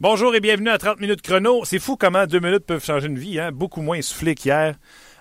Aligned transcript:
Bonjour 0.00 0.34
et 0.34 0.40
bienvenue 0.40 0.70
à 0.70 0.78
30 0.78 0.98
minutes 0.98 1.20
chrono. 1.20 1.62
C'est 1.66 1.78
fou 1.78 1.94
comment 1.94 2.26
deux 2.26 2.40
minutes 2.40 2.64
peuvent 2.64 2.82
changer 2.82 3.06
une 3.06 3.18
vie, 3.18 3.38
hein? 3.38 3.52
Beaucoup 3.52 3.82
moins 3.82 4.00
soufflé 4.00 4.34
qu'hier, 4.34 4.76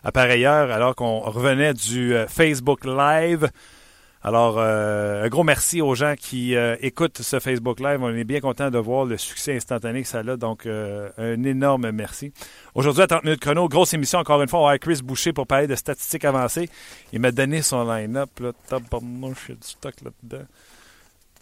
à 0.05 0.12
pareille 0.13 0.45
heure, 0.45 0.71
alors 0.71 0.95
qu'on 0.95 1.20
revenait 1.20 1.73
du 1.73 2.16
euh, 2.16 2.27
Facebook 2.27 2.86
Live. 2.86 3.50
Alors, 4.23 4.55
euh, 4.58 5.26
un 5.26 5.27
gros 5.27 5.44
merci 5.44 5.81
aux 5.81 5.95
gens 5.95 6.13
qui 6.17 6.55
euh, 6.55 6.77
écoutent 6.80 7.22
ce 7.22 7.41
Facebook 7.41 7.81
Live. 7.81 8.02
On 8.02 8.16
est 8.16 8.23
bien 8.23 8.39
content 8.39 8.70
de 8.70 8.77
voir 8.77 9.03
le 9.03 9.17
succès 9.17 9.53
instantané 9.53 10.03
que 10.03 10.08
ça 10.08 10.20
a. 10.20 10.38
Donc, 10.38 10.66
un 10.66 11.44
énorme 11.44 11.91
merci. 11.91 12.31
Aujourd'hui, 12.73 13.03
à 13.03 13.08
30 13.08 13.25
minutes 13.25 13.41
chrono, 13.41 13.67
grosse 13.67 13.94
émission 13.94 14.20
encore 14.20 14.41
une 14.41 14.48
fois. 14.48 14.61
On 14.61 14.67
va 14.67 14.80
Chris 14.80 15.02
Boucher 15.03 15.34
pour 15.34 15.45
parler 15.45 15.67
de 15.67 15.75
statistiques 15.75 16.23
avancées. 16.23 16.70
Il 17.11 17.20
m'a 17.20 17.34
donné 17.34 17.61
son 17.64 17.84
line-up. 17.84 18.30
Là, 18.39 18.53
du 18.72 19.55
stock 19.59 19.95
là-dedans. 20.05 20.45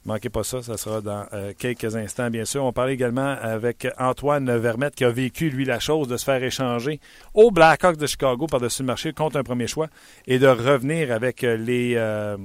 Manquez 0.07 0.29
pas 0.29 0.45
ça, 0.45 0.63
ça 0.63 0.77
sera 0.77 1.01
dans 1.01 1.25
euh, 1.33 1.51
quelques 1.59 1.97
instants, 1.97 2.29
bien 2.29 2.45
sûr. 2.45 2.63
On 2.63 2.71
parlait 2.71 2.93
également 2.93 3.35
avec 3.41 3.85
Antoine 3.97 4.57
Vermette 4.57 4.95
qui 4.95 5.03
a 5.03 5.09
vécu, 5.09 5.49
lui, 5.49 5.65
la 5.65 5.81
chose 5.81 6.07
de 6.07 6.15
se 6.15 6.23
faire 6.23 6.41
échanger 6.41 7.01
au 7.33 7.51
Blackhawks 7.51 7.97
de 7.97 8.07
Chicago 8.07 8.47
par-dessus 8.47 8.83
le 8.83 8.85
marché 8.85 9.11
contre 9.11 9.35
un 9.35 9.43
premier 9.43 9.67
choix 9.67 9.89
et 10.25 10.39
de 10.39 10.47
revenir 10.47 11.11
avec 11.11 11.43
euh, 11.43 11.57
les, 11.57 11.95
euh, 11.97 12.37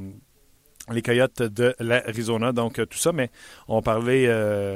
les 0.90 1.02
Coyotes 1.02 1.40
de 1.40 1.72
l'Arizona. 1.78 2.50
Donc, 2.50 2.84
tout 2.88 2.98
ça, 2.98 3.12
mais 3.12 3.30
on 3.68 3.80
parlait 3.80 4.26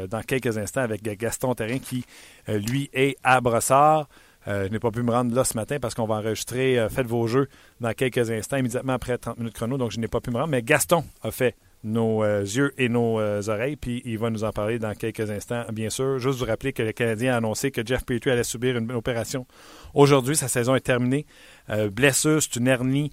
dans 0.06 0.22
quelques 0.22 0.56
instants 0.56 0.82
avec 0.82 1.02
Gaston 1.02 1.56
Terrain 1.56 1.80
qui, 1.80 2.04
lui, 2.46 2.88
est 2.92 3.16
à 3.24 3.40
Brossard. 3.40 4.08
je 4.46 4.68
n'ai 4.68 4.78
pas 4.78 4.92
pu 4.92 5.02
me 5.02 5.10
rendre 5.10 5.34
là 5.34 5.42
ce 5.42 5.56
matin 5.56 5.78
parce 5.80 5.96
qu'on 5.96 6.06
va 6.06 6.14
enregistrer 6.16 6.86
Faites 6.88 7.08
vos 7.08 7.26
jeux 7.26 7.48
dans 7.80 7.92
quelques 7.94 8.30
instants, 8.30 8.58
immédiatement 8.58 8.92
après 8.92 9.18
30 9.18 9.38
minutes 9.38 9.54
chrono, 9.54 9.76
donc 9.76 9.90
je 9.90 9.98
n'ai 9.98 10.06
pas 10.06 10.20
pu 10.20 10.30
me 10.30 10.36
rendre. 10.36 10.50
Mais 10.50 10.62
Gaston 10.62 11.02
a 11.24 11.32
fait 11.32 11.56
nos 11.86 12.22
euh, 12.24 12.40
yeux 12.40 12.74
et 12.78 12.88
nos 12.88 13.20
euh, 13.20 13.40
oreilles, 13.46 13.76
puis 13.76 14.02
il 14.04 14.18
va 14.18 14.28
nous 14.28 14.44
en 14.44 14.50
parler 14.50 14.78
dans 14.78 14.92
quelques 14.94 15.30
instants, 15.30 15.64
bien 15.72 15.88
sûr. 15.88 16.18
Juste 16.18 16.38
vous 16.38 16.44
rappeler 16.44 16.72
que 16.72 16.82
le 16.82 16.92
Canadien 16.92 17.34
a 17.34 17.36
annoncé 17.36 17.70
que 17.70 17.80
Jeff 17.86 18.04
Petrie 18.04 18.30
allait 18.30 18.44
subir 18.44 18.76
une 18.76 18.90
opération 18.92 19.46
aujourd'hui. 19.94 20.36
Sa 20.36 20.48
saison 20.48 20.74
est 20.74 20.80
terminée. 20.80 21.26
Euh, 21.70 21.88
blessure, 21.88 22.42
c'est 22.42 22.56
une 22.56 22.66
hernie 22.66 23.12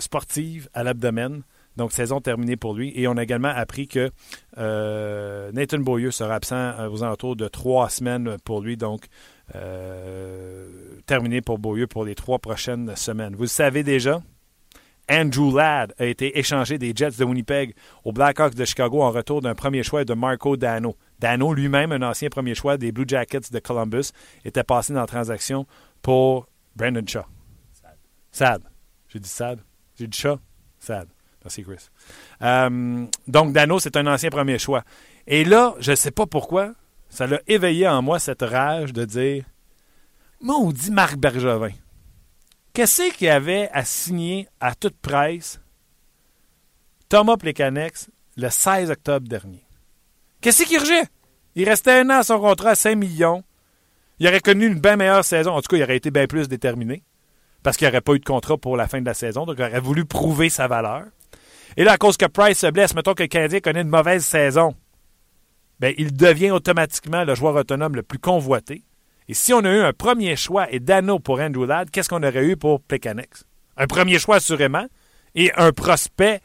sportive 0.00 0.68
à 0.74 0.82
l'abdomen. 0.82 1.42
Donc, 1.76 1.92
saison 1.92 2.20
terminée 2.20 2.56
pour 2.56 2.74
lui. 2.74 2.92
Et 2.96 3.06
on 3.06 3.16
a 3.16 3.22
également 3.22 3.52
appris 3.54 3.86
que 3.86 4.10
Nathan 4.56 5.78
Beaulieu 5.78 6.10
sera 6.10 6.34
absent 6.34 6.88
aux 6.90 7.04
alentours 7.04 7.36
de 7.36 7.46
trois 7.46 7.88
semaines 7.88 8.36
pour 8.44 8.60
lui. 8.60 8.76
Donc, 8.76 9.06
terminé 11.06 11.40
pour 11.40 11.60
Beaulieu 11.60 11.86
pour 11.86 12.04
les 12.04 12.16
trois 12.16 12.40
prochaines 12.40 12.96
semaines. 12.96 13.36
Vous 13.36 13.42
le 13.42 13.48
savez 13.48 13.84
déjà, 13.84 14.20
Andrew 15.10 15.56
Ladd 15.56 15.94
a 15.98 16.06
été 16.06 16.38
échangé 16.38 16.78
des 16.78 16.92
Jets 16.94 17.18
de 17.18 17.24
Winnipeg 17.24 17.74
aux 18.04 18.12
Blackhawks 18.12 18.54
de 18.54 18.64
Chicago 18.64 19.02
en 19.02 19.10
retour 19.10 19.42
d'un 19.42 19.54
premier 19.54 19.82
choix 19.82 20.04
de 20.04 20.14
Marco 20.14 20.56
Dano. 20.56 20.96
Dano, 21.18 21.52
lui-même, 21.52 21.92
un 21.92 22.02
ancien 22.02 22.28
premier 22.28 22.54
choix 22.54 22.76
des 22.76 22.92
Blue 22.92 23.04
Jackets 23.06 23.50
de 23.50 23.58
Columbus, 23.58 24.12
était 24.44 24.64
passé 24.64 24.92
dans 24.92 25.00
la 25.00 25.06
transaction 25.06 25.66
pour 26.02 26.48
Brandon 26.76 27.04
Shaw. 27.06 27.24
Sad. 27.72 27.96
Sad. 28.30 28.62
J'ai 29.08 29.18
dit 29.18 29.28
sad. 29.28 29.60
J'ai 29.98 30.06
dit 30.06 30.18
Shaw. 30.18 30.38
Sad. 30.78 31.08
Merci, 31.44 31.64
Chris. 31.64 31.88
Euh, 32.42 33.06
donc, 33.26 33.52
Dano, 33.52 33.80
c'est 33.80 33.96
un 33.96 34.06
ancien 34.06 34.30
premier 34.30 34.58
choix. 34.58 34.84
Et 35.26 35.44
là, 35.44 35.74
je 35.80 35.90
ne 35.90 35.96
sais 35.96 36.10
pas 36.10 36.26
pourquoi, 36.26 36.72
ça 37.08 37.26
l'a 37.26 37.40
éveillé 37.46 37.88
en 37.88 38.02
moi 38.02 38.18
cette 38.18 38.42
rage 38.42 38.92
de 38.92 39.04
dire 39.04 39.44
Maudit 40.40 40.90
Marc 40.90 41.16
Bergevin. 41.16 41.72
Qu'est-ce 42.72 43.12
qu'il 43.12 43.28
avait 43.28 43.68
à 43.72 43.84
signer 43.84 44.48
à 44.58 44.74
toute 44.74 44.96
presse? 44.96 45.60
Thomas 47.10 47.36
Plekanex 47.36 48.08
le 48.38 48.48
16 48.48 48.90
octobre 48.90 49.28
dernier? 49.28 49.62
Qu'est-ce 50.40 50.64
qu'il 50.64 50.76
urgeait? 50.76 51.04
Il 51.54 51.68
restait 51.68 52.00
un 52.00 52.08
an 52.08 52.20
à 52.20 52.22
son 52.22 52.40
contrat 52.40 52.70
à 52.70 52.74
5 52.74 52.96
millions. 52.96 53.44
Il 54.18 54.26
aurait 54.26 54.40
connu 54.40 54.66
une 54.66 54.80
bien 54.80 54.96
meilleure 54.96 55.24
saison. 55.24 55.52
En 55.52 55.60
tout 55.60 55.68
cas, 55.68 55.76
il 55.76 55.82
aurait 55.82 55.98
été 55.98 56.10
bien 56.10 56.26
plus 56.26 56.48
déterminé 56.48 57.02
parce 57.62 57.76
qu'il 57.76 57.86
n'y 57.86 57.92
aurait 57.92 58.00
pas 58.00 58.14
eu 58.14 58.20
de 58.20 58.24
contrat 58.24 58.56
pour 58.56 58.78
la 58.78 58.88
fin 58.88 59.00
de 59.00 59.06
la 59.06 59.12
saison. 59.12 59.44
Donc, 59.44 59.56
il 59.58 59.64
aurait 59.64 59.80
voulu 59.80 60.06
prouver 60.06 60.48
sa 60.48 60.66
valeur. 60.66 61.04
Et 61.76 61.84
là, 61.84 61.92
à 61.92 61.98
cause 61.98 62.16
que 62.16 62.24
Price 62.24 62.58
se 62.58 62.68
blesse, 62.68 62.94
mettons 62.94 63.12
que 63.12 63.22
le 63.22 63.28
Canadien 63.28 63.60
connaît 63.60 63.82
une 63.82 63.88
mauvaise 63.88 64.24
saison, 64.24 64.74
bien, 65.78 65.92
il 65.98 66.16
devient 66.16 66.50
automatiquement 66.50 67.24
le 67.24 67.34
joueur 67.34 67.54
autonome 67.54 67.96
le 67.96 68.02
plus 68.02 68.18
convoité. 68.18 68.82
Et 69.28 69.34
si 69.34 69.52
on 69.52 69.60
a 69.60 69.72
eu 69.72 69.80
un 69.80 69.92
premier 69.92 70.36
choix 70.36 70.70
et 70.70 70.80
Dano 70.80 71.18
pour 71.18 71.40
Andrew 71.40 71.66
Ladd, 71.66 71.90
qu'est-ce 71.90 72.08
qu'on 72.08 72.22
aurait 72.22 72.44
eu 72.44 72.56
pour 72.56 72.80
Plekanex? 72.80 73.44
Un 73.76 73.86
premier 73.86 74.18
choix 74.18 74.36
assurément 74.36 74.86
et 75.34 75.52
un 75.56 75.72
prospect 75.72 76.40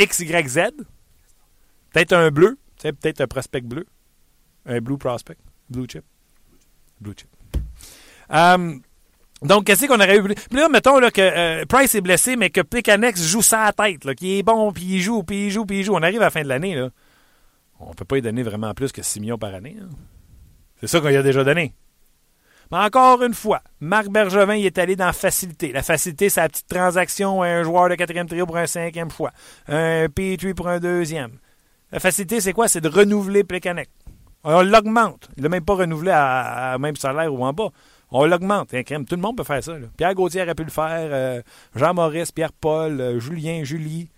XYZ. 0.00 0.70
Peut-être 1.92 2.12
un 2.12 2.30
bleu, 2.30 2.58
peut-être 2.82 3.20
un 3.20 3.26
prospect 3.26 3.62
bleu. 3.62 3.86
Un 4.66 4.80
blue 4.80 4.98
prospect, 4.98 5.38
blue 5.68 5.86
chip. 5.88 6.04
Blue 7.00 7.14
chip. 7.16 7.28
Um, 8.28 8.82
donc, 9.42 9.64
qu'est-ce 9.64 9.86
qu'on 9.86 9.94
aurait 9.94 10.18
eu? 10.18 10.22
Puis 10.22 10.58
là, 10.58 10.68
mettons 10.68 10.98
là, 10.98 11.10
que 11.10 11.20
euh, 11.20 11.64
Price 11.66 11.94
est 11.94 12.02
blessé, 12.02 12.36
mais 12.36 12.50
que 12.50 12.60
Plekanex 12.60 13.22
joue 13.22 13.42
sa 13.42 13.72
tête, 13.72 14.14
qu'il 14.14 14.32
est 14.32 14.42
bon, 14.42 14.70
puis 14.72 14.84
il 14.84 15.00
joue, 15.00 15.22
puis 15.22 15.46
il 15.46 15.50
joue, 15.50 15.64
puis 15.64 15.80
il 15.80 15.84
joue. 15.84 15.94
On 15.94 16.02
arrive 16.02 16.20
à 16.20 16.26
la 16.26 16.30
fin 16.30 16.42
de 16.42 16.48
l'année. 16.48 16.74
Là. 16.74 16.90
On 17.78 17.90
ne 17.90 17.94
peut 17.94 18.04
pas 18.04 18.18
y 18.18 18.22
donner 18.22 18.42
vraiment 18.42 18.74
plus 18.74 18.92
que 18.92 19.02
6 19.02 19.20
millions 19.20 19.38
par 19.38 19.54
année. 19.54 19.76
C'est 20.80 20.86
ça 20.86 21.00
qu'on 21.00 21.08
y 21.08 21.16
a 21.16 21.22
déjà 21.22 21.42
donné. 21.42 21.74
Mais 22.70 22.78
encore 22.78 23.22
une 23.22 23.34
fois, 23.34 23.62
Marc 23.80 24.08
Bergevin 24.08 24.54
il 24.54 24.66
est 24.66 24.78
allé 24.78 24.94
dans 24.94 25.12
facilité. 25.12 25.72
La 25.72 25.82
facilité, 25.82 26.28
c'est 26.28 26.40
la 26.40 26.48
petite 26.48 26.68
transaction, 26.68 27.42
un 27.42 27.62
joueur 27.62 27.88
de 27.88 27.96
quatrième 27.96 28.28
trio 28.28 28.46
pour 28.46 28.56
un 28.56 28.66
cinquième 28.66 29.10
choix, 29.10 29.32
un 29.68 30.06
P3 30.06 30.54
pour 30.54 30.68
un 30.68 30.78
deuxième. 30.78 31.38
La 31.92 31.98
facilité, 31.98 32.40
c'est 32.40 32.52
quoi? 32.52 32.68
C'est 32.68 32.80
de 32.80 32.88
renouveler 32.88 33.42
Plekanec. 33.42 33.90
On 34.44 34.62
l'augmente. 34.62 35.28
Il 35.36 35.42
n'a 35.42 35.48
même 35.48 35.64
pas 35.64 35.74
renouvelé 35.74 36.12
à, 36.14 36.76
même 36.78 36.96
salaire 36.96 37.34
ou 37.34 37.44
en 37.44 37.52
bas. 37.52 37.70
On 38.10 38.24
l'augmente. 38.24 38.68
Tout 38.70 39.16
le 39.16 39.20
monde 39.20 39.36
peut 39.36 39.44
faire 39.44 39.62
ça. 39.62 39.74
Pierre 39.96 40.14
Gauthier 40.14 40.42
aurait 40.42 40.54
pu 40.54 40.64
le 40.64 40.70
faire. 40.70 41.08
Euh, 41.12 41.42
Jean-Maurice, 41.74 42.32
Pierre-Paul, 42.32 43.00
euh, 43.00 43.20
Julien, 43.20 43.64
Julie. 43.64 44.08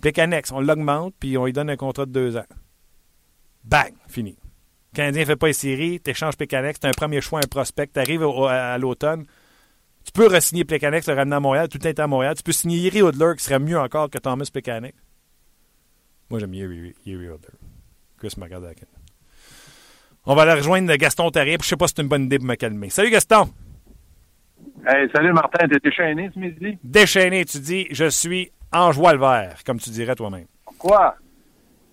Plecanex, 0.00 0.50
on 0.50 0.60
l'augmente, 0.60 1.14
puis 1.20 1.38
on 1.38 1.44
lui 1.44 1.52
donne 1.52 1.70
un 1.70 1.76
contrat 1.76 2.06
de 2.06 2.10
deux 2.10 2.36
ans. 2.36 2.46
Bang! 3.64 3.92
Fini. 4.08 4.36
Le 4.92 4.96
Canadien 4.96 5.22
ne 5.22 5.26
fait 5.26 5.36
pas 5.36 5.46
les 5.46 5.52
séries, 5.54 6.00
tu 6.04 6.10
échanges 6.10 6.36
Pécanex, 6.36 6.78
tu 6.78 6.86
as 6.86 6.90
un 6.90 6.92
premier 6.92 7.22
choix, 7.22 7.38
un 7.38 7.48
prospect, 7.48 7.86
tu 7.86 7.98
arrives 7.98 8.22
à, 8.22 8.76
l'automne. 8.76 9.24
Tu 10.04 10.12
peux 10.12 10.26
re-signer 10.26 10.64
Pécanex, 10.64 11.08
le 11.08 11.14
ramener 11.14 11.36
à 11.36 11.40
Montréal, 11.40 11.68
tout 11.68 11.86
est 11.86 11.98
à 11.98 12.06
Montréal. 12.06 12.34
Tu 12.36 12.42
peux 12.42 12.52
signer 12.52 12.76
Yeri 12.76 13.00
Odler, 13.00 13.32
qui 13.38 13.44
serait 13.44 13.58
mieux 13.58 13.78
encore 13.78 14.10
que 14.10 14.18
Thomas 14.18 14.48
Pécanex. 14.52 14.94
Moi, 16.28 16.40
j'aime 16.40 16.52
Yeri, 16.52 16.94
Yeri 17.06 17.28
Odler. 17.28 17.54
Chris 18.18 18.34
McAdakin. 18.36 18.86
On 20.26 20.34
va 20.34 20.42
aller 20.42 20.54
rejoindre 20.54 20.94
Gaston 20.94 21.30
puis 21.30 21.56
je 21.62 21.66
sais 21.66 21.76
pas 21.76 21.88
si 21.88 21.94
c'est 21.96 22.02
une 22.02 22.08
bonne 22.08 22.24
idée 22.24 22.38
pour 22.38 22.46
me 22.46 22.54
calmer. 22.54 22.90
Salut 22.90 23.10
Gaston! 23.10 23.50
Hey, 24.86 25.08
salut 25.14 25.32
Martin, 25.32 25.66
t'es 25.68 25.78
déchaîné 25.82 26.30
ce 26.34 26.38
midi? 26.38 26.78
Déchaîné, 26.84 27.44
tu 27.44 27.58
dis, 27.58 27.86
je 27.90 28.08
suis 28.08 28.52
en 28.72 28.92
joie 28.92 29.14
le 29.14 29.20
vert, 29.20 29.58
comme 29.64 29.78
tu 29.78 29.90
dirais 29.90 30.14
toi-même. 30.14 30.46
Quoi? 30.78 31.16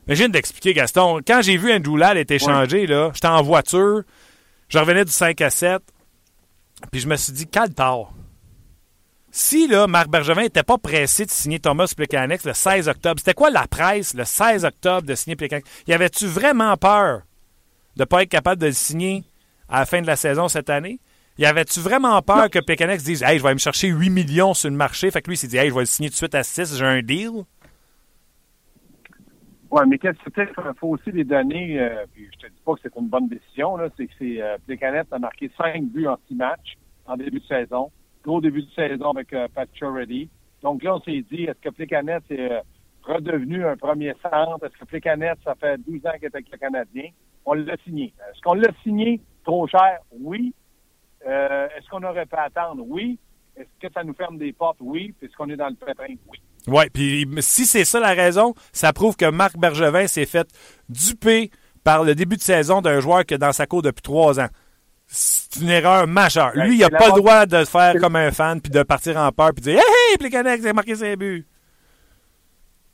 Imagine 0.10 0.32
d'expliquer, 0.32 0.74
Gaston. 0.74 1.20
Quand 1.26 1.44
j'ai 1.44 1.56
vu 1.56 1.72
Andrew 1.72 1.96
Ladd 1.96 2.18
être 2.18 2.32
échangé, 2.32 2.88
là, 2.88 3.12
j'étais 3.14 3.28
en 3.28 3.44
voiture, 3.44 4.02
je 4.68 4.80
revenais 4.80 5.06
du 5.06 5.12
5 5.12 5.40
à 5.40 5.52
7, 5.52 5.84
puis 6.92 7.00
je 7.00 7.08
me 7.08 7.16
suis 7.16 7.32
dit, 7.32 7.46
quel 7.46 7.72
tard. 7.76 8.12
Si 9.30 9.68
là, 9.68 9.86
Marc 9.86 10.08
Bergevin 10.10 10.42
n'était 10.42 10.64
pas 10.64 10.80
pressé 10.80 11.28
de 11.28 11.30
signer 11.30 11.60
Thomas 11.60 11.94
Plekanec 11.96 12.44
le 12.44 12.56
16 12.56 12.88
octobre, 12.88 13.20
c'était 13.20 13.36
quoi 13.36 13.52
la 13.52 13.68
presse 13.68 14.16
le 14.16 14.26
16 14.26 14.66
octobre 14.66 15.04
de 15.04 15.14
signer 15.14 15.36
Plekanec? 15.36 15.64
Y 15.86 15.94
avait-tu 15.94 16.26
vraiment 16.26 16.76
peur 16.76 17.22
de 17.96 18.02
ne 18.02 18.06
pas 18.06 18.24
être 18.24 18.30
capable 18.30 18.60
de 18.60 18.66
le 18.66 18.74
signer 18.74 19.24
à 19.68 19.82
la 19.82 19.86
fin 19.86 20.02
de 20.02 20.08
la 20.08 20.16
saison 20.16 20.48
cette 20.48 20.72
année? 20.72 21.00
Y 21.38 21.46
avait-tu 21.46 21.82
vraiment 21.82 22.20
peur 22.24 22.50
que 22.50 22.58
Plekanec 22.58 23.00
dise 23.04 23.22
Hey, 23.22 23.38
je 23.38 23.44
vais 23.44 23.50
aller 23.50 23.54
me 23.54 23.60
chercher 23.60 23.90
8 23.90 24.10
millions 24.10 24.56
sur 24.56 24.72
le 24.72 24.76
marché? 24.76 25.12
Fait 25.12 25.22
que 25.22 25.28
lui, 25.30 25.36
il 25.36 25.38
s'est 25.38 25.48
dit 25.48 25.58
Hey, 25.58 25.70
je 25.70 25.76
vais 25.76 25.82
le 25.82 25.86
signer 25.86 26.10
tout 26.10 26.14
de 26.14 26.18
suite 26.18 26.34
à 26.34 26.42
6, 26.42 26.78
j'ai 26.78 26.86
un 26.86 27.04
deal. 27.04 27.44
Oui, 29.72 29.84
mais 29.88 30.00
qu'est-ce 30.00 30.18
que 30.24 30.32
c'est 30.36 30.48
qu'il 30.48 30.74
faut 30.80 30.88
aussi 30.88 31.12
les 31.12 31.24
donner, 31.24 31.80
euh, 31.80 32.06
puis 32.12 32.28
je 32.34 32.40
te 32.40 32.52
dis 32.52 32.60
pas 32.66 32.74
que 32.74 32.80
c'est 32.82 32.96
une 32.96 33.08
bonne 33.08 33.28
décision, 33.28 33.78
là, 33.78 33.90
c'est 33.96 34.08
que 34.08 34.14
c'est 34.18 34.42
euh, 34.42 35.06
a 35.12 35.20
marqué 35.20 35.52
cinq 35.56 35.84
buts 35.84 36.08
en 36.08 36.18
six 36.28 36.34
matchs 36.34 36.76
en 37.06 37.16
début 37.18 37.40
de 37.40 37.46
saison. 37.46 37.92
Gros 38.24 38.42
début 38.42 38.64
de 38.64 38.72
saison 38.72 39.12
avec 39.12 39.32
euh, 39.32 39.48
Pat 39.54 39.70
Donc 40.64 40.82
là, 40.82 40.96
on 40.96 41.02
s'est 41.02 41.24
dit, 41.32 41.44
est-ce 41.44 41.60
que 41.62 41.70
Plécanet 41.70 42.18
est 42.32 42.52
euh, 42.52 42.62
redevenu 43.04 43.64
un 43.64 43.78
premier 43.78 44.14
centre? 44.24 44.66
Est-ce 44.66 44.76
que 44.76 44.86
Plécanet, 44.86 45.34
ça 45.44 45.54
fait 45.54 45.78
12 45.78 46.04
ans 46.08 46.14
qu'il 46.16 46.26
est 46.26 46.36
avec 46.36 46.52
le 46.52 46.58
Canadien? 46.58 47.10
On 47.46 47.54
l'a 47.54 47.78
signé. 47.86 48.06
Est-ce 48.32 48.42
qu'on 48.42 48.56
l'a 48.56 48.72
signé 48.82 49.22
trop 49.44 49.68
cher? 49.68 50.00
Oui. 50.20 50.52
est-ce 51.22 51.88
qu'on 51.90 52.04
aurait 52.04 52.26
pu 52.26 52.36
attendre? 52.36 52.84
Oui. 52.88 53.20
Est-ce 53.56 53.88
que 53.88 53.94
ça 53.94 54.04
nous 54.04 54.14
ferme 54.14 54.40
des 54.40 54.52
portes? 54.52 54.78
Oui. 54.82 55.14
Est-ce 55.22 55.36
qu'on 55.36 55.50
est 55.50 55.58
dans 55.58 55.70
le 55.70 55.76
pétrin? 55.76 56.16
Oui. 56.28 56.40
Oui, 56.72 56.86
puis 56.94 57.28
si 57.40 57.66
c'est 57.66 57.86
ça 57.86 58.00
la 58.00 58.14
raison, 58.14 58.54
ça 58.72 58.94
prouve 58.94 59.16
que 59.16 59.30
Marc 59.30 59.58
Bergevin 59.58 60.08
s'est 60.08 60.26
fait 60.26 60.48
duper 60.88 61.52
par 61.84 62.04
le 62.04 62.16
début 62.16 62.36
de 62.36 62.42
saison 62.42 62.82
d'un 62.82 63.00
joueur 63.00 63.26
qui 63.26 63.34
est 63.34 63.40
dans 63.40 63.52
sa 63.52 63.66
cour 63.66 63.82
depuis 63.82 64.02
trois 64.02 64.40
ans. 64.40 64.50
C'est 65.08 65.62
une 65.62 65.70
erreur 65.70 66.06
majeure. 66.08 66.52
Lui, 66.54 66.76
il 66.76 66.80
n'a 66.82 66.90
pas 66.90 67.08
le 67.08 67.20
droit 67.20 67.46
de 67.48 67.66
faire 67.66 67.96
comme 68.00 68.16
un 68.16 68.32
fan 68.32 68.62
puis 68.62 68.70
de 68.72 68.84
partir 68.84 69.18
en 69.18 69.32
peur 69.32 69.52
puis 69.56 69.64
de 69.64 69.72
dire 69.72 69.80
Hey, 69.80 70.12
hey, 70.12 70.18
Plekanec, 70.18 70.64
a 70.64 70.74
marqué 70.74 70.96
ses 70.96 71.16
buts. 71.16 71.48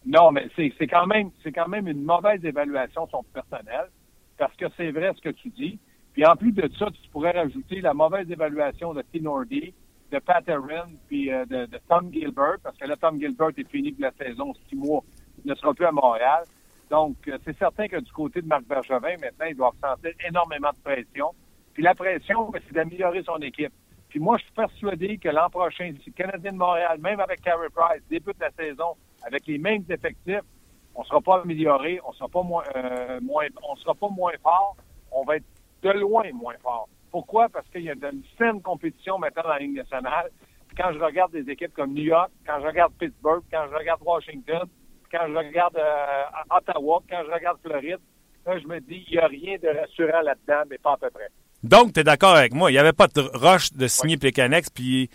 Non, 0.06 0.32
mais 0.32 0.48
c'est 0.56 0.88
quand 0.88 1.08
même 1.08 1.32
c'est 1.44 1.52
quand 1.52 1.68
même 1.68 1.88
une 1.88 2.04
mauvaise 2.04 2.44
évaluation 2.46 3.08
son 3.12 3.24
personnel. 3.34 3.90
parce 4.38 4.56
que 4.56 4.66
c'est 4.78 4.92
vrai 4.92 5.12
ce 5.16 5.22
que 5.22 5.30
tu 5.30 5.50
dis. 5.50 5.80
Puis 6.14 6.26
en 6.26 6.36
plus 6.38 6.54
de 6.54 6.70
ça, 6.80 6.86
tu 6.92 7.10
pourrais 7.10 7.32
rajouter 7.32 7.82
la 7.82 7.94
mauvaise 7.94 8.30
évaluation 8.32 8.94
de 8.94 9.02
T. 9.02 9.20
Nordy, 9.20 9.74
de 10.12 10.20
Pat 10.20 10.48
Aaron, 10.48 10.92
puis 11.08 11.32
euh, 11.32 11.46
de, 11.46 11.68
Tom 11.90 12.12
Gilbert, 12.12 12.58
parce 12.64 12.78
que 12.78 12.86
là, 12.86 12.96
Tom 12.96 13.20
Gilbert 13.20 13.52
est 13.58 13.70
fini 13.70 13.92
pour 13.92 14.04
la 14.04 14.12
saison, 14.12 14.54
six 14.70 14.76
mois, 14.76 15.04
il 15.44 15.50
ne 15.50 15.56
sera 15.56 15.74
plus 15.74 15.86
à 15.86 15.92
Montréal. 15.92 16.44
Donc, 16.90 17.16
euh, 17.28 17.38
c'est 17.44 17.58
certain 17.58 17.88
que 17.88 17.98
du 17.98 18.12
côté 18.12 18.42
de 18.42 18.48
Marc 18.48 18.64
Bergevin, 18.66 19.18
maintenant, 19.20 19.46
il 19.50 19.56
doit 19.56 19.72
ressentir 19.72 20.12
énormément 20.28 20.70
de 20.72 20.80
pression. 20.84 21.32
Puis 21.74 21.84
la 21.84 21.96
pression, 21.96 22.50
ben, 22.50 22.62
c'est 22.68 22.74
d'améliorer 22.74 23.24
son 23.24 23.38
équipe. 23.38 23.74
Puis 24.10 24.20
moi, 24.20 24.38
je 24.38 24.44
suis 24.44 24.54
persuadé 24.54 25.18
que 25.18 25.30
l'an 25.30 25.50
prochain, 25.50 25.92
si 26.04 26.10
le 26.10 26.14
Canadien 26.14 26.54
de 26.54 26.58
Montréal, 26.58 27.00
même 27.02 27.20
avec 27.20 27.42
Carey 27.42 27.68
Price, 27.74 28.02
débute 28.10 28.40
la 28.40 28.52
saison 28.52 28.96
avec 29.24 29.46
les 29.48 29.58
mêmes 29.58 29.84
effectifs, 29.90 30.46
on 30.94 31.02
ne 31.02 31.06
sera 31.06 31.20
pas 31.20 31.42
amélioré, 31.42 32.00
on 32.08 32.14
sera 32.14 32.30
pas 32.30 32.44
moins, 32.44 32.64
euh, 32.76 33.20
moins, 33.22 33.48
on 33.70 33.76
sera 33.76 33.94
pas 33.94 34.08
moins 34.10 34.32
fort, 34.42 34.78
on 35.12 35.24
va 35.24 35.38
être 35.38 35.46
de 35.82 35.90
loin 35.90 36.24
moins 36.32 36.56
fort. 36.64 36.88
Pourquoi? 37.16 37.48
Parce 37.48 37.66
qu'il 37.70 37.84
y 37.84 37.90
a 37.90 37.94
une 37.94 38.24
saine 38.38 38.62
compétition 38.62 39.18
maintenant 39.18 39.44
dans 39.44 39.54
la 39.54 39.60
Ligue 39.60 39.78
nationale. 39.78 40.32
quand 40.76 40.92
je 40.92 41.00
regarde 41.00 41.32
des 41.32 41.50
équipes 41.50 41.74
comme 41.74 41.94
New 41.94 42.04
York, 42.04 42.30
quand 42.46 42.60
je 42.60 42.68
regarde 42.68 42.92
Pittsburgh, 43.00 43.42
quand 43.50 43.68
je 43.72 43.74
regarde 43.74 44.02
Washington, 44.06 44.68
quand 45.10 45.26
je 45.30 45.34
regarde 45.34 45.78
euh, 45.78 46.58
Ottawa, 46.58 47.02
quand 47.10 47.24
je 47.26 47.32
regarde 47.32 47.58
Floride, 47.64 48.00
là, 48.46 48.60
je 48.60 48.68
me 48.68 48.82
dis, 48.82 49.06
il 49.08 49.14
n'y 49.14 49.18
a 49.18 49.28
rien 49.28 49.56
de 49.64 49.80
rassurant 49.80 50.24
là-dedans, 50.24 50.64
mais 50.70 50.78
pas 50.78 50.92
à 50.92 50.98
peu 50.98 51.10
près. 51.10 51.30
Donc, 51.64 51.94
tu 51.94 52.02
es 52.02 52.04
d'accord 52.04 52.36
avec 52.36 52.54
moi. 52.54 52.70
Il 52.70 52.74
n'y 52.74 52.80
avait 52.80 52.92
pas 52.92 53.08
de 53.08 53.22
rush 53.22 53.72
de 53.72 53.88
signer 53.88 54.18
oui. 54.22 54.62
puis... 54.76 55.10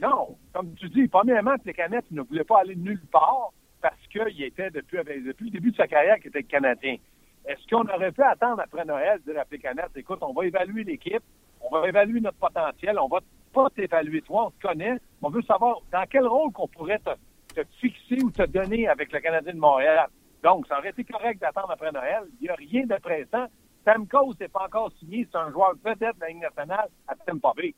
Non. 0.00 0.36
Comme 0.54 0.76
tu 0.76 0.88
dis, 0.90 1.08
premièrement, 1.08 1.58
Plekanex 1.58 2.06
ne 2.12 2.22
voulait 2.22 2.44
pas 2.44 2.60
aller 2.60 2.76
nulle 2.76 3.02
part 3.10 3.50
parce 3.80 4.06
qu'il 4.12 4.44
était 4.44 4.70
depuis, 4.70 4.98
depuis 4.98 5.46
le 5.46 5.50
début 5.50 5.72
de 5.72 5.76
sa 5.76 5.88
carrière 5.88 6.20
qu'il 6.20 6.28
était 6.28 6.44
Canadien. 6.44 6.98
Est-ce 7.46 7.66
qu'on 7.68 7.82
aurait 7.88 8.12
pu 8.12 8.22
attendre 8.22 8.60
après 8.60 8.84
Noël, 8.84 9.20
dire 9.26 9.38
à 9.40 9.44
Plekanex, 9.44 9.90
écoute, 9.96 10.18
on 10.22 10.32
va 10.32 10.46
évaluer 10.46 10.84
l'équipe, 10.84 11.22
on 11.60 11.70
va 11.70 11.88
évaluer 11.88 12.20
notre 12.20 12.38
potentiel, 12.38 12.98
on 12.98 13.08
va 13.08 13.20
pas 13.52 13.68
t'évaluer 13.70 14.22
toi, 14.22 14.46
on 14.46 14.50
te 14.50 14.66
connaît, 14.66 14.98
on 15.20 15.30
veut 15.30 15.42
savoir 15.42 15.78
dans 15.90 16.04
quel 16.08 16.26
rôle 16.26 16.52
qu'on 16.52 16.68
pourrait 16.68 17.00
te, 17.00 17.60
fixer 17.80 18.22
ou 18.22 18.30
te 18.30 18.46
donner 18.46 18.88
avec 18.88 19.12
le 19.12 19.20
Canadien 19.20 19.52
de 19.52 19.58
Montréal. 19.58 20.06
Donc, 20.42 20.66
ça 20.66 20.78
aurait 20.78 20.90
été 20.90 21.04
correct 21.04 21.40
d'attendre 21.40 21.70
après 21.70 21.92
Noël. 21.92 22.24
Il 22.40 22.44
n'y 22.44 22.48
a 22.48 22.54
rien 22.54 22.86
de 22.86 22.96
pressant. 22.96 23.46
Stamkos 23.82 24.34
n'est 24.40 24.48
pas 24.48 24.64
encore 24.66 24.90
signé. 24.98 25.28
C'est 25.30 25.38
un 25.38 25.50
joueur 25.50 25.74
peut-être 25.82 26.16
de 26.16 26.20
la 26.20 26.28
Ligue 26.28 26.40
nationale 26.40 26.88
à 27.06 27.14
Tampa 27.14 27.52
Bay. 27.56 27.74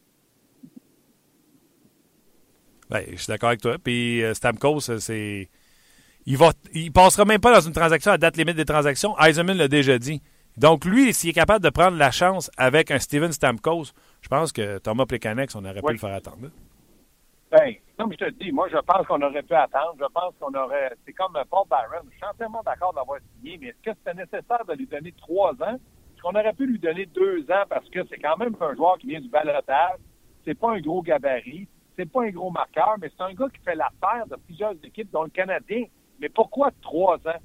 Ben, 2.89 3.03
je 3.11 3.17
suis 3.17 3.27
d'accord 3.27 3.49
avec 3.49 3.61
toi. 3.61 3.77
Puis 3.83 4.23
euh, 4.23 4.35
Stamkos, 4.35 4.81
c'est. 4.81 5.49
Il 6.27 6.39
va, 6.39 6.53
il 6.73 6.91
passera 6.93 7.25
même 7.25 7.41
pas 7.41 7.55
dans 7.55 7.61
une 7.61 7.73
transaction 7.73 8.13
à 8.13 8.19
date 8.19 8.37
limite 8.37 8.57
des 8.57 8.65
transactions. 8.65 9.19
Eisenman 9.19 9.57
l'a 9.57 9.69
déjà 9.69 9.99
dit. 9.99 10.23
Donc, 10.57 10.85
lui, 10.85 11.13
s'il 11.13 11.31
est 11.31 11.35
capable 11.35 11.65
de 11.65 11.71
prendre 11.71 11.97
la 11.97 12.11
chance 12.11 12.51
avec 12.57 12.91
un 12.91 12.99
Steven 12.99 13.33
Stamkos, 13.33 13.93
je 14.23 14.29
pense 14.29 14.53
que 14.53 14.79
Thomas 14.79 15.05
Plekanex, 15.05 15.55
on 15.57 15.65
aurait 15.65 15.83
pu 15.83 15.93
le 15.93 15.99
faire 15.99 16.15
attendre. 16.15 16.49
Ben, 17.51 17.75
comme 17.99 18.13
je 18.13 18.19
te 18.19 18.31
dis, 18.31 18.51
moi, 18.53 18.69
je 18.71 18.79
pense 18.79 19.07
qu'on 19.07 19.21
aurait 19.21 19.43
pu 19.43 19.55
attendre. 19.55 19.95
Je 19.99 20.07
pense 20.13 20.35
qu'on 20.41 20.55
aurait. 20.55 20.93
C'est 21.05 21.13
comme 21.13 21.35
Paul 21.51 21.65
Byron. 21.69 22.09
Je 22.11 22.17
suis 22.17 22.25
entièrement 22.25 22.63
d'accord 22.65 22.95
d'avoir 22.95 23.19
signé, 23.37 23.59
mais 23.61 23.69
est-ce 23.69 23.91
que 23.91 23.97
c'était 23.99 24.15
nécessaire 24.15 24.65
de 24.67 24.75
lui 24.75 24.87
donner 24.87 25.13
trois 25.13 25.53
ans? 25.53 25.75
Est-ce 25.75 26.23
qu'on 26.23 26.31
aurait 26.31 26.53
pu 26.53 26.67
lui 26.67 26.79
donner 26.79 27.07
deux 27.07 27.43
ans 27.51 27.65
parce 27.69 27.89
que 27.91 28.01
c'est 28.09 28.19
quand 28.19 28.37
même 28.39 28.57
un 28.61 28.75
joueur 28.75 28.99
qui 28.99 29.09
vient 29.09 29.21
du 29.21 29.29
balotage? 29.29 29.99
C'est 30.45 30.59
pas 30.59 30.73
un 30.73 30.81
gros 30.81 31.03
gabarit. 31.03 31.69
C'est 31.97 32.11
pas 32.11 32.25
un 32.25 32.31
gros 32.31 32.51
marqueur, 32.51 32.97
mais 33.01 33.11
c'est 33.17 33.23
un 33.23 33.35
gars 33.35 33.49
qui 33.55 33.63
fait 33.63 33.77
l'affaire 33.77 34.27
de 34.27 34.37
plusieurs 34.37 34.75
équipes, 34.83 35.11
dont 35.13 35.23
le 35.23 35.31
Canadien. 35.31 35.85
Mais 36.21 36.29
pourquoi 36.29 36.71
trois 36.83 37.17
ans? 37.17 37.41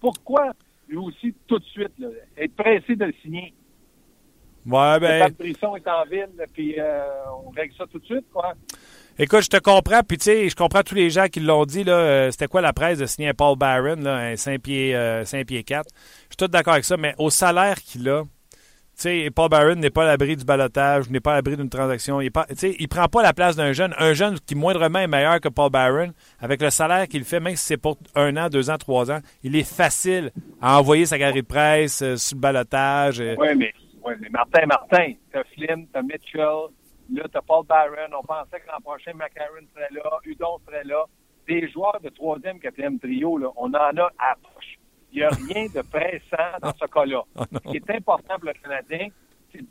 Pourquoi 0.00 0.52
lui 0.88 0.96
aussi 0.96 1.34
tout 1.46 1.58
de 1.58 1.64
suite, 1.64 1.92
là, 1.98 2.08
être 2.36 2.54
pressé 2.56 2.96
de 2.96 3.04
le 3.04 3.14
signer? 3.22 3.54
Ouais, 4.66 5.00
ben. 5.00 5.28
Le 5.28 5.32
Brisson 5.32 5.76
est 5.76 5.88
en 5.88 6.04
ville, 6.04 6.28
puis 6.52 6.74
euh, 6.78 7.02
on 7.44 7.50
règle 7.50 7.74
ça 7.76 7.84
tout 7.90 7.98
de 7.98 8.04
suite, 8.04 8.26
quoi. 8.32 8.54
Écoute, 9.18 9.42
je 9.42 9.48
te 9.48 9.58
comprends, 9.58 10.02
puis 10.02 10.18
tu 10.18 10.24
sais, 10.24 10.48
je 10.48 10.56
comprends 10.56 10.82
tous 10.82 10.94
les 10.94 11.10
gens 11.10 11.26
qui 11.26 11.40
l'ont 11.40 11.64
dit, 11.64 11.84
là, 11.84 11.92
euh, 11.92 12.30
c'était 12.30 12.46
quoi 12.46 12.60
la 12.60 12.72
presse 12.72 12.98
de 12.98 13.06
signer 13.06 13.28
un 13.28 13.34
Paul 13.34 13.56
Barron, 13.56 13.96
là, 13.96 14.16
un 14.16 14.36
5 14.36 14.60
pieds, 14.60 14.94
euh, 14.94 15.24
5 15.24 15.46
pieds 15.46 15.62
4. 15.62 15.88
Je 15.94 16.26
suis 16.30 16.36
tout 16.36 16.48
d'accord 16.48 16.74
avec 16.74 16.84
ça, 16.84 16.96
mais 16.96 17.14
au 17.18 17.30
salaire 17.30 17.76
qu'il 17.76 18.08
a, 18.08 18.24
Paul 19.34 19.48
Barron 19.48 19.76
n'est 19.76 19.90
pas 19.90 20.02
à 20.02 20.06
l'abri 20.06 20.36
du 20.36 20.44
balotage, 20.44 21.08
n'est 21.08 21.20
pas 21.20 21.32
à 21.32 21.34
l'abri 21.36 21.56
d'une 21.56 21.70
transaction. 21.70 22.20
Il 22.20 22.30
ne 22.30 22.86
prend 22.86 23.06
pas 23.06 23.22
la 23.22 23.32
place 23.32 23.56
d'un 23.56 23.72
jeune. 23.72 23.94
Un 23.98 24.12
jeune 24.12 24.38
qui 24.40 24.54
moindrement 24.54 24.98
est 24.98 25.06
meilleur 25.06 25.40
que 25.40 25.48
Paul 25.48 25.70
Barron, 25.70 26.12
avec 26.38 26.60
le 26.60 26.70
salaire 26.70 27.08
qu'il 27.08 27.24
fait, 27.24 27.40
même 27.40 27.56
si 27.56 27.64
c'est 27.64 27.76
pour 27.78 27.96
un 28.14 28.36
an, 28.36 28.48
deux 28.48 28.68
ans, 28.68 28.76
trois 28.76 29.10
ans, 29.10 29.20
il 29.42 29.56
est 29.56 29.68
facile 29.68 30.30
à 30.60 30.78
envoyer 30.78 31.06
sa 31.06 31.18
galerie 31.18 31.42
de 31.42 31.46
presse 31.46 32.02
euh, 32.02 32.16
sur 32.16 32.36
le 32.36 32.40
balotage. 32.40 33.20
Oui, 33.20 33.48
mais, 33.56 33.72
ouais, 34.04 34.16
mais 34.20 34.28
Martin, 34.28 34.66
Martin, 34.66 35.12
t'as 35.32 35.44
Flynn, 35.54 35.86
t'as 35.92 36.02
Mitchell, 36.02 36.68
là, 37.14 37.22
t'as 37.32 37.40
Paul 37.40 37.64
Barron. 37.66 38.12
On 38.18 38.24
pensait 38.24 38.60
que 38.60 38.66
l'an 38.66 38.80
prochain, 38.82 39.12
McLaren 39.14 39.66
serait 39.74 39.88
là, 39.92 40.10
Udon 40.24 40.58
serait 40.66 40.84
là. 40.84 41.04
Des 41.48 41.68
joueurs 41.70 41.98
de 42.02 42.10
troisième, 42.10 42.60
quatrième 42.60 42.98
trio, 42.98 43.38
là, 43.38 43.48
on 43.56 43.68
en 43.68 43.74
a 43.74 44.10
à. 44.18 44.36
Il 45.12 45.18
n'y 45.18 45.24
a 45.24 45.30
rien 45.30 45.66
de 45.66 45.82
pressant 45.82 46.58
dans 46.60 46.72
ce 46.74 46.86
cas-là. 46.86 47.22
Oh 47.36 47.44
Ce 47.52 47.70
qui 47.70 47.76
est 47.76 47.90
important 47.90 48.34
pour 48.36 48.48
le 48.48 48.52
Canadien, 48.54 49.08
c'est 49.52 49.64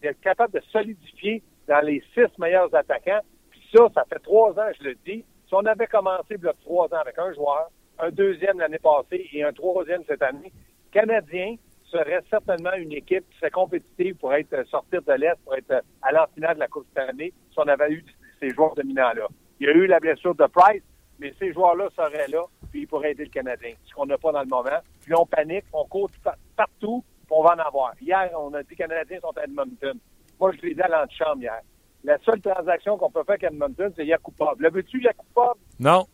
d'être 0.00 0.20
capable 0.20 0.52
de 0.52 0.60
solidifier 0.70 1.42
dans 1.66 1.80
les 1.80 2.02
six 2.12 2.38
meilleurs 2.38 2.74
attaquants. 2.74 3.20
Puis 3.50 3.62
ça, 3.74 3.88
ça 3.94 4.04
fait 4.08 4.18
trois 4.20 4.50
ans, 4.52 4.70
je 4.78 4.88
le 4.88 4.94
dis. 5.06 5.24
Si 5.46 5.54
on 5.54 5.64
avait 5.64 5.86
commencé 5.86 6.36
le 6.38 6.52
trois 6.62 6.86
ans 6.86 7.00
avec 7.00 7.18
un 7.18 7.32
joueur, 7.32 7.68
un 7.98 8.10
deuxième 8.10 8.58
l'année 8.58 8.78
passée 8.78 9.28
et 9.32 9.42
un 9.44 9.52
troisième 9.52 10.02
cette 10.06 10.22
année, 10.22 10.52
Canadien 10.92 11.56
serait 11.84 12.22
certainement 12.28 12.72
une 12.74 12.92
équipe 12.92 13.28
qui 13.30 13.38
serait 13.38 13.50
compétitive 13.50 14.16
pour 14.16 14.34
être 14.34 14.66
sortir 14.68 15.02
de 15.02 15.12
l'Est, 15.12 15.36
pour 15.44 15.54
être 15.54 15.82
à 16.02 16.12
l'enfinale 16.12 16.54
de 16.54 16.60
la 16.60 16.68
Coupe 16.68 16.86
cette 16.94 17.08
année, 17.08 17.32
si 17.50 17.58
on 17.58 17.68
avait 17.68 17.90
eu 17.92 18.04
ces 18.40 18.50
joueurs 18.50 18.74
dominants-là. 18.74 19.28
Il 19.60 19.66
y 19.66 19.70
a 19.70 19.72
eu 19.72 19.86
la 19.86 20.00
blessure 20.00 20.34
de 20.34 20.46
Price, 20.46 20.82
mais 21.18 21.32
ces 21.38 21.52
joueurs-là 21.52 21.88
seraient 21.96 22.28
là, 22.28 22.42
puis 22.74 22.82
ils 22.82 22.86
pourraient 22.88 23.12
aider 23.12 23.26
le 23.26 23.30
Canadien, 23.30 23.74
ce 23.84 23.94
qu'on 23.94 24.04
n'a 24.04 24.18
pas 24.18 24.32
dans 24.32 24.40
le 24.40 24.48
moment. 24.48 24.80
Puis 25.00 25.14
on 25.14 25.24
panique, 25.24 25.64
on 25.72 25.84
court 25.84 26.10
partout, 26.56 27.04
puis 27.18 27.30
on 27.30 27.44
va 27.44 27.54
en 27.54 27.58
avoir. 27.60 27.92
Hier, 28.00 28.28
on 28.36 28.52
a 28.52 28.64
dit 28.64 28.74
que 28.74 28.82
les 28.82 28.88
Canadiens 28.88 29.20
sont 29.20 29.38
à 29.38 29.44
Edmonton. 29.44 29.96
Moi, 30.40 30.50
je 30.56 30.60
l'ai 30.60 30.74
dit 30.74 30.82
à 30.82 30.88
l'antichambre 30.88 31.40
hier. 31.40 31.60
La 32.02 32.18
seule 32.24 32.40
transaction 32.40 32.98
qu'on 32.98 33.12
peut 33.12 33.22
faire 33.22 33.34
avec 33.34 33.44
Edmonton, 33.44 33.92
c'est 33.94 34.04
Yakupov. 34.04 34.56
Le 34.58 34.70
veux-tu, 34.72 35.00
Yakupov? 35.00 35.54
Non. 35.78 36.04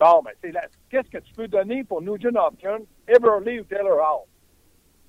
Bon, 0.00 0.20
ben, 0.24 0.32
c'est 0.42 0.50
la... 0.50 0.62
qu'est-ce 0.90 1.10
que 1.10 1.18
tu 1.18 1.32
peux 1.34 1.46
donner 1.46 1.84
pour 1.84 2.02
Nugent 2.02 2.34
Hopkins, 2.34 2.82
Everly 3.06 3.60
ou 3.60 3.64
Taylor 3.66 3.98
Hall? 3.98 4.26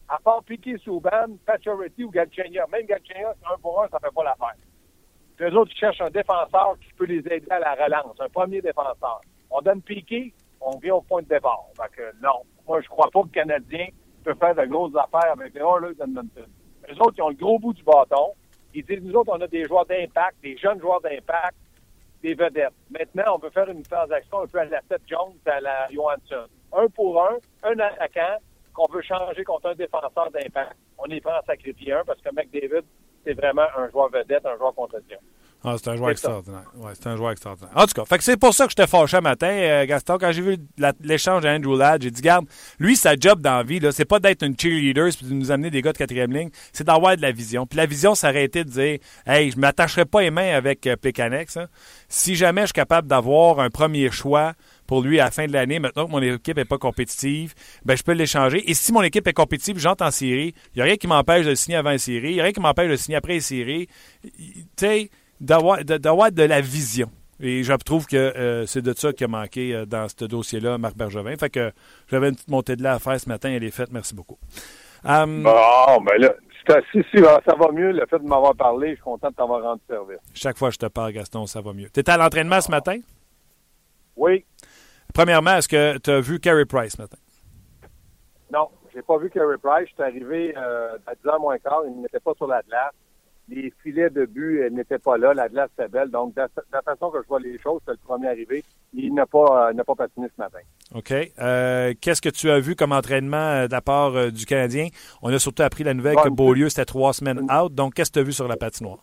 À 0.07 0.19
part 0.19 0.43
Piquet 0.43 0.77
Souban, 0.77 1.35
Pacioretty 1.47 2.03
ou 2.03 2.11
Galchenia. 2.11 2.67
Même 2.71 2.85
Galchenia, 2.85 3.33
un 3.51 3.57
pour 3.57 3.81
un, 3.81 3.87
ça 3.87 3.97
fait 3.99 4.13
pas 4.13 4.23
l'affaire. 4.23 4.55
Les 5.39 5.51
autres 5.55 5.75
cherchent 5.75 6.01
un 6.01 6.11
défenseur 6.11 6.77
qui 6.79 6.93
peut 6.93 7.05
les 7.05 7.25
aider 7.25 7.49
à 7.49 7.57
la 7.57 7.73
relance, 7.73 8.15
un 8.19 8.29
premier 8.29 8.61
défenseur. 8.61 9.21
On 9.49 9.61
donne 9.61 9.81
Piqué, 9.81 10.33
on 10.61 10.77
vient 10.77 10.95
au 10.95 11.01
point 11.01 11.21
de 11.21 11.27
départ. 11.27 11.65
Donc, 11.77 12.01
non, 12.21 12.43
moi, 12.67 12.81
je 12.81 12.87
crois 12.87 13.09
pas 13.11 13.21
que 13.21 13.27
le 13.27 13.31
Canadien 13.31 13.87
peut 14.23 14.35
faire 14.35 14.55
de 14.55 14.65
grosses 14.65 14.95
affaires 14.95 15.31
avec 15.31 15.53
les 15.53 15.61
Oilers 15.61 15.95
d'Edmonton. 15.95 16.47
Les 16.89 16.99
autres, 16.99 17.13
ils 17.17 17.21
ont 17.21 17.29
le 17.29 17.35
gros 17.35 17.59
bout 17.59 17.73
du 17.73 17.83
bâton. 17.83 18.33
Ils 18.73 18.85
disent, 18.85 19.01
nous 19.01 19.13
autres, 19.13 19.31
on 19.33 19.41
a 19.41 19.47
des 19.47 19.65
joueurs 19.65 19.85
d'impact, 19.85 20.37
des 20.41 20.57
jeunes 20.57 20.79
joueurs 20.79 21.01
d'impact, 21.01 21.55
des 22.21 22.33
vedettes. 22.33 22.73
Maintenant, 22.89 23.35
on 23.35 23.37
veut 23.37 23.49
faire 23.49 23.69
une 23.69 23.83
transaction 23.83 24.41
un 24.41 24.47
peu 24.47 24.59
à 24.59 24.65
la 24.65 24.81
Seth 24.89 25.01
Jones, 25.07 25.33
à 25.45 25.59
la 25.61 25.87
Johansson. 25.91 26.47
Un 26.73 26.87
pour 26.87 27.21
un, 27.23 27.37
un 27.63 27.79
attaquant 27.79 28.37
qu'on 28.73 28.91
veut 28.91 29.01
changer 29.01 29.43
contre 29.43 29.69
un 29.69 29.75
défenseur 29.75 30.29
d'impact. 30.31 30.75
On 30.97 31.05
y 31.05 31.19
prend 31.21 31.33
à 31.33 31.41
sacrifier 31.43 31.93
un 31.93 32.03
parce 32.03 32.21
que 32.21 32.29
McDavid, 32.33 32.85
c'est 33.23 33.33
vraiment 33.33 33.67
un 33.77 33.89
joueur 33.89 34.09
vedette, 34.09 34.45
un 34.45 34.57
joueur 34.57 34.73
contre-tion. 34.75 35.19
Ah, 35.63 35.75
c'est 35.77 35.89
un 35.89 35.95
joueur 35.95 36.11
extraordinaire. 36.11 36.63
Ouais, 36.75 36.91
c'est 36.93 37.07
un 37.07 37.15
joueur 37.15 37.31
extraordinaire. 37.31 37.71
En 37.75 37.85
tout 37.85 37.93
cas, 37.93 38.05
fait 38.05 38.17
que 38.19 38.23
c'est 38.23 38.37
pour 38.37 38.53
ça 38.53 38.65
que 38.65 38.71
j'étais 38.71 38.87
fâché 38.87 39.19
matin, 39.21 39.47
euh, 39.47 39.85
Gaston. 39.85 40.17
Quand 40.19 40.31
j'ai 40.31 40.41
vu 40.41 40.57
l'échange 41.01 41.43
d'Andrew 41.43 41.77
Ladd, 41.77 42.03
j'ai 42.03 42.11
dit, 42.11 42.21
garde, 42.21 42.45
lui, 42.79 42.95
sa 42.95 43.15
job 43.15 43.41
dans 43.41 43.57
la 43.57 43.63
vie, 43.63 43.79
là, 43.79 43.91
c'est 43.91 44.05
pas 44.05 44.19
d'être 44.19 44.43
une 44.43 44.57
cheerleader 44.57 45.09
puis 45.17 45.25
de 45.25 45.33
nous 45.33 45.51
amener 45.51 45.71
des 45.71 45.81
gars 45.81 45.93
de 45.93 45.97
quatrième 45.97 46.31
ligne, 46.31 46.49
c'est 46.71 46.85
d'avoir 46.85 47.17
de 47.17 47.21
la 47.21 47.31
vision. 47.31 47.65
Puis 47.65 47.77
la 47.77 47.87
vision, 47.87 48.13
ça 48.13 48.29
aurait 48.29 48.45
été 48.45 48.63
de 48.63 48.69
dire, 48.69 48.99
hey, 49.25 49.51
je 49.51 49.57
m'attacherai 49.57 50.05
pas 50.05 50.21
les 50.21 50.31
mains 50.31 50.55
avec 50.55 50.85
euh, 50.85 50.95
Plekanex. 50.95 51.57
Hein. 51.57 51.67
Si 52.07 52.35
jamais 52.35 52.61
je 52.61 52.67
suis 52.67 52.73
capable 52.73 53.07
d'avoir 53.07 53.59
un 53.59 53.69
premier 53.69 54.11
choix 54.11 54.53
pour 54.85 55.01
lui 55.01 55.19
à 55.19 55.25
la 55.25 55.31
fin 55.31 55.47
de 55.47 55.53
l'année, 55.53 55.79
maintenant 55.79 56.05
que 56.05 56.11
mon 56.11 56.21
équipe 56.21 56.55
n'est 56.55 56.65
pas 56.65 56.77
compétitive, 56.77 57.53
ben 57.83 57.97
je 57.97 58.03
peux 58.03 58.13
l'échanger. 58.13 58.69
Et 58.69 58.73
si 58.73 58.93
mon 58.93 59.01
équipe 59.01 59.27
est 59.27 59.33
compétitive, 59.33 59.77
j'entre 59.77 60.05
en 60.05 60.11
série, 60.11 60.53
il 60.73 60.77
n'y 60.77 60.81
a 60.81 60.85
rien 60.85 60.95
qui 60.95 61.07
m'empêche 61.07 61.45
de 61.45 61.49
le 61.49 61.55
signer 61.55 61.77
avant 61.77 61.89
la 61.89 61.97
série, 61.97 62.29
il 62.29 62.33
n'y 62.35 62.39
a 62.39 62.43
rien 62.43 62.53
qui 62.53 62.61
m'empêche 62.61 62.85
de 62.85 62.91
le 62.91 62.97
signer 62.97 63.17
après 63.17 63.35
la 63.35 63.41
série. 63.41 63.87
Tu 64.23 64.65
sais, 64.77 65.09
d'avoir 65.39 65.83
de, 65.83 65.97
de 65.97 66.43
la 66.43 66.61
vision. 66.61 67.09
Et 67.39 67.63
je 67.63 67.73
trouve 67.73 68.07
que 68.07 68.15
euh, 68.17 68.65
c'est 68.65 68.81
de 68.81 68.93
ça 68.93 69.13
qui 69.13 69.23
a 69.23 69.27
manqué 69.27 69.73
euh, 69.73 69.85
dans 69.85 70.07
ce 70.09 70.25
dossier-là, 70.25 70.77
Marc 70.77 70.95
Bergevin. 70.95 71.35
Fait 71.37 71.49
que 71.49 71.71
j'avais 72.07 72.29
une 72.29 72.35
petite 72.35 72.49
montée 72.49 72.75
de 72.75 72.81
lait 72.81 72.89
à 72.89 72.99
faire 72.99 73.19
ce 73.19 73.29
matin, 73.29 73.49
elle 73.49 73.63
est 73.63 73.71
faite. 73.71 73.91
Merci 73.91 74.15
beaucoup. 74.15 74.37
Um, 75.05 75.43
bon, 75.43 76.01
ben 76.01 76.19
là, 76.19 76.33
si, 76.91 77.03
si, 77.11 77.23
ça 77.23 77.55
va 77.55 77.71
mieux, 77.71 77.91
le 77.91 78.05
fait 78.07 78.19
de 78.19 78.27
m'avoir 78.27 78.55
parlé, 78.55 78.89
je 78.89 78.95
suis 78.95 79.03
content 79.03 79.29
de 79.29 79.35
t'avoir 79.35 79.61
rendu 79.61 79.81
service. 79.87 80.17
Chaque 80.33 80.57
fois 80.57 80.69
que 80.69 80.73
je 80.73 80.79
te 80.79 80.85
parle, 80.87 81.13
Gaston, 81.13 81.45
ça 81.45 81.61
va 81.61 81.73
mieux. 81.73 81.89
Tu 81.93 81.99
étais 81.99 82.11
à 82.11 82.17
l'entraînement 82.17 82.59
ce 82.59 82.71
matin? 82.71 82.97
Oui. 84.15 84.45
Premièrement, 85.13 85.55
est-ce 85.55 85.67
que 85.67 85.97
tu 85.99 86.09
as 86.09 86.19
vu 86.19 86.39
Carey 86.39 86.65
Price 86.65 86.93
ce 86.93 87.01
matin? 87.01 87.17
Non, 88.51 88.69
j'ai 88.93 89.01
pas 89.01 89.17
vu 89.17 89.29
Carey 89.29 89.57
Price. 89.61 89.87
Je 89.89 89.93
suis 89.93 90.03
arrivé 90.03 90.53
euh, 90.57 90.97
à 91.05 91.13
10h 91.13 91.39
moins 91.39 91.57
quart. 91.59 91.81
Il 91.87 92.01
n'était 92.01 92.19
pas 92.19 92.33
sur 92.35 92.47
la 92.47 92.61
glace. 92.63 92.93
Les 93.49 93.73
filets 93.81 94.09
de 94.09 94.25
but 94.25 94.61
euh, 94.61 94.69
n'étaient 94.69 94.99
pas 94.99 95.17
là. 95.17 95.33
La 95.33 95.47
glace 95.47 95.69
était 95.77 95.87
belle. 95.87 96.09
Donc, 96.09 96.35
de 96.35 96.41
la 96.71 96.81
façon 96.81 97.09
que 97.09 97.21
je 97.21 97.27
vois 97.27 97.39
les 97.39 97.57
choses, 97.59 97.79
c'est 97.85 97.91
le 97.91 97.97
premier 97.97 98.27
arrivé. 98.27 98.63
Il 98.93 99.13
n'a 99.13 99.25
pas, 99.25 99.71
n'a 99.73 99.83
pas 99.83 99.95
patiné 99.95 100.27
ce 100.35 100.41
matin. 100.41 100.59
OK. 100.93 101.09
Qu'est-ce 102.01 102.21
que 102.21 102.29
tu 102.29 102.49
as 102.49 102.59
vu 102.59 102.75
comme 102.75 102.91
entraînement 102.91 103.65
de 103.65 103.71
la 103.71 103.81
part 103.81 104.31
du 104.31 104.45
Canadien? 104.45 104.87
On 105.21 105.31
a 105.31 105.39
surtout 105.39 105.63
appris 105.63 105.83
la 105.83 105.93
nouvelle 105.93 106.15
que 106.15 106.29
Beaulieu, 106.29 106.69
c'était 106.69 106.85
trois 106.85 107.13
semaines 107.13 107.47
out. 107.51 107.73
Donc, 107.73 107.93
qu'est-ce 107.93 108.11
que 108.11 108.15
tu 108.15 108.19
as 108.19 108.23
vu 108.23 108.33
sur 108.33 108.47
la 108.47 108.57
patinoire? 108.57 108.99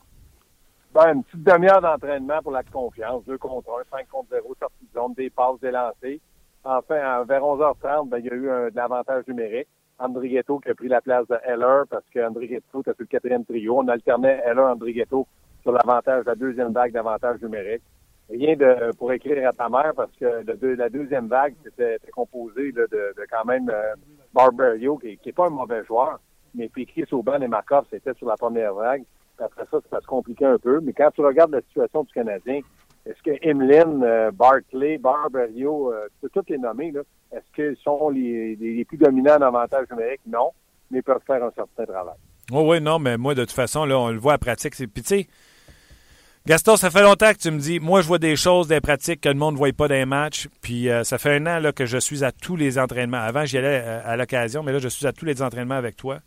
Ben, 0.95 1.13
une 1.13 1.25
petite 1.25 1.43
demi-heure 1.43 1.81
d'entraînement 1.81 2.41
pour 2.41 2.53
la 2.53 2.63
confiance. 2.63 3.25
Deux 3.25 3.37
contre 3.37 3.69
un, 3.71 3.83
cinq 3.91 4.09
contre 4.09 4.29
zéro, 4.31 4.55
sortie 4.61 4.85
de 4.85 5.01
zone, 5.01 5.13
des 5.15 5.29
passes, 5.29 5.59
des 5.61 5.73
lancers. 5.73 6.21
Enfin, 6.63 7.25
vers 7.25 7.41
11h30, 7.41 8.09
ben, 8.09 8.19
il 8.19 8.27
y 8.27 8.31
a 8.31 8.35
eu 8.35 8.49
un, 8.49 8.69
de 8.69 8.77
l'avantage 8.77 9.25
numérique. 9.27 9.67
Andrighetto 9.99 10.59
qui 10.59 10.71
a 10.71 10.75
pris 10.75 10.89
la 10.89 11.01
place 11.01 11.27
de 11.29 11.37
Heller 11.45 11.85
parce 11.89 12.05
qu'Andrighetto 12.13 12.81
était 12.81 12.93
sur 12.93 13.01
le 13.01 13.07
quatrième 13.07 13.45
trio. 13.45 13.79
On 13.79 13.89
alternait 13.89 14.43
Heller-Andrighetto 14.45 15.27
sur 15.63 15.73
l'avantage, 15.73 16.25
la 16.27 16.35
deuxième 16.35 16.73
vague 16.73 16.93
d'avantage 16.93 17.41
numérique. 17.41 17.83
Rien 18.31 18.57
de 18.57 18.93
pour 18.97 19.13
écrire 19.13 19.49
à 19.49 19.53
ta 19.53 19.69
mère 19.69 19.93
parce 19.95 20.13
que 20.19 20.45
la 20.77 20.89
deuxième 20.89 21.29
vague 21.29 21.55
était, 21.67 21.99
composée 22.13 22.73
de, 22.73 22.89
quand 23.31 23.45
même 23.45 23.69
euh, 23.69 23.95
Barberio, 24.33 24.97
qui 24.97 25.19
n'est 25.25 25.33
pas 25.33 25.47
un 25.47 25.51
mauvais 25.51 25.85
joueur, 25.85 26.19
mais 26.55 26.69
puis 26.69 26.87
Chris 26.87 27.07
Auban 27.13 27.41
et 27.41 27.49
Markov, 27.49 27.87
c'était 27.91 28.15
sur 28.15 28.29
la 28.29 28.37
première 28.37 28.75
vague. 28.75 29.05
Après 29.39 29.65
ça, 29.71 29.79
ça 29.91 30.01
se 30.01 30.07
compliquait 30.07 30.47
un 30.47 30.59
peu. 30.59 30.81
Mais 30.81 30.93
quand 30.93 31.11
tu 31.11 31.21
regardes 31.21 31.53
la 31.53 31.61
situation 31.63 32.05
du 32.05 32.13
Canadien, 32.13 32.61
est-ce 33.07 33.23
que 33.23 33.47
Emlyn, 33.47 34.03
euh, 34.03 34.31
Barclay, 34.31 34.97
Barberio, 34.97 35.93
euh, 35.93 36.07
tu 36.09 36.29
peux 36.29 36.41
tous 36.41 36.53
les 36.53 36.59
nommer, 36.59 36.91
là, 36.91 37.03
est-ce 37.33 37.55
qu'ils 37.55 37.77
sont 37.83 38.09
les, 38.09 38.57
les, 38.57 38.85
plus 38.85 38.97
dominants 38.97 39.37
en 39.37 39.43
avantage 39.43 39.87
numérique? 39.91 40.21
Non, 40.27 40.53
mais 40.91 40.99
ils 40.99 41.03
peuvent 41.03 41.21
faire 41.27 41.45
un 41.45 41.51
certain 41.51 41.85
travail. 41.85 42.15
Oh 42.51 42.71
oui, 42.71 42.81
non, 42.81 42.99
mais 42.99 43.19
moi, 43.19 43.35
de 43.35 43.43
toute 43.43 43.53
façon, 43.53 43.85
là, 43.85 43.99
on 43.99 44.11
le 44.11 44.19
voit 44.19 44.35
à 44.35 44.39
pratique. 44.39 44.75
Puis, 44.77 45.03
tu 45.03 45.03
sais, 45.03 45.27
Gaston, 46.47 46.77
ça 46.77 46.91
fait 46.91 47.03
longtemps 47.03 47.33
que 47.33 47.39
tu 47.39 47.51
me 47.51 47.59
dis, 47.59 47.79
moi, 47.79 48.01
je 48.01 48.07
vois 48.07 48.19
des 48.19 48.37
choses, 48.37 48.69
des 48.69 48.81
pratiques 48.81 49.21
que 49.21 49.29
le 49.29 49.35
monde 49.35 49.55
ne 49.55 49.59
voit 49.59 49.73
pas 49.73 49.89
dans 49.89 49.95
les 49.95 50.07
matchs. 50.07 50.49
Puis, 50.63 50.89
euh, 50.89 51.05
ça 51.05 51.19
fait 51.19 51.37
un 51.37 51.47
an 51.47 51.59
là, 51.59 51.73
que 51.73 51.85
je 51.85 51.99
suis 51.99 52.25
à 52.25 52.33
tous 52.33 52.57
les 52.57 52.79
entraînements. 52.79 53.19
Avant, 53.19 53.45
j'y 53.45 53.59
allais 53.59 53.77
à, 53.77 54.17
l'occasion, 54.17 54.63
mais 54.63 54.73
là, 54.73 54.79
je 54.79 54.89
suis 54.89 55.07
à 55.07 55.13
tous 55.13 55.27
les 55.27 55.43
entraînements 55.43 55.75
avec 55.75 55.97
toi. 55.97 56.21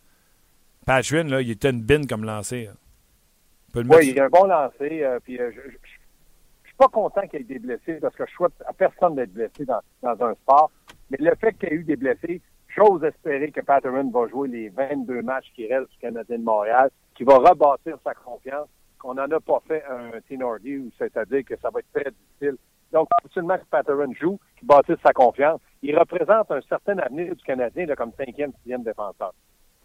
Patrin, 0.86 1.24
là, 1.24 1.40
il 1.40 1.50
était 1.50 1.70
une 1.70 1.82
bine 1.82 2.06
comme 2.06 2.24
lancé. 2.24 2.68
Oui, 3.74 4.08
il 4.08 4.20
a 4.20 4.24
un 4.24 4.28
bon 4.28 4.46
lancer. 4.46 5.04
puis, 5.24 5.36
je, 5.36 5.60
pas 6.78 6.88
content 6.88 7.22
qu'il 7.22 7.40
y 7.40 7.42
ait 7.42 7.44
des 7.44 7.58
blessés 7.58 7.98
parce 8.00 8.14
que 8.14 8.24
je 8.26 8.32
souhaite 8.32 8.52
à 8.64 8.72
personne 8.72 9.16
d'être 9.16 9.32
blessé 9.32 9.64
dans, 9.64 9.80
dans, 10.02 10.24
un 10.24 10.34
sport. 10.34 10.70
Mais 11.10 11.18
le 11.20 11.34
fait 11.34 11.52
qu'il 11.54 11.68
y 11.70 11.72
ait 11.72 11.76
eu 11.76 11.84
des 11.84 11.96
blessés, 11.96 12.40
j'ose 12.68 13.02
espérer 13.02 13.50
que 13.50 13.60
Patterson 13.60 14.10
va 14.12 14.28
jouer 14.28 14.48
les 14.48 14.68
22 14.70 15.22
matchs 15.22 15.50
qui 15.54 15.66
restent 15.66 15.90
du 15.90 15.98
Canadien 15.98 16.38
de 16.38 16.44
Montréal, 16.44 16.90
qui 17.16 17.24
va 17.24 17.38
rebâtir 17.38 17.98
sa 18.04 18.14
confiance, 18.14 18.68
qu'on 18.98 19.14
n'en 19.14 19.30
a 19.30 19.40
pas 19.40 19.60
fait 19.66 19.82
un 19.90 20.20
Tenordi, 20.28 20.92
c'est-à-dire 20.98 21.44
que 21.44 21.56
ça 21.60 21.70
va 21.70 21.80
être 21.80 21.92
très 21.92 22.10
difficile. 22.10 22.56
Donc, 22.92 23.08
absolument 23.22 23.58
que 23.58 23.64
Patterson 23.70 24.12
joue, 24.18 24.38
qui 24.58 24.64
bâtisse 24.64 24.96
sa 25.04 25.12
confiance. 25.12 25.60
Il 25.82 25.98
représente 25.98 26.50
un 26.50 26.60
certain 26.68 26.98
avenir 26.98 27.34
du 27.34 27.42
Canadien 27.44 27.86
là, 27.86 27.96
comme 27.96 28.12
cinquième, 28.16 28.52
sixième 28.62 28.82
défenseur. 28.82 29.34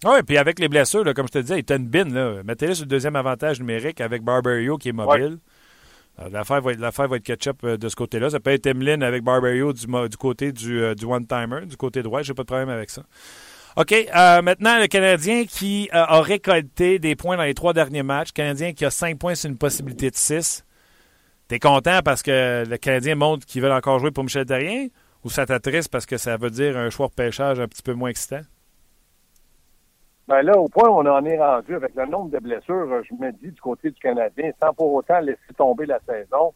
Oui, 0.06 0.22
puis 0.24 0.38
avec 0.38 0.60
les 0.60 0.68
blessures, 0.68 1.04
là, 1.04 1.14
comme 1.14 1.28
je 1.28 1.34
te 1.34 1.40
disais, 1.40 1.56
il 1.56 1.60
était 1.60 1.78
une 1.78 1.88
bine. 1.88 2.42
Mettez-le 2.44 2.74
sur 2.76 2.86
le 2.86 2.90
deuxième 2.90 3.16
avantage 3.16 3.60
numérique 3.60 4.02
avec 4.02 4.22
Barberio 4.22 4.78
qui 4.78 4.90
est 4.90 4.94
mobile. 4.94 5.38
L'affaire 6.18 6.62
va, 6.62 6.72
va 6.74 7.16
être 7.16 7.24
ketchup 7.24 7.64
euh, 7.64 7.78
de 7.78 7.90
ce 7.90 7.96
côté-là. 7.96 8.30
Ça 8.30 8.40
peut 8.40 8.52
être 8.52 8.66
Emeline 8.66 9.04
avec 9.04 9.24
Barbario 9.24 9.74
du, 9.74 9.88
côté 10.18 10.52
du, 10.52 10.82
euh, 10.82 10.96
du 10.96 11.06
one-timer, 11.06 11.66
du 11.66 11.78
côté 11.78 12.04
droit. 12.04 12.22
J'ai 12.22 12.34
pas 12.34 12.44
de 12.44 12.48
problème 12.48 12.70
avec 12.70 12.90
ça. 12.90 13.04
OK. 13.76 13.92
maintenant, 14.44 14.80
le 14.80 14.86
Canadien 14.86 15.46
qui 15.46 15.90
a 15.92 16.22
récolté 16.22 17.00
des 17.00 17.16
points 17.16 17.38
dans 17.38 17.44
les 17.44 17.56
trois 17.56 17.74
derniers 17.74 18.04
matchs. 18.04 18.32
Canadien 18.32 18.74
qui 18.74 18.86
a 18.86 18.92
cinq 18.92 19.18
points 19.18 19.34
sur 19.34 19.50
une 19.50 19.58
possibilité 19.58 20.12
de 20.12 20.16
six. 20.16 20.64
T'es 21.48 21.58
content 21.58 22.02
parce 22.04 22.22
que 22.22 22.66
le 22.68 22.78
Canadien 22.78 23.16
montre 23.16 23.48
qu'ils 23.48 23.64
veulent 23.64 23.72
encore 23.72 23.98
jouer 23.98 24.12
pour 24.12 24.24
Michel 24.24 24.46
Terrien? 24.46 24.88
Ou 25.24 25.30
ça 25.30 25.46
t'attriste 25.46 25.90
parce 25.90 26.06
que 26.06 26.18
ça 26.18 26.38
veut 26.38 26.50
dire 26.50 26.78
un 26.78 26.90
choix 26.90 27.08
de 27.08 27.14
pêchage 27.14 27.60
un 27.60 27.68
petit 27.68 27.82
peu 27.82 27.94
moins 27.94 28.10
excitant? 28.10 28.42
Ben 30.28 30.42
là, 30.42 30.58
au 30.58 30.70
point 30.70 30.88
où 30.88 30.94
on 30.94 31.06
en 31.06 31.26
est 31.26 31.38
rendu 31.38 31.76
avec 31.76 31.96
le 31.96 32.06
nombre 32.06 32.32
de 32.32 32.40
blessures, 32.40 33.04
je 33.04 33.14
me 33.14 33.32
dis 33.32 33.52
du 33.52 33.62
côté 33.62 33.92
du 33.92 34.00
Canadien, 34.00 34.52
sans 34.62 34.74
pour 34.74 34.94
autant 34.94 35.20
laisser 35.20 35.54
tomber 35.58 35.86
la 35.86 36.00
saison, 36.00 36.54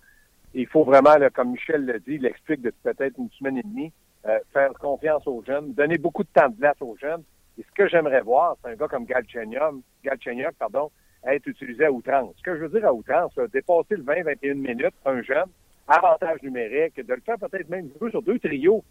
il 0.54 0.68
faut 0.68 0.86
vraiment, 0.86 1.16
comme 1.34 1.52
Michel 1.52 1.86
l'a 1.86 2.00
dit, 2.00 2.16
il 2.16 2.22
l'explique 2.22 2.62
depuis 2.62 2.80
peut-être 2.82 3.18
une 3.18 3.30
semaine 3.32 3.58
et 3.58 3.64
demie, 3.64 3.92
euh, 4.26 4.40
faire 4.54 4.72
confiance 4.74 5.28
aux 5.28 5.44
jeunes, 5.46 5.74
donner 5.74 5.98
beaucoup 5.98 6.24
de 6.24 6.30
temps 6.34 6.48
de 6.48 6.56
place 6.56 6.78
aux 6.82 6.96
jeunes. 6.96 7.24
Et 7.58 7.64
ce 7.64 7.72
que 7.76 7.90
j'aimerais 7.90 8.22
voir, 8.22 8.56
c'est 8.64 8.72
un 8.72 8.76
gars 8.76 8.88
comme 8.88 9.06
Galchenyuk, 9.06 10.56
pardon, 10.58 10.90
être 11.26 11.48
utilisé 11.48 11.86
à 11.86 11.92
outrance. 11.92 12.36
Ce 12.38 12.44
que 12.44 12.56
je 12.56 12.62
veux 12.64 12.80
dire 12.80 12.88
à 12.88 12.94
outrance, 12.94 13.34
dépasser 13.52 13.96
le 13.96 14.04
20-21 14.04 14.54
minutes, 14.54 14.96
un 15.06 15.22
jeune, 15.24 15.50
avantage 15.90 16.42
numérique, 16.42 16.96
de 16.96 17.14
le 17.14 17.22
faire 17.22 17.38
peut-être 17.38 17.70
même 17.70 17.90
jouer 18.00 18.12
sur 18.12 18.22
deux 18.22 18.40
trios 18.40 18.84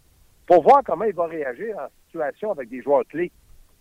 pour 0.45 0.61
voir 0.61 0.81
comment 0.85 1.05
il 1.05 1.15
va 1.15 1.25
réagir 1.25 1.75
en 1.77 1.87
situation 2.05 2.51
avec 2.51 2.69
des 2.69 2.81
joueurs 2.81 3.05
clés. 3.07 3.31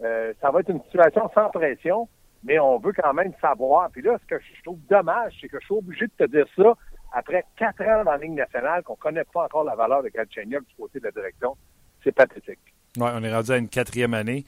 Euh, 0.03 0.33
ça 0.41 0.51
va 0.51 0.61
être 0.61 0.71
une 0.71 0.83
situation 0.83 1.31
sans 1.35 1.49
pression, 1.51 2.09
mais 2.45 2.59
on 2.59 2.79
veut 2.79 2.93
quand 2.93 3.15
même 3.15 3.33
savoir. 3.41 3.91
Puis 3.91 4.03
là, 4.03 4.19
ce 4.21 4.27
que 4.27 4.41
je 4.41 4.63
trouve 4.63 4.79
dommage, 4.91 5.33
c'est 5.41 5.49
que 5.49 5.59
je 5.61 5.65
suis 5.65 5.75
obligé 5.75 6.07
de 6.07 6.27
te 6.27 6.31
dire 6.31 6.47
ça 6.57 6.75
après 7.13 7.45
quatre 7.57 7.83
ans 7.83 8.05
dans 8.05 8.13
la 8.13 8.19
ligne 8.19 8.35
nationale 8.35 8.83
qu'on 8.83 8.95
ne 8.95 8.99
connaît 8.99 9.25
pas 9.25 9.45
encore 9.45 9.65
la 9.65 9.75
valeur 9.75 10.03
de 10.03 10.09
Galchenyuk 10.09 10.67
du 10.67 10.75
côté 10.75 10.99
de 10.99 11.05
la 11.05 11.11
direction. 11.13 11.57
C'est 12.05 12.13
pathétique. 12.13 12.59
Oui, 12.99 13.09
on 13.13 13.23
est 13.23 13.33
rendu 13.35 13.53
à 13.53 13.57
une 13.57 13.69
quatrième 13.69 14.15
année. 14.15 14.45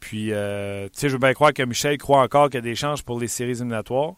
Puis, 0.00 0.32
euh, 0.32 0.86
tu 0.88 1.00
sais, 1.00 1.08
je 1.08 1.14
veux 1.14 1.18
bien 1.18 1.34
croire 1.34 1.52
que 1.52 1.62
Michel 1.62 1.96
croit 1.98 2.22
encore 2.22 2.46
qu'il 2.46 2.56
y 2.56 2.58
a 2.58 2.62
des 2.62 2.74
chances 2.74 3.02
pour 3.02 3.18
les 3.20 3.28
séries 3.28 3.52
éliminatoires. 3.52 4.14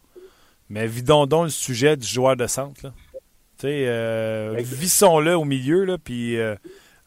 Mais 0.68 0.87
vidons 0.87 1.26
donc 1.26 1.44
le 1.44 1.50
sujet 1.50 1.96
du 1.96 2.06
joueur 2.06 2.37
de 2.37 2.46
centre. 2.46 2.82
Tu 2.82 3.66
sais, 3.66 3.84
euh, 3.87 4.54
vissons-le 4.58 5.37
au 5.37 5.44
milieu, 5.44 5.84
là, 5.84 5.99
puis 5.99 6.38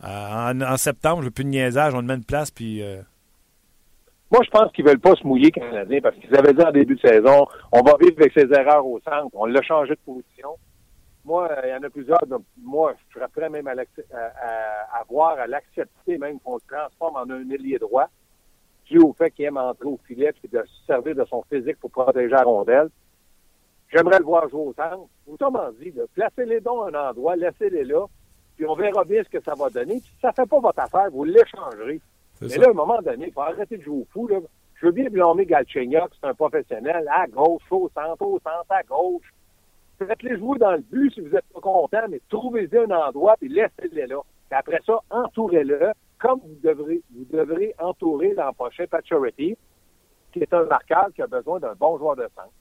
en, 0.03 0.77
septembre, 0.77 1.21
je 1.21 1.25
veux 1.25 1.31
plus 1.31 1.43
de 1.43 1.49
niaisage, 1.49 1.93
on 1.93 2.01
le 2.01 2.07
met 2.07 2.15
une 2.15 2.25
place, 2.25 2.51
puis 2.51 2.83
moi, 4.33 4.41
je 4.43 4.49
pense 4.49 4.71
qu'ils 4.71 4.83
veulent 4.83 4.99
pas 4.99 5.13
se 5.13 5.27
mouiller, 5.27 5.51
Canadiens, 5.51 6.01
parce 6.01 6.15
qu'ils 6.15 6.35
avaient 6.35 6.55
dit 6.55 6.63
en 6.63 6.71
début 6.71 6.95
de 6.95 7.07
saison, 7.07 7.45
on 7.71 7.81
va 7.83 7.93
vivre 8.01 8.15
avec 8.17 8.33
ses 8.33 8.51
erreurs 8.51 8.83
au 8.83 8.99
centre. 8.99 9.29
On 9.33 9.45
l'a 9.45 9.61
changé 9.61 9.91
de 9.91 9.99
position. 10.03 10.57
Moi, 11.23 11.49
il 11.63 11.69
y 11.69 11.73
en 11.73 11.83
a 11.83 11.89
plusieurs. 11.91 12.25
Donc, 12.25 12.41
moi, 12.57 12.95
je 13.09 13.13
serais 13.13 13.27
prêt 13.27 13.47
même 13.51 13.67
à, 13.67 13.73
à, 13.73 15.03
voir, 15.07 15.37
à 15.37 15.45
l'accepter 15.45 16.17
même 16.17 16.39
qu'on 16.39 16.57
se 16.57 16.65
transforme 16.65 17.15
en 17.15 17.31
un 17.31 17.47
ailier 17.51 17.77
droit, 17.77 18.07
dû 18.85 18.97
au 18.97 19.13
fait 19.13 19.29
qu'il 19.29 19.45
aime 19.45 19.57
entrer 19.57 19.85
au 19.85 19.99
filet 20.07 20.33
et 20.43 20.47
de 20.47 20.63
se 20.63 20.85
servir 20.87 21.13
de 21.13 21.25
son 21.25 21.43
physique 21.43 21.79
pour 21.79 21.91
protéger 21.91 22.29
la 22.29 22.41
rondelle. 22.41 22.89
J'aimerais 23.93 24.17
le 24.17 24.25
voir 24.25 24.49
jouer 24.49 24.61
au 24.61 24.73
centre. 24.73 25.05
Autrement 25.27 25.69
dit, 25.79 25.93
placez 26.15 26.45
les 26.45 26.59
dons 26.59 26.81
à 26.81 26.89
un 26.89 27.09
endroit, 27.11 27.35
laissez-les 27.35 27.83
là, 27.83 28.07
puis 28.55 28.65
on 28.65 28.73
verra 28.73 29.03
bien 29.03 29.23
ce 29.23 29.29
que 29.29 29.43
ça 29.43 29.53
va 29.53 29.69
donner. 29.69 29.99
Puis 29.99 30.11
si 30.15 30.19
ça 30.21 30.31
fait 30.31 30.49
pas 30.49 30.59
votre 30.59 30.79
affaire, 30.79 31.11
vous 31.11 31.23
l'échangerez. 31.23 32.01
Mais 32.41 32.57
là, 32.57 32.67
à 32.67 32.69
un 32.71 32.73
moment 32.73 33.01
donné, 33.01 33.27
il 33.27 33.33
faut 33.33 33.41
arrêter 33.41 33.77
de 33.77 33.83
jouer 33.83 34.01
au 34.01 34.07
fou. 34.11 34.27
Là. 34.27 34.39
Je 34.75 34.85
veux 34.85 34.91
bien 34.91 35.09
blâmer 35.09 35.45
Galchenyuk, 35.45 36.11
c'est 36.19 36.27
un 36.27 36.33
professionnel, 36.33 37.07
à 37.09 37.27
gauche, 37.27 37.63
au 37.71 37.89
centre, 37.93 38.21
au 38.21 38.39
centre, 38.39 38.65
à 38.69 38.83
gauche. 38.83 39.33
Faites-les 39.97 40.37
jouer 40.37 40.59
dans 40.59 40.73
le 40.73 40.79
but 40.79 41.13
si 41.13 41.21
vous 41.21 41.29
n'êtes 41.29 41.45
pas 41.53 41.61
content, 41.61 42.05
mais 42.09 42.19
trouvez-y 42.29 42.77
un 42.77 42.91
endroit 42.91 43.35
et 43.41 43.47
laissez-les 43.47 44.07
là. 44.07 44.19
Et 44.51 44.55
après 44.55 44.81
ça, 44.85 44.99
entourez-le 45.09 45.93
comme 46.23 46.39
vous 46.39 46.55
devrez, 46.63 47.01
vous 47.13 47.25
devrez 47.37 47.75
entourer 47.79 48.33
l'an 48.33 48.53
prochain 48.53 48.85
Paturity, 48.89 49.57
qui 50.31 50.39
est 50.39 50.53
un 50.53 50.63
marqueur 50.63 51.09
qui 51.13 51.21
a 51.21 51.27
besoin 51.27 51.59
d'un 51.59 51.73
bon 51.73 51.97
joueur 51.97 52.15
de 52.15 52.23
centre. 52.33 52.53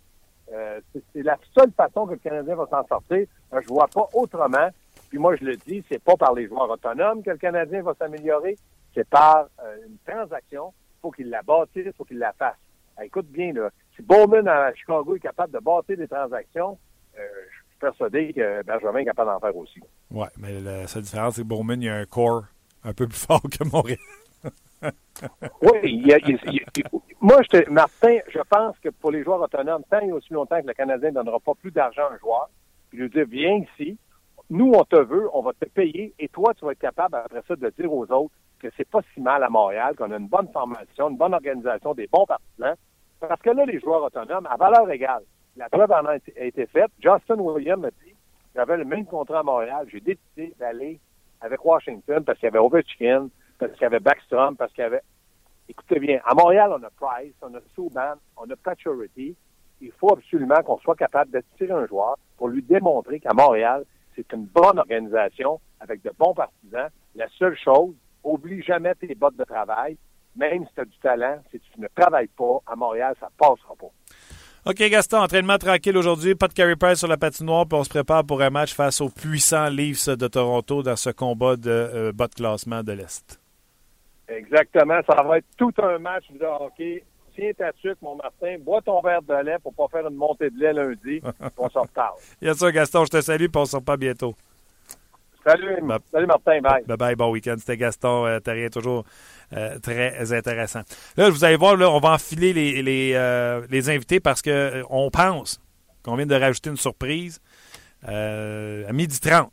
Euh, 0.53 0.81
c'est 1.15 1.23
la 1.23 1.39
seule 1.57 1.71
façon 1.71 2.07
que 2.07 2.13
le 2.13 2.19
Canadien 2.19 2.57
va 2.57 2.67
s'en 2.67 2.85
sortir. 2.87 3.27
Euh, 3.53 3.61
je 3.63 3.69
vois 3.69 3.87
pas 3.87 4.09
autrement. 4.15 4.69
Puis 5.09 5.19
moi, 5.19 5.37
je 5.37 5.45
le 5.45 5.57
dis, 5.57 5.85
c'est 5.89 6.03
pas 6.03 6.17
par 6.17 6.35
les 6.35 6.49
joueurs 6.49 6.69
autonomes 6.69 7.23
que 7.23 7.31
le 7.31 7.37
Canadien 7.37 7.83
va 7.83 7.95
s'améliorer, 7.95 8.57
c'est 8.95 9.09
par 9.09 9.47
euh, 9.63 9.77
une 9.87 9.99
transaction. 10.07 10.73
Il 10.99 11.01
faut 11.01 11.11
qu'il 11.11 11.31
la 11.31 11.43
bâtisse, 11.43 11.87
il 11.87 11.93
faut 11.97 12.05
qu'il 12.05 12.19
la 12.19 12.33
fasse. 12.33 12.57
écoute 13.03 13.27
bien, 13.27 13.53
là, 13.53 13.71
si 13.97 14.03
Bowman 14.03 14.47
à 14.49 14.73
Chicago 14.75 15.17
est 15.17 15.21
capable 15.21 15.53
de 15.53 15.59
bâtir 15.59 15.97
des 15.97 16.09
transactions, 16.09 16.79
euh, 17.19 17.23
je 17.51 17.57
suis 17.57 17.79
persuadé 17.81 18.33
que 18.33 18.63
Benjamin 18.63 19.01
est 19.01 19.05
capable 19.05 19.31
d'en 19.31 19.41
faire 19.41 19.57
aussi. 19.57 19.81
Oui, 20.11 20.27
mais 20.39 20.61
la 20.61 20.87
seule 20.87 21.03
différence, 21.03 21.35
c'est 21.35 21.43
que 21.43 21.47
Bowman, 21.47 21.81
il 21.81 21.87
y 21.87 21.89
a 21.89 21.97
un 21.97 22.05
corps 22.05 22.45
un 22.85 22.93
peu 22.93 23.07
plus 23.07 23.19
fort 23.19 23.43
que 23.43 23.65
Montréal. 23.65 23.99
oui, 25.63 25.79
il 25.85 26.07
y 26.07 26.13
a, 26.13 26.19
moi, 27.21 27.41
je 27.53 27.71
Martin, 27.71 28.19
je 28.29 28.41
pense 28.51 28.77
que 28.81 28.89
pour 28.89 29.13
les 29.13 29.23
joueurs 29.23 29.41
autonomes, 29.41 29.85
tant 29.89 30.01
et 30.01 30.11
aussi 30.11 30.33
longtemps 30.33 30.61
que 30.61 30.67
le 30.67 30.75
Canadien 30.75 31.11
ne 31.11 31.15
donnera 31.15 31.39
pas 31.39 31.55
plus 31.55 31.71
d'argent 31.71 32.03
à 32.11 32.15
un 32.15 32.19
joueur, 32.19 32.51
puis 32.91 32.99
lui 32.99 33.09
dire, 33.11 33.27
viens 33.29 33.65
ici, 33.79 33.97
nous, 34.51 34.73
on 34.75 34.83
te 34.85 34.97
veut, 34.97 35.29
on 35.33 35.41
va 35.41 35.53
te 35.53 35.67
payer, 35.67 36.15
et 36.19 36.29
toi, 36.29 36.53
tu 36.55 36.65
vas 36.65 36.73
être 36.73 36.81
capable, 36.81 37.15
après 37.15 37.43
ça, 37.47 37.55
de 37.55 37.73
dire 37.79 37.93
aux 37.93 38.11
autres, 38.11 38.35
que 38.63 38.69
c'est 38.77 38.89
pas 38.89 39.01
si 39.13 39.21
mal 39.21 39.43
à 39.43 39.51
Montréal, 39.51 39.97
qu'on 39.97 40.11
a 40.13 40.17
une 40.17 40.29
bonne 40.29 40.49
formation, 40.53 41.11
une 41.11 41.17
bonne 41.17 41.35
organisation, 41.35 41.95
des 41.95 42.07
bons 42.07 42.25
partisans. 42.25 42.77
Parce 43.21 43.43
que 43.43 43.51
là, 43.51 43.65
les 43.67 43.81
joueurs 43.81 44.03
autonomes, 44.03 44.47
à 44.47 44.57
valeur 44.57 44.89
égale, 44.91 45.25
la 45.57 45.69
preuve 45.69 45.91
en 45.91 46.07
a 46.07 46.17
été 46.17 46.67
faite. 46.67 46.91
Justin 46.99 47.41
Williams 47.41 47.83
m'a 47.83 47.91
dit, 47.91 48.15
j'avais 48.55 48.77
le 48.77 48.85
même 48.85 49.05
contrat 49.05 49.41
à 49.41 49.43
Montréal, 49.43 49.87
j'ai 49.91 50.01
décidé 50.01 50.55
d'aller 50.59 51.01
avec 51.41 51.65
Washington 51.65 52.25
parce 52.25 52.39
qu'il 52.39 52.47
y 52.47 52.49
avait 52.49 52.59
Ovechkin, 52.59 53.29
parce 53.59 53.73
qu'il 53.73 53.83
y 53.83 53.87
avait 53.87 54.01
Backstrom, 54.01 54.57
parce 54.57 54.73
qu'il 54.73 54.83
y 54.83 54.87
avait... 54.87 55.03
écoutez 55.69 55.99
bien, 55.99 56.21
à 56.25 56.35
Montréal, 56.35 56.71
on 56.73 56.83
a 56.83 56.91
Price, 56.91 57.35
on 57.43 57.55
a 57.55 57.61
Subban, 57.75 58.15
on 58.37 58.49
a 58.51 58.57
Paturity. 58.57 59.37
Il 59.81 59.93
faut 59.93 60.13
absolument 60.13 60.63
qu'on 60.65 60.79
soit 60.79 60.95
capable 60.95 61.33
d'attirer 61.33 61.73
un 61.73 61.87
joueur 61.87 62.17
pour 62.37 62.49
lui 62.49 62.63
démontrer 62.63 63.19
qu'à 63.19 63.35
Montréal, 63.35 63.85
c'est 64.15 64.33
une 64.33 64.45
bonne 64.45 64.79
organisation 64.79 65.61
avec 65.81 66.03
de 66.03 66.13
bons 66.19 66.35
partisans. 66.35 66.89
La 67.15 67.29
seule 67.39 67.57
chose, 67.57 67.95
oublie 68.25 68.63
jamais 68.63 68.95
tes 68.95 69.15
bottes 69.15 69.37
de 69.37 69.45
travail. 69.45 69.97
Même 70.35 70.65
si 70.67 70.75
tu 70.75 70.81
as 70.81 70.85
du 70.85 70.99
talent, 71.03 71.43
si 71.51 71.61
tu 71.61 71.81
ne 71.81 71.89
travailles 71.95 72.29
pas, 72.29 72.61
à 72.67 72.75
Montréal, 72.75 73.15
ça 73.21 73.29
passera 73.37 73.75
pas. 73.79 73.91
OK, 74.65 74.77
Gaston, 74.77 75.19
entraînement 75.19 75.59
tranquille 75.59 75.97
aujourd'hui. 75.97 76.37
Pas 76.37 76.47
de 76.47 76.53
carry 76.53 76.77
price 76.77 77.01
sur 77.01 77.09
la 77.09 77.17
patinoire, 77.17 77.67
puis 77.67 77.77
on 77.77 77.85
se 77.85 77.89
prépare 77.89 78.25
pour 78.25 78.41
un 78.43 78.51
match 78.51 78.75
face 78.75 79.01
aux 79.01 79.09
puissants 79.09 79.69
Leafs 79.69 80.09
de 80.09 80.29
Toronto 80.29 80.85
dans 80.85 80.95
ce 80.95 81.11
combat 81.11 81.57
de 81.57 81.71
euh, 81.71 82.13
bas 82.13 82.29
de 82.29 82.35
classement 82.35 82.83
de 82.83 82.93
l'Est. 82.93 83.41
Exactement. 84.29 85.01
Ça 85.07 85.21
va 85.23 85.39
être 85.39 85.47
tout 85.59 85.73
un 85.83 85.99
match 85.99 86.25
de 86.31 86.45
hockey. 86.45 87.05
Tiens 87.35 87.51
ta 87.59 87.73
suite, 87.81 88.01
mon 88.03 88.15
Martin. 88.15 88.57
Bois 88.61 88.81
ton 88.83 89.01
verre 89.01 89.23
de 89.23 89.35
lait 89.35 89.57
pour 89.63 89.75
pas 89.75 89.89
faire 89.91 90.07
une 90.07 90.17
montée 90.17 90.51
de 90.51 90.59
lait 90.59 90.73
lundi. 90.73 91.21
on 91.59 91.69
s'en 91.69 91.83
reparle. 91.83 92.15
Bien 92.41 92.55
sûr, 92.55 92.71
Gaston, 92.71 93.05
je 93.05 93.11
te 93.11 93.21
salue, 93.21 93.47
puis 93.47 93.61
on 93.61 93.65
se 93.65 93.77
reparle 93.77 93.99
bientôt. 93.99 94.35
Salut, 95.45 95.77
salut 96.13 96.27
Martin, 96.27 96.61
bye. 96.61 96.85
Bye 96.87 96.97
bye, 96.97 97.17
bon 97.17 97.31
week-end. 97.31 97.57
C'était 97.59 97.77
Gaston 97.77 98.27
euh, 98.27 98.39
rien 98.47 98.69
toujours 98.69 99.05
euh, 99.53 99.79
très 99.81 100.33
intéressant. 100.33 100.83
Là, 101.17 101.31
vous 101.31 101.45
allez 101.45 101.57
voir, 101.57 101.77
là, 101.77 101.91
on 101.91 101.99
va 101.99 102.11
enfiler 102.11 102.53
les, 102.53 102.81
les, 102.81 103.13
euh, 103.15 103.67
les 103.69 103.91
invités 103.91 104.21
parce 104.21 104.41
que 104.41 104.51
euh, 104.51 104.83
on 104.89 105.11
pense 105.11 105.61
qu'on 106.05 106.15
vient 106.15 106.27
de 106.27 106.35
rajouter 106.35 106.71
une 106.71 106.77
surprise 106.77 107.41
à 108.05 108.93
midi 108.93 109.19
30. 109.21 109.51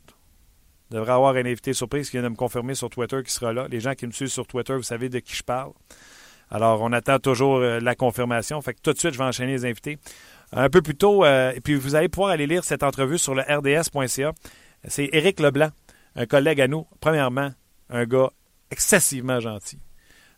On 0.90 0.94
devrait 0.94 1.12
avoir 1.12 1.34
un 1.34 1.44
invité 1.44 1.72
surprise 1.72 2.08
qui 2.08 2.16
vient 2.16 2.24
de 2.24 2.28
me 2.28 2.36
confirmer 2.36 2.74
sur 2.74 2.88
Twitter 2.88 3.22
qui 3.24 3.32
sera 3.32 3.52
là. 3.52 3.66
Les 3.68 3.80
gens 3.80 3.94
qui 3.94 4.06
me 4.06 4.12
suivent 4.12 4.28
sur 4.28 4.46
Twitter, 4.46 4.74
vous 4.74 4.82
savez 4.82 5.08
de 5.08 5.18
qui 5.18 5.34
je 5.34 5.42
parle. 5.42 5.72
Alors, 6.50 6.82
on 6.82 6.92
attend 6.92 7.20
toujours 7.20 7.60
la 7.60 7.94
confirmation. 7.94 8.60
Fait 8.60 8.74
que 8.74 8.80
tout 8.82 8.92
de 8.92 8.98
suite, 8.98 9.12
je 9.12 9.18
vais 9.18 9.24
enchaîner 9.24 9.52
les 9.52 9.64
invités. 9.64 9.98
Un 10.52 10.68
peu 10.68 10.82
plus 10.82 10.96
tôt, 10.96 11.24
et 11.24 11.60
puis 11.62 11.76
vous 11.76 11.94
allez 11.94 12.08
pouvoir 12.08 12.32
aller 12.32 12.48
lire 12.48 12.64
cette 12.64 12.82
entrevue 12.82 13.18
sur 13.18 13.36
le 13.36 13.42
rds.ca. 13.42 14.32
C'est 14.88 15.10
Éric 15.12 15.38
Leblanc 15.38 15.70
un 16.16 16.26
collègue 16.26 16.60
à 16.60 16.68
nous. 16.68 16.86
Premièrement, 17.00 17.50
un 17.88 18.04
gars 18.04 18.30
excessivement 18.70 19.40
gentil. 19.40 19.80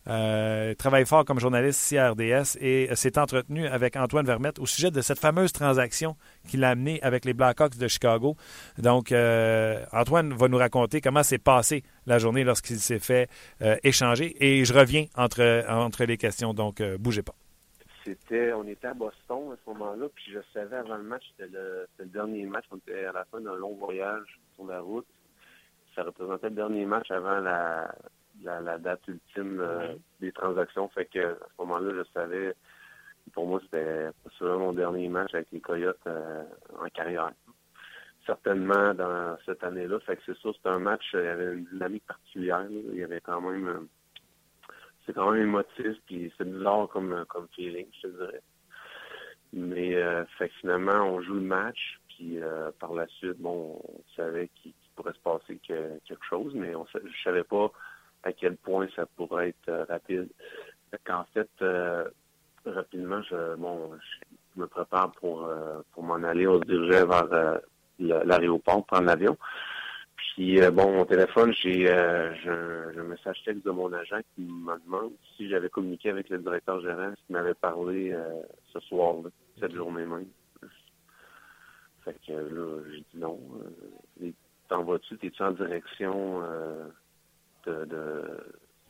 Euh, 0.09 0.75
travaille 0.75 1.07
fort 1.07 1.25
comme 1.25 1.39
journaliste 1.39 1.81
ici 1.81 2.01
RDS 2.01 2.59
et 2.61 2.89
s'est 2.97 3.19
entretenu 3.19 3.69
avec 3.69 3.97
Antoine 3.97 4.27
Vermette 4.27 4.59
au 4.59 4.67
sujet 4.67 4.91
de 4.91 5.01
cette 5.01 5.21
fameuse 5.21 5.53
transaction 5.53 6.17
qu'il 6.49 6.65
a 6.65 6.71
amenée 6.71 7.01
avec 7.03 7.25
les 7.25 7.35
Blackhawks 7.35 7.77
de 7.77 7.87
Chicago. 7.87 8.37
Donc, 8.79 9.13
euh, 9.13 9.85
Antoine 9.93 10.35
va 10.35 10.49
nous 10.49 10.59
raconter 10.59 11.01
comment 11.01 11.23
s'est 11.23 11.39
passé 11.39 11.85
la 12.07 12.19
journée 12.19 12.43
lorsqu'il 12.43 12.81
s'est 12.81 12.99
fait 12.99 13.29
euh, 13.63 13.77
échanger. 13.85 14.35
Et 14.45 14.65
je 14.65 14.75
reviens 14.75 15.07
entre, 15.17 15.65
entre 15.69 16.05
les 16.05 16.17
questions, 16.17 16.53
donc 16.53 16.83
bougez 16.99 17.23
pas. 17.23 17.35
C'était, 18.05 18.53
on 18.53 18.67
était 18.67 18.89
à 18.89 18.95
Boston 18.95 19.53
à 19.53 19.57
ce 19.65 19.71
moment-là, 19.71 20.07
puis 20.13 20.25
je 20.33 20.41
savais 20.53 20.75
avant 20.75 20.97
le 20.97 21.05
match, 21.05 21.23
c'était 21.31 21.53
le, 21.53 21.87
le, 21.99 22.07
dernier 22.07 22.45
match, 22.47 22.65
on 22.73 22.79
était 22.79 23.05
à 23.05 23.13
la 23.13 23.25
fin 23.27 23.41
d'un 23.41 23.55
long 23.55 23.77
voyage 23.77 24.41
sur 24.57 24.67
la 24.67 24.81
route 24.81 25.07
ça 25.95 26.03
représentait 26.03 26.49
le 26.49 26.55
dernier 26.57 26.85
match 26.85 27.11
avant 27.11 27.41
la, 27.41 27.95
la, 28.43 28.79
date 28.79 29.07
ultime 29.09 29.61
euh, 29.61 29.95
des 30.21 30.33
transactions. 30.33 30.89
Fait 30.89 31.07
que 31.07 31.19
à 31.19 31.35
ce 31.35 31.63
moment-là, 31.63 31.93
je 31.97 32.11
savais, 32.13 32.55
pour 33.33 33.47
moi, 33.47 33.61
c'était 33.65 34.09
sûrement 34.37 34.59
mon 34.59 34.73
dernier 34.73 35.09
match 35.09 35.35
avec 35.35 35.49
les 35.53 35.61
Coyotes 35.61 35.99
euh, 36.07 36.45
en 36.79 36.89
carrière. 36.89 37.33
Certainement 38.27 38.95
dans 38.95 39.37
cette 39.45 39.65
année-là. 39.65 39.99
Fait 40.01 40.17
que 40.17 40.23
c'est 40.27 40.37
sûr, 40.39 40.55
c'était 40.55 40.69
un 40.69 40.79
match, 40.79 41.05
il 41.15 41.25
y 41.25 41.27
avait 41.27 41.55
une 41.55 41.65
dynamique 41.65 42.07
particulière. 42.07 42.67
Il 42.71 42.95
y 42.95 43.03
avait 43.05 43.21
quand 43.21 43.41
même 43.41 43.69
euh, 43.69 43.89
c'est 45.05 45.13
quand 45.13 45.33
même 45.33 45.43
émotif, 45.43 45.97
puis 46.07 46.33
c'est 46.39 46.49
bizarre 46.49 46.89
comme, 46.89 47.25
comme 47.29 47.49
feeling, 47.57 47.89
je 48.01 48.07
te 48.07 48.17
dirais. 48.17 48.43
Mais 49.53 49.97
fait 50.39 50.49
finalement, 50.61 51.03
on 51.03 51.21
joue 51.21 51.35
le 51.35 51.41
match, 51.41 52.01
puis 52.09 52.39
par 52.79 52.95
la 52.95 53.09
suite, 53.09 53.37
bon, 53.39 53.83
on 53.83 54.01
savait 54.15 54.49
qu'il 54.55 54.73
pourrait 54.95 55.13
se 55.13 55.21
passer 55.21 55.59
quelque 55.65 56.25
chose, 56.29 56.53
mais 56.55 56.75
on, 56.75 56.87
je 56.93 56.99
ne 56.99 57.13
savais 57.25 57.45
pas 57.45 57.71
à 58.23 58.33
quel 58.33 58.57
point 58.57 58.87
ça 58.95 59.07
pourrait 59.17 59.51
être 59.51 59.69
euh, 59.69 59.85
rapide. 59.89 60.29
En 61.09 61.25
fait, 61.33 61.49
euh, 61.63 62.05
rapidement, 62.67 63.23
je, 63.23 63.57
bon, 63.57 63.93
je 64.55 64.61
me 64.61 64.67
prépare 64.67 65.13
pour, 65.13 65.45
euh, 65.45 65.81
pour 65.93 66.03
m'en 66.03 66.23
aller. 66.23 66.47
On 66.47 66.61
se 66.61 66.67
dirigeait 66.67 67.07
vers 67.07 67.61
l'aéroport, 67.99 68.85
prendre 68.85 69.07
l'avion. 69.07 69.37
Puis, 70.17 70.61
bon, 70.71 70.93
mon 70.93 71.05
téléphone, 71.05 71.53
j'ai 71.55 71.91
un, 71.91 73.03
message 73.05 73.43
texte 73.45 73.65
de 73.65 73.71
mon 73.71 73.93
agent 73.93 74.21
qui 74.35 74.43
me 74.43 74.79
demande 74.85 75.13
si 75.37 75.49
j'avais 75.49 75.69
communiqué 75.69 76.11
avec 76.11 76.29
le 76.29 76.39
directeur 76.39 76.81
gérant 76.81 77.13
qui 77.13 77.33
m'avait 77.33 77.55
parlé 77.55 78.15
ce 78.73 78.81
soir-là, 78.81 79.31
cette 79.59 79.75
journée 79.75 80.05
même. 80.05 80.27
Fait 82.05 82.17
que 82.27 82.33
là, 82.33 82.83
j'ai 82.91 82.99
dit 82.99 83.19
non 83.19 83.39
t'en 84.73 84.85
vas-tu, 84.85 85.19
t'es-tu 85.19 85.43
en 85.43 85.51
direction 85.51 86.43
euh, 86.43 86.89
de, 87.67 87.85
de, 87.85 88.25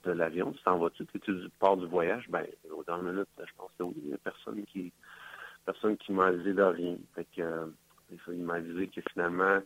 de 0.04 0.12
l'avion, 0.12 0.52
tu 0.52 0.62
t'en 0.62 0.78
vas-tu, 0.78 1.04
t'es-tu 1.06 1.34
du 1.34 1.48
port 1.58 1.76
du 1.76 1.86
voyage? 1.86 2.24
Ben, 2.28 2.46
au 2.70 2.84
dernier 2.84 3.10
minute, 3.10 3.28
je 3.36 3.52
pense 3.56 3.70
que 3.76 3.82
oui, 3.82 3.94
il 3.96 4.08
n'y 4.08 4.14
a 4.14 4.18
personne 4.18 4.64
qui 4.66 4.92
personne 5.66 5.96
qui 5.96 6.12
m'a 6.12 6.26
avisé 6.26 6.54
de 6.54 6.62
rien. 6.62 6.96
Fait 7.16 7.26
que 7.36 7.42
euh, 7.42 7.66
il 8.28 8.44
m'a 8.44 8.54
avisé 8.54 8.86
que 8.88 9.00
finalement, 9.12 9.58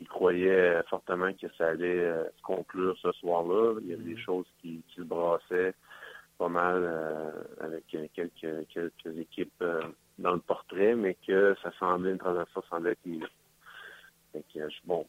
il 0.00 0.08
croyait 0.08 0.82
fortement 0.88 1.32
que 1.34 1.46
ça 1.58 1.68
allait 1.68 2.04
euh, 2.04 2.24
se 2.36 2.42
conclure 2.42 2.96
ce 3.02 3.12
soir-là. 3.12 3.78
Il 3.82 3.88
y 3.88 3.92
avait 3.92 4.04
des 4.04 4.14
mm-hmm. 4.14 4.24
choses 4.24 4.46
qui, 4.62 4.82
qui 4.88 4.96
se 4.96 5.02
brassaient 5.02 5.74
pas 6.38 6.48
mal 6.48 6.82
avec 7.60 7.86
quelques, 7.86 8.66
quelques 8.68 9.18
équipes 9.18 9.62
dans 10.18 10.32
le 10.32 10.40
portrait, 10.40 10.96
mais 10.96 11.16
que 11.26 11.54
ça 11.62 11.70
semblait 11.78 12.12
une 12.12 12.18
transaction 12.18 12.62
semblait 12.70 12.92
être 12.92 13.06
mise. 13.06 13.22
Fait 14.32 14.44
que, 14.52 14.60
bon, 14.84 15.06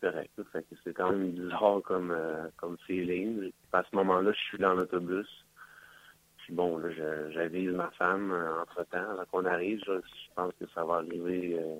correct. 0.00 0.30
Fait 0.52 0.62
que 0.62 0.74
c'est 0.84 0.94
quand 0.94 1.10
même 1.10 1.30
bizarre 1.30 1.80
comme, 1.84 2.10
euh, 2.10 2.48
comme 2.56 2.76
feeling. 2.86 3.50
À 3.72 3.82
ce 3.82 3.96
moment-là, 3.96 4.32
je 4.32 4.40
suis 4.40 4.58
dans 4.58 4.74
l'autobus. 4.74 5.28
Puis 6.48 6.54
bon, 6.54 6.78
là, 6.78 6.88
j'avise 7.30 7.72
ma 7.72 7.90
femme 7.90 8.32
euh, 8.32 8.62
entre-temps. 8.62 9.10
Avant 9.10 9.24
qu'on 9.30 9.44
arrive, 9.44 9.82
je, 9.86 9.92
pense 10.34 10.50
que 10.58 10.64
ça 10.74 10.82
va 10.82 10.94
arriver 10.94 11.58
euh, 11.60 11.78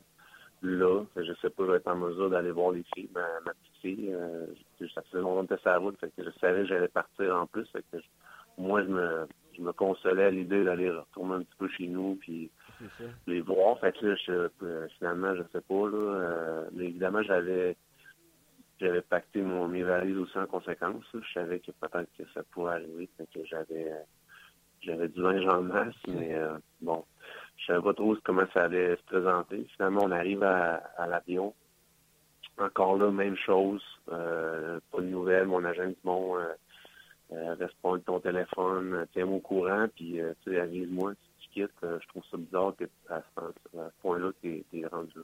là. 0.61 1.05
Je 1.17 1.33
sais 1.41 1.49
pas, 1.49 1.65
je 1.65 1.71
vais 1.71 1.77
être 1.79 1.89
en 1.89 1.97
mesure 1.97 2.29
d'aller 2.29 2.51
voir 2.51 2.73
les 2.73 2.85
filles, 2.95 3.09
ma, 3.15 3.27
ma 3.47 3.53
petite 3.53 3.77
fille. 3.81 4.13
Euh, 4.13 4.45
ça 4.95 5.01
faisait 5.11 5.23
longtemps 5.23 5.57
que 5.57 5.63
sa 5.63 5.79
route, 5.79 5.99
fait 5.99 6.13
que 6.15 6.23
je 6.23 6.31
savais 6.39 6.61
que 6.61 6.69
j'allais 6.69 6.89
partir 6.89 7.35
en 7.35 7.47
plus. 7.47 7.67
Fait 7.71 7.83
que 7.91 7.97
moi, 8.59 8.83
je 8.83 8.89
me, 8.89 9.27
je 9.57 9.63
me 9.63 9.73
consolais 9.73 10.25
à 10.25 10.31
l'idée 10.31 10.63
d'aller 10.65 10.91
retourner 10.91 11.37
un 11.37 11.43
petit 11.45 11.57
peu 11.59 11.69
chez 11.69 11.87
nous, 11.87 12.17
puis 12.17 12.51
les 13.27 13.41
voir. 13.41 13.79
Fait 13.81 13.97
que 13.97 14.05
là, 14.05 14.17
je, 14.17 14.49
finalement, 14.99 15.35
je 15.35 15.45
sais 15.51 15.63
pas, 15.63 15.89
là. 15.89 16.65
mais 16.73 16.85
évidemment, 16.89 17.23
j'avais 17.23 17.75
j'avais 18.81 19.03
pacté 19.03 19.43
mon, 19.43 19.69
mes 19.69 19.83
valises 19.83 20.17
aussi 20.19 20.39
en 20.39 20.47
conséquence. 20.47 21.05
Je 21.13 21.33
savais 21.33 21.61
que 21.61 21.73
peut-être 21.73 22.11
que 22.17 22.25
ça 22.35 22.43
pourrait 22.53 22.75
arriver, 22.75 23.09
que 23.19 23.45
j'avais 23.45 23.93
j'avais 24.83 25.09
du 25.09 25.21
linge 25.21 25.47
en 25.47 25.63
masse, 25.63 25.95
mais 26.07 26.35
euh, 26.35 26.57
bon, 26.81 27.05
je 27.57 27.67
savais 27.67 27.83
pas 27.83 27.95
trop 27.95 28.17
comment 28.25 28.47
ça 28.55 28.65
allait 28.65 28.97
se 28.97 29.03
présenter. 29.05 29.67
Finalement, 29.77 30.03
on 30.05 30.11
arrive 30.13 30.43
à, 30.43 30.77
à 30.97 31.07
l'avion. 31.07 31.55
Encore 32.59 32.97
là, 32.97 33.11
même 33.11 33.37
chose. 33.37 33.83
Euh, 34.11 34.81
pas 34.91 35.01
de 35.01 35.07
nouvelles. 35.07 35.47
Mon 35.47 35.65
agent 35.65 35.87
dit 35.87 35.99
bon, 36.05 36.37
euh, 36.37 36.55
euh 37.33 37.99
ton 38.05 38.21
téléphone, 38.21 39.07
tiens-moi 39.13 39.37
au 39.37 39.41
courant, 39.41 39.87
puis 39.95 40.21
tu 40.43 40.51
sais, 40.51 40.61
avise-moi 40.61 41.13
si 41.15 41.31
tu 41.43 41.49
quittes. 41.61 41.83
je 41.83 42.09
trouve 42.09 42.25
ça 42.31 42.37
bizarre 42.37 42.75
que 42.77 42.85
à 43.11 43.23
ce, 43.37 43.79
point-là, 44.01 44.31
tu 44.41 44.65
es, 44.73 44.87
rendu. 44.87 45.19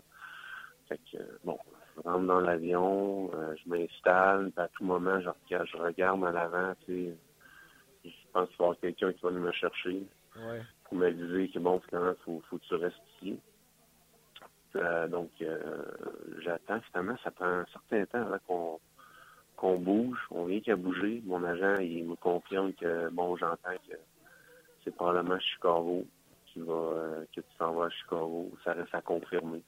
Fait 0.89 1.01
que, 1.11 1.19
bon, 1.45 1.59
je 1.97 2.01
rentre 2.03 2.27
dans 2.27 2.41
l'avion, 2.41 3.31
euh, 3.35 3.55
je 3.63 3.69
m'installe, 3.69 4.51
puis 4.51 4.65
à 4.65 4.69
tout 4.69 4.85
moment, 4.85 5.21
je 5.21 5.29
regarde, 5.29 5.69
je 5.71 5.77
regarde 5.77 6.23
en 6.23 6.35
avant, 6.35 6.75
tu 6.87 6.93
sais, 6.93 7.17
je 8.05 8.11
pense 8.33 8.49
qu'il 8.49 8.59
va 8.59 8.65
y 8.65 8.67
avoir 8.67 8.81
quelqu'un 8.81 9.13
qui 9.13 9.21
va 9.23 9.29
venir 9.31 9.43
me 9.43 9.53
chercher 9.53 10.07
ouais. 10.37 10.63
pour 10.85 10.99
m'aviser 10.99 11.49
que 11.49 11.59
bon, 11.59 11.81
finalement, 11.89 12.15
faut, 12.25 12.43
faut 12.49 12.59
que 12.59 12.65
tu 12.65 12.75
restes 12.75 12.97
ici. 13.17 13.39
Euh, 14.77 15.07
donc, 15.07 15.31
euh, 15.41 15.85
j'attends. 16.43 16.81
Finalement, 16.91 17.17
ça 17.23 17.31
prend 17.31 17.47
un 17.47 17.67
certain 17.67 18.05
temps 18.07 18.39
qu'on 18.47 18.81
qu'on 19.57 19.79
bouge. 19.79 20.19
On 20.33 20.47
vient 20.47 20.61
qu'à 20.61 20.75
bouger. 20.75 21.23
Mon 21.27 21.45
agent, 21.45 21.77
il 21.81 22.05
me 22.05 22.17
confirme 22.17 22.73
que, 22.73 23.09
bon, 23.11 23.37
j'entends 23.37 23.77
que 23.89 23.95
c'est 24.83 24.95
probablement 24.95 25.39
Chicago 25.39 26.05
qui 26.47 26.61
va, 26.61 27.21
que 27.35 27.41
tu 27.41 27.47
s'en 27.57 27.73
vas 27.73 27.87
à 27.87 27.91
Chicago. 27.91 28.51
Ça 28.65 28.73
reste 28.73 28.95
à 28.95 29.01
confirmer. 29.01 29.63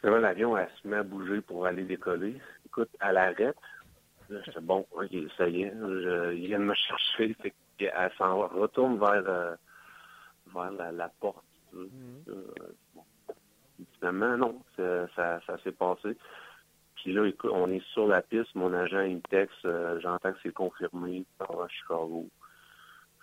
Finalement, 0.00 0.20
l'avion, 0.20 0.56
elle 0.56 0.68
se 0.82 0.88
met 0.88 0.96
à 0.96 1.02
bouger 1.02 1.40
pour 1.40 1.66
aller 1.66 1.84
décoller. 1.84 2.40
Écoute, 2.66 2.90
à 3.00 3.12
l'arrêt, 3.12 3.54
j'étais 4.30 4.60
bon, 4.60 4.86
ok, 4.92 5.10
ça 5.36 5.48
y 5.48 5.62
est, 5.62 5.72
je, 5.72 6.34
il 6.34 6.46
vient 6.48 6.58
de 6.58 6.64
me 6.64 6.74
chercher. 6.74 7.34
Fait 7.34 7.54
elle 7.78 8.12
s'en 8.16 8.46
retourne 8.48 8.98
vers, 8.98 9.28
euh, 9.28 9.54
vers 10.54 10.70
la, 10.72 10.92
la 10.92 11.08
porte. 11.20 11.44
Mm 11.72 12.22
Finalement, 13.98 14.38
non, 14.38 14.62
ça, 14.74 15.40
ça, 15.46 15.58
s'est 15.62 15.72
passé. 15.72 16.16
Puis 16.94 17.12
là, 17.12 17.26
écoute, 17.26 17.50
on 17.52 17.70
est 17.70 17.84
sur 17.92 18.06
la 18.06 18.22
piste, 18.22 18.54
mon 18.54 18.72
agent, 18.72 19.02
il 19.02 19.16
me 19.16 19.20
texte, 19.20 19.64
euh, 19.66 20.00
j'entends 20.00 20.32
que 20.32 20.38
c'est 20.42 20.52
confirmé 20.52 21.26
par 21.36 21.50
Chicago. 21.68 22.26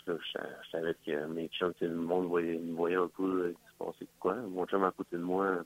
je, 0.05 0.13
savais 0.71 0.95
que 1.05 1.25
mes 1.25 1.47
chums, 1.47 1.73
le 1.81 1.95
monde 1.95 2.27
voyait, 2.27 2.59
me 2.59 2.75
voyait 2.75 2.97
un 2.97 3.07
peu 3.07 3.51
qui 3.51 3.71
se 3.71 3.83
passait 3.83 4.07
quoi? 4.19 4.35
Mon 4.35 4.67
chum 4.67 4.83
à 4.83 4.91
côté 4.91 5.17
de 5.17 5.23
moi, 5.23 5.63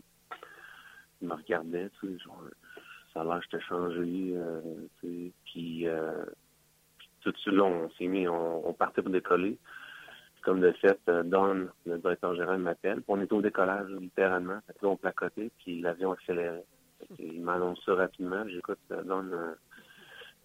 il 1.21 1.27
me 1.27 1.34
regardait, 1.34 1.89
tu 1.99 2.08
sais, 2.08 2.19
genre, 2.19 2.43
ça 3.13 3.21
a 3.21 3.23
l'air 3.23 3.41
que 3.49 3.60
changé, 3.60 4.34
euh, 4.36 4.62
puis, 5.45 5.88
euh, 5.88 6.25
tout 7.21 7.32
de 7.32 7.38
suite, 7.38 7.53
là, 7.53 7.63
on 7.63 7.89
s'est 7.91 8.08
mis, 8.08 8.27
on, 8.27 8.73
partait 8.73 9.01
pour 9.01 9.12
décoller. 9.12 9.58
Comme 10.43 10.62
de 10.62 10.71
fait, 10.73 10.99
euh, 11.10 11.23
Don, 11.23 11.67
le 11.86 11.97
directeur 11.97 12.34
général, 12.34 12.60
m'appelle. 12.60 13.01
On 13.08 13.19
était 13.21 13.34
au 13.34 13.41
décollage, 13.41 13.89
littéralement. 13.89 14.60
Fait 14.67 14.82
là, 14.82 14.89
on 14.89 14.95
placotait, 14.95 15.51
puis 15.58 15.82
l'avion 15.82 16.13
accélérait. 16.13 16.63
Il 17.19 17.41
m'annonce 17.41 17.84
ça 17.86 17.95
rapidement. 17.95 18.47
J'écoute, 18.47 18.80
Don, 18.89 19.23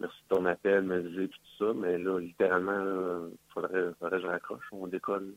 merci 0.00 0.16
de 0.28 0.34
ton 0.34 0.44
appel, 0.46 0.82
me 0.82 1.02
disait 1.02 1.28
tout 1.28 1.38
ça, 1.58 1.72
mais 1.74 1.98
là, 1.98 2.18
littéralement, 2.18 3.28
il 3.30 3.52
faudrait, 3.52 3.92
faudrait, 3.98 4.18
que 4.18 4.22
je 4.22 4.26
raccroche, 4.26 4.64
on 4.72 4.86
décolle. 4.86 5.34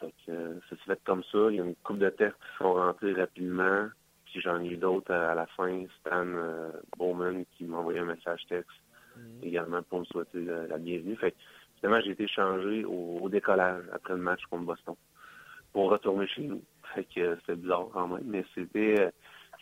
Fait 0.00 0.12
que, 0.26 0.60
ça 0.68 0.76
s'est 0.76 0.82
fait 0.86 1.00
comme 1.04 1.22
ça. 1.24 1.38
Il 1.50 1.56
y 1.56 1.60
a 1.60 1.64
une 1.64 1.76
coupe 1.76 1.98
de 1.98 2.10
tests 2.10 2.34
qui 2.34 2.58
sont 2.58 2.74
rentrés 2.74 3.14
rapidement. 3.14 3.88
Puis 4.34 4.42
j'en 4.42 4.60
ai 4.60 4.66
eu 4.66 4.76
d'autres 4.76 5.14
à, 5.14 5.32
la 5.36 5.46
fin. 5.46 5.84
Stan 6.00 6.26
euh, 6.26 6.72
Bowman 6.98 7.44
qui 7.52 7.66
m'a 7.66 7.76
envoyé 7.76 8.00
un 8.00 8.04
message 8.04 8.44
texte 8.48 8.82
mhm. 9.16 9.44
également 9.44 9.80
pour 9.84 10.00
me 10.00 10.04
souhaiter 10.06 10.40
la, 10.40 10.76
bienvenue. 10.76 11.14
Fait 11.14 11.36
finalement, 11.76 12.02
j'ai 12.04 12.10
été 12.10 12.26
changé 12.26 12.84
au, 12.84 13.28
décollage 13.28 13.84
après 13.92 14.14
le 14.14 14.18
match 14.18 14.40
contre 14.50 14.64
Boston 14.64 14.96
pour 15.72 15.88
retourner 15.88 16.26
chez 16.26 16.42
nous. 16.42 16.64
Fait 16.92 17.04
que 17.04 17.36
c'était 17.36 17.54
bizarre 17.54 17.86
quand 17.92 18.08
même, 18.08 18.24
mais 18.24 18.44
c'était 18.56 19.02
euh, 19.02 19.10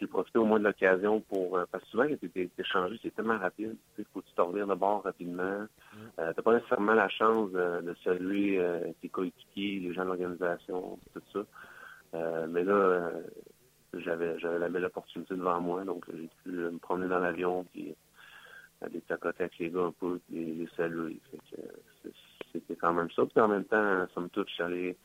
j'ai 0.01 0.07
profité 0.07 0.39
au 0.39 0.47
moins 0.47 0.59
de 0.59 0.65
l'occasion 0.65 1.21
pour 1.21 1.59
euh, 1.59 1.67
parce 1.71 1.85
que 1.85 1.91
souvent 1.91 2.09
quand 2.09 2.17
tu 2.23 2.65
changé, 2.65 2.99
c'est 3.03 3.15
tellement 3.15 3.39
rapide. 3.39 3.77
Il 3.99 4.07
faut 4.11 4.23
que 4.23 4.27
tu 4.29 4.35
te 4.35 4.41
reviennes 4.41 4.69
de 4.69 4.75
bord 4.75 5.03
rapidement? 5.03 5.61
Mhm. 5.61 5.69
Tu 6.17 6.23
n'as 6.23 6.33
pas 6.33 6.55
nécessairement 6.55 6.95
la 6.95 7.11
chance 7.11 7.53
de, 7.53 7.95
saluer 8.03 8.59
tes 9.03 9.11
coéquipiers, 9.11 9.81
les 9.81 9.93
gens 9.93 10.05
de 10.05 10.09
l'organisation, 10.09 10.99
tout 11.13 11.23
ça. 12.15 12.47
mais 12.49 12.65
là, 12.65 13.11
j'avais 13.99 14.39
j'avais 14.39 14.59
la 14.59 14.69
belle 14.69 14.85
opportunité 14.85 15.35
devant 15.35 15.61
moi, 15.61 15.85
donc 15.85 16.05
j'ai 16.15 16.29
pu 16.43 16.51
me 16.51 16.79
promener 16.79 17.09
dans 17.09 17.19
l'avion 17.19 17.65
puis 17.73 17.95
aller 18.81 19.01
tacoter 19.03 19.45
avec 19.45 19.59
les 19.59 19.71
gars 19.71 19.85
un 19.85 19.93
peu, 19.93 20.21
et 20.35 20.45
les 20.45 20.69
saluer. 20.77 21.21
C'était 22.53 22.77
quand 22.77 22.93
même 22.93 23.11
ça. 23.13 23.23
Puis 23.25 23.41
en 23.41 23.49
même 23.49 23.65
temps, 23.65 24.07
somme 24.15 24.29
toute, 24.31 24.49
j'allais 24.57 24.97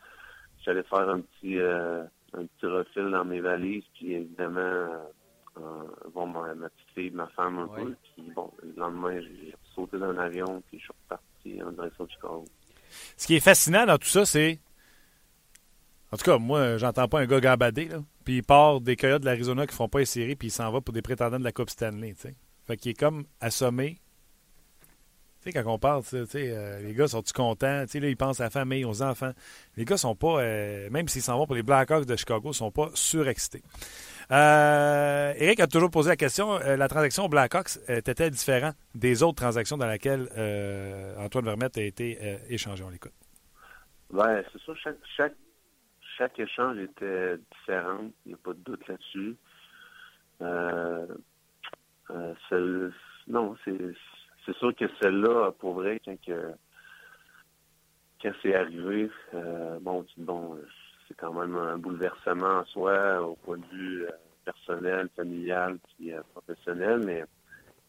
j'allais 0.65 0.83
faire 0.83 1.09
un 1.09 1.21
petit 1.21 1.59
euh, 1.59 2.03
un 2.33 2.45
petit 2.45 2.65
refil 2.65 3.09
dans 3.11 3.25
mes 3.25 3.39
valises, 3.39 3.85
puis 3.93 4.13
évidemment 4.13 4.59
euh, 4.59 5.83
bon 6.13 6.27
ma, 6.27 6.53
petite 6.53 6.89
fille, 6.95 7.11
ma 7.11 7.27
femme 7.27 7.59
un 7.59 7.67
peu. 7.67 7.95
Puis 8.03 8.31
bon, 8.35 8.51
le 8.63 8.73
lendemain, 8.77 9.19
j'ai 9.21 9.53
sauté 9.75 9.97
dans 9.97 10.11
l'avion, 10.11 10.61
puis 10.67 10.79
je 10.79 10.83
suis 10.83 10.93
reparti 11.03 11.63
en 11.63 11.71
direction 11.71 12.05
de 12.05 12.09
Chicago. 12.11 12.45
Ce 13.17 13.27
qui 13.27 13.35
est 13.35 13.41
fascinant 13.41 13.85
dans 13.85 13.97
tout 13.97 14.07
ça, 14.07 14.25
c'est 14.25 14.59
en 16.11 16.17
tout 16.17 16.23
cas, 16.23 16.37
moi, 16.37 16.77
j'entends 16.77 17.07
pas 17.07 17.19
un 17.19 17.25
gars 17.25 17.41
gambader, 17.41 17.89
là. 17.89 17.99
Puis 18.27 18.39
il 18.39 18.43
part 18.43 18.81
des 18.81 18.97
Coyotes 18.97 19.21
de 19.21 19.25
l'Arizona 19.25 19.65
qui 19.65 19.73
font 19.73 19.87
pas 19.87 19.99
les 19.99 20.05
séries, 20.05 20.35
puis 20.35 20.49
il 20.49 20.51
s'en 20.51 20.69
va 20.69 20.81
pour 20.81 20.93
des 20.93 21.01
prétendants 21.01 21.39
de 21.39 21.45
la 21.45 21.53
Coupe 21.53 21.69
Stanley, 21.69 22.13
tu 22.13 22.23
sais. 22.23 22.35
Fait 22.65 22.75
qu'il 22.75 22.91
est 22.91 22.93
comme 22.93 23.23
assommé. 23.39 24.01
Tu 25.41 25.43
sais, 25.43 25.53
quand 25.53 25.63
on 25.71 25.79
parle, 25.79 26.03
euh, 26.13 26.79
les 26.81 26.93
gars 26.93 27.07
sont-ils 27.07 27.31
contents? 27.31 27.85
Là, 27.85 27.85
ils 27.93 28.17
pensent 28.17 28.41
à 28.41 28.43
la 28.43 28.49
famille, 28.49 28.83
aux 28.83 29.01
enfants. 29.01 29.31
Les 29.77 29.85
gars 29.85 29.95
sont 29.95 30.13
pas, 30.13 30.41
euh, 30.41 30.89
même 30.89 31.07
s'ils 31.07 31.21
s'en 31.21 31.37
vont 31.37 31.45
pour 31.45 31.55
les 31.55 31.63
Blackhawks 31.63 32.05
de 32.05 32.17
Chicago, 32.17 32.51
sont 32.51 32.69
pas 32.69 32.89
surexcités. 32.95 33.63
Euh, 34.29 35.33
Eric 35.37 35.61
a 35.61 35.67
toujours 35.67 35.89
posé 35.89 36.09
la 36.09 36.17
question, 36.17 36.59
la 36.59 36.87
transaction 36.89 37.29
Blackhawks 37.29 37.79
était-elle 37.87 38.31
différente 38.31 38.75
des 38.93 39.23
autres 39.23 39.41
transactions 39.41 39.77
dans 39.77 39.87
lesquelles 39.87 40.27
Antoine 41.17 41.45
Vermette 41.45 41.77
a 41.77 41.81
été 41.81 42.41
échangé? 42.49 42.83
On 42.83 42.89
l'écoute. 42.89 43.13
Ouais, 44.11 44.43
c'est. 44.51 44.75
Chaque, 44.83 44.97
chaque 45.15 45.33
chaque 46.17 46.39
échange 46.39 46.77
était 46.79 47.37
différent, 47.37 48.09
il 48.25 48.29
n'y 48.29 48.33
a 48.33 48.37
pas 48.37 48.53
de 48.53 48.59
doute 48.59 48.87
là-dessus. 48.87 49.35
Euh, 50.41 51.05
euh, 52.09 52.91
non, 53.27 53.55
c'est 53.65 54.55
sûr 54.57 54.75
que 54.75 54.85
celle-là, 55.01 55.51
pour 55.59 55.73
vrai, 55.75 56.01
quand, 56.03 56.15
c'est 58.41 58.55
arrivé, 58.55 59.11
euh, 59.33 59.77
bon, 59.79 60.05
bon, 60.17 60.57
c'est 61.07 61.15
quand 61.15 61.33
même 61.33 61.55
un 61.55 61.77
bouleversement 61.77 62.59
en 62.59 62.65
soi, 62.65 63.21
au 63.21 63.35
point 63.35 63.57
de 63.57 63.65
vue 63.67 64.05
personnel, 64.43 65.09
familial, 65.15 65.77
puis 65.97 66.11
professionnel, 66.33 67.01
mais 67.05 67.23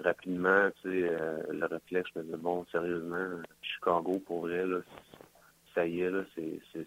rapidement, 0.00 0.70
tu 0.82 0.90
sais, 0.90 1.16
le 1.50 1.66
réflexe, 1.66 2.10
je 2.14 2.20
me 2.20 2.24
disais, 2.24 2.36
bon, 2.36 2.66
sérieusement, 2.70 3.40
Chicago, 3.62 4.20
pour 4.26 4.42
vrai, 4.42 4.66
là, 4.66 4.78
ça 5.74 5.86
y 5.86 6.00
est, 6.00 6.10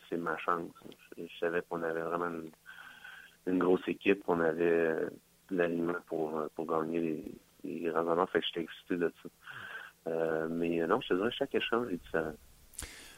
c'est 0.10 0.17
ma 0.17 0.38
chance. 0.38 0.70
Je, 1.17 1.24
savais 1.39 1.62
qu'on 1.70 1.84
avait 1.84 2.02
vraiment 2.02 2.30
une, 3.48 3.60
grosse 3.60 3.88
équipe, 3.88 4.24
qu'on 4.24 4.39
avait 4.39 4.63
euh, 4.63 5.10
l'aliment 5.50 5.96
pour, 6.08 6.38
euh, 6.38 6.48
pour 6.56 6.65
gagner 6.65 7.00
les, 7.63 7.82
les 7.84 7.89
rendements. 7.89 8.28
Fait 8.28 8.39
que 8.39 8.46
j'étais 8.48 8.62
excité 8.62 8.98
de 8.98 9.12
ça. 9.22 9.30
Euh, 10.08 10.48
mais 10.50 10.86
non, 10.88 11.00
je 11.02 11.10
te 11.10 11.13
dirais, 11.13 11.32
chaque 11.38 11.56
échange 11.56 11.88
est 11.91 11.98
différent. 11.98 12.34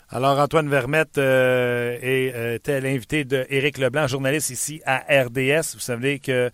Alors, 0.09 0.37
Antoine 0.37 0.69
Vermette 0.69 1.17
était 1.17 2.81
l'invité 2.81 3.23
d'Éric 3.23 3.79
Leblanc, 3.79 4.05
journaliste 4.05 4.51
ici 4.51 4.81
à 4.85 4.97
RDS. 5.23 5.73
Vous 5.73 5.79
savez 5.79 6.19
que 6.19 6.51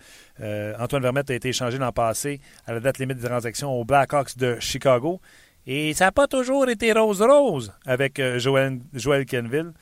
Antoine 0.80 1.02
Vermette 1.02 1.30
a 1.32 1.34
été 1.34 1.50
échangé 1.50 1.78
l'an 1.78 1.92
passé 1.92 2.40
à 2.68 2.74
la 2.74 2.80
date 2.80 3.00
limite 3.00 3.18
des 3.18 3.28
transactions 3.28 3.70
aux 3.74 3.84
Blackhawks 3.84 4.38
de 4.38 4.58
Chicago. 4.62 5.20
Et 5.66 5.94
ça 5.94 6.06
n'a 6.06 6.12
pas 6.12 6.28
toujours 6.28 6.68
été 6.70 6.92
rose-rose 6.94 7.74
avec 7.86 8.20
euh, 8.20 8.40
Joël, 8.40 8.80
Joël 8.94 9.26
Kenville. 9.26 9.74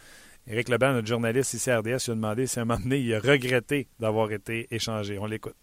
Éric 0.50 0.70
Leblanc, 0.70 0.94
notre 0.94 1.08
journaliste 1.08 1.54
ici 1.54 1.70
à 1.70 1.80
RDS, 1.80 2.10
a 2.10 2.16
demandé 2.16 2.48
si 2.48 2.60
à 2.60 2.62
un 2.62 2.66
moment 2.66 2.80
donné, 2.80 3.00
il 3.00 3.13
a 3.13 3.20
regretté 3.20 3.88
d'avoir 4.00 4.32
été 4.32 4.68
échangé. 4.72 5.20
On 5.20 5.26
l'écoute. 5.26 5.56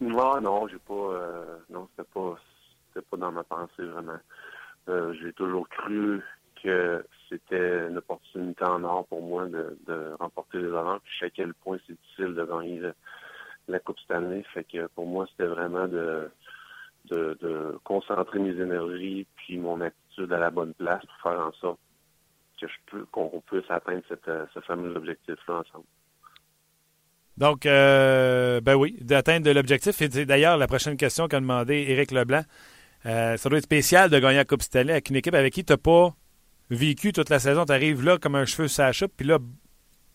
Non, 0.00 0.40
non, 0.40 0.66
j'ai 0.66 0.78
pas. 0.78 0.94
Euh, 0.94 1.56
non, 1.70 1.88
c'était 1.90 2.08
pas, 2.12 2.36
pas 3.10 3.16
dans 3.16 3.32
ma 3.32 3.44
pensée 3.44 3.84
vraiment. 3.84 4.18
Euh, 4.88 5.14
j'ai 5.20 5.32
toujours 5.34 5.68
cru 5.68 6.22
que 6.62 7.04
c'était 7.28 7.88
une 7.88 7.98
opportunité 7.98 8.64
en 8.64 8.82
or 8.82 9.06
pour 9.06 9.22
moi 9.22 9.46
de, 9.46 10.14
remporter 10.18 10.58
les 10.58 10.68
honneurs. 10.68 11.00
Puis 11.02 11.12
je 11.14 11.18
sais 11.20 11.26
à 11.26 11.30
quel 11.30 11.54
point 11.54 11.78
c'est 11.86 11.92
difficile 11.92 12.34
de 12.34 12.44
gagner 12.44 12.80
la 13.68 13.78
Coupe 13.78 13.98
Stanley. 14.00 14.42
Fait 14.54 14.64
que 14.64 14.86
pour 14.88 15.06
moi, 15.06 15.26
c'était 15.30 15.46
vraiment 15.48 15.86
de 15.86 16.30
de, 17.10 17.78
concentrer 17.84 18.38
mes 18.38 18.60
énergies 18.60 19.26
puis 19.36 19.58
mon 19.58 19.80
attitude 19.80 20.32
à 20.32 20.38
la 20.38 20.50
bonne 20.50 20.74
place 20.74 21.04
pour 21.04 21.32
faire 21.32 21.40
en 21.40 21.52
sorte 21.52 21.78
que 22.60 22.66
je 22.66 22.74
peux 22.90 23.04
qu'on 23.06 23.42
puisse 23.46 23.68
atteindre 23.70 24.02
cette, 24.08 24.28
euh, 24.28 24.44
ce 24.52 24.60
fameux 24.60 24.94
objectif-là 24.94 25.60
ensemble. 25.60 25.86
Donc, 27.38 27.64
euh, 27.64 28.60
ben 28.60 28.74
oui, 28.74 28.98
d'atteindre 29.00 29.50
l'objectif. 29.50 30.00
Et 30.02 30.08
d'ailleurs, 30.08 30.58
la 30.58 30.66
prochaine 30.66 30.98
question 30.98 31.26
qu'a 31.26 31.40
demandé 31.40 31.86
Éric 31.88 32.10
Leblanc, 32.10 32.42
euh, 33.06 33.38
ça 33.38 33.48
doit 33.48 33.58
être 33.58 33.64
spécial 33.64 34.10
de 34.10 34.18
gagner 34.18 34.36
la 34.36 34.44
Coupe 34.44 34.60
Stanley 34.60 34.92
avec 34.92 35.08
une 35.08 35.16
équipe 35.16 35.34
avec 35.34 35.54
qui 35.54 35.64
tu 35.64 35.72
n'as 35.72 35.78
pas 35.78 36.14
vécu 36.68 37.12
toute 37.12 37.30
la 37.30 37.38
saison. 37.38 37.64
Tu 37.64 37.72
arrives 37.72 38.04
là 38.04 38.18
comme 38.18 38.34
un 38.34 38.44
cheveu 38.44 38.68
sur 38.68 39.08
puis 39.16 39.26
là, 39.26 39.38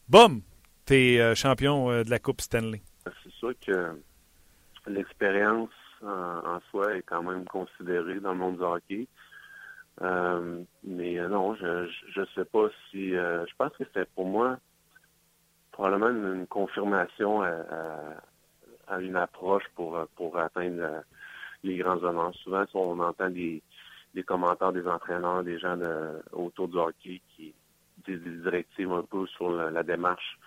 boum, 0.08 0.42
tu 0.86 0.94
es 0.94 1.36
champion 1.36 2.04
de 2.04 2.10
la 2.10 2.20
Coupe 2.20 2.42
Stanley. 2.42 2.84
C'est 3.24 3.32
sûr 3.32 3.54
que 3.66 4.00
l'expérience 4.86 5.72
en, 6.06 6.60
soi 6.70 6.96
est 6.96 7.02
quand 7.04 7.24
même 7.24 7.46
considéré 7.46 8.20
dans 8.20 8.34
le 8.34 8.38
monde 8.38 8.58
du 8.58 8.63
hockey. 8.63 9.08
Euh, 10.02 10.63
mais 10.84 11.18
euh, 11.20 11.30
non, 11.30 11.56
je 11.56 11.89
je 12.10 12.22
sais 12.36 12.46
pas 12.46 12.68
si 12.89 13.15
euh, 13.15 13.46
je 13.46 13.56
pense 13.58 13.72
que 13.78 13.86
c'était 13.86 14.06
pour 14.13 14.26
moi 14.26 14.58
probablement 15.72 16.10
une, 16.10 16.48
confirmation 16.48 17.41
à, 17.41 19.00
une 19.00 19.15
approche 19.15 19.63
pour 19.76 20.06
pour 20.15 20.38
atteindre 20.38 21.04
les 21.63 21.78
grands 21.78 22.02
honneurs. 22.04 22.34
Souvent, 22.36 22.65
on 22.74 23.00
entend 23.00 23.30
des, 23.30 23.62
des 24.13 24.24
commentaires 24.24 24.74
des 24.74 24.88
entraîneurs, 24.88 25.44
des 25.44 25.60
gens 25.60 25.78
autour 26.32 26.68
du 26.68 26.78
hockey 26.78 27.22
qui 27.36 27.54
disent 28.06 28.22
des 28.22 28.38
directives 28.38 28.91
un 28.91 29.04
peu 29.04 29.26
sur 29.28 29.50
la, 29.52 29.84
démarche 29.84 30.38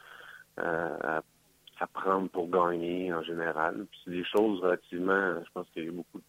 prendre 1.87 2.29
pour 2.29 2.51
gagner 2.51 3.13
en 3.13 3.23
général. 3.23 3.87
Puis 3.91 4.01
c'est 4.05 4.11
des 4.11 4.25
choses 4.25 4.61
relativement, 4.61 5.35
je 5.45 5.51
pense 5.53 5.67
qu'il 5.71 5.85
y 5.85 5.89
a 5.89 5.93
beaucoup, 5.93 6.21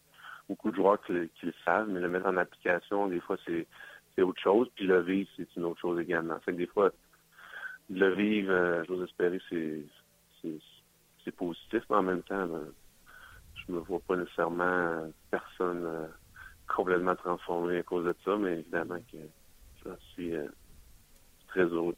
beaucoup 0.48 0.70
de 0.70 0.76
joueurs 0.76 1.02
qui, 1.02 1.12
le 1.12 1.54
savent, 1.64 1.88
mais 1.88 2.00
le 2.00 2.08
mettre 2.08 2.26
en 2.26 2.36
application, 2.36 3.08
des 3.08 3.20
fois, 3.20 3.36
c'est, 3.46 3.66
autre 4.22 4.40
chose. 4.42 4.68
Puis 4.74 4.86
le 4.86 5.00
vivre, 5.00 5.30
c'est 5.34 5.48
une 5.56 5.64
autre 5.64 5.80
chose 5.80 5.98
également. 5.98 6.38
Fait 6.40 6.52
que 6.52 6.58
des 6.58 6.66
fois, 6.66 6.90
le 7.88 8.14
vivre, 8.14 8.52
euh, 8.52 8.84
j'ose 8.86 9.02
espérer, 9.04 9.40
c'est, 9.48 9.82
c'est, 11.24 11.34
positif, 11.36 11.82
mais 11.88 11.96
en 11.96 12.02
même 12.02 12.22
temps, 12.22 12.46
ben, 12.46 12.66
je 13.54 13.72
me 13.72 13.78
vois 13.78 14.00
pas 14.00 14.16
nécessairement 14.16 15.10
personne 15.30 15.86
euh, 15.86 16.06
complètement 16.68 17.16
transformé 17.16 17.78
à 17.78 17.82
cause 17.82 18.04
de 18.04 18.14
ça, 18.24 18.36
mais 18.36 18.58
évidemment 18.58 18.98
que 19.10 19.18
je 19.84 19.90
suis 20.12 20.36
euh, 20.36 20.48
très 21.48 21.64
heureux. 21.64 21.96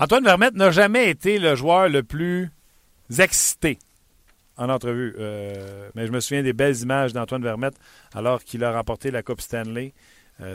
Antoine 0.00 0.22
Vermette 0.22 0.54
n'a 0.54 0.70
jamais 0.70 1.10
été 1.10 1.40
le 1.40 1.56
joueur 1.56 1.88
le 1.88 2.04
plus 2.04 2.50
excité 3.18 3.80
en 4.56 4.68
entrevue. 4.68 5.16
Euh, 5.18 5.90
mais 5.96 6.06
je 6.06 6.12
me 6.12 6.20
souviens 6.20 6.44
des 6.44 6.52
belles 6.52 6.76
images 6.76 7.12
d'Antoine 7.12 7.42
Vermette 7.42 7.74
alors 8.14 8.44
qu'il 8.44 8.62
a 8.62 8.72
remporté 8.72 9.10
la 9.10 9.24
Coupe 9.24 9.40
Stanley. 9.40 9.92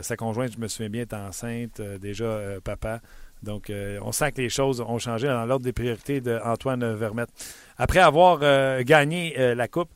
sa 0.00 0.16
conjointe, 0.16 0.52
je 0.54 0.58
me 0.58 0.66
souviens 0.66 0.88
bien, 0.88 1.02
est 1.02 1.12
enceinte, 1.12 1.78
déjà 2.00 2.40
papa. 2.64 3.00
Donc, 3.42 3.70
on 4.00 4.12
sent 4.12 4.32
que 4.32 4.40
les 4.40 4.48
choses 4.48 4.80
ont 4.80 4.98
changé 4.98 5.26
dans 5.26 5.44
l'ordre 5.44 5.64
des 5.64 5.74
priorités 5.74 6.22
d'Antoine 6.22 6.94
Vermette. 6.94 7.28
Après 7.76 8.00
avoir 8.00 8.38
gagné 8.82 9.54
la 9.54 9.68
Coupe, 9.68 9.90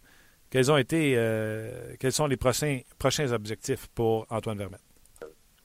quels 0.50 0.70
ont 0.70 0.76
été, 0.76 1.16
quels 1.98 2.12
sont 2.12 2.26
les 2.26 2.36
prochains, 2.36 2.80
prochains 2.98 3.32
objectifs 3.32 3.86
pour 3.94 4.26
Antoine 4.28 4.58
Vermette? 4.58 4.84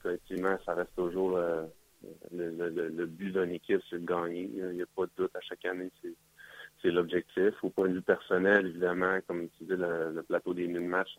Effectivement, 0.02 0.56
ça 0.64 0.72
reste 0.72 0.94
toujours 0.96 1.38
le, 2.36 3.06
but 3.06 3.32
d'une 3.32 3.52
équipe, 3.52 3.80
c'est 3.88 4.00
de 4.00 4.06
gagner. 4.06 4.50
Il 4.54 4.68
n'y 4.70 4.82
a 4.82 4.86
pas 4.94 5.06
de 5.06 5.10
doute 5.16 5.34
à 5.34 5.40
chaque 5.40 5.64
année, 5.64 5.90
c'est 6.82 6.90
l'objectif. 6.90 7.54
Au 7.62 7.70
point 7.70 7.88
de 7.88 7.94
vue 7.94 8.02
personnel, 8.02 8.66
évidemment, 8.66 9.18
comme 9.26 9.48
tu 9.58 9.64
dis, 9.64 9.70
le, 9.76 10.22
plateau 10.22 10.54
des 10.54 10.66
1000 10.66 10.80
matchs, 10.82 11.18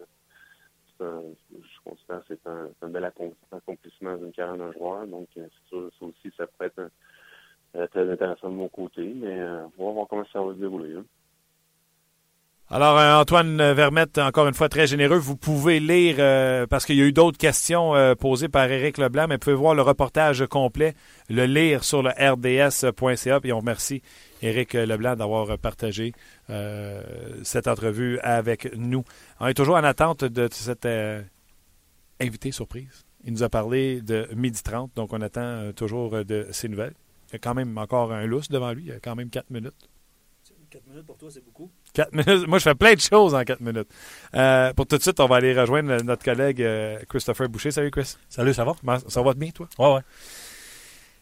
je 0.99 1.80
considère 1.84 2.23
que 2.25 2.36
c'est 2.36 2.47
un, 2.47 2.89
bel 2.89 3.12
accomplissement 3.51 4.15
d'une 4.17 4.32
carrière 4.32 4.58
d'un 4.58 4.71
joueur. 4.73 5.06
Donc, 5.08 5.28
euh, 5.38 5.47
c'est 5.49 5.69
sûr, 5.69 5.91
ça 5.99 6.06
aussi, 6.06 6.32
ça 6.38 6.47
pourrait 6.47 6.67
être 6.67 6.89
euh, 7.75 7.88
très 7.88 8.10
intéressant 8.10 8.49
de 8.49 8.56
mon 8.56 8.69
côté. 8.69 9.04
Mais 9.04 9.39
euh, 9.39 9.65
on 9.78 9.88
va 9.88 9.91
voir 9.93 10.08
comment 10.08 10.25
ça 10.32 10.41
va 10.41 10.54
se 10.54 10.60
dérouler. 10.60 10.95
Hein. 10.95 11.06
Alors, 12.71 12.97
euh, 12.97 13.21
Antoine 13.21 13.58
Vermette, 13.73 14.17
encore 14.17 14.47
une 14.47 14.56
fois, 14.56 14.69
très 14.69 14.88
généreux. 14.88 15.17
Vous 15.17 15.38
pouvez 15.38 15.80
lire, 15.80 16.15
euh, 16.17 16.65
parce 16.65 16.84
qu'il 16.88 16.95
y 16.95 17.01
a 17.04 17.06
eu 17.06 17.13
d'autres 17.13 17.38
questions 17.38 17.93
euh, 17.93 18.15
posées 18.15 18.49
par 18.49 18.71
Éric 18.71 18.97
Leblanc, 18.97 19.28
mais 19.30 19.36
vous 19.36 19.39
pouvez 19.39 19.56
voir 19.56 19.75
le 19.75 19.84
reportage 19.84 20.43
complet, 20.47 20.95
le 21.30 21.45
lire 21.45 21.84
sur 21.84 22.01
le 22.01 22.10
rds.ca. 22.10 23.39
Puis 23.39 23.54
on 23.54 23.60
remercie 23.60 24.01
Éric 24.41 24.73
Leblanc 24.73 25.15
d'avoir 25.15 25.60
partagé 25.60 26.13
cette 27.43 27.67
entrevue 27.67 28.19
avec 28.19 28.75
nous. 28.75 29.04
On 29.39 29.47
est 29.47 29.54
toujours 29.54 29.75
en 29.75 29.84
attente 29.84 30.23
de 30.23 30.47
cette 30.51 30.88
invité 32.19 32.51
surprise. 32.51 33.06
Il 33.25 33.34
nous 33.34 33.43
a 33.43 33.49
parlé 33.49 34.01
de 34.01 34.28
midi 34.36 34.62
30, 34.63 34.91
donc 34.95 35.13
on 35.13 35.21
attend 35.21 35.71
toujours 35.75 36.25
de 36.25 36.47
ses 36.51 36.67
nouvelles. 36.67 36.93
Il 37.30 37.34
y 37.34 37.36
a 37.36 37.39
quand 37.39 37.54
même 37.54 37.78
encore 37.78 38.12
un 38.12 38.25
lousse 38.25 38.49
devant 38.49 38.73
lui, 38.73 38.84
il 38.84 38.89
y 38.89 38.91
a 38.91 38.99
quand 38.99 39.15
même 39.15 39.30
quatre 39.30 39.49
minutes. 39.49 39.89
4 40.76 40.88
minutes 40.88 41.06
pour 41.06 41.18
toi, 41.18 41.30
c'est 41.32 41.44
beaucoup. 41.44 41.72
4 41.94 42.12
minutes? 42.12 42.48
Moi, 42.48 42.60
je 42.60 42.64
fais 42.64 42.76
plein 42.76 42.94
de 42.94 43.00
choses 43.00 43.34
en 43.34 43.44
4 43.44 43.62
minutes. 43.62 43.88
Euh, 44.36 44.74
pour 44.74 44.86
tout 44.86 44.98
de 44.98 45.02
suite, 45.02 45.18
on 45.22 45.28
va 45.28 45.38
aller 45.38 45.58
rejoindre 45.58 46.04
notre 46.04 46.26
collègue 46.26 46.62
euh, 46.62 47.00
Christopher 47.08 47.48
Boucher. 47.48 47.72
Salut, 47.72 47.92
Chris. 47.92 48.18
Salut, 48.28 48.54
ça 48.54 48.66
va? 48.66 48.76
Ça 49.08 49.22
va 49.22 49.34
bien, 49.34 49.52
toi? 49.52 49.70
Ouais, 49.80 49.94
ouais. 49.96 50.02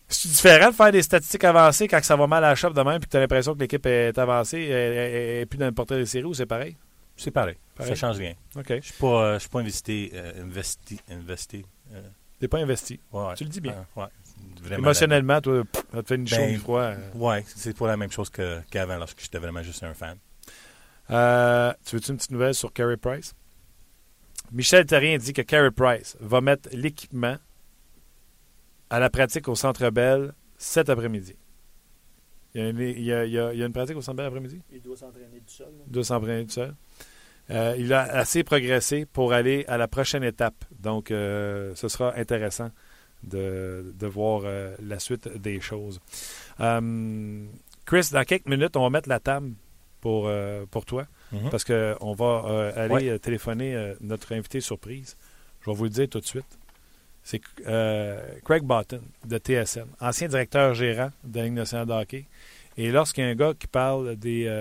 C'est 0.07 0.29
différent 0.29 0.69
de 0.69 0.75
faire 0.75 0.91
des 0.91 1.03
statistiques 1.03 1.43
avancées 1.43 1.87
quand 1.87 2.03
ça 2.03 2.15
va 2.15 2.25
mal 2.25 2.43
à 2.43 2.49
la 2.49 2.55
shop 2.55 2.71
de 2.71 2.81
même 2.81 2.97
et 2.97 2.99
que 2.99 3.09
tu 3.09 3.17
as 3.17 3.19
l'impression 3.19 3.53
que 3.53 3.59
l'équipe 3.59 3.85
est 3.85 4.17
avancée 4.17 4.59
et, 4.59 5.45
plus 5.45 5.57
dans 5.57 5.65
le 5.67 5.71
portrait 5.71 5.97
des 5.97 6.05
séries 6.07 6.25
ou 6.25 6.33
c'est 6.33 6.45
pareil? 6.47 6.75
C'est 7.15 7.31
pareil. 7.31 7.55
Ça 7.79 7.93
change 7.93 8.17
rien. 8.17 8.33
OK. 8.55 8.65
Je 8.67 8.73
ne 8.73 8.81
suis 8.81 8.93
pas, 8.93 9.23
euh, 9.23 9.39
pas 9.51 9.59
investi. 9.59 10.11
investi, 10.41 10.99
investi 11.09 11.65
T'es 12.39 12.47
pas 12.47 12.57
investi. 12.57 12.99
Ouais, 13.11 13.35
tu 13.35 13.43
le 13.43 13.49
dis 13.51 13.61
bien. 13.61 13.85
ouais. 13.95 14.05
Émotionnellement, 14.71 15.41
toi, 15.41 15.63
ça 15.93 16.03
te 16.03 16.07
fait 16.07 16.15
une 16.15 16.25
ben, 16.25 16.57
froid. 16.59 16.91
Oui, 17.15 17.37
c'est 17.45 17.77
pas 17.77 17.87
la 17.87 17.97
même 17.97 18.11
chose 18.11 18.29
qu'avant 18.29 18.97
lorsque 18.97 19.21
j'étais 19.21 19.39
vraiment 19.39 19.61
juste 19.61 19.83
un 19.83 19.93
fan. 19.93 20.17
Euh, 21.09 21.73
tu 21.85 21.95
veux-tu 21.95 22.11
une 22.11 22.17
petite 22.17 22.31
nouvelle 22.31 22.53
sur 22.53 22.71
Carey 22.71 22.97
Price? 22.97 23.33
Michel 24.51 24.85
Terrien 24.85 25.17
dit 25.17 25.33
que 25.33 25.41
Carey 25.41 25.71
Price 25.71 26.15
va 26.19 26.41
mettre 26.41 26.69
l'équipement 26.71 27.37
à 28.89 28.99
la 28.99 29.09
pratique 29.09 29.47
au 29.47 29.55
Centre 29.55 29.89
Bell 29.89 30.33
cet 30.57 30.89
après-midi. 30.89 31.35
Il 32.55 33.01
y, 33.01 33.11
a, 33.11 33.53
une 33.53 33.73
pratique 33.73 33.97
au 33.97 34.01
Centre 34.01 34.17
Bell 34.17 34.27
après-midi? 34.27 34.61
Il 34.71 34.81
doit 34.81 34.95
s'entraîner 34.95 35.39
tout 35.39 35.53
seul. 35.53 35.73
Il 35.87 35.91
doit 35.91 36.03
s'entraîner 36.03 36.45
tout 36.45 36.51
seul. 36.51 36.75
Euh, 37.49 37.75
il 37.77 37.91
a 37.91 38.01
assez 38.01 38.43
progressé 38.43 39.05
pour 39.05 39.33
aller 39.33 39.65
à 39.67 39.77
la 39.77 39.87
prochaine 39.87 40.23
étape. 40.23 40.63
Donc, 40.79 41.11
euh, 41.11 41.73
ce 41.75 41.87
sera 41.87 42.15
intéressant 42.15 42.69
de, 43.23 44.07
voir 44.07 44.41
euh, 44.45 44.75
la 44.81 44.99
suite 44.99 45.27
des 45.37 45.59
choses. 45.59 45.99
Euh, 46.59 47.45
Chris, 47.85 48.09
dans 48.11 48.23
quelques 48.23 48.47
minutes, 48.47 48.75
on 48.77 48.83
va 48.83 48.89
mettre 48.89 49.09
la 49.09 49.19
table 49.19 49.53
pour, 50.01 50.27
euh, 50.27 50.65
pour 50.69 50.85
toi 50.85 51.05
mhm. 51.31 51.49
parce 51.49 51.63
qu'on 51.63 52.13
va 52.13 52.73
aller 52.75 53.17
téléphoner 53.19 53.93
notre 54.01 54.33
invité 54.33 54.61
surprise. 54.61 55.17
Je 55.61 55.69
vais 55.69 55.75
vous 55.75 55.85
le 55.85 55.89
dire 55.89 56.09
tout 56.09 56.19
de 56.19 56.25
suite. 56.25 56.57
C'est 57.23 57.39
Craig 58.43 58.63
Button 58.63 59.01
de 59.25 59.37
TSN, 59.37 59.85
ancien 60.01 60.27
directeur 60.27 60.73
gérant 60.73 61.11
de 61.23 61.37
la 61.39 61.45
Ligue 61.45 61.53
nationale 61.53 61.87
de 61.87 61.93
hockey. 61.93 62.25
Et 62.75 62.91
lorsqu'il 62.91 63.23
y 63.23 63.27
a 63.27 63.29
un 63.29 63.35
gars 63.35 63.53
qui 63.57 63.67
parle 63.67 64.17
des, 64.17 64.51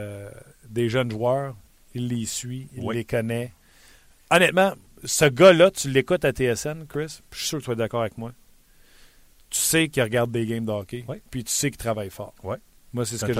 des 0.68 0.88
jeunes 0.88 1.10
joueurs, 1.10 1.56
il 1.94 2.08
les 2.08 2.24
suit, 2.24 2.68
il 2.76 2.88
les 2.90 3.04
connaît. 3.04 3.52
Honnêtement, 4.30 4.74
ce 5.04 5.24
gars-là, 5.24 5.72
tu 5.72 5.90
l'écoutes 5.90 6.24
à 6.24 6.30
TSN, 6.30 6.86
Chris, 6.88 7.20
je 7.32 7.38
suis 7.38 7.48
sûr 7.48 7.58
que 7.58 7.64
tu 7.64 7.72
es 7.72 7.76
d'accord 7.76 8.02
avec 8.02 8.16
moi 8.16 8.32
tu 9.52 9.60
sais 9.60 9.88
qu'il 9.88 10.02
regarde 10.02 10.30
des 10.30 10.46
games 10.46 10.64
de 10.64 10.72
hockey, 10.72 11.04
puis 11.30 11.44
tu 11.44 11.52
sais 11.52 11.70
qu'il 11.70 11.78
travaille 11.78 12.10
fort. 12.10 12.34
Moi, 12.94 13.06
c'est 13.06 13.16
ce, 13.16 13.24
que 13.24 13.32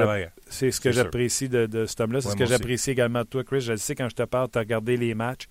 c'est 0.48 0.70
ce 0.70 0.80
que 0.80 0.92
j'apprécie 0.92 1.48
de, 1.48 1.66
de, 1.66 1.84
cet 1.84 2.00
homme-là. 2.00 2.22
C'est 2.22 2.30
ce 2.30 2.36
que 2.36 2.46
j'apprécie 2.46 2.90
également 2.90 3.20
de 3.20 3.26
toi, 3.26 3.44
Chris. 3.44 3.60
Je 3.60 3.72
le 3.72 3.78
sais 3.78 3.94
quand 3.94 4.08
je 4.08 4.14
te 4.14 4.22
parle, 4.22 4.48
tu 4.50 4.58
as 4.58 4.62
regardé 4.62 4.96
les 4.96 5.14
matchs. 5.14 5.46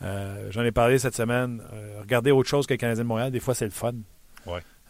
Euh, 0.00 0.50
j'en 0.50 0.62
ai 0.62 0.72
parlé 0.72 0.98
cette 0.98 1.14
semaine. 1.14 1.62
Euh, 1.72 2.00
regarder 2.00 2.30
autre 2.30 2.48
chose 2.48 2.66
que 2.66 2.72
le 2.72 2.78
Canadien 2.78 3.02
de 3.02 3.08
Montréal, 3.08 3.30
des 3.30 3.40
fois, 3.40 3.54
c'est 3.54 3.66
le 3.66 3.70
fun. 3.70 3.92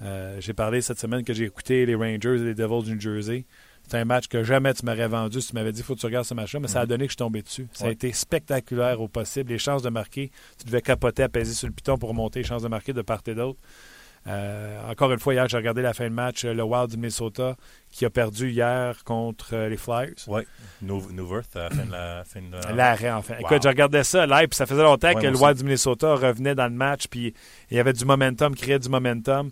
Euh, 0.00 0.36
j'ai 0.40 0.52
parlé 0.52 0.80
cette 0.80 1.00
semaine 1.00 1.24
que 1.24 1.32
j'ai 1.32 1.44
écouté 1.44 1.84
les 1.84 1.96
Rangers 1.96 2.36
et 2.40 2.44
les 2.44 2.54
Devils 2.54 2.84
du 2.84 2.92
New 2.92 3.00
Jersey. 3.00 3.44
C'est 3.88 3.96
un 3.96 4.04
match 4.04 4.28
que 4.28 4.44
jamais 4.44 4.72
tu 4.74 4.84
m'aurais 4.84 5.08
vendu 5.08 5.40
si 5.40 5.48
tu 5.48 5.54
m'avais 5.54 5.72
dit 5.72 5.82
faut 5.82 5.96
que 5.96 6.00
tu 6.00 6.06
regardes 6.06 6.26
ce 6.26 6.34
match-là, 6.34 6.60
mais 6.60 6.68
ça 6.68 6.80
a 6.80 6.82
mhm. 6.84 6.90
donné 6.90 7.04
que 7.06 7.10
je 7.10 7.14
suis 7.14 7.16
tombé 7.16 7.42
dessus. 7.42 7.66
Ça 7.72 7.86
a 7.86 7.90
été 7.90 8.12
spectaculaire 8.12 9.00
au 9.00 9.08
possible. 9.08 9.50
Les 9.50 9.58
chances 9.58 9.82
de 9.82 9.88
marquer, 9.88 10.30
tu 10.58 10.66
devais 10.66 10.82
capoter, 10.82 11.24
à 11.24 11.28
peser 11.28 11.54
sur 11.54 11.66
le 11.66 11.72
piton 11.72 11.98
pour 11.98 12.10
remonter 12.10 12.40
les 12.40 12.44
chances 12.44 12.62
de 12.62 12.68
marquer 12.68 12.92
de 12.92 13.02
part 13.02 13.22
et 13.26 13.34
d'autre. 13.34 13.58
Euh, 14.28 14.90
encore 14.90 15.10
une 15.12 15.18
fois, 15.18 15.32
hier, 15.34 15.48
j'ai 15.48 15.56
regardé 15.56 15.80
la 15.80 15.94
fin 15.94 16.04
de 16.04 16.14
match, 16.14 16.44
euh, 16.44 16.52
le 16.52 16.62
Wild 16.62 16.90
du 16.90 16.96
Minnesota, 16.96 17.56
qui 17.90 18.04
a 18.04 18.10
perdu 18.10 18.50
hier 18.50 19.02
contre 19.04 19.54
euh, 19.54 19.68
les 19.68 19.76
Flyers. 19.76 20.14
Oui, 20.26 20.42
Newworth 20.82 21.56
à 21.56 21.68
la 21.90 22.24
fin 22.24 22.40
de 22.42 22.52
la 22.52 22.72
L'arrêt, 22.72 23.10
enfin. 23.10 23.34
Écoute, 23.38 23.62
je 23.62 23.68
regardais 23.68 24.04
ça 24.04 24.26
live, 24.26 24.48
puis 24.48 24.56
ça 24.56 24.66
faisait 24.66 24.82
longtemps 24.82 25.14
que 25.14 25.26
le 25.26 25.36
Wild 25.36 25.58
du 25.58 25.64
Minnesota 25.64 26.14
revenait 26.14 26.54
dans 26.54 26.66
le 26.66 26.74
match, 26.74 27.06
puis 27.08 27.32
il 27.70 27.76
y 27.76 27.80
avait 27.80 27.92
du 27.92 28.04
momentum, 28.04 28.54
créait 28.54 28.78
du 28.78 28.88
momentum. 28.88 29.50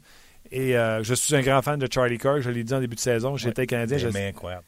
Et 0.53 0.73
je 0.73 1.15
suis 1.15 1.35
un 1.35 1.43
grand 1.43 1.63
fan 1.63 1.79
de 1.79 1.89
Charlie 1.91 2.19
Kirk, 2.19 2.41
je 2.41 2.51
l'ai 2.51 2.65
dit 2.65 2.75
en 2.75 2.81
début 2.81 2.97
de 2.97 3.01
saison. 3.01 3.37
J'étais 3.37 3.67
Canadien. 3.67 3.99
Je... 3.99 4.09
incroyable. 4.09 4.65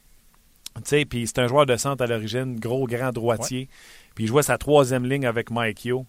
Tu 0.75 0.81
sais, 0.85 1.05
puis 1.05 1.27
c'est 1.27 1.39
un 1.39 1.47
joueur 1.47 1.65
de 1.65 1.75
centre 1.75 2.03
à 2.03 2.07
l'origine, 2.07 2.59
gros, 2.59 2.85
grand 2.87 3.11
droitier. 3.11 3.67
Puis 4.15 4.25
il 4.25 4.27
jouait 4.27 4.43
sa 4.43 4.57
troisième 4.57 5.05
ligne 5.05 5.25
avec 5.25 5.51
Mike 5.51 5.85
Yo. 5.85 6.05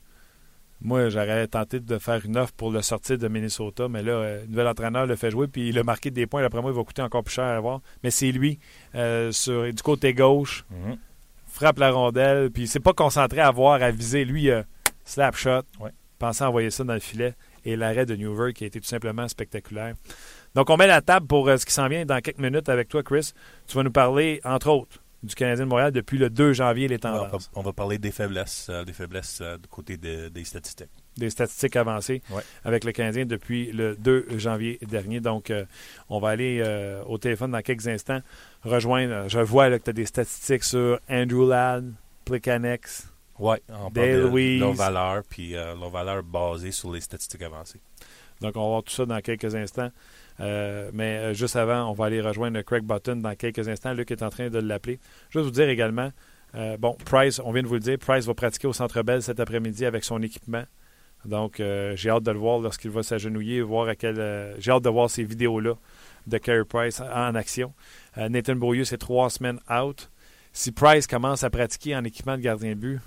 Moi, 0.82 1.10
j'aurais 1.10 1.46
tenté 1.46 1.78
de 1.78 1.98
faire 1.98 2.24
une 2.24 2.38
offre 2.38 2.54
pour 2.54 2.70
le 2.70 2.80
sortir 2.80 3.18
de 3.18 3.28
Minnesota, 3.28 3.88
mais 3.88 4.02
là, 4.02 4.12
euh, 4.12 4.40
le 4.42 4.46
nouvel 4.48 4.66
entraîneur 4.66 5.06
le 5.06 5.14
fait 5.14 5.30
jouer, 5.30 5.46
puis 5.46 5.68
il 5.68 5.78
a 5.78 5.82
marqué 5.84 6.10
des 6.10 6.26
points. 6.26 6.42
Après 6.42 6.62
moi, 6.62 6.70
il 6.70 6.76
va 6.76 6.82
coûter 6.82 7.02
encore 7.02 7.22
plus 7.22 7.34
cher 7.34 7.44
à 7.44 7.60
voir. 7.60 7.80
Mais 8.02 8.10
c'est 8.10 8.32
lui, 8.32 8.58
euh, 8.94 9.30
sur, 9.30 9.70
du 9.70 9.82
côté 9.82 10.14
gauche, 10.14 10.64
mhm. 10.70 10.96
frappe 11.46 11.78
la 11.78 11.90
rondelle, 11.90 12.50
puis 12.50 12.66
c'est 12.66 12.80
pas 12.80 12.94
concentré 12.94 13.40
à 13.40 13.50
voir, 13.50 13.82
à 13.82 13.90
viser. 13.90 14.24
Lui, 14.24 14.50
euh, 14.50 14.62
slap 15.04 15.36
shot, 15.36 15.62
ouais. 15.80 15.90
pensant 16.18 16.48
envoyer 16.48 16.70
ça 16.70 16.82
dans 16.82 16.94
le 16.94 17.00
filet, 17.00 17.34
et 17.66 17.76
l'arrêt 17.76 18.06
de 18.06 18.16
Newver 18.16 18.54
qui 18.54 18.64
a 18.64 18.66
été 18.66 18.80
tout 18.80 18.88
simplement 18.88 19.28
spectaculaire. 19.28 19.94
Donc, 20.54 20.70
on 20.70 20.78
met 20.78 20.86
la 20.86 21.02
table 21.02 21.26
pour 21.26 21.46
ce 21.46 21.66
qui 21.66 21.74
s'en 21.74 21.88
vient 21.88 22.06
dans 22.06 22.20
quelques 22.20 22.38
minutes 22.38 22.70
avec 22.70 22.88
toi, 22.88 23.02
Chris. 23.02 23.32
Tu 23.66 23.76
vas 23.76 23.82
nous 23.82 23.92
parler, 23.92 24.40
entre 24.44 24.70
autres, 24.70 24.98
du 25.22 25.34
Canadien 25.34 25.64
de 25.64 25.70
Montréal 25.70 25.92
depuis 25.92 26.18
le 26.18 26.30
2 26.30 26.52
janvier, 26.52 26.88
les 26.88 26.98
tendances. 26.98 27.50
On 27.54 27.62
va, 27.62 27.72
parler 27.72 27.98
des 27.98 28.10
faiblesses, 28.10 28.68
euh, 28.70 28.84
des 28.84 28.92
faiblesses 28.92 29.40
euh, 29.42 29.58
du 29.58 29.68
côté 29.68 29.96
des 29.96 30.44
statistiques. 30.44 30.88
Des 31.16 31.30
statistiques 31.30 31.76
avancées 31.76 32.22
avec 32.64 32.84
le 32.84 32.92
Canadien 32.92 33.26
depuis 33.26 33.72
le 33.72 33.96
2 33.96 34.38
janvier 34.38 34.78
dernier. 34.82 35.20
Donc, 35.20 35.50
euh, 35.50 35.64
on 36.08 36.20
va 36.20 36.30
aller 36.30 36.62
au 37.06 37.18
téléphone 37.18 37.50
dans 37.50 37.62
quelques 37.62 37.88
instants, 37.88 38.20
rejoindre. 38.64 39.28
Je 39.28 39.40
vois 39.40 39.70
que 39.78 39.84
tu 39.84 39.90
as 39.90 39.92
des 39.92 40.06
statistiques 40.06 40.64
sur 40.64 40.98
Andrew 41.08 41.48
Ladd, 41.48 41.92
Plicanex. 42.24 43.08
Oui, 43.38 43.56
on 43.68 43.90
parle 43.90 44.30
de 44.30 44.58
leur 44.58 44.72
valeur, 44.72 45.22
puis 45.28 45.52
leur 45.52 45.90
valeur 45.90 46.22
basée 46.22 46.72
sur 46.72 46.92
les 46.92 47.00
statistiques 47.00 47.42
avancées. 47.42 47.80
Donc, 48.40 48.56
on 48.56 48.62
va 48.62 48.68
voir 48.68 48.82
tout 48.82 48.92
ça 48.92 49.04
dans 49.04 49.20
quelques 49.20 49.54
instants. 49.54 49.90
Euh, 50.40 50.90
mais 50.92 51.18
euh, 51.18 51.34
juste 51.34 51.56
avant, 51.56 51.90
on 51.90 51.92
va 51.92 52.06
aller 52.06 52.20
rejoindre 52.20 52.60
Craig 52.62 52.84
Button 52.84 53.16
dans 53.16 53.34
quelques 53.34 53.68
instants. 53.68 53.92
Luc 53.92 54.10
est 54.10 54.22
en 54.22 54.30
train 54.30 54.48
de 54.48 54.58
l'appeler. 54.58 54.98
Je 55.30 55.38
vais 55.38 55.44
vous 55.44 55.50
dire 55.50 55.68
également, 55.68 56.10
euh, 56.54 56.76
bon, 56.76 56.96
Price, 57.04 57.40
on 57.44 57.52
vient 57.52 57.62
de 57.62 57.68
vous 57.68 57.74
le 57.74 57.80
dire, 57.80 57.98
Price 57.98 58.26
va 58.26 58.34
pratiquer 58.34 58.66
au 58.66 58.72
Centre 58.72 59.02
Bell 59.02 59.22
cet 59.22 59.40
après-midi 59.40 59.84
avec 59.84 60.04
son 60.04 60.22
équipement. 60.22 60.64
Donc, 61.26 61.56
j'ai 61.58 62.08
hâte 62.08 62.22
de 62.22 62.30
le 62.30 62.38
voir 62.38 62.60
lorsqu'il 62.60 62.90
va 62.90 63.02
s'agenouiller, 63.02 63.60
voir 63.60 63.86
à 63.88 63.94
quel. 63.94 64.54
j'ai 64.58 64.70
hâte 64.70 64.84
de 64.84 64.88
voir 64.88 65.10
ces 65.10 65.22
vidéos-là 65.22 65.74
de 66.26 66.38
Carey 66.38 66.64
Price 66.64 67.02
en 67.02 67.34
action. 67.34 67.74
Nathan 68.16 68.56
Beaulieu, 68.56 68.84
c'est 68.84 68.96
trois 68.96 69.28
semaines 69.28 69.60
out. 69.70 70.10
Si 70.54 70.72
Price 70.72 71.06
commence 71.06 71.44
à 71.44 71.50
pratiquer 71.50 71.94
en 71.94 72.04
équipement 72.04 72.38
de 72.38 72.42
gardien 72.42 72.70
de 72.70 72.80
but, 72.80 73.00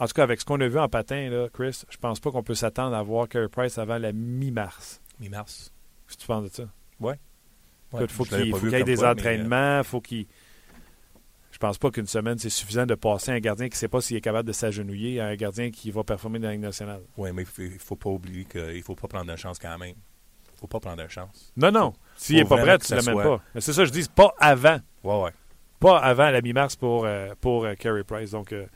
en 0.00 0.06
tout 0.06 0.14
cas, 0.14 0.22
avec 0.22 0.40
ce 0.40 0.46
qu'on 0.46 0.58
a 0.62 0.66
vu 0.66 0.78
en 0.78 0.88
patin, 0.88 1.28
là, 1.28 1.48
Chris, 1.52 1.82
je 1.90 1.98
pense 1.98 2.20
pas 2.20 2.30
qu'on 2.30 2.42
peut 2.42 2.54
s'attendre 2.54 2.96
à 2.96 3.02
voir 3.02 3.28
Carey 3.28 3.48
Price 3.48 3.76
avant 3.76 3.98
la 3.98 4.12
mi-mars. 4.12 5.02
Mi-mars. 5.20 5.70
Qu'est-ce 6.06 6.16
que 6.16 6.22
tu 6.22 6.26
penses 6.26 6.44
de 6.44 6.48
ça? 6.48 6.77
Oui. 7.00 7.14
il 8.00 8.08
faut 8.08 8.24
qu'il 8.24 8.70
y 8.70 8.74
ait 8.74 8.84
des 8.84 9.04
entraînements, 9.04 9.82
faut 9.84 10.00
qu'il. 10.00 10.26
Je 11.50 11.58
pense 11.58 11.78
pas 11.78 11.90
qu'une 11.90 12.06
semaine, 12.06 12.38
c'est 12.38 12.50
suffisant 12.50 12.86
de 12.86 12.94
passer 12.94 13.32
un 13.32 13.40
gardien 13.40 13.66
qui 13.66 13.74
ne 13.74 13.78
sait 13.78 13.88
pas 13.88 14.00
s'il 14.00 14.16
est 14.16 14.20
capable 14.20 14.46
de 14.46 14.52
s'agenouiller 14.52 15.20
à 15.20 15.26
un 15.26 15.34
gardien 15.34 15.72
qui 15.72 15.90
va 15.90 16.04
performer 16.04 16.38
dans 16.38 16.46
la 16.46 16.52
Ligue 16.52 16.62
nationale. 16.62 17.00
Oui, 17.16 17.30
mais 17.32 17.44
il 17.58 17.72
ne 17.72 17.78
faut 17.78 17.96
pas 17.96 18.10
oublier 18.10 18.44
qu'il 18.44 18.76
ne 18.76 18.82
faut 18.82 18.94
pas 18.94 19.08
prendre 19.08 19.32
de 19.32 19.36
chance 19.36 19.58
quand 19.58 19.76
même. 19.76 19.88
Il 19.88 20.54
ne 20.54 20.58
faut 20.60 20.66
pas 20.68 20.78
prendre 20.78 21.02
de 21.02 21.08
chance. 21.08 21.52
Non, 21.56 21.72
non. 21.72 21.94
S'il 22.16 22.36
n'est 22.36 22.44
pas 22.44 22.58
prêt, 22.58 22.78
tu 22.78 22.92
ne 22.92 22.98
l'amènes 22.98 23.24
pas. 23.24 23.42
C'est 23.58 23.72
ça, 23.72 23.84
je 23.84 23.90
dis, 23.90 24.06
pas 24.14 24.32
avant. 24.38 24.78
Ouais, 25.02 25.20
ouais. 25.20 25.30
Pas 25.80 25.98
avant 25.98 26.30
la 26.30 26.40
mi-mars 26.42 26.76
pour, 26.76 27.06
euh, 27.06 27.34
pour 27.40 27.64
euh, 27.64 27.74
Carey 27.74 28.04
Price. 28.04 28.30
Donc, 28.32 28.52
euh, 28.52 28.66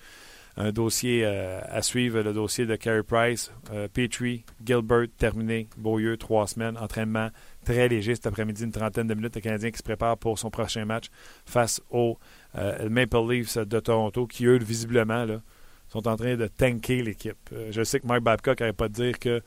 un 0.56 0.72
dossier 0.72 1.24
à 1.24 1.82
suivre, 1.82 2.20
le 2.20 2.32
dossier 2.32 2.66
de 2.66 2.76
Carey 2.76 3.02
Price. 3.02 3.52
Petrie, 3.92 4.44
Gilbert, 4.64 5.06
terminé. 5.16 5.68
Beaulieu, 5.76 6.16
trois 6.16 6.46
semaines. 6.46 6.76
Entraînement 6.76 7.30
très 7.64 7.88
léger 7.88 8.14
cet 8.14 8.26
après-midi, 8.26 8.64
une 8.64 8.72
trentaine 8.72 9.06
de 9.06 9.14
minutes. 9.14 9.34
Le 9.34 9.40
Canadien 9.40 9.70
qui 9.70 9.78
se 9.78 9.82
prépare 9.82 10.18
pour 10.18 10.38
son 10.38 10.50
prochain 10.50 10.84
match 10.84 11.06
face 11.46 11.80
aux 11.90 12.18
Maple 12.54 13.30
Leafs 13.30 13.56
de 13.58 13.80
Toronto, 13.80 14.26
qui, 14.26 14.46
eux, 14.46 14.58
visiblement, 14.58 15.24
là, 15.24 15.40
sont 15.88 16.06
en 16.06 16.16
train 16.16 16.36
de 16.36 16.46
tanker 16.46 17.02
l'équipe. 17.02 17.50
je 17.70 17.82
sais 17.82 18.00
que 18.00 18.06
Mike 18.06 18.22
Babcock 18.22 18.60
n'arrête 18.60 18.76
pas 18.76 18.88
de 18.88 18.94
dire 18.94 19.18
que 19.18 19.40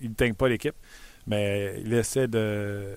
il 0.00 0.10
ne 0.10 0.14
tank 0.14 0.36
pas 0.36 0.48
l'équipe, 0.48 0.74
mais 1.26 1.80
il 1.84 1.92
essaie 1.92 2.28
de 2.28 2.96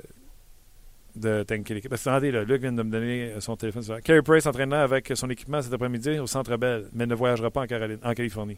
de 1.16 1.44
tanker 1.44 1.74
l'équipe. 1.74 1.94
Attendez, 1.94 2.32
là, 2.32 2.44
Luc 2.44 2.62
vient 2.62 2.72
de 2.72 2.84
me 2.84 2.92
donner 2.92 3.34
son 3.40 3.56
téléphone. 3.56 3.84
Carey 4.04 4.22
Price 4.22 4.44
s'entraînera 4.44 4.84
avec 4.84 5.12
son 5.16 5.30
équipement 5.30 5.62
cet 5.62 5.74
après-midi 5.74 6.20
au 6.20 6.28
Centre 6.28 6.58
Bell, 6.58 6.88
mais 6.94 7.06
ne 7.06 7.16
voyagera 7.16 7.52
pas 7.52 7.62
en, 7.62 8.14
Californie. 8.14 8.58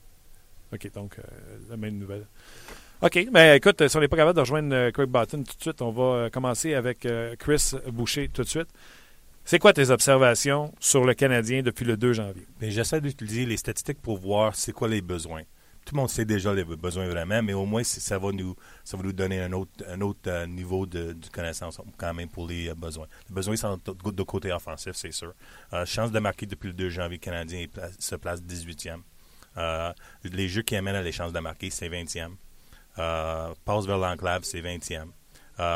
OK, 0.73 0.91
donc, 0.93 1.19
euh, 1.19 1.23
la 1.69 1.77
même 1.77 1.97
nouvelle. 1.97 2.25
OK, 3.01 3.27
mais 3.31 3.57
écoute, 3.57 3.87
si 3.87 3.97
on 3.97 3.99
n'est 3.99 4.07
pas 4.07 4.17
capable 4.17 4.35
de 4.35 4.41
rejoindre 4.41 4.73
euh, 4.73 4.91
Craig 4.91 5.09
Button 5.09 5.43
tout 5.43 5.55
de 5.55 5.61
suite, 5.61 5.81
on 5.81 5.91
va 5.91 6.03
euh, 6.03 6.29
commencer 6.29 6.73
avec 6.73 7.07
Chris 7.39 7.73
Boucher 7.91 8.29
tout 8.29 8.43
de 8.43 8.47
suite. 8.47 8.67
C'est 9.43 9.59
quoi 9.59 9.73
tes 9.73 9.91
observations 9.91 10.73
sur 10.79 11.05
le 11.05 11.13
Canadien 11.13 11.61
depuis 11.61 11.85
le 11.85 11.97
2 11.97 12.13
janvier? 12.13 12.47
J'essaie 12.61 12.99
d'utiliser 12.99 13.45
les 13.45 13.57
statistiques 13.57 14.01
pour 14.01 14.17
voir 14.17 14.55
c'est 14.55 14.71
quoi 14.71 14.87
les 14.87 15.01
besoins 15.01 15.43
tout 15.85 15.93
le 15.93 16.01
monde 16.01 16.09
sait 16.09 16.25
déjà 16.25 16.51
les 16.51 16.63
besoins 16.63 17.07
vraiment, 17.07 17.43
mais 17.43 17.53
au 17.53 17.65
moins 17.65 17.83
ça 17.83 18.17
va 18.17 18.31
nous 18.31 18.55
ça 18.83 18.97
va 18.97 19.03
nous 19.03 19.13
donner 19.13 19.39
un 19.39 19.51
autre 19.53 19.85
un 19.87 20.01
autre 20.01 20.19
euh, 20.27 20.47
niveau 20.47 20.87
de, 20.87 21.15
connaissance 21.31 21.79
quand 21.97 22.13
même 22.13 22.27
pour 22.27 22.47
les 22.47 22.69
euh, 22.69 22.75
besoins. 22.75 23.07
Les 23.29 23.35
besoins 23.35 23.55
sont 23.55 23.77
de, 23.77 24.23
côté 24.23 24.51
offensif, 24.51 24.93
c'est 24.95 25.11
sûr. 25.11 25.33
Euh, 25.73 25.85
chance 25.85 26.11
de 26.11 26.17
marquer 26.17 26.47
depuis 26.47 26.67
le 26.67 26.73
2 26.73 26.89
janvier, 26.89 27.17
le 27.17 27.23
Canadien 27.23 27.67
se 27.99 28.15
place 28.15 28.41
18e. 28.41 29.01
les 30.23 30.49
jeux 30.49 30.63
qui 30.63 30.75
amènent 30.75 30.95
à 30.95 31.03
les 31.03 31.11
chances 31.11 31.31
de 31.31 31.39
marquer, 31.39 31.69
c'est 31.69 31.87
20e. 31.87 32.31
passe 32.95 33.85
vers 33.85 33.99
l'enclave, 33.99 34.43
c'est 34.43 34.61
20e. 34.61 35.09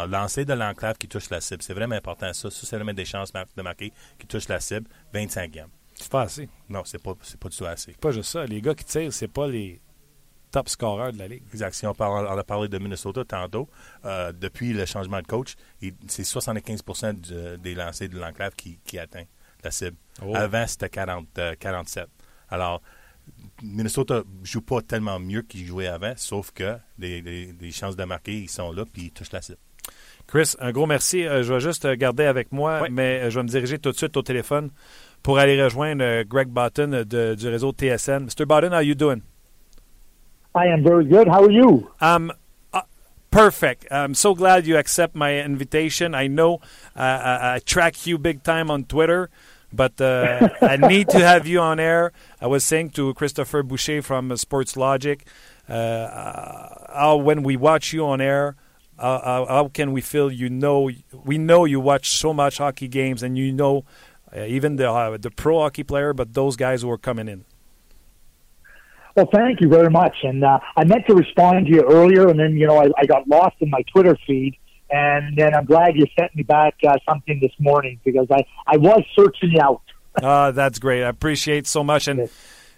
lancer 0.07 0.43
de 0.43 0.53
l'enclave 0.53 0.97
qui 0.97 1.07
touche 1.07 1.29
la 1.29 1.39
cible, 1.39 1.61
c'est 1.61 1.75
vraiment 1.75 1.95
important. 1.95 2.33
Ça, 2.33 2.49
ça 2.49 2.65
c'est 2.65 2.75
vraiment 2.77 2.93
des 2.93 3.05
chances 3.05 3.31
de 3.31 3.61
marquer 3.61 3.93
qui 4.17 4.25
touche 4.25 4.47
la 4.47 4.59
cible, 4.59 4.87
25e. 5.13 5.67
C'est 5.93 6.09
pas 6.09 6.21
assez. 6.23 6.49
Non, 6.67 6.83
c'est 6.85 7.01
pas, 7.03 7.13
pas 7.13 7.49
du 7.49 7.57
tout 7.57 7.65
assez. 7.65 7.91
pas 7.93 8.11
juste 8.11 8.31
ça. 8.31 8.45
Les 8.45 8.61
gars 8.61 8.73
qui 8.73 8.85
tirent, 8.85 9.11
c'est 9.11 9.27
pas 9.27 9.47
les 9.47 9.81
top 10.51 10.69
scoreur 10.69 11.13
de 11.13 11.17
la 11.17 11.27
Ligue. 11.27 11.43
Exact. 11.53 11.73
Si 11.73 11.85
on, 11.85 11.91
a 11.91 12.43
parlé 12.43 12.67
de 12.67 12.77
Minnesota 12.77 13.23
tantôt, 13.25 13.69
euh, 14.05 14.31
depuis 14.31 14.73
le 14.73 14.85
changement 14.85 15.21
de 15.21 15.27
coach, 15.27 15.55
c'est 16.07 16.23
75% 16.23 17.57
des 17.57 17.75
lancers 17.75 18.09
de 18.09 18.19
l'enclave 18.19 18.53
qui, 18.55 18.79
qui, 18.85 18.99
atteint 18.99 19.25
la 19.63 19.71
cible. 19.71 19.97
Oh. 20.23 20.35
Avant, 20.35 20.65
c'était 20.67 20.89
47. 20.89 21.37
Euh, 21.37 22.05
Alors, 22.49 22.81
Minnesota 23.61 24.23
joue 24.43 24.61
pas 24.61 24.81
tellement 24.81 25.19
mieux 25.19 25.43
qu'il 25.43 25.65
jouait 25.65 25.87
avant, 25.87 26.13
sauf 26.15 26.51
que 26.51 26.77
les, 26.97 27.71
chances 27.71 27.95
de 27.95 28.03
marquer, 28.03 28.39
ils 28.39 28.49
sont 28.49 28.71
là, 28.71 28.85
puis 28.91 29.03
ils 29.03 29.11
touchent 29.11 29.31
la 29.31 29.41
cible. 29.41 29.59
Chris, 30.27 30.53
un 30.59 30.71
gros 30.71 30.85
merci. 30.85 31.25
Euh, 31.25 31.41
je 31.41 31.53
vais 31.53 31.59
juste 31.59 31.87
garder 31.87 32.25
avec 32.25 32.51
moi, 32.51 32.87
mais 32.89 33.31
je 33.31 33.39
vais 33.39 33.43
me 33.43 33.49
diriger 33.49 33.79
tout 33.79 33.91
de 33.91 33.97
suite 33.97 34.15
au 34.15 34.21
téléphone 34.21 34.69
pour 35.23 35.39
aller 35.39 35.61
rejoindre 35.61 36.23
Greg 36.23 36.47
Button 36.49 37.03
du 37.03 37.47
réseau 37.47 37.71
TSN. 37.71 38.25
Mr. 38.25 38.45
Button, 38.45 38.69
how 38.69 38.75
are 38.75 38.83
you 38.83 38.95
doing? 38.95 39.21
I 40.55 40.67
am 40.67 40.83
very 40.83 41.05
good. 41.05 41.27
How 41.27 41.43
are 41.43 41.51
you? 41.51 41.91
Um, 42.01 42.31
uh, 42.73 42.81
perfect. 43.31 43.87
I'm 43.91 44.15
so 44.15 44.33
glad 44.33 44.65
you 44.65 44.77
accept 44.77 45.15
my 45.15 45.39
invitation. 45.39 46.15
I 46.15 46.27
know 46.27 46.55
uh, 46.95 46.99
I, 46.99 47.55
I, 47.55 47.59
track 47.59 48.07
you 48.07 48.17
big 48.17 48.43
time 48.43 48.71
on 48.71 48.85
Twitter, 48.85 49.29
but 49.71 50.01
uh, 50.01 50.49
I 50.61 50.77
need 50.77 51.09
to 51.09 51.19
have 51.19 51.45
you 51.45 51.59
on 51.59 51.79
air. 51.79 52.11
I 52.41 52.47
was 52.47 52.63
saying 52.63 52.91
to 52.91 53.13
Christopher 53.13 53.61
Boucher 53.61 54.01
from 54.01 54.35
Sports 54.37 54.75
Logic, 54.75 55.25
uh, 55.69 55.73
uh, 55.73 56.93
how 56.93 57.17
when 57.17 57.43
we 57.43 57.55
watch 57.55 57.93
you 57.93 58.05
on 58.05 58.19
air, 58.19 58.55
how, 58.97 59.45
how, 59.47 59.67
can 59.69 59.93
we 59.93 60.01
feel 60.01 60.29
you 60.29 60.49
know 60.49 60.89
we 61.23 61.37
know 61.37 61.63
you 61.63 61.79
watch 61.79 62.09
so 62.09 62.33
much 62.33 62.57
hockey 62.57 62.89
games 62.89 63.23
and 63.23 63.37
you 63.37 63.53
know 63.53 63.85
uh, 64.35 64.41
even 64.41 64.75
the 64.75 65.17
the 65.21 65.31
pro 65.31 65.59
hockey 65.59 65.83
player, 65.83 66.11
but 66.13 66.33
those 66.33 66.55
guys 66.55 66.81
who 66.81 66.89
are 66.91 66.97
coming 66.97 67.27
in. 67.27 67.45
Well, 69.15 69.27
thank 69.33 69.61
you 69.61 69.67
very 69.67 69.89
much. 69.89 70.15
And 70.23 70.43
uh, 70.43 70.59
I 70.77 70.83
meant 70.83 71.07
to 71.07 71.15
respond 71.15 71.65
to 71.65 71.71
you 71.71 71.83
earlier, 71.83 72.29
and 72.29 72.39
then 72.39 72.57
you 72.57 72.67
know 72.67 72.77
I, 72.77 72.89
I 72.97 73.05
got 73.05 73.27
lost 73.27 73.55
in 73.59 73.69
my 73.69 73.81
Twitter 73.93 74.17
feed, 74.25 74.55
and 74.89 75.37
then 75.37 75.53
I'm 75.53 75.65
glad 75.65 75.95
you 75.95 76.05
sent 76.17 76.35
me 76.35 76.43
back 76.43 76.75
uh, 76.87 76.97
something 77.07 77.39
this 77.41 77.53
morning 77.59 77.99
because 78.03 78.27
I 78.31 78.45
I 78.67 78.77
was 78.77 79.03
searching 79.15 79.59
out. 79.59 79.81
uh, 80.21 80.51
that's 80.59 80.79
great. 80.79 81.03
I 81.03 81.09
appreciate 81.09 81.67
so 81.67 81.83
much, 81.83 82.07
and 82.07 82.19
yes. 82.19 82.31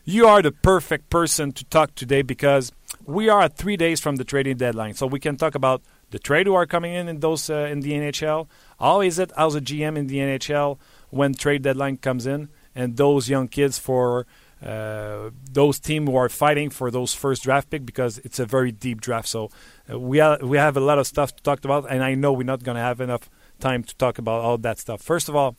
you 0.06 0.28
are 0.28 0.42
the 0.42 0.52
perfect 0.52 1.10
person 1.10 1.52
to 1.54 1.66
talk 1.66 1.96
today 1.96 2.22
because 2.22 2.72
we 3.06 3.30
are 3.30 3.48
three 3.48 3.78
days 3.78 4.00
from 4.00 4.16
the 4.16 4.24
trading 4.24 4.58
deadline, 4.58 4.94
so 4.94 5.08
we 5.08 5.20
can 5.20 5.38
talk 5.38 5.56
about 5.56 5.82
the 6.12 6.20
trade 6.20 6.46
who 6.46 6.54
are 6.54 6.66
coming 6.66 6.94
in 6.94 7.08
in 7.08 7.20
those 7.20 7.50
uh, 7.50 7.70
in 7.72 7.82
the 7.82 7.92
NHL. 7.92 8.48
How 8.80 9.02
is 9.02 9.20
it 9.20 9.32
as 9.38 9.56
a 9.56 9.62
GM 9.62 9.98
in 9.98 10.08
the 10.08 10.18
NHL 10.18 10.78
when 11.10 11.34
trade 11.34 11.62
deadline 11.62 11.98
comes 11.98 12.26
in, 12.26 12.50
and 12.76 12.98
those 12.98 13.30
young 13.30 13.48
kids 13.48 13.78
for 13.80 14.26
uh, 14.64 15.32
those 15.52 15.80
teams 15.80 16.08
who 16.08 16.16
are 16.16 16.30
fighting 16.30 16.70
for 16.70 16.92
those 16.92 17.14
first 17.14 17.44
draft 17.44 17.70
pick 17.70 17.86
because 17.86 18.20
it's 18.20 18.40
a 18.40 18.46
very 18.46 18.72
deep 18.72 19.02
draft. 19.02 19.28
So 19.28 19.50
uh, 19.92 20.00
we 20.00 20.20
ha- 20.20 20.38
we 20.42 20.58
have 20.58 20.78
a 20.78 20.80
lot 20.80 21.00
of 21.00 21.08
stuff 21.08 21.36
to 21.36 21.44
talk 21.44 21.66
about, 21.66 21.90
and 21.90 22.04
I 22.04 22.14
know 22.14 22.32
we're 22.32 22.44
not 22.44 22.64
going 22.64 22.76
to 22.76 22.82
have 22.82 23.02
enough 23.02 23.30
time 23.60 23.84
to 23.84 23.96
talk 23.96 24.18
about 24.18 24.42
all 24.42 24.58
that 24.60 24.80
stuff. 24.80 25.02
First 25.02 25.30
of 25.30 25.36
all, 25.36 25.56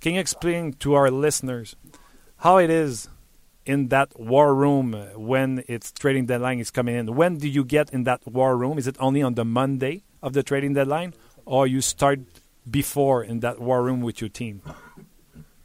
can 0.00 0.14
you 0.14 0.20
explain 0.20 0.72
to 0.74 0.94
our 0.94 1.10
listeners 1.10 1.76
how 2.38 2.56
it 2.58 2.70
is 2.70 3.08
in 3.66 3.88
that 3.88 4.18
war 4.18 4.54
room 4.54 4.92
when 5.14 5.62
it's 5.68 5.92
trading 5.92 6.24
deadline 6.26 6.58
is 6.58 6.70
coming 6.70 6.94
in? 6.94 7.14
When 7.14 7.36
do 7.36 7.48
you 7.48 7.64
get 7.64 7.90
in 7.90 8.04
that 8.04 8.26
war 8.26 8.56
room? 8.56 8.78
Is 8.78 8.86
it 8.86 8.96
only 8.98 9.22
on 9.22 9.34
the 9.34 9.44
Monday 9.44 10.04
of 10.22 10.32
the 10.32 10.42
trading 10.42 10.72
deadline, 10.72 11.12
or 11.44 11.66
you 11.66 11.82
start 11.82 12.20
before 12.70 13.22
in 13.22 13.40
that 13.40 13.60
war 13.60 13.82
room 13.82 14.00
with 14.00 14.20
your 14.22 14.30
team? 14.30 14.62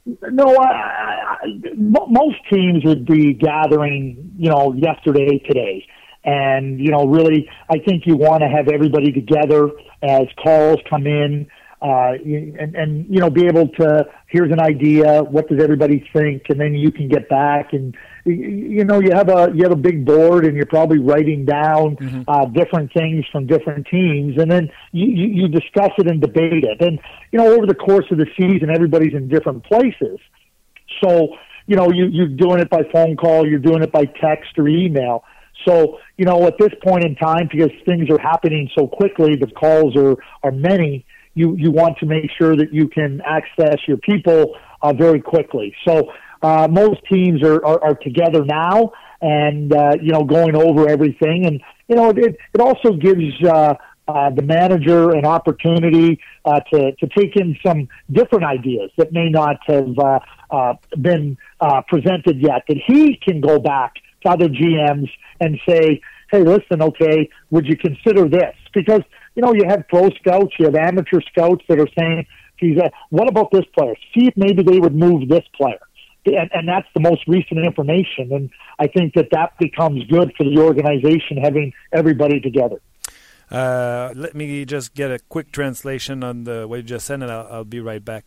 No, 0.06 0.56
I, 0.56 0.66
I, 0.66 1.46
most 1.76 2.36
teams 2.52 2.84
would 2.84 3.06
be 3.06 3.32
gathering, 3.32 4.32
you 4.36 4.50
know, 4.50 4.74
yesterday, 4.74 5.38
today. 5.38 5.86
And, 6.24 6.78
you 6.78 6.90
know, 6.90 7.06
really, 7.06 7.48
I 7.70 7.78
think 7.78 8.06
you 8.06 8.16
want 8.16 8.42
to 8.42 8.48
have 8.48 8.68
everybody 8.68 9.12
together 9.12 9.70
as 10.02 10.26
calls 10.42 10.78
come 10.88 11.06
in 11.06 11.46
uh, 11.82 12.12
and, 12.24 12.74
and, 12.74 13.06
you 13.08 13.20
know, 13.20 13.30
be 13.30 13.46
able 13.46 13.68
to, 13.68 14.06
here's 14.28 14.50
an 14.50 14.60
idea, 14.60 15.22
what 15.22 15.48
does 15.48 15.62
everybody 15.62 16.08
think? 16.14 16.44
And 16.48 16.58
then 16.58 16.74
you 16.74 16.90
can 16.90 17.08
get 17.08 17.28
back 17.28 17.72
and, 17.72 17.94
you 18.24 18.84
know, 18.84 19.00
you 19.00 19.10
have 19.12 19.28
a, 19.28 19.52
you 19.54 19.62
have 19.64 19.72
a 19.72 19.76
big 19.76 20.06
board 20.06 20.46
and 20.46 20.56
you're 20.56 20.64
probably 20.66 20.98
writing 20.98 21.44
down, 21.44 21.96
mm-hmm. 21.96 22.22
uh, 22.26 22.46
different 22.46 22.92
things 22.92 23.24
from 23.30 23.46
different 23.46 23.86
teams. 23.88 24.38
And 24.38 24.50
then 24.50 24.70
you, 24.92 25.06
you, 25.06 25.48
discuss 25.48 25.90
it 25.98 26.06
and 26.06 26.20
debate 26.20 26.64
it. 26.64 26.80
And, 26.80 26.98
you 27.32 27.38
know, 27.38 27.54
over 27.54 27.66
the 27.66 27.74
course 27.74 28.06
of 28.10 28.18
the 28.18 28.26
season, 28.38 28.70
everybody's 28.74 29.12
in 29.12 29.28
different 29.28 29.64
places. 29.64 30.18
So, 31.02 31.36
you 31.66 31.76
know, 31.76 31.90
you, 31.92 32.06
you're 32.06 32.28
doing 32.28 32.60
it 32.60 32.70
by 32.70 32.82
phone 32.92 33.16
call, 33.16 33.46
you're 33.46 33.58
doing 33.58 33.82
it 33.82 33.92
by 33.92 34.04
text 34.04 34.58
or 34.58 34.68
email. 34.68 35.24
So, 35.66 35.98
you 36.16 36.24
know, 36.24 36.46
at 36.46 36.54
this 36.58 36.72
point 36.82 37.04
in 37.04 37.16
time, 37.16 37.48
because 37.50 37.70
things 37.84 38.08
are 38.10 38.18
happening 38.18 38.70
so 38.76 38.86
quickly, 38.86 39.36
the 39.36 39.46
calls 39.46 39.96
are, 39.96 40.16
are 40.42 40.52
many, 40.52 41.04
you, 41.34 41.56
you 41.56 41.70
want 41.70 41.98
to 41.98 42.06
make 42.06 42.30
sure 42.38 42.56
that 42.56 42.72
you 42.72 42.88
can 42.88 43.20
access 43.26 43.76
your 43.86 43.98
people 43.98 44.56
uh, 44.82 44.92
very 44.92 45.20
quickly. 45.20 45.74
So 45.86 46.12
uh, 46.44 46.68
most 46.68 47.00
teams 47.10 47.42
are, 47.42 47.64
are, 47.64 47.82
are 47.82 47.94
together 47.94 48.44
now 48.44 48.92
and, 49.22 49.72
uh, 49.72 49.92
you 50.00 50.12
know, 50.12 50.24
going 50.24 50.54
over 50.54 50.88
everything. 50.88 51.46
And, 51.46 51.60
you 51.88 51.96
know, 51.96 52.10
it, 52.10 52.36
it 52.54 52.60
also 52.60 52.92
gives 52.92 53.32
uh, 53.42 53.74
uh, 54.06 54.30
the 54.30 54.42
manager 54.42 55.10
an 55.12 55.24
opportunity 55.24 56.20
uh, 56.44 56.60
to, 56.72 56.92
to 56.96 57.06
take 57.16 57.36
in 57.36 57.56
some 57.66 57.88
different 58.12 58.44
ideas 58.44 58.90
that 58.98 59.12
may 59.12 59.30
not 59.30 59.56
have 59.66 59.98
uh, 59.98 60.18
uh, 60.50 60.74
been 61.00 61.38
uh, 61.60 61.80
presented 61.88 62.40
yet, 62.40 62.62
that 62.68 62.76
he 62.86 63.16
can 63.16 63.40
go 63.40 63.58
back 63.58 63.94
to 64.22 64.28
other 64.28 64.48
GMs 64.48 65.08
and 65.40 65.58
say, 65.66 66.02
hey, 66.30 66.42
listen, 66.42 66.82
okay, 66.82 67.30
would 67.50 67.66
you 67.66 67.76
consider 67.76 68.28
this? 68.28 68.54
Because 68.74 69.02
you 69.34 69.42
know, 69.42 69.52
you 69.54 69.64
have 69.68 69.88
pro 69.88 70.10
scouts, 70.10 70.54
you 70.58 70.66
have 70.66 70.74
amateur 70.74 71.20
scouts 71.32 71.64
that 71.68 71.78
are 71.78 71.88
saying, 71.98 72.26
geez, 72.60 72.78
uh, 72.78 72.88
what 73.10 73.28
about 73.28 73.50
this 73.50 73.64
player? 73.76 73.94
See 74.14 74.28
if 74.28 74.34
maybe 74.36 74.62
they 74.62 74.78
would 74.78 74.94
move 74.94 75.28
this 75.28 75.44
player. 75.56 75.80
And, 76.26 76.50
and 76.52 76.68
that's 76.68 76.88
the 76.94 77.00
most 77.00 77.26
recent 77.26 77.64
information. 77.64 78.32
And 78.32 78.50
I 78.78 78.86
think 78.86 79.14
that 79.14 79.28
that 79.32 79.58
becomes 79.58 80.04
good 80.04 80.32
for 80.36 80.44
the 80.44 80.58
organization 80.58 81.36
having 81.36 81.72
everybody 81.92 82.40
together. 82.40 82.80
Uh, 83.50 84.10
let 84.16 84.34
me 84.34 84.64
just 84.64 84.94
get 84.94 85.10
a 85.10 85.18
quick 85.18 85.52
translation 85.52 86.24
on 86.24 86.44
the 86.44 86.66
what 86.66 86.76
you 86.76 86.82
just 86.82 87.06
said, 87.06 87.22
and 87.22 87.30
I'll, 87.30 87.46
I'll 87.50 87.64
be 87.64 87.78
right 87.78 88.04
back. 88.04 88.26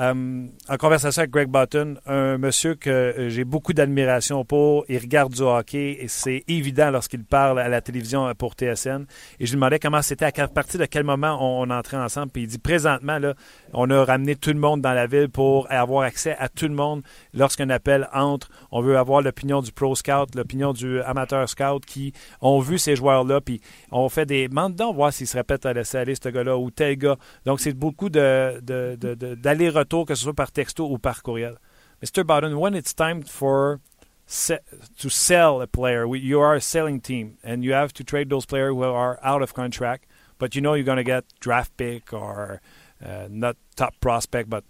Euh, 0.00 0.46
en 0.68 0.76
conversation 0.76 1.20
avec 1.20 1.30
Greg 1.30 1.48
Button, 1.48 1.96
un 2.06 2.36
monsieur 2.36 2.74
que 2.74 2.90
euh, 2.90 3.28
j'ai 3.28 3.44
beaucoup 3.44 3.72
d'admiration 3.72 4.44
pour. 4.44 4.84
Il 4.88 4.98
regarde 4.98 5.32
du 5.32 5.42
hockey 5.42 5.98
et 6.00 6.08
c'est 6.08 6.42
évident 6.48 6.90
lorsqu'il 6.90 7.24
parle 7.24 7.60
à 7.60 7.68
la 7.68 7.80
télévision 7.80 8.32
pour 8.36 8.54
TSN. 8.54 9.04
Et 9.38 9.46
je 9.46 9.52
lui 9.52 9.56
demandais 9.56 9.78
comment 9.78 10.02
c'était, 10.02 10.24
à 10.24 10.48
partir 10.48 10.80
de 10.80 10.86
quel 10.86 11.04
moment 11.04 11.38
on, 11.40 11.70
entrait 11.70 11.96
ensemble. 11.96 12.32
Puis 12.32 12.42
il 12.42 12.48
dit 12.48 12.58
présentement, 12.58 13.18
là, 13.18 13.34
on 13.72 13.88
a 13.90 14.04
ramené 14.04 14.34
tout 14.34 14.50
le 14.50 14.58
monde 14.58 14.80
dans 14.80 14.92
la 14.92 15.06
ville 15.06 15.28
pour 15.28 15.70
avoir 15.70 16.02
accès 16.02 16.36
à 16.38 16.48
tout 16.48 16.66
le 16.66 16.74
monde 16.74 17.02
lorsqu'un 17.32 17.70
appel 17.70 18.08
entre. 18.12 18.48
On 18.72 18.80
veut 18.80 18.98
avoir 18.98 19.22
l'opinion 19.22 19.62
du 19.62 19.70
pro 19.70 19.94
scout, 19.94 20.34
l'opinion 20.34 20.72
du 20.72 21.00
amateur 21.02 21.48
scout 21.48 21.84
qui 21.86 22.12
ont 22.40 22.58
vu 22.58 22.78
ces 22.78 22.96
joueurs-là. 22.96 23.40
Puis 23.40 23.60
on 23.92 24.08
fait 24.08 24.26
des. 24.26 24.48
Demande 24.48 24.80
voir 24.94 25.12
s'il 25.12 25.26
se 25.26 25.36
répète 25.36 25.66
à 25.66 25.72
laisser 25.72 25.98
aller 25.98 26.14
ce 26.14 26.28
gars-là 26.28 26.56
ou 26.58 26.70
tel 26.70 26.96
gars. 26.96 27.16
Donc 27.44 27.60
c'est 27.60 27.72
beaucoup 27.72 28.08
de, 28.08 28.60
de, 28.60 28.96
de, 28.96 29.34
d'aller-retour 29.34 29.83
retour, 29.84 30.06
que 30.06 30.14
ce 30.14 30.24
soit 30.24 30.34
par 30.34 30.50
texto 30.50 30.84
ou 30.90 30.98
par 30.98 31.22
courriel. 31.22 31.56
Mr. 32.02 32.26
Bowden, 32.26 32.58
when 32.58 32.74
it's 32.74 32.92
time 32.92 33.22
for 33.22 33.80
se 34.26 34.58
to 34.98 35.08
sell 35.08 35.62
a 35.62 35.66
player, 35.66 36.06
you 36.16 36.40
are 36.40 36.54
a 36.54 36.60
selling 36.60 37.00
team, 37.00 37.38
and 37.42 37.64
you 37.64 37.72
have 37.72 37.92
to 37.94 38.04
trade 38.04 38.30
those 38.30 38.46
players 38.46 38.72
who 38.72 38.82
are 38.82 39.18
out 39.22 39.42
of 39.42 39.54
contract, 39.54 40.06
but 40.38 40.54
you 40.54 40.60
know 40.60 40.74
you're 40.74 40.84
going 40.84 40.96
to 40.96 41.04
get 41.04 41.24
draft 41.40 41.76
pick 41.76 42.12
or 42.12 42.60
uh, 43.04 43.28
not 43.30 43.56
top 43.76 43.94
prospect. 44.00 44.50
But 44.50 44.64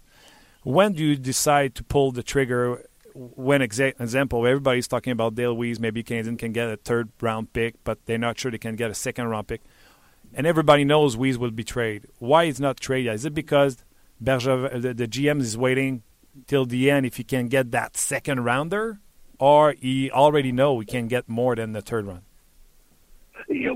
when 0.63 0.93
do 0.93 1.03
you 1.03 1.15
decide 1.15 1.75
to 1.75 1.83
pull 1.83 2.11
the 2.11 2.23
trigger? 2.23 2.83
When 3.13 3.61
exa- 3.61 3.99
example, 3.99 4.45
everybody's 4.45 4.89
talking 4.89 5.11
about 5.11 5.35
Dale 5.35 5.55
Weiss, 5.55 5.79
maybe 5.79 6.03
Canadian 6.03 6.35
can 6.35 6.51
get 6.51 6.69
a 6.69 6.75
third 6.75 7.09
round 7.21 7.53
pick, 7.53 7.75
but 7.85 8.05
they're 8.05 8.17
not 8.17 8.37
sure 8.37 8.51
they 8.51 8.57
can 8.57 8.75
get 8.75 8.91
a 8.91 8.95
second 8.95 9.27
round 9.27 9.47
pick. 9.47 9.61
And 10.33 10.45
everybody 10.45 10.83
knows 10.83 11.15
Weiss 11.15 11.37
will 11.37 11.51
be 11.51 11.63
traded. 11.63 12.09
Why 12.19 12.43
is 12.43 12.59
not 12.59 12.77
traded? 12.77 13.13
Is 13.13 13.23
it 13.23 13.33
because 13.33 13.85
Bergevin, 14.23 14.81
the, 14.81 14.93
the 14.93 15.07
GM 15.07 15.41
is 15.41 15.57
waiting 15.57 16.03
till 16.47 16.65
the 16.65 16.89
end 16.91 17.05
if 17.05 17.17
he 17.17 17.23
can 17.23 17.47
get 17.47 17.71
that 17.71 17.97
second 17.97 18.43
rounder, 18.43 18.99
or 19.39 19.75
he 19.79 20.11
already 20.11 20.51
know 20.51 20.79
he 20.79 20.85
can 20.85 21.07
get 21.07 21.27
more 21.29 21.55
than 21.55 21.73
the 21.73 21.81
third 21.81 22.05
round. 22.05 22.21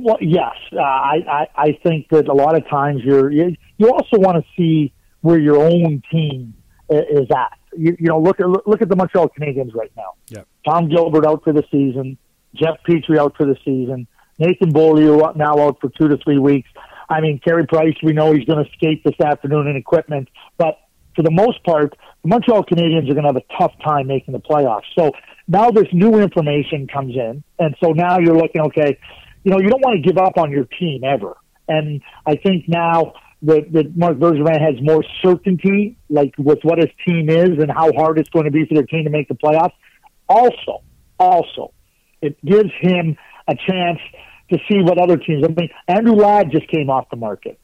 Well, 0.02 0.18
yes, 0.22 0.56
uh, 0.74 0.80
I, 0.80 1.18
I 1.28 1.48
I 1.56 1.80
think 1.84 2.10
that 2.10 2.28
a 2.28 2.34
lot 2.34 2.56
of 2.56 2.68
times 2.70 3.02
you're 3.04 3.32
you, 3.32 3.56
you 3.78 3.92
also 3.92 4.18
want 4.18 4.44
to 4.44 4.52
see 4.58 4.94
where 5.22 5.40
your 5.40 5.58
own 5.58 6.02
team 6.12 6.54
is 6.90 7.28
at. 7.36 7.58
You, 7.78 7.96
you 8.00 8.08
know, 8.08 8.20
look 8.20 8.40
at 8.40 8.48
look 8.48 8.82
at 8.82 8.90
the 8.90 8.96
Montreal 8.96 9.30
Canadiens 9.30 9.76
right 9.76 9.92
now. 9.96 10.14
Yeah. 10.28 10.42
Tom 10.68 10.90
Gilbert 10.90 11.26
out 11.26 11.44
for 11.44 11.54
the 11.54 11.64
season, 11.70 12.18
Jeff 12.56 12.78
Petrie 12.86 13.20
out 13.20 13.38
for 13.38 13.46
the 13.46 13.58
season, 13.64 14.08
Nathan 14.40 14.72
Beaulieu 14.72 15.22
now 15.36 15.60
out 15.60 15.80
for 15.82 15.90
two 15.90 16.08
to 16.08 16.18
three 16.18 16.40
weeks. 16.40 16.70
I 17.10 17.22
mean, 17.22 17.40
Carey 17.44 17.66
Price, 17.66 17.96
we 18.04 18.14
know 18.14 18.34
he's 18.34 18.46
going 18.46 18.64
to 18.64 18.72
skate 18.74 19.04
this 19.04 19.20
afternoon 19.20 19.68
in 19.68 19.76
equipment, 19.76 20.30
but 20.58 20.80
for 21.16 21.24
the 21.24 21.32
most 21.32 21.64
part, 21.64 21.98
the 22.22 22.30
Montreal 22.30 22.64
Canadiens 22.64 23.10
are 23.10 23.14
going 23.14 23.26
to 23.26 23.34
have 23.34 23.36
a 23.36 23.58
tough 23.58 23.74
time 23.84 24.08
making 24.08 24.34
the 24.34 24.40
playoffs. 24.40 24.84
So 24.98 25.12
now 25.48 25.72
this 25.72 25.88
new 25.92 26.20
information 26.20 26.88
comes 26.88 27.16
in, 27.16 27.44
and 27.58 27.76
so 27.84 27.92
now 27.92 28.20
you're 28.20 28.38
looking, 28.38 28.62
okay, 28.62 28.98
you 29.44 29.52
know, 29.52 29.60
you 29.60 29.70
don't 29.70 29.82
want 29.82 30.04
to 30.04 30.08
give 30.08 30.18
up 30.18 30.38
on 30.38 30.52
your 30.52 30.66
team 30.66 31.04
ever. 31.04 31.36
And 31.68 32.02
I 32.26 32.36
think 32.36 32.68
now 32.68 33.14
that, 33.44 33.72
that 33.72 33.98
Mark 33.98 34.18
Bergevin 34.18 34.62
has 34.62 34.76
more 34.82 35.04
certainty, 35.24 35.98
like 36.10 36.34
with 36.38 36.60
what 36.64 36.78
his 36.78 36.90
team 37.06 37.30
is 37.30 37.58
and 37.60 37.72
how 37.72 37.92
hard 37.94 38.20
it's 38.20 38.30
going 38.30 38.46
to 38.46 38.52
be 38.52 38.66
for 38.66 38.76
their 38.76 38.86
team 38.86 39.06
to 39.06 39.10
make 39.10 39.28
the 39.28 39.36
playoffs. 39.36 39.74
Also, 40.28 40.84
also, 41.20 41.74
it 42.22 42.38
gives 42.46 42.72
him 42.82 43.18
a 43.48 43.56
chance 43.56 44.00
to 44.50 44.58
see 44.70 44.82
what 44.82 44.98
other 44.98 45.18
teams. 45.18 45.44
I 45.44 45.48
mean, 45.50 45.70
Andrew 45.88 46.16
Ladd 46.16 46.52
just 46.52 46.68
came 46.68 46.90
off 46.90 47.10
the 47.10 47.18
market. 47.18 47.60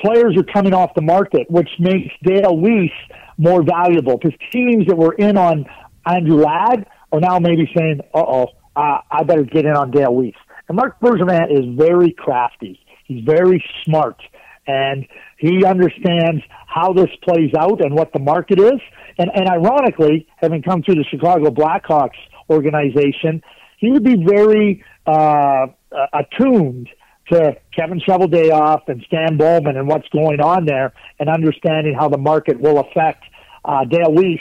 Players 0.00 0.36
are 0.36 0.42
coming 0.42 0.74
off 0.74 0.94
the 0.94 1.02
market, 1.02 1.50
which 1.50 1.68
makes 1.78 2.12
Dale 2.22 2.56
Weiss 2.56 2.90
more 3.38 3.62
valuable 3.62 4.18
because 4.18 4.38
teams 4.52 4.86
that 4.86 4.96
were 4.96 5.12
in 5.12 5.36
on 5.36 5.66
Andrew 6.06 6.42
Ladd 6.42 6.86
are 7.12 7.20
now 7.20 7.38
maybe 7.38 7.70
saying, 7.76 8.00
"Uh-oh, 8.14 8.48
uh, 8.74 8.98
I 9.10 9.22
better 9.24 9.44
get 9.44 9.64
in 9.64 9.72
on 9.72 9.90
Dale 9.90 10.14
Weiss." 10.14 10.34
And 10.68 10.76
Mark 10.76 10.98
Bergevin 11.00 11.50
is 11.50 11.76
very 11.76 12.12
crafty. 12.12 12.80
He's 13.04 13.24
very 13.24 13.62
smart, 13.84 14.20
and 14.66 15.06
he 15.38 15.64
understands 15.64 16.42
how 16.66 16.92
this 16.92 17.10
plays 17.22 17.52
out 17.58 17.84
and 17.84 17.94
what 17.94 18.12
the 18.12 18.18
market 18.18 18.58
is. 18.58 18.80
And, 19.18 19.30
and 19.34 19.48
ironically, 19.48 20.26
having 20.36 20.62
come 20.62 20.82
through 20.82 20.94
the 20.94 21.04
Chicago 21.04 21.50
Blackhawks 21.50 22.16
organization, 22.48 23.42
he 23.78 23.90
would 23.90 24.04
be 24.04 24.24
very 24.24 24.82
uh, 25.06 25.66
attuned 26.12 26.88
to 27.30 27.56
Kevin 27.74 28.00
Shoveldayoff 28.00 28.88
and 28.88 29.02
Stan 29.06 29.36
Bowman 29.36 29.76
and 29.76 29.86
what's 29.88 30.08
going 30.08 30.40
on 30.40 30.66
there, 30.66 30.92
and 31.18 31.28
understanding 31.28 31.94
how 31.94 32.08
the 32.08 32.18
market 32.18 32.60
will 32.60 32.78
affect 32.78 33.24
uh, 33.64 33.84
Dale 33.84 34.12
Weiss, 34.12 34.40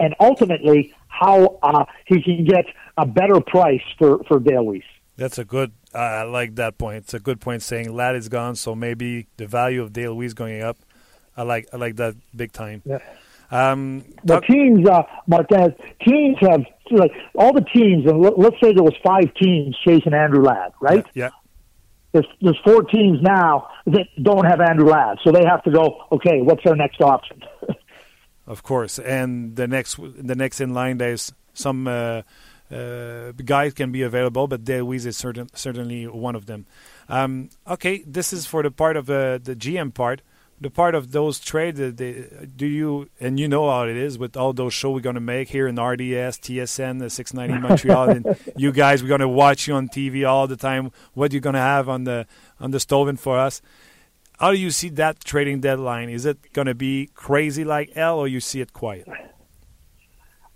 and 0.00 0.14
ultimately 0.20 0.92
how 1.08 1.58
uh, 1.62 1.84
he 2.06 2.22
can 2.22 2.44
get 2.44 2.66
a 2.96 3.06
better 3.06 3.40
price 3.40 3.82
for 3.98 4.22
for 4.24 4.40
Dale 4.40 4.64
Weiss. 4.64 4.82
That's 5.16 5.38
a 5.38 5.44
good. 5.44 5.72
Uh, 5.94 5.98
I 5.98 6.22
like 6.24 6.56
that 6.56 6.76
point. 6.76 6.98
It's 6.98 7.14
a 7.14 7.20
good 7.20 7.40
point 7.40 7.62
saying 7.62 7.94
Ladd 7.94 8.16
is 8.16 8.28
gone, 8.28 8.56
so 8.56 8.74
maybe 8.74 9.28
the 9.38 9.46
value 9.46 9.82
of 9.82 9.92
Dale 9.92 10.14
Weiss 10.14 10.34
going 10.34 10.62
up. 10.62 10.78
I 11.36 11.42
like 11.42 11.68
I 11.72 11.76
like 11.76 11.96
that 11.96 12.16
big 12.34 12.52
time. 12.52 12.82
Yeah. 12.84 12.98
Um, 13.50 14.04
the 14.24 14.40
teams, 14.40 14.88
uh, 14.88 15.02
Martinez, 15.28 15.72
teams 16.04 16.36
have 16.40 16.64
like 16.90 17.12
all 17.34 17.52
the 17.52 17.64
teams, 17.74 18.06
and 18.06 18.20
let's 18.20 18.56
say 18.62 18.72
there 18.72 18.82
was 18.82 18.94
five 19.04 19.32
teams 19.34 19.76
chasing 19.86 20.14
Andrew 20.14 20.42
Ladd, 20.42 20.72
right? 20.80 21.06
Yeah. 21.14 21.30
There's 22.12 22.26
there's 22.40 22.58
four 22.64 22.82
teams 22.84 23.20
now 23.20 23.68
that 23.86 24.06
don't 24.22 24.46
have 24.46 24.60
Andrew 24.60 24.88
Ladd, 24.88 25.18
so 25.22 25.32
they 25.32 25.44
have 25.44 25.62
to 25.64 25.70
go. 25.70 26.04
Okay, 26.12 26.40
what's 26.40 26.64
our 26.66 26.76
next 26.76 27.00
option? 27.00 27.42
of 28.46 28.62
course, 28.62 28.98
and 28.98 29.56
the 29.56 29.68
next 29.68 29.98
the 30.00 30.34
next 30.34 30.60
in 30.60 30.72
line 30.72 30.98
there's 30.98 31.32
some 31.52 31.86
uh, 31.86 32.22
uh, 32.70 33.32
guys 33.44 33.74
can 33.74 33.92
be 33.92 34.02
available, 34.02 34.46
but 34.46 34.64
Dale 34.64 34.90
is 34.92 35.16
certain, 35.16 35.48
certainly 35.54 36.06
one 36.06 36.34
of 36.34 36.46
them. 36.46 36.66
Um, 37.08 37.50
okay, 37.66 38.02
this 38.06 38.32
is 38.32 38.46
for 38.46 38.62
the 38.62 38.70
part 38.70 38.96
of 38.96 39.08
uh, 39.08 39.38
the 39.38 39.54
GM 39.54 39.94
part 39.94 40.22
the 40.60 40.70
part 40.70 40.94
of 40.94 41.12
those 41.12 41.38
trades, 41.38 41.78
that 41.78 41.96
they, 41.98 42.26
do 42.56 42.66
you 42.66 43.08
and 43.20 43.38
you 43.38 43.46
know 43.46 43.70
how 43.70 43.82
it 43.82 43.96
is 43.96 44.18
with 44.18 44.36
all 44.36 44.52
those 44.52 44.72
shows 44.72 44.94
we're 44.94 45.00
going 45.00 45.14
to 45.14 45.20
make 45.20 45.50
here 45.50 45.66
in 45.66 45.76
RDS, 45.76 46.38
TSN, 46.38 46.98
the 46.98 47.10
690 47.10 47.68
Montreal, 47.68 48.10
and 48.10 48.36
you 48.56 48.72
guys 48.72 49.02
we're 49.02 49.08
going 49.08 49.20
to 49.20 49.28
watch 49.28 49.68
you 49.68 49.74
on 49.74 49.88
TV 49.88 50.26
all 50.26 50.46
the 50.46 50.56
time. 50.56 50.90
What 51.14 51.32
you're 51.32 51.40
going 51.40 51.54
to 51.54 51.60
have 51.60 51.88
on 51.88 52.04
the 52.04 52.26
on 52.58 52.70
the 52.70 52.80
Stoven 52.80 53.16
for 53.16 53.38
us? 53.38 53.60
How 54.38 54.50
do 54.50 54.58
you 54.58 54.70
see 54.70 54.88
that 54.90 55.24
trading 55.24 55.60
deadline? 55.60 56.08
Is 56.08 56.26
it 56.26 56.52
going 56.52 56.66
to 56.66 56.74
be 56.74 57.10
crazy 57.14 57.64
like 57.64 57.92
L, 57.96 58.18
or 58.18 58.28
you 58.28 58.40
see 58.40 58.60
it 58.60 58.72
quiet? 58.72 59.08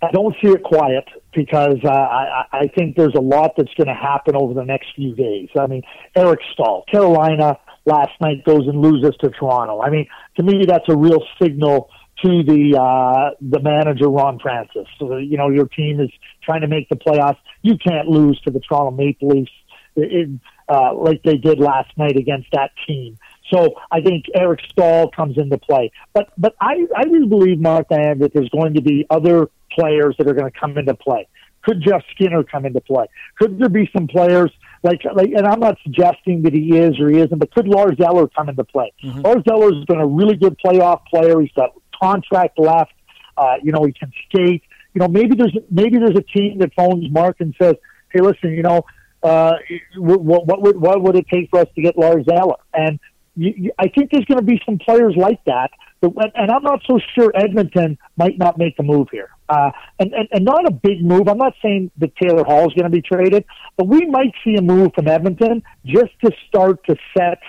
I 0.03 0.09
don't 0.11 0.35
see 0.41 0.49
it 0.49 0.63
quiet 0.63 1.05
because 1.33 1.77
uh, 1.83 1.89
I, 1.89 2.45
I 2.51 2.67
think 2.75 2.95
there's 2.95 3.13
a 3.15 3.21
lot 3.21 3.53
that's 3.55 3.73
going 3.75 3.87
to 3.87 3.93
happen 3.93 4.35
over 4.35 4.53
the 4.53 4.65
next 4.65 4.95
few 4.95 5.13
days. 5.13 5.49
I 5.59 5.67
mean, 5.67 5.83
Eric 6.15 6.39
Stahl, 6.53 6.85
Carolina 6.91 7.59
last 7.85 8.11
night 8.19 8.43
goes 8.45 8.67
and 8.67 8.81
loses 8.81 9.15
to 9.21 9.29
Toronto. 9.29 9.81
I 9.81 9.89
mean, 9.89 10.07
to 10.37 10.43
me, 10.43 10.65
that's 10.67 10.87
a 10.89 10.95
real 10.95 11.23
signal 11.41 11.89
to 12.23 12.43
the 12.43 12.77
uh, 12.79 13.35
the 13.41 13.59
manager 13.59 14.07
Ron 14.09 14.39
Francis. 14.39 14.87
So, 14.99 15.17
you 15.17 15.37
know, 15.37 15.49
your 15.49 15.67
team 15.67 15.99
is 15.99 16.09
trying 16.43 16.61
to 16.61 16.67
make 16.67 16.89
the 16.89 16.95
playoffs. 16.95 17.37
You 17.61 17.77
can't 17.77 18.07
lose 18.07 18.39
to 18.41 18.51
the 18.51 18.59
Toronto 18.59 18.91
Maple 18.91 19.29
Leafs 19.29 19.51
in, 19.95 20.39
uh, 20.69 20.93
like 20.93 21.23
they 21.23 21.37
did 21.37 21.59
last 21.59 21.89
night 21.97 22.17
against 22.17 22.47
that 22.53 22.71
team. 22.87 23.17
So 23.51 23.75
I 23.91 24.01
think 24.01 24.25
Eric 24.35 24.61
Stahl 24.71 25.09
comes 25.09 25.37
into 25.37 25.57
play. 25.57 25.91
But 26.13 26.29
but 26.37 26.55
I, 26.61 26.85
I 26.95 27.03
really 27.03 27.27
believe, 27.27 27.59
Mark, 27.59 27.87
Martin, 27.89 28.19
that 28.19 28.33
there's 28.33 28.49
going 28.49 28.75
to 28.75 28.81
be 28.81 29.05
other 29.09 29.49
players 29.71 30.15
that 30.17 30.27
are 30.27 30.33
going 30.33 30.51
to 30.51 30.57
come 30.57 30.77
into 30.77 30.93
play. 30.93 31.27
Could 31.63 31.81
Jeff 31.81 32.01
Skinner 32.11 32.43
come 32.43 32.65
into 32.65 32.81
play? 32.81 33.05
Could 33.37 33.59
there 33.59 33.69
be 33.69 33.89
some 33.95 34.07
players 34.07 34.51
like, 34.83 35.01
like, 35.13 35.29
and 35.35 35.45
I'm 35.45 35.59
not 35.59 35.77
suggesting 35.83 36.43
that 36.43 36.53
he 36.53 36.77
is 36.77 36.99
or 36.99 37.09
he 37.09 37.19
isn't, 37.19 37.37
but 37.37 37.51
could 37.53 37.67
Lars 37.67 37.97
Eller 37.99 38.27
come 38.27 38.49
into 38.49 38.63
play? 38.63 38.91
Mm-hmm. 39.03 39.21
Lars 39.21 39.43
Eller 39.49 39.75
has 39.75 39.85
been 39.85 39.99
a 39.99 40.07
really 40.07 40.35
good 40.35 40.57
playoff 40.63 41.05
player. 41.05 41.39
He's 41.39 41.51
got 41.51 41.71
contract 42.01 42.57
left. 42.57 42.93
Uh, 43.37 43.55
you 43.61 43.71
know, 43.71 43.85
he 43.85 43.93
can 43.93 44.11
skate. 44.27 44.63
You 44.93 44.99
know, 44.99 45.07
maybe 45.07 45.35
there's 45.35 45.55
maybe 45.69 45.97
there's 45.97 46.17
a 46.17 46.37
team 46.37 46.59
that 46.59 46.73
phones 46.75 47.09
Mark 47.11 47.37
and 47.39 47.55
says, 47.61 47.75
"Hey, 48.11 48.21
listen, 48.21 48.51
you 48.51 48.63
know, 48.63 48.83
uh, 49.23 49.53
what, 49.97 50.45
what 50.47 50.61
would 50.61 50.77
what 50.77 51.01
would 51.01 51.15
it 51.15 51.27
take 51.31 51.49
for 51.49 51.59
us 51.59 51.67
to 51.75 51.81
get 51.81 51.97
Lars 51.97 52.25
Eller?" 52.29 52.55
And 52.73 52.99
you, 53.35 53.53
you, 53.55 53.71
I 53.79 53.87
think 53.87 54.11
there's 54.11 54.25
going 54.25 54.39
to 54.39 54.45
be 54.45 54.61
some 54.65 54.79
players 54.79 55.13
like 55.15 55.43
that. 55.45 55.71
And 56.01 56.51
I'm 56.51 56.63
not 56.63 56.81
so 56.87 56.99
sure 57.13 57.31
Edmonton 57.35 57.97
might 58.17 58.37
not 58.37 58.57
make 58.57 58.75
a 58.79 58.83
move 58.83 59.07
here. 59.11 59.29
Uh, 59.47 59.71
and, 59.99 60.13
and, 60.13 60.27
and 60.31 60.45
not 60.45 60.67
a 60.67 60.71
big 60.71 61.03
move. 61.03 61.27
I'm 61.27 61.37
not 61.37 61.53
saying 61.61 61.91
that 61.97 62.15
Taylor 62.15 62.43
Hall 62.43 62.67
is 62.67 62.73
going 62.73 62.85
to 62.85 62.89
be 62.89 63.01
traded, 63.01 63.45
but 63.77 63.87
we 63.87 64.05
might 64.07 64.33
see 64.43 64.55
a 64.55 64.61
move 64.61 64.91
from 64.95 65.07
Edmonton 65.07 65.61
just 65.85 66.11
to 66.23 66.31
start 66.47 66.83
to 66.85 66.95
set 67.15 67.39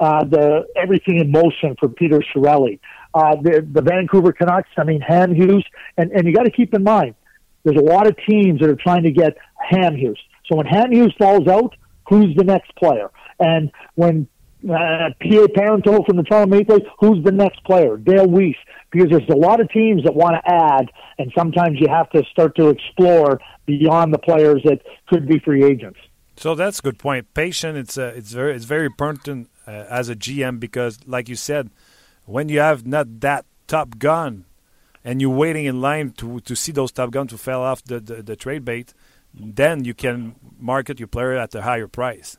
uh, 0.00 0.24
the 0.24 0.66
everything 0.76 1.20
in 1.20 1.30
motion 1.30 1.76
for 1.78 1.88
Peter 1.88 2.20
Chiarelli. 2.34 2.80
Uh, 3.12 3.36
the, 3.42 3.66
the 3.70 3.82
Vancouver 3.82 4.32
Canucks, 4.32 4.70
I 4.76 4.84
mean, 4.84 5.00
Ham 5.00 5.34
Hughes, 5.34 5.64
and, 5.96 6.10
and 6.12 6.26
you 6.26 6.34
got 6.34 6.44
to 6.44 6.50
keep 6.50 6.74
in 6.74 6.82
mind, 6.82 7.14
there's 7.64 7.76
a 7.76 7.84
lot 7.84 8.06
of 8.06 8.16
teams 8.28 8.60
that 8.60 8.70
are 8.70 8.76
trying 8.76 9.02
to 9.02 9.10
get 9.10 9.36
Ham 9.68 9.94
Hughes. 9.94 10.18
So 10.46 10.56
when 10.56 10.66
Ham 10.66 10.90
Hughes 10.90 11.14
falls 11.18 11.46
out, 11.46 11.76
who's 12.08 12.34
the 12.36 12.44
next 12.44 12.74
player? 12.76 13.10
And 13.38 13.70
when 13.94 14.28
uh, 14.64 15.10
P.A. 15.20 15.48
Parenteau 15.48 16.04
from 16.06 16.16
the 16.16 16.22
Toronto 16.22 16.56
Maple 16.56 16.76
Leafs, 16.76 16.86
who's 16.98 17.22
the 17.24 17.32
next 17.32 17.62
player? 17.64 17.96
Dale 17.96 18.26
Weiss. 18.26 18.56
Because 18.90 19.08
there's 19.10 19.28
a 19.28 19.36
lot 19.36 19.60
of 19.60 19.70
teams 19.70 20.02
that 20.02 20.14
want 20.14 20.34
to 20.34 20.52
add, 20.52 20.90
and 21.18 21.32
sometimes 21.36 21.78
you 21.80 21.86
have 21.88 22.10
to 22.10 22.24
start 22.32 22.56
to 22.56 22.70
explore 22.70 23.40
beyond 23.64 24.12
the 24.12 24.18
players 24.18 24.62
that 24.64 24.80
could 25.06 25.28
be 25.28 25.38
free 25.38 25.64
agents. 25.64 25.98
So 26.36 26.54
that's 26.54 26.80
a 26.80 26.82
good 26.82 26.98
point. 26.98 27.32
Patient, 27.32 27.78
it's 27.78 27.96
uh, 27.96 28.12
it's 28.16 28.32
very 28.32 28.56
it's 28.56 28.64
very 28.64 28.86
important 28.86 29.48
uh, 29.66 29.70
as 29.70 30.08
a 30.08 30.16
GM 30.16 30.58
because, 30.58 30.98
like 31.06 31.28
you 31.28 31.36
said, 31.36 31.70
when 32.24 32.48
you 32.48 32.58
have 32.58 32.86
not 32.86 33.20
that 33.20 33.44
top 33.68 33.98
gun, 33.98 34.46
and 35.04 35.20
you're 35.20 35.30
waiting 35.30 35.66
in 35.66 35.80
line 35.80 36.10
to 36.12 36.40
to 36.40 36.56
see 36.56 36.72
those 36.72 36.90
top 36.90 37.10
guns 37.10 37.30
to 37.30 37.38
fall 37.38 37.62
off 37.62 37.84
the, 37.84 38.00
the, 38.00 38.22
the 38.22 38.36
trade 38.36 38.64
bait, 38.64 38.92
then 39.34 39.84
you 39.84 39.94
can 39.94 40.34
market 40.58 40.98
your 40.98 41.08
player 41.08 41.36
at 41.36 41.54
a 41.54 41.62
higher 41.62 41.86
price. 41.86 42.38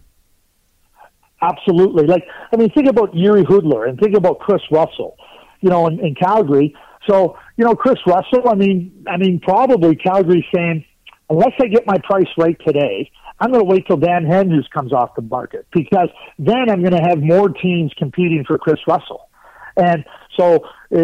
Absolutely. 1.42 2.06
Like, 2.06 2.24
I 2.54 2.58
mean, 2.58 2.70
think 2.70 2.88
about 2.88 3.16
Yuri 3.16 3.44
Hoodler 3.44 3.90
and 3.90 4.00
think 4.00 4.16
about 4.16 4.40
Chris 4.40 4.62
Russell, 4.72 5.18
you 5.62 5.70
know, 5.70 5.88
in, 5.88 6.00
in 6.00 6.16
Calgary. 6.16 6.76
So, 7.10 7.38
you 7.58 7.66
know, 7.66 7.74
Chris 7.74 7.98
Russell, 8.06 8.48
I 8.48 8.54
mean, 8.54 9.06
I 9.08 9.18
mean, 9.18 9.40
probably 9.40 9.96
Calgary's 9.96 10.46
saying, 10.54 10.86
unless 11.30 11.54
I 11.60 11.68
get 11.68 11.88
my 11.88 11.98
price 12.04 12.28
right 12.38 12.58
today, 12.66 13.10
I'm 13.40 13.52
going 13.52 13.64
to 13.64 13.70
wait 13.70 13.88
till 13.88 13.98
Dan 13.98 14.32
Andrews 14.32 14.70
comes 14.72 14.94
off 14.94 15.16
the 15.16 15.24
market 15.24 15.66
because 15.74 16.10
then 16.38 16.70
I'm 16.70 16.82
going 16.82 16.96
to 16.96 17.02
have 17.02 17.20
more 17.20 17.50
teams 17.50 17.92
competing 17.98 18.44
for 18.46 18.60
Chris 18.60 18.80
Russell. 18.88 19.28
And 19.76 20.06
so 20.38 20.66
uh, 20.94 20.98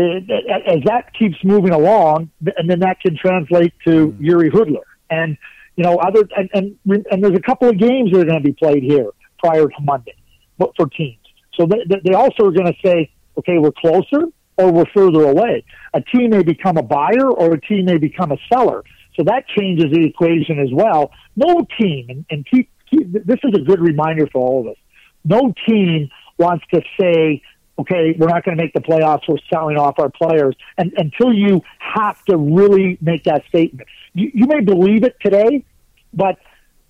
as 0.67 0.83
that 0.85 1.13
keeps 1.17 1.37
moving 1.43 1.71
along, 1.71 2.29
and 2.57 2.69
then 2.69 2.81
that 2.81 2.99
can 2.99 3.17
translate 3.17 3.73
to 3.87 4.09
mm. 4.09 4.19
Jiri 4.19 4.51
Hudler. 4.51 4.83
And, 5.09 5.35
you 5.77 5.83
know, 5.83 5.95
other, 5.95 6.27
and, 6.35 6.77
and, 6.85 7.07
and 7.09 7.23
there's 7.23 7.37
a 7.37 7.41
couple 7.41 7.69
of 7.69 7.79
games 7.79 8.11
that 8.11 8.19
are 8.19 8.25
going 8.25 8.43
to 8.43 8.47
be 8.47 8.53
played 8.53 8.83
here 8.83 9.09
prior 9.39 9.65
to 9.65 9.81
Monday 9.81 10.13
but 10.57 10.71
for 10.75 10.87
teams. 10.87 11.19
So 11.55 11.65
they, 11.65 11.99
they 12.03 12.13
also 12.13 12.45
are 12.45 12.51
going 12.51 12.67
to 12.67 12.79
say, 12.83 13.11
okay, 13.37 13.57
we're 13.57 13.71
closer 13.71 14.27
or 14.57 14.71
we're 14.71 14.85
further 14.93 15.23
away. 15.23 15.63
A 15.93 16.01
team 16.01 16.31
may 16.31 16.43
become 16.43 16.77
a 16.77 16.83
buyer 16.83 17.29
or 17.29 17.53
a 17.53 17.61
team 17.61 17.85
may 17.85 17.97
become 17.97 18.31
a 18.31 18.37
seller. 18.51 18.83
So 19.15 19.23
that 19.23 19.47
changes 19.47 19.91
the 19.91 20.05
equation 20.05 20.59
as 20.59 20.69
well. 20.71 21.11
No 21.35 21.65
team, 21.79 22.07
and, 22.09 22.25
and 22.29 22.45
keep, 22.49 22.69
keep, 22.89 23.11
this 23.11 23.39
is 23.43 23.53
a 23.55 23.61
good 23.61 23.79
reminder 23.79 24.27
for 24.31 24.39
all 24.39 24.61
of 24.61 24.67
us. 24.67 24.77
No 25.25 25.53
team 25.67 26.09
wants 26.37 26.65
to 26.73 26.81
say, 26.99 27.41
okay, 27.79 28.15
we're 28.17 28.27
not 28.27 28.43
going 28.43 28.57
to 28.57 28.63
make 28.63 28.73
the 28.73 28.79
playoffs. 28.79 29.21
We're 29.27 29.37
selling 29.51 29.77
off 29.77 29.99
our 29.99 30.09
players, 30.09 30.55
and 30.77 30.93
until 30.97 31.33
you 31.33 31.61
have 31.79 32.23
to 32.25 32.37
really 32.37 32.97
make 33.01 33.23
that 33.23 33.43
statement. 33.49 33.87
You, 34.13 34.31
you 34.33 34.47
may 34.47 34.61
believe 34.61 35.03
it 35.03 35.15
today, 35.21 35.65
but 36.13 36.37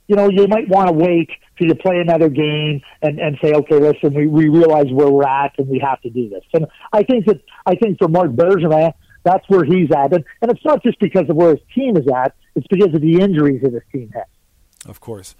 you 0.07 0.15
know 0.15 0.29
you 0.29 0.47
might 0.47 0.67
want 0.67 0.87
to 0.87 0.93
wait 0.93 1.29
till 1.57 1.67
you 1.67 1.75
play 1.75 1.99
another 1.99 2.29
game 2.29 2.81
and 3.01 3.19
and 3.19 3.37
say, 3.41 3.53
okay, 3.53 3.79
listen, 3.79 4.13
we, 4.13 4.27
we 4.27 4.49
realize 4.49 4.87
where 4.91 5.09
we're 5.09 5.27
at 5.27 5.53
and 5.57 5.67
we 5.67 5.79
have 5.79 6.01
to 6.01 6.09
do 6.09 6.29
this. 6.29 6.43
And 6.53 6.65
I 6.93 7.03
think 7.03 7.25
that 7.25 7.41
I 7.65 7.75
think 7.75 7.97
for 7.97 8.07
Marc 8.07 8.31
Bergevin, 8.31 8.93
that's 9.23 9.47
where 9.49 9.65
he's 9.65 9.89
at. 9.91 10.13
And, 10.13 10.23
and 10.41 10.51
it's 10.51 10.63
not 10.63 10.81
just 10.83 10.99
because 10.99 11.29
of 11.29 11.35
where 11.35 11.51
his 11.51 11.65
team 11.75 11.97
is 11.97 12.07
at, 12.13 12.33
it's 12.55 12.67
because 12.67 12.93
of 12.93 13.01
the 13.01 13.19
injuries 13.19 13.61
that 13.61 13.73
his 13.73 13.83
team 13.91 14.09
has. 14.13 14.25
Of 14.85 14.99
course. 14.99 15.35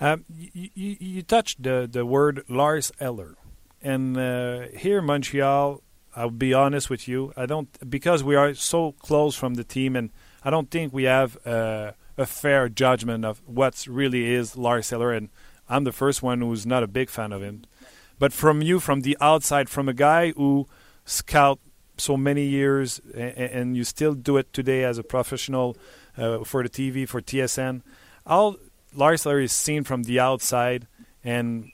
Um, 0.00 0.24
you, 0.28 0.70
you, 0.74 0.96
you, 1.00 1.22
touched 1.22 1.62
the, 1.62 1.88
the 1.90 2.04
word 2.04 2.44
Lars 2.48 2.92
Eller. 3.00 3.36
And 3.82 4.16
uh, 4.16 4.68
here 4.76 4.98
in 4.98 5.04
Montreal, 5.04 5.82
I'll 6.14 6.30
be 6.30 6.52
honest 6.52 6.90
with 6.90 7.08
you, 7.08 7.32
I 7.36 7.46
don't, 7.46 7.68
because 7.90 8.22
we 8.22 8.36
are 8.36 8.54
so 8.54 8.92
close 8.92 9.34
from 9.36 9.54
the 9.54 9.64
team, 9.64 9.96
and 9.96 10.10
I 10.42 10.50
don't 10.50 10.70
think 10.70 10.92
we 10.92 11.04
have 11.04 11.38
uh, 11.46 11.92
a 12.18 12.26
fair 12.26 12.68
judgment 12.68 13.24
of 13.24 13.42
what 13.46 13.86
really 13.86 14.32
is 14.32 14.56
Lars 14.56 14.92
Eller. 14.92 15.12
And 15.12 15.28
I'm 15.68 15.84
the 15.84 15.92
first 15.92 16.22
one 16.22 16.40
who's 16.40 16.66
not 16.66 16.82
a 16.82 16.86
big 16.86 17.10
fan 17.10 17.32
of 17.32 17.42
him. 17.42 17.62
But 18.18 18.32
from 18.32 18.62
you, 18.62 18.80
from 18.80 19.00
the 19.02 19.16
outside, 19.20 19.68
from 19.68 19.88
a 19.88 19.94
guy 19.94 20.32
who 20.32 20.66
scout 21.04 21.58
so 21.98 22.16
many 22.16 22.44
years, 22.44 23.00
and, 23.14 23.76
you 23.76 23.84
still 23.84 24.14
do 24.14 24.36
it 24.36 24.52
today 24.52 24.84
as 24.84 24.98
a 24.98 25.02
professional 25.02 25.76
uh, 26.16 26.44
for 26.44 26.62
the 26.62 26.68
TV 26.68 27.08
for 27.08 27.20
TSN. 27.20 27.82
How 28.26 28.56
Lars 28.94 29.26
Eller 29.26 29.40
is 29.40 29.52
seen 29.52 29.84
from 29.84 30.04
the 30.04 30.20
outside, 30.20 30.86
and 31.24 31.70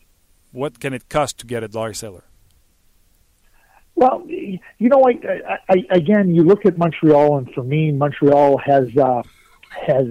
what 0.52 0.80
can 0.80 0.92
it 0.92 1.08
cost 1.08 1.38
to 1.38 1.46
get 1.46 1.62
a 1.62 1.68
Lars 1.72 2.02
Eller? 2.02 2.24
Well, 3.94 4.24
you 4.26 4.58
know, 4.80 5.04
I, 5.06 5.58
I, 5.68 5.84
again, 5.90 6.34
you 6.34 6.42
look 6.42 6.64
at 6.66 6.78
Montreal, 6.78 7.38
and 7.38 7.52
for 7.52 7.62
me, 7.62 7.92
Montreal 7.92 8.58
has 8.58 8.88
uh, 8.96 9.22
has 9.86 10.06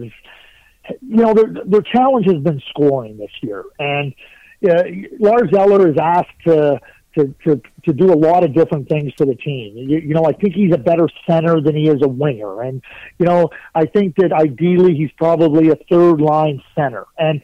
you 1.02 1.18
know 1.18 1.34
their 1.34 1.54
their 1.66 1.82
challenge 1.82 2.26
has 2.26 2.42
been 2.42 2.62
scoring 2.70 3.18
this 3.18 3.32
year, 3.42 3.64
and 3.80 4.14
uh, 4.68 4.84
Lars 5.20 5.50
Eller 5.56 5.90
is 5.90 5.98
asked 6.00 6.40
to 6.46 6.80
to, 7.16 7.34
to, 7.44 7.62
to 7.84 7.94
do 7.94 8.12
a 8.12 8.16
lot 8.16 8.44
of 8.44 8.54
different 8.54 8.88
things 8.88 9.12
for 9.18 9.26
the 9.26 9.36
team. 9.36 9.76
You, 9.76 10.00
you 10.00 10.14
know, 10.14 10.26
I 10.26 10.32
think 10.32 10.54
he's 10.54 10.74
a 10.74 10.78
better 10.78 11.08
center 11.28 11.60
than 11.60 11.76
he 11.76 11.90
is 11.90 12.02
a 12.02 12.08
winger. 12.08 12.62
And, 12.62 12.82
you 13.20 13.26
know, 13.26 13.50
I 13.76 13.86
think 13.86 14.16
that 14.18 14.32
ideally 14.32 14.96
he's 14.96 15.12
probably 15.18 15.70
a 15.70 15.76
third 15.90 16.22
line 16.22 16.62
center. 16.76 17.06
And 17.18 17.42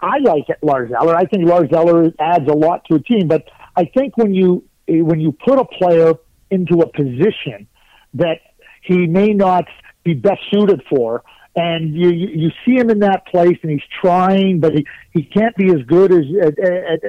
I 0.00 0.18
like 0.18 0.48
it, 0.48 0.58
Lars 0.62 0.90
Eller. 0.92 1.16
I 1.16 1.24
think 1.24 1.48
Lars 1.48 1.68
Eller 1.72 2.12
adds 2.18 2.46
a 2.48 2.54
lot 2.54 2.84
to 2.90 2.96
a 2.96 3.00
team. 3.00 3.26
But 3.26 3.48
I 3.76 3.86
think 3.86 4.16
when 4.18 4.34
you, 4.34 4.64
when 4.86 5.20
you 5.20 5.32
put 5.32 5.58
a 5.58 5.64
player 5.64 6.14
into 6.50 6.80
a 6.80 6.88
position 6.92 7.68
that 8.14 8.40
he 8.82 9.06
may 9.06 9.28
not 9.28 9.64
be 10.04 10.14
best 10.14 10.40
suited 10.50 10.82
for, 10.90 11.22
and 11.56 11.94
you 11.94 12.10
you 12.10 12.50
see 12.64 12.76
him 12.76 12.90
in 12.90 13.00
that 13.00 13.26
place, 13.26 13.58
and 13.62 13.72
he's 13.72 13.82
trying, 14.00 14.60
but 14.60 14.72
he 14.72 14.86
he 15.12 15.22
can't 15.24 15.54
be 15.56 15.66
as 15.70 15.82
good 15.86 16.12
as 16.12 16.24
as, 16.42 16.52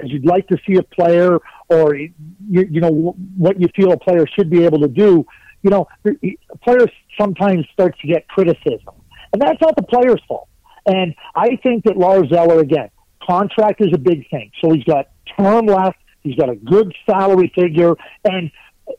as 0.04 0.12
you'd 0.12 0.26
like 0.26 0.48
to 0.48 0.58
see 0.68 0.78
a 0.78 0.84
player, 0.84 1.38
or 1.70 1.96
you, 1.96 2.12
you 2.50 2.82
know 2.82 3.16
what 3.38 3.60
you 3.60 3.68
feel 3.76 3.92
a 3.92 3.98
player 3.98 4.26
should 4.36 4.50
be 4.50 4.66
able 4.66 4.80
to 4.80 4.88
do. 4.88 5.26
You 5.62 5.70
know, 5.70 5.88
the 6.04 6.18
players 6.64 6.89
sometimes 7.20 7.66
start 7.72 7.96
to 8.00 8.08
get 8.08 8.28
criticism, 8.28 8.96
and 9.32 9.42
that's 9.42 9.62
not 9.62 9.76
the 9.76 9.84
player's 9.84 10.22
fault. 10.28 10.48
And 10.88 11.14
I 11.36 11.58
think 11.62 11.84
that 11.84 11.96
Lars 11.98 12.32
Eller 12.32 12.60
again, 12.60 12.89
contract 13.22 13.82
is 13.82 13.89
a 13.94 14.00
big 14.00 14.28
thing. 14.32 14.52
So 14.60 14.74
he's 14.74 14.84
got 14.86 15.10
term 15.38 15.68
left. 15.68 16.00
He's 16.24 16.36
got 16.36 16.50
a 16.50 16.56
good 16.56 16.96
salary 17.08 17.52
figure, 17.56 17.94
and 18.26 18.52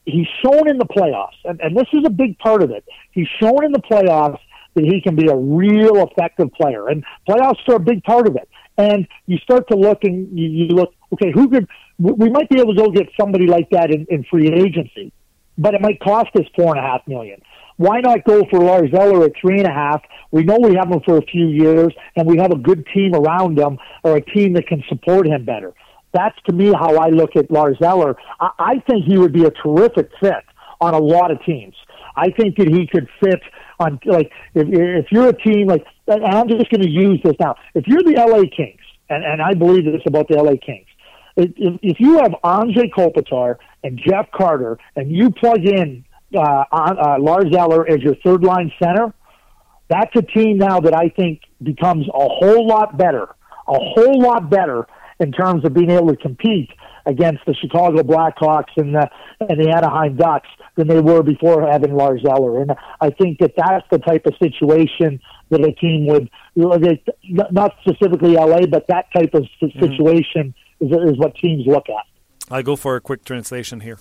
he's 0.05 0.27
shown 0.45 0.69
in 0.69 0.79
the 0.79 0.85
playoffs, 0.85 1.39
and, 1.45 1.61
and 1.61 1.77
this 1.77 1.87
is 1.93 2.03
a 2.07 2.11
big 2.11 2.39
part 2.39 2.63
of 2.63 2.71
it. 2.71 2.85
He's 3.11 3.29
shown 3.41 3.65
in 3.65 3.73
the 3.73 3.81
playoffs 3.81 4.39
that 4.75 4.85
he 4.85 5.01
can 5.01 5.17
be 5.17 5.29
a 5.29 5.37
real 5.37 6.07
effective 6.07 6.53
player. 6.53 6.89
And 6.89 7.05
playoffs 7.29 7.69
are 7.69 7.77
a 7.77 7.81
big 7.81 8.03
part 8.05 8.27
of 8.27 8.37
it. 8.37 8.49
And 8.79 9.07
you 9.27 9.39
start 9.39 9.69
to 9.69 9.77
look 9.77 9.99
and 10.05 10.39
you, 10.39 10.67
look, 10.69 10.95
okay, 11.13 11.31
who 11.33 11.49
could, 11.49 11.69
we 11.99 12.31
might 12.31 12.49
be 12.49 12.59
able 12.59 12.75
to 12.75 12.83
go 12.83 12.91
get 12.91 13.09
somebody 13.21 13.47
like 13.47 13.69
that 13.71 13.91
in, 13.91 14.07
in 14.09 14.25
free 14.25 14.49
agency, 14.49 15.13
but 15.59 15.75
it 15.75 15.81
might 15.81 16.01
cost 16.01 16.31
us 16.37 16.47
four 16.57 16.75
and 16.75 16.79
a 16.79 16.83
half 16.83 17.07
million. 17.07 17.41
Why 17.77 18.01
not 18.01 18.25
go 18.25 18.45
for 18.51 18.61
Lars 18.61 18.91
Eller 18.93 19.25
at 19.25 19.33
three 19.41 19.59
and 19.59 19.67
a 19.67 19.73
half? 19.73 20.03
We 20.31 20.45
know 20.45 20.59
we 20.61 20.75
have 20.77 20.91
him 20.91 21.01
for 21.05 21.19
a 21.19 21.23
few 21.23 21.49
years, 21.49 21.93
and 22.17 22.27
we 22.27 22.39
have 22.39 22.51
a 22.51 22.57
good 22.57 22.87
team 22.95 23.15
around 23.15 23.59
him, 23.59 23.79
or 24.03 24.17
a 24.17 24.21
team 24.21 24.55
that 24.55 24.67
can 24.67 24.83
support 24.89 25.27
him 25.27 25.45
better. 25.45 25.75
That's 26.13 26.37
to 26.47 26.53
me 26.53 26.73
how 26.73 26.97
I 26.97 27.09
look 27.09 27.37
at 27.37 27.51
Lars 27.51 27.79
Eller. 27.83 28.17
I, 28.41 28.51
I 28.59 28.75
think 28.89 29.05
he 29.05 29.19
would 29.19 29.33
be 29.33 29.45
a 29.45 29.51
terrific 29.51 30.11
fit 30.21 30.45
on 30.81 30.95
a 30.95 30.99
lot 30.99 31.31
of 31.31 31.43
teams. 31.45 31.75
I 32.17 32.31
think 32.31 32.57
that 32.57 32.69
he 32.69 32.87
could 32.87 33.09
fit 33.21 33.41
on 33.79 33.99
like 34.05 34.31
if 34.55 34.69
if 34.71 35.07
you're 35.11 35.29
a 35.29 35.43
team 35.43 35.67
like 35.67 35.85
and 36.07 36.25
I'm 36.25 36.49
just 36.49 36.71
going 36.71 36.83
to 36.83 36.91
use 36.91 37.21
this 37.25 37.35
now. 37.41 37.55
If 37.75 37.87
you're 37.87 38.03
the 38.03 38.15
LA 38.17 38.43
Kings, 38.55 38.81
and 39.09 39.25
and 39.25 39.41
I 39.41 39.55
believe 39.55 39.85
this 39.85 40.03
about 40.07 40.29
the 40.29 40.37
LA 40.37 40.53
Kings, 40.65 40.87
if 41.37 41.51
if 41.83 42.01
you 42.01 42.19
have 42.19 42.33
Anze 42.45 42.91
Kopitar 42.97 43.57
and 43.85 44.01
Jeff 44.07 44.31
Carter, 44.33 44.79
and 44.97 45.11
you 45.11 45.31
plug 45.31 45.65
in 45.65 46.05
uh, 46.35 46.65
uh, 46.73 47.17
Lars 47.19 47.55
Eller 47.57 47.89
as 47.89 48.01
your 48.01 48.17
third 48.25 48.43
line 48.43 48.73
center, 48.83 49.13
that's 49.89 50.15
a 50.17 50.23
team 50.23 50.59
now 50.59 50.81
that 50.81 50.95
I 50.95 51.09
think 51.09 51.43
becomes 51.63 52.07
a 52.09 52.29
whole 52.29 52.67
lot 52.67 52.97
better, 52.97 53.29
a 53.69 53.79
whole 53.79 54.21
lot 54.21 54.51
better 54.51 54.87
in 55.23 55.33
terms 55.33 55.65
of 55.65 55.73
being 55.73 55.91
able 55.91 56.09
to 56.09 56.17
compete 56.17 56.71
against 57.07 57.45
the 57.47 57.55
Chicago 57.55 58.03
Blackhawks 58.03 58.73
and 58.77 58.95
the 58.95 59.09
and 59.41 59.59
the 59.61 59.71
Anaheim 59.71 60.17
Ducks 60.17 60.49
than 60.77 60.89
they 60.89 61.01
were 61.01 61.23
before 61.23 61.67
having 61.71 61.95
Lars 61.95 62.23
Eller. 62.29 62.63
And 62.63 62.73
I 63.01 63.11
think 63.11 63.39
that 63.39 63.53
that's 63.57 63.87
the 63.91 63.99
type 63.99 64.27
of 64.27 64.35
situation 64.43 65.21
that 65.51 65.61
a 65.61 65.73
team 65.73 66.07
would, 66.07 66.31
not 66.55 67.73
specifically 67.83 68.35
LA, 68.35 68.67
but 68.67 68.87
that 68.89 69.07
type 69.15 69.35
of 69.35 69.43
mm-hmm. 69.43 69.81
situation 69.81 70.55
mm-hmm. 70.81 70.95
is, 70.95 71.13
is 71.13 71.19
what 71.19 71.35
teams 71.37 71.67
look 71.67 71.87
at. 71.89 72.07
I'll 72.51 72.63
go 72.63 72.77
for 72.77 72.97
a 72.97 73.01
quick 73.01 73.25
translation 73.25 73.81
here. 73.81 73.99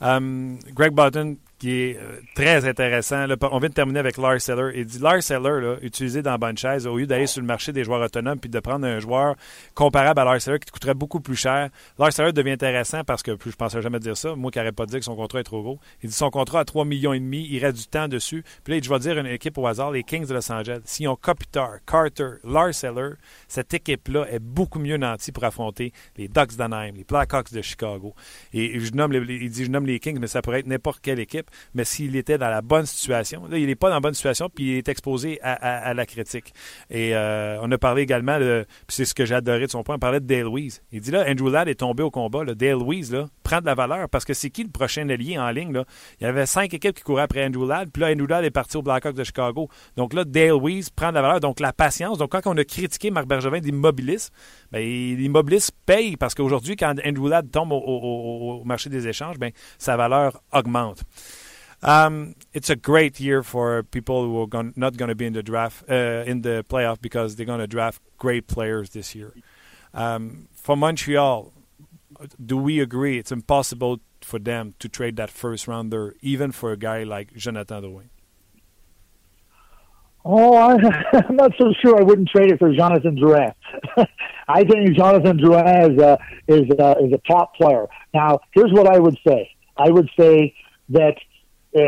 Um, 0.00 0.60
Greg 0.74 0.94
Button 0.94 1.38
qui 1.58 1.72
est 1.72 1.98
euh, 1.98 2.20
très 2.34 2.66
intéressant. 2.66 3.26
On 3.50 3.58
vient 3.58 3.68
de 3.68 3.74
terminer 3.74 3.98
avec 3.98 4.18
Lars 4.18 4.40
Seller. 4.40 4.72
Il 4.74 4.84
dit 4.84 4.98
Lars 4.98 5.22
Seller, 5.22 5.76
utilisé 5.82 6.22
dans 6.22 6.36
bonne 6.36 6.56
au 6.86 6.98
lieu 6.98 7.06
d'aller 7.06 7.26
sur 7.26 7.40
le 7.40 7.46
marché 7.46 7.72
des 7.72 7.84
joueurs 7.84 8.00
autonomes 8.00 8.38
puis 8.38 8.50
de 8.50 8.60
prendre 8.60 8.86
un 8.86 8.98
joueur 8.98 9.36
comparable 9.74 10.20
à 10.20 10.24
Lars 10.24 10.40
Seller 10.40 10.58
qui 10.58 10.66
te 10.66 10.72
coûterait 10.72 10.94
beaucoup 10.94 11.20
plus 11.20 11.36
cher, 11.36 11.70
Lars 11.98 12.12
Seller 12.12 12.32
devient 12.32 12.52
intéressant 12.52 13.04
parce 13.04 13.22
que 13.22 13.32
je 13.44 13.56
pensais 13.56 13.80
jamais 13.82 13.98
dire 13.98 14.16
ça. 14.16 14.34
Moi 14.34 14.50
qui 14.50 14.58
n'aurais 14.58 14.72
pas 14.72 14.86
dit 14.86 14.98
que 14.98 15.04
son 15.04 15.16
contrat 15.16 15.40
est 15.40 15.44
trop 15.44 15.62
gros. 15.62 15.78
Il 16.02 16.10
dit 16.10 16.14
son 16.14 16.30
contrat 16.30 16.60
à 16.60 16.64
3 16.64 16.84
millions 16.84 17.12
et 17.12 17.20
demi, 17.20 17.46
il 17.50 17.58
reste 17.64 17.78
du 17.78 17.86
temps 17.86 18.08
dessus. 18.08 18.44
Puis 18.64 18.74
là, 18.74 18.80
je 18.82 18.88
vais 18.88 18.98
dire 18.98 19.18
une 19.18 19.26
équipe 19.26 19.56
au 19.58 19.66
hasard, 19.66 19.90
les 19.90 20.02
Kings 20.02 20.26
de 20.26 20.34
Los 20.34 20.50
Angeles. 20.50 20.80
S'ils 20.84 21.08
ont 21.08 21.16
Kopitar, 21.16 21.78
Carter, 21.86 22.36
Lars 22.44 22.74
Seller, 22.74 23.12
cette 23.48 23.72
équipe-là 23.74 24.26
est 24.30 24.38
beaucoup 24.38 24.78
mieux 24.78 24.96
nantie 24.96 25.32
pour 25.32 25.44
affronter 25.44 25.92
les 26.16 26.28
Ducks 26.28 26.56
d'Anaheim, 26.56 26.94
les 26.96 27.04
Blackhawks 27.04 27.52
de 27.52 27.62
Chicago. 27.62 28.14
Et 28.52 28.78
je 28.78 28.92
nomme 28.92 29.12
il 29.12 29.50
dit 29.50 29.64
je 29.64 29.70
nomme 29.70 29.86
les 29.86 30.00
Kings, 30.00 30.18
mais 30.20 30.26
ça 30.26 30.42
pourrait 30.42 30.60
être 30.60 30.66
n'importe 30.66 31.00
quelle 31.00 31.20
équipe. 31.20 31.45
Mais 31.74 31.84
s'il 31.84 32.16
était 32.16 32.38
dans 32.38 32.48
la 32.48 32.62
bonne 32.62 32.86
situation. 32.86 33.46
Là, 33.48 33.58
il 33.58 33.66
n'est 33.66 33.74
pas 33.74 33.88
dans 33.88 33.96
la 33.96 34.00
bonne 34.00 34.14
situation, 34.14 34.48
puis 34.48 34.64
il 34.64 34.76
est 34.78 34.88
exposé 34.88 35.40
à, 35.42 35.94
la 35.94 36.06
critique. 36.06 36.52
Et 36.90 37.14
euh, 37.14 37.58
on 37.62 37.70
a 37.70 37.78
parlé 37.78 38.02
également, 38.02 38.38
puis 38.38 38.66
c'est 38.88 39.04
ce 39.04 39.14
que 39.14 39.24
j'ai 39.24 39.34
adoré 39.34 39.66
de 39.66 39.70
son 39.70 39.82
point, 39.82 39.96
on 39.96 39.98
parlait 39.98 40.20
de 40.20 40.26
Dale 40.26 40.42
Louise. 40.42 40.82
Il 40.92 41.00
dit 41.00 41.10
là, 41.10 41.24
Andrew 41.28 41.50
Ladd 41.50 41.68
est 41.68 41.76
tombé 41.76 42.02
au 42.02 42.10
combat. 42.10 42.44
Dale 42.44 42.72
Louise 42.72 43.12
là, 43.12 43.28
prend 43.42 43.60
de 43.60 43.66
la 43.66 43.74
valeur 43.74 44.08
parce 44.08 44.24
que 44.24 44.34
c'est 44.34 44.50
qui 44.50 44.62
le 44.62 44.70
prochain 44.70 45.08
allié 45.08 45.38
en 45.38 45.50
ligne? 45.50 45.72
Là? 45.72 45.84
Il 46.20 46.24
y 46.24 46.26
avait 46.26 46.46
cinq 46.46 46.74
équipes 46.74 46.94
qui 46.94 47.02
couraient 47.02 47.22
après 47.22 47.44
Andrew 47.44 47.66
Ladd, 47.66 47.90
puis 47.90 48.02
là, 48.02 48.10
Andrew 48.10 48.26
Ladd 48.28 48.44
est 48.44 48.50
parti 48.50 48.76
au 48.76 48.82
Blackhawks 48.82 49.14
de 49.14 49.24
Chicago. 49.24 49.68
Donc 49.96 50.12
là, 50.14 50.24
Dale 50.24 50.50
Louise 50.50 50.90
prend 50.90 51.10
de 51.10 51.14
la 51.14 51.22
valeur. 51.22 51.40
Donc 51.40 51.60
la 51.60 51.72
patience. 51.72 52.18
Donc 52.18 52.32
quand 52.32 52.40
on 52.46 52.56
a 52.56 52.64
critiqué 52.64 53.10
Marc 53.10 53.26
Bergevin 53.26 53.60
d'immobilisme, 53.60 54.32
ben, 54.72 54.80
l'immobilisme 54.80 55.74
paye 55.84 56.16
parce 56.16 56.34
qu'aujourd'hui, 56.34 56.76
quand 56.76 56.94
Andrew 57.04 57.28
Ladd 57.28 57.50
tombe 57.50 57.72
au, 57.72 57.76
au, 57.76 58.64
marché 58.64 58.90
des 58.90 59.08
échanges, 59.08 59.38
ben, 59.38 59.50
sa 59.78 59.96
valeur 59.96 60.42
augmente. 60.52 61.02
Um, 61.82 62.34
it's 62.52 62.70
a 62.70 62.76
great 62.76 63.20
year 63.20 63.42
for 63.42 63.82
people 63.82 64.24
who 64.24 64.40
are 64.40 64.72
not 64.76 64.96
going 64.96 65.08
to 65.08 65.14
be 65.14 65.26
in 65.26 65.34
the 65.34 65.42
draft, 65.42 65.84
uh, 65.88 66.24
in 66.26 66.42
the 66.42 66.64
playoff, 66.68 67.00
because 67.00 67.36
they're 67.36 67.46
going 67.46 67.60
to 67.60 67.66
draft 67.66 68.00
great 68.18 68.46
players 68.46 68.90
this 68.90 69.14
year. 69.14 69.34
Um, 69.94 70.48
for 70.54 70.76
Montreal, 70.76 71.52
do 72.44 72.56
we 72.56 72.80
agree 72.80 73.18
it's 73.18 73.32
impossible 73.32 74.00
for 74.20 74.38
them 74.38 74.74
to 74.78 74.88
trade 74.88 75.16
that 75.16 75.30
first 75.30 75.68
rounder, 75.68 76.14
even 76.20 76.52
for 76.52 76.72
a 76.72 76.76
guy 76.76 77.02
like 77.04 77.34
Jonathan 77.34 77.82
Drouin? 77.82 78.08
Oh, 80.24 80.56
I, 80.56 80.74
am 81.28 81.36
not 81.36 81.52
so 81.56 81.72
sure. 81.80 82.00
I 82.00 82.02
wouldn't 82.02 82.28
trade 82.28 82.50
it 82.50 82.58
for 82.58 82.74
Jonathan 82.74 83.16
Drouin. 83.16 83.54
I 84.48 84.64
think 84.64 84.96
Jonathan 84.96 85.38
Drouin 85.38 85.92
is 85.92 86.02
a, 86.02 86.18
is 86.48 86.68
a, 86.78 86.96
is 87.04 87.12
a 87.12 87.20
top 87.28 87.54
player. 87.54 87.86
Now, 88.12 88.40
here's 88.52 88.72
what 88.72 88.88
I 88.88 88.98
would 88.98 89.16
say. 89.26 89.50
I 89.76 89.90
would 89.90 90.10
say 90.18 90.54
that 90.88 91.16
uh, 91.76 91.80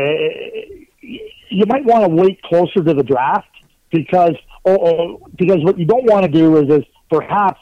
you 1.01 1.65
might 1.67 1.85
want 1.85 2.03
to 2.05 2.09
wait 2.09 2.41
closer 2.43 2.83
to 2.83 2.93
the 2.93 3.03
draft 3.03 3.49
because 3.91 4.35
oh, 4.65 4.77
oh, 4.81 5.27
because 5.37 5.57
what 5.63 5.79
you 5.79 5.85
don't 5.85 6.05
want 6.05 6.23
to 6.25 6.31
do 6.31 6.57
is 6.57 6.69
is 6.69 6.85
perhaps 7.09 7.59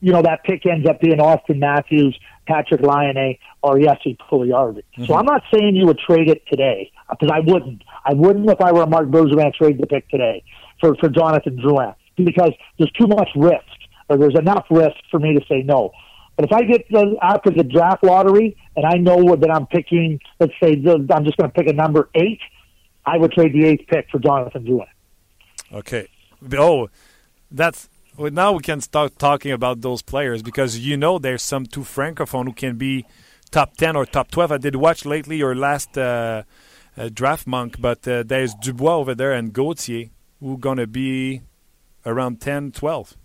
you 0.00 0.12
know 0.12 0.22
that 0.22 0.44
pick 0.44 0.66
ends 0.66 0.88
up 0.88 1.00
being 1.00 1.20
Austin 1.20 1.58
Matthews, 1.58 2.18
Patrick 2.46 2.82
Lyonnais, 2.82 3.38
or 3.62 3.78
Jesse 3.78 4.16
Pugliarvi. 4.30 4.76
Mm-hmm. 4.76 5.04
So 5.06 5.14
I'm 5.14 5.24
not 5.24 5.42
saying 5.52 5.76
you 5.76 5.86
would 5.86 5.98
trade 5.98 6.28
it 6.28 6.42
today 6.50 6.90
because 7.10 7.30
I 7.32 7.40
wouldn't. 7.40 7.82
I 8.04 8.14
wouldn't 8.14 8.48
if 8.50 8.60
I 8.60 8.72
were 8.72 8.82
a 8.82 8.86
Mark 8.86 9.08
Bergevin 9.08 9.54
trade 9.54 9.78
the 9.80 9.86
pick 9.86 10.08
today 10.08 10.42
for 10.80 10.94
for 10.96 11.08
Jonathan 11.08 11.56
Drouin 11.56 11.94
because 12.16 12.52
there's 12.78 12.92
too 12.92 13.06
much 13.06 13.28
risk 13.36 13.64
or 14.08 14.18
there's 14.18 14.38
enough 14.38 14.66
risk 14.70 14.96
for 15.10 15.18
me 15.18 15.34
to 15.38 15.44
say 15.46 15.62
no. 15.62 15.92
But 16.36 16.46
if 16.46 16.52
I 16.52 16.62
get 16.62 16.88
the, 16.90 17.16
after 17.22 17.50
the 17.50 17.62
draft 17.62 18.02
lottery 18.02 18.56
and 18.74 18.86
I 18.86 18.94
know 18.94 19.36
that 19.36 19.50
I'm 19.50 19.66
picking, 19.66 20.18
let's 20.40 20.52
say 20.62 20.72
I'm 20.72 21.24
just 21.24 21.36
going 21.36 21.50
to 21.50 21.54
pick 21.54 21.68
a 21.68 21.72
number 21.72 22.08
eight, 22.14 22.40
I 23.04 23.18
would 23.18 23.32
trade 23.32 23.52
the 23.52 23.66
eighth 23.66 23.86
pick 23.88 24.08
for 24.10 24.18
Jonathan 24.18 24.64
Drouin. 24.64 24.86
Okay. 25.72 26.08
Oh, 26.56 26.88
that's 27.50 27.88
well, 28.16 28.30
now 28.30 28.52
we 28.52 28.62
can 28.62 28.80
start 28.80 29.18
talking 29.18 29.52
about 29.52 29.80
those 29.80 30.02
players 30.02 30.42
because 30.42 30.78
you 30.78 30.96
know 30.96 31.18
there's 31.18 31.42
some 31.42 31.66
two 31.66 31.80
francophone 31.80 32.44
who 32.44 32.52
can 32.52 32.76
be 32.76 33.06
top 33.50 33.76
10 33.76 33.96
or 33.96 34.04
top 34.04 34.30
12. 34.30 34.52
I 34.52 34.58
did 34.58 34.76
watch 34.76 35.04
lately 35.04 35.36
your 35.36 35.54
last 35.54 35.96
uh, 35.96 36.42
uh, 36.96 37.08
draft 37.12 37.46
monk, 37.46 37.80
but 37.80 38.06
uh, 38.06 38.22
there's 38.22 38.54
Dubois 38.54 38.96
over 38.96 39.14
there 39.14 39.32
and 39.32 39.52
Gauthier 39.52 40.10
who 40.40 40.58
going 40.58 40.78
to 40.78 40.86
be 40.86 41.42
around 42.04 42.40
10, 42.40 42.72
12. 42.72 43.16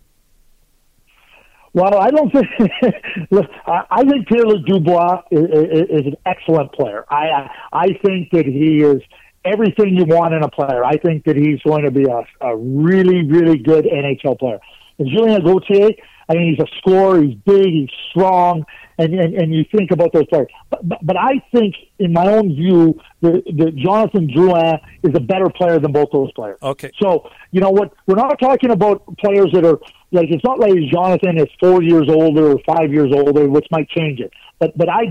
Well, 1.73 1.97
I 1.97 2.09
don't 2.09 2.31
think. 2.31 2.47
I 3.67 4.03
think 4.03 4.27
Pierre 4.27 4.45
Dubois 4.65 5.21
is, 5.31 5.41
is, 5.41 6.05
an 6.07 6.15
excellent 6.25 6.71
player. 6.73 7.05
I 7.09 7.49
I 7.73 7.87
think 8.05 8.31
that 8.31 8.45
he 8.45 8.83
is 8.83 9.01
everything 9.45 9.95
you 9.95 10.05
want 10.05 10.33
in 10.33 10.43
a 10.43 10.49
player. 10.49 10.83
I 10.83 10.97
think 10.97 11.25
that 11.25 11.35
he's 11.35 11.61
going 11.61 11.85
to 11.85 11.91
be 11.91 12.05
a, 12.05 12.23
a 12.45 12.55
really 12.55 13.29
really 13.29 13.57
good 13.57 13.85
NHL 13.85 14.39
player. 14.39 14.59
And 14.97 15.09
Julien 15.09 15.43
Gauthier, 15.43 15.89
I 16.29 16.33
mean, 16.33 16.55
he's 16.55 16.65
a 16.65 16.77
scorer. 16.77 17.21
He's 17.21 17.35
big. 17.35 17.67
He's 17.67 17.89
strong. 18.09 18.65
And, 18.99 19.13
and, 19.13 19.35
and 19.35 19.53
you 19.53 19.63
think 19.71 19.91
about 19.91 20.11
those 20.11 20.25
players. 20.25 20.47
But, 20.71 20.87
but, 20.89 20.97
but 21.03 21.17
I 21.17 21.33
think, 21.53 21.75
in 21.99 22.13
my 22.13 22.27
own 22.27 22.55
view, 22.55 22.99
that, 23.21 23.43
that 23.45 23.75
Jonathan 23.75 24.27
Drouin 24.27 24.79
is 25.03 25.13
a 25.13 25.19
better 25.19 25.49
player 25.49 25.79
than 25.79 25.91
both 25.91 26.09
those 26.11 26.31
players. 26.31 26.57
Okay. 26.63 26.91
So, 26.99 27.29
you 27.51 27.61
know 27.61 27.69
what? 27.69 27.93
We're 28.07 28.15
not 28.15 28.39
talking 28.39 28.71
about 28.71 29.03
players 29.17 29.51
that 29.53 29.63
are, 29.65 29.79
like, 30.11 30.29
it's 30.31 30.43
not 30.43 30.59
like 30.59 30.73
Jonathan 30.91 31.37
is 31.37 31.47
four 31.59 31.83
years 31.83 32.07
older 32.09 32.53
or 32.53 32.59
five 32.65 32.91
years 32.91 33.11
older, 33.13 33.47
which 33.47 33.67
might 33.69 33.87
change 33.89 34.19
it. 34.19 34.31
But, 34.57 34.75
but 34.75 34.89
I, 34.89 35.03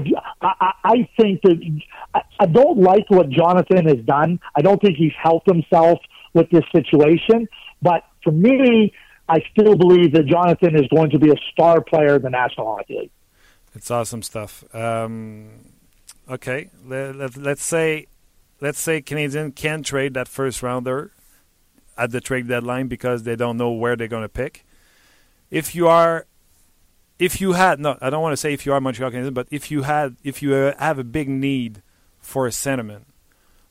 I, 0.43 0.73
I 0.83 1.09
think 1.17 1.43
that 1.43 1.81
I, 2.13 2.23
I 2.41 2.47
don't 2.47 2.79
like 2.79 3.09
what 3.09 3.29
Jonathan 3.29 3.87
has 3.87 4.05
done. 4.05 4.41
I 4.57 4.63
don't 4.63 4.83
think 4.83 4.97
he's 4.97 5.15
helped 5.23 5.49
himself 5.49 6.01
with 6.35 6.51
this 6.51 6.65
situation. 6.75 7.47
But 7.83 8.03
for 8.25 8.33
me, 8.33 8.93
I 9.29 9.39
still 9.53 9.77
believe 9.77 10.13
that 10.15 10.27
Jonathan 10.27 10.75
is 10.75 10.89
going 10.89 11.11
to 11.11 11.21
be 11.21 11.31
a 11.31 11.37
star 11.53 11.81
player 11.81 12.17
in 12.17 12.23
the 12.23 12.31
National 12.31 12.75
Hockey 12.75 12.99
League. 12.99 13.11
It's 13.77 13.91
awesome 13.91 14.23
stuff. 14.23 14.65
Um, 14.75 15.51
okay, 16.31 16.71
let, 16.87 17.15
let, 17.15 17.37
let's 17.37 17.63
say 17.65 18.07
let's 18.61 18.81
say 18.81 19.03
Canadian 19.03 19.53
can 19.53 19.83
trade 19.83 20.15
that 20.15 20.29
first 20.29 20.63
rounder 20.63 21.13
at 21.97 22.11
the 22.11 22.23
trade 22.23 22.49
deadline 22.49 22.89
because 22.89 23.25
they 23.25 23.37
don't 23.37 23.59
know 23.59 23.71
where 23.71 23.95
they're 23.95 24.09
going 24.09 24.23
to 24.23 24.31
pick. 24.31 24.65
If 25.51 25.75
you 25.75 25.89
are, 25.89 26.27
if 27.19 27.39
you 27.39 27.53
had 27.53 27.79
no, 27.79 27.99
I 28.01 28.09
don't 28.09 28.23
want 28.23 28.33
to 28.33 28.39
say 28.39 28.55
if 28.55 28.65
you 28.65 28.73
are 28.73 28.81
Montreal 28.81 29.11
Canadiens, 29.11 29.35
but 29.35 29.47
if 29.51 29.71
you 29.71 29.83
had, 29.83 30.17
if 30.25 30.43
you 30.43 30.53
have 30.53 30.99
a 30.99 31.05
big 31.05 31.29
need 31.29 31.83
for 32.19 32.47
a 32.47 32.53
sentiment, 32.53 33.07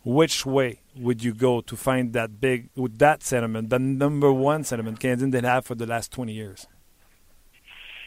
which 0.03 0.45
way 0.45 0.82
would 0.95 1.24
you 1.24 1.34
go 1.34 1.62
to 1.62 1.76
find 1.76 2.14
that 2.14 2.39
big 2.39 2.70
with 2.76 2.99
that 2.99 3.24
sentiment, 3.24 3.72
the 3.72 3.80
number 3.80 4.32
one 4.32 4.64
sentiment 4.64 4.99
Canadian 4.99 5.32
did 5.32 5.43
have 5.45 5.66
for 5.66 5.74
the 5.74 5.88
last 5.88 6.12
twenty 6.12 6.34
years? 6.34 6.68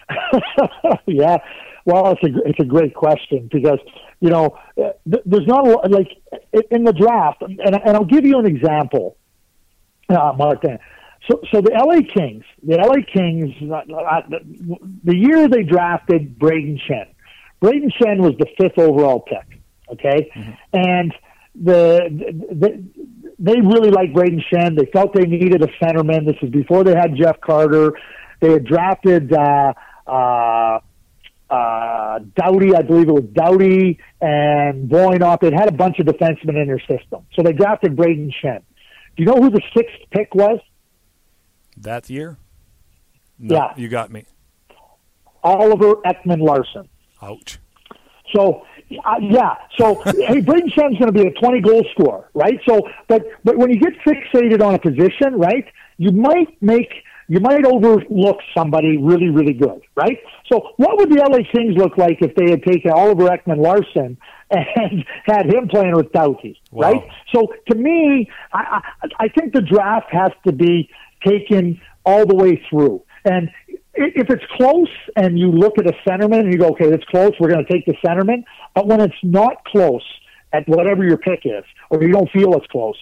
yeah, 1.07 1.39
well, 1.89 2.13
it's 2.13 2.23
a 2.23 2.49
it's 2.49 2.61
a 2.61 2.67
great 2.67 2.95
question 2.95 3.49
because 3.51 3.79
you 4.21 4.29
know 4.29 4.59
there's 5.07 5.47
not 5.47 5.67
a 5.67 5.71
lot, 5.71 5.91
like 5.91 6.09
in 6.71 6.85
the 6.85 6.93
draft, 6.93 7.41
and 7.41 7.59
and 7.59 7.97
I'll 7.97 8.05
give 8.05 8.27
you 8.27 8.39
an 8.39 8.45
example, 8.45 9.17
uh, 10.11 10.35
Martin. 10.37 10.79
So, 11.31 11.41
so 11.51 11.63
the 11.63 11.71
LA 11.73 12.03
Kings, 12.15 12.45
the 12.63 12.77
LA 12.77 13.03
Kings, 13.11 13.55
uh, 13.63 13.77
uh, 13.95 14.21
the 15.03 15.17
year 15.17 15.49
they 15.49 15.63
drafted 15.63 16.39
Braden 16.39 16.79
Shen, 16.87 17.07
Braden 17.61 17.91
Shen 17.99 18.21
was 18.21 18.35
the 18.39 18.47
fifth 18.61 18.79
overall 18.79 19.21
pick. 19.21 19.59
Okay, 19.91 20.31
mm-hmm. 20.37 20.53
and 20.75 21.15
the, 21.55 22.45
the 22.51 22.85
they 23.39 23.61
really 23.63 23.91
liked 23.91 24.13
Braden 24.13 24.45
Shen. 24.53 24.75
They 24.75 24.91
felt 24.93 25.15
they 25.15 25.25
needed 25.25 25.63
a 25.63 25.69
centerman. 25.83 26.27
This 26.27 26.37
was 26.43 26.51
before 26.51 26.85
they 26.85 26.95
had 26.95 27.17
Jeff 27.17 27.41
Carter. 27.41 27.95
They 28.41 28.53
had 28.53 28.67
drafted 28.67 29.33
uh, 29.33 29.73
uh, 30.07 30.81
uh, 31.51 32.19
Doughty, 32.35 32.75
I 32.75 32.83
believe 32.83 33.09
it 33.09 33.13
was 33.13 33.25
Doughty 33.33 33.99
and 34.21 34.91
Boynoff. 34.91 35.41
They 35.41 35.51
had 35.53 35.69
a 35.69 35.73
bunch 35.73 35.99
of 35.99 36.07
defensemen 36.07 36.61
in 36.61 36.67
their 36.67 36.81
system. 36.81 37.27
So 37.35 37.43
they 37.43 37.53
drafted 37.53 37.97
Braden 37.97 38.33
Shen. 38.41 38.61
Do 39.17 39.23
you 39.23 39.27
know 39.27 39.41
who 39.41 39.51
the 39.51 39.63
sixth 39.77 39.97
pick 40.11 40.35
was? 40.35 40.61
That 41.77 42.11
year? 42.11 42.39
No, 43.39 43.55
yeah. 43.55 43.75
You 43.77 43.89
got 43.89 44.11
me. 44.11 44.25
Oliver 45.43 45.97
Ekman 46.05 46.41
Larson. 46.41 46.89
Ouch. 47.23 47.59
So 48.35 48.65
uh, 49.05 49.15
yeah. 49.21 49.55
So 49.77 50.03
hey, 50.05 50.41
Braden 50.41 50.71
Shen's 50.71 50.99
going 50.99 51.13
to 51.13 51.13
be 51.13 51.27
a 51.27 51.33
20 51.33 51.61
goal 51.61 51.85
scorer, 51.93 52.31
right? 52.35 52.59
So, 52.67 52.89
but 53.07 53.23
but 53.45 53.57
when 53.57 53.71
you 53.71 53.81
get 53.81 53.93
fixated 54.07 54.63
on 54.63 54.75
a 54.75 54.79
position, 54.79 55.35
right, 55.35 55.65
you 55.99 56.13
might 56.13 56.61
make 56.61 56.93
you 57.29 57.41
might 57.41 57.65
overlook 57.65 58.39
somebody 58.57 58.97
really 58.97 59.29
really 59.29 59.53
good, 59.53 59.83
right? 59.95 60.19
So, 60.51 60.71
what 60.77 60.97
would 60.99 61.11
the 61.11 61.17
LA 61.17 61.39
Kings 61.53 61.77
look 61.77 61.99
like 61.99 62.19
if 62.21 62.35
they 62.35 62.51
had 62.51 62.63
taken 62.63 62.91
Oliver 62.91 63.29
Ekman 63.29 63.63
Larson 63.63 64.17
and 64.51 65.05
had 65.27 65.47
him 65.47 65.69
playing 65.69 65.95
with 65.95 66.13
Doughty, 66.13 66.61
wow. 66.71 66.93
right? 66.93 67.03
So, 67.35 67.49
to 67.71 67.77
me, 67.77 68.31
I, 68.53 68.83
I 69.03 69.09
I 69.25 69.29
think 69.29 69.53
the 69.53 69.63
draft 69.63 70.07
has 70.11 70.31
to 70.47 70.53
be 70.53 70.89
taken 71.27 71.81
all 72.05 72.25
the 72.27 72.35
way 72.35 72.63
through. 72.71 73.03
And 73.25 73.51
if 73.95 74.31
it's 74.31 74.45
close 74.57 74.89
and 75.17 75.39
you 75.39 75.51
look 75.51 75.79
at 75.79 75.87
a 75.87 75.93
centerman 76.09 76.41
and 76.41 76.53
you 76.53 76.59
go, 76.59 76.69
okay, 76.71 76.87
it's 76.87 77.05
close, 77.07 77.33
we're 77.41 77.51
going 77.51 77.65
to 77.65 77.73
take 77.73 77.85
the 77.85 77.95
centerman. 78.05 78.45
But 78.75 78.87
when 78.87 79.01
it's 79.01 79.15
not 79.23 79.65
close 79.65 80.05
at 80.53 80.69
whatever 80.69 81.05
your 81.05 81.19
pick 81.19 81.41
is, 81.45 81.65
or 81.91 82.03
you 82.03 82.13
don't 82.13 82.31
feel 82.31 82.55
it's 82.55 82.67
close, 82.69 82.97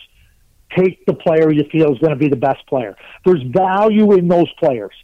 take 0.76 1.04
the 1.06 1.14
player 1.14 1.52
you 1.52 1.64
feel 1.70 1.92
is 1.92 1.98
going 1.98 2.10
to 2.10 2.16
be 2.16 2.28
the 2.28 2.36
best 2.36 2.66
player. 2.66 2.96
There's 3.24 3.42
value 3.42 4.12
in 4.14 4.28
those 4.28 4.50
players. 4.58 4.94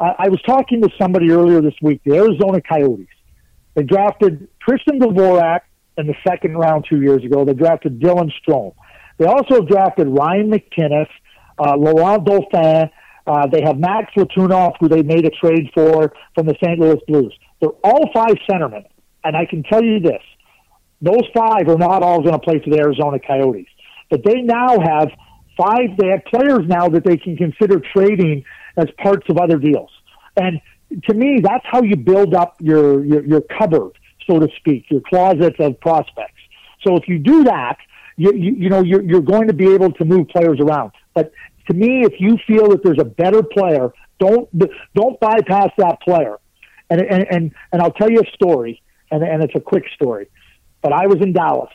Uh, 0.00 0.12
I 0.18 0.28
was 0.28 0.40
talking 0.42 0.80
to 0.82 0.88
somebody 1.00 1.30
earlier 1.30 1.60
this 1.60 1.74
week, 1.82 2.00
the 2.04 2.16
Arizona 2.16 2.60
Coyotes. 2.60 3.08
They 3.74 3.82
drafted 3.82 4.48
Tristan 4.60 5.00
Dvorak 5.00 5.60
in 5.96 6.06
the 6.06 6.14
second 6.26 6.56
round 6.56 6.86
two 6.88 7.00
years 7.00 7.24
ago. 7.24 7.44
They 7.44 7.54
drafted 7.54 8.00
Dylan 8.00 8.30
Strome. 8.40 8.74
They 9.18 9.26
also 9.26 9.62
drafted 9.62 10.08
Ryan 10.08 10.50
McKinnis, 10.50 11.08
uh, 11.58 11.76
Laurent 11.76 12.24
Dauphin. 12.24 12.90
Uh, 13.26 13.46
they 13.48 13.62
have 13.62 13.78
Max 13.78 14.12
Latunoff, 14.16 14.74
who 14.80 14.88
they 14.88 15.02
made 15.02 15.26
a 15.26 15.30
trade 15.30 15.70
for 15.74 16.12
from 16.34 16.46
the 16.46 16.54
St. 16.62 16.78
Louis 16.78 16.98
Blues. 17.06 17.36
They're 17.60 17.70
all 17.82 18.10
five 18.14 18.36
centermen. 18.48 18.84
And 19.24 19.36
I 19.36 19.44
can 19.44 19.64
tell 19.64 19.82
you 19.82 20.00
this 20.00 20.22
those 21.00 21.22
five 21.36 21.68
are 21.68 21.76
not 21.76 22.02
all 22.02 22.22
going 22.22 22.32
to 22.32 22.38
play 22.40 22.60
for 22.62 22.70
the 22.70 22.78
Arizona 22.78 23.18
Coyotes. 23.18 23.68
But 24.10 24.24
they 24.24 24.40
now 24.40 24.78
have 24.80 25.10
five, 25.56 25.96
they 25.98 26.08
have 26.08 26.24
players 26.24 26.66
now 26.66 26.88
that 26.88 27.04
they 27.04 27.16
can 27.16 27.36
consider 27.36 27.80
trading 27.94 28.44
as 28.78 28.86
parts 28.96 29.26
of 29.28 29.36
other 29.36 29.58
deals. 29.58 29.90
And 30.36 30.60
to 31.04 31.14
me, 31.14 31.40
that's 31.42 31.64
how 31.66 31.82
you 31.82 31.96
build 31.96 32.34
up 32.34 32.56
your, 32.60 33.04
your, 33.04 33.24
your 33.26 33.40
cupboard, 33.42 33.92
so 34.26 34.38
to 34.38 34.48
speak, 34.56 34.86
your 34.90 35.02
closet 35.02 35.60
of 35.60 35.78
prospects. 35.80 36.40
So 36.86 36.96
if 36.96 37.08
you 37.08 37.18
do 37.18 37.44
that, 37.44 37.76
you, 38.16 38.32
you, 38.32 38.52
you 38.52 38.68
know, 38.70 38.82
you're, 38.82 39.02
you're 39.02 39.20
going 39.20 39.48
to 39.48 39.52
be 39.52 39.74
able 39.74 39.92
to 39.92 40.04
move 40.04 40.28
players 40.28 40.58
around. 40.60 40.92
But 41.14 41.32
to 41.68 41.74
me, 41.74 42.04
if 42.04 42.14
you 42.18 42.38
feel 42.46 42.70
that 42.70 42.82
there's 42.82 43.00
a 43.00 43.04
better 43.04 43.42
player, 43.42 43.92
don't, 44.18 44.48
don't 44.94 45.20
bypass 45.20 45.70
that 45.78 46.00
player. 46.00 46.36
And, 46.90 47.00
and, 47.00 47.26
and, 47.30 47.54
and 47.72 47.82
I'll 47.82 47.92
tell 47.92 48.10
you 48.10 48.20
a 48.20 48.30
story, 48.32 48.82
and, 49.10 49.22
and 49.22 49.42
it's 49.42 49.54
a 49.54 49.60
quick 49.60 49.84
story. 49.94 50.28
But 50.82 50.92
I 50.92 51.06
was 51.06 51.18
in 51.20 51.32
Dallas, 51.32 51.70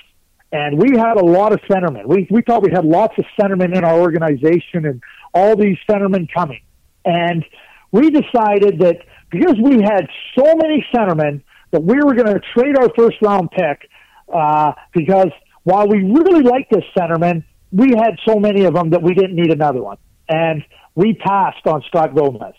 and 0.51 0.79
we 0.79 0.97
had 0.97 1.17
a 1.17 1.25
lot 1.25 1.53
of 1.53 1.59
centermen. 1.61 2.07
We, 2.07 2.27
we 2.31 2.41
thought 2.41 2.63
we 2.63 2.71
had 2.71 2.85
lots 2.85 3.13
of 3.17 3.25
centermen 3.39 3.75
in 3.75 3.83
our 3.83 3.99
organization 3.99 4.85
and 4.85 5.03
all 5.33 5.55
these 5.55 5.77
centermen 5.89 6.27
coming. 6.33 6.61
And 7.05 7.45
we 7.91 8.09
decided 8.09 8.79
that 8.79 8.97
because 9.29 9.55
we 9.61 9.81
had 9.81 10.07
so 10.37 10.55
many 10.55 10.85
centermen 10.93 11.41
that 11.71 11.83
we 11.83 11.95
were 11.95 12.13
going 12.13 12.33
to 12.33 12.41
trade 12.55 12.77
our 12.77 12.89
first 12.95 13.17
round 13.21 13.49
pick 13.51 13.89
uh, 14.33 14.73
because 14.93 15.29
while 15.63 15.87
we 15.87 16.03
really 16.03 16.43
liked 16.43 16.71
this 16.71 16.83
centerman, 16.97 17.43
we 17.71 17.89
had 17.95 18.17
so 18.27 18.39
many 18.39 18.65
of 18.65 18.73
them 18.73 18.91
that 18.91 19.01
we 19.01 19.13
didn't 19.13 19.35
need 19.35 19.51
another 19.51 19.81
one. 19.81 19.97
And 20.29 20.63
we 20.95 21.13
passed 21.15 21.65
on 21.65 21.83
Scott 21.87 22.15
Gomez. 22.15 22.53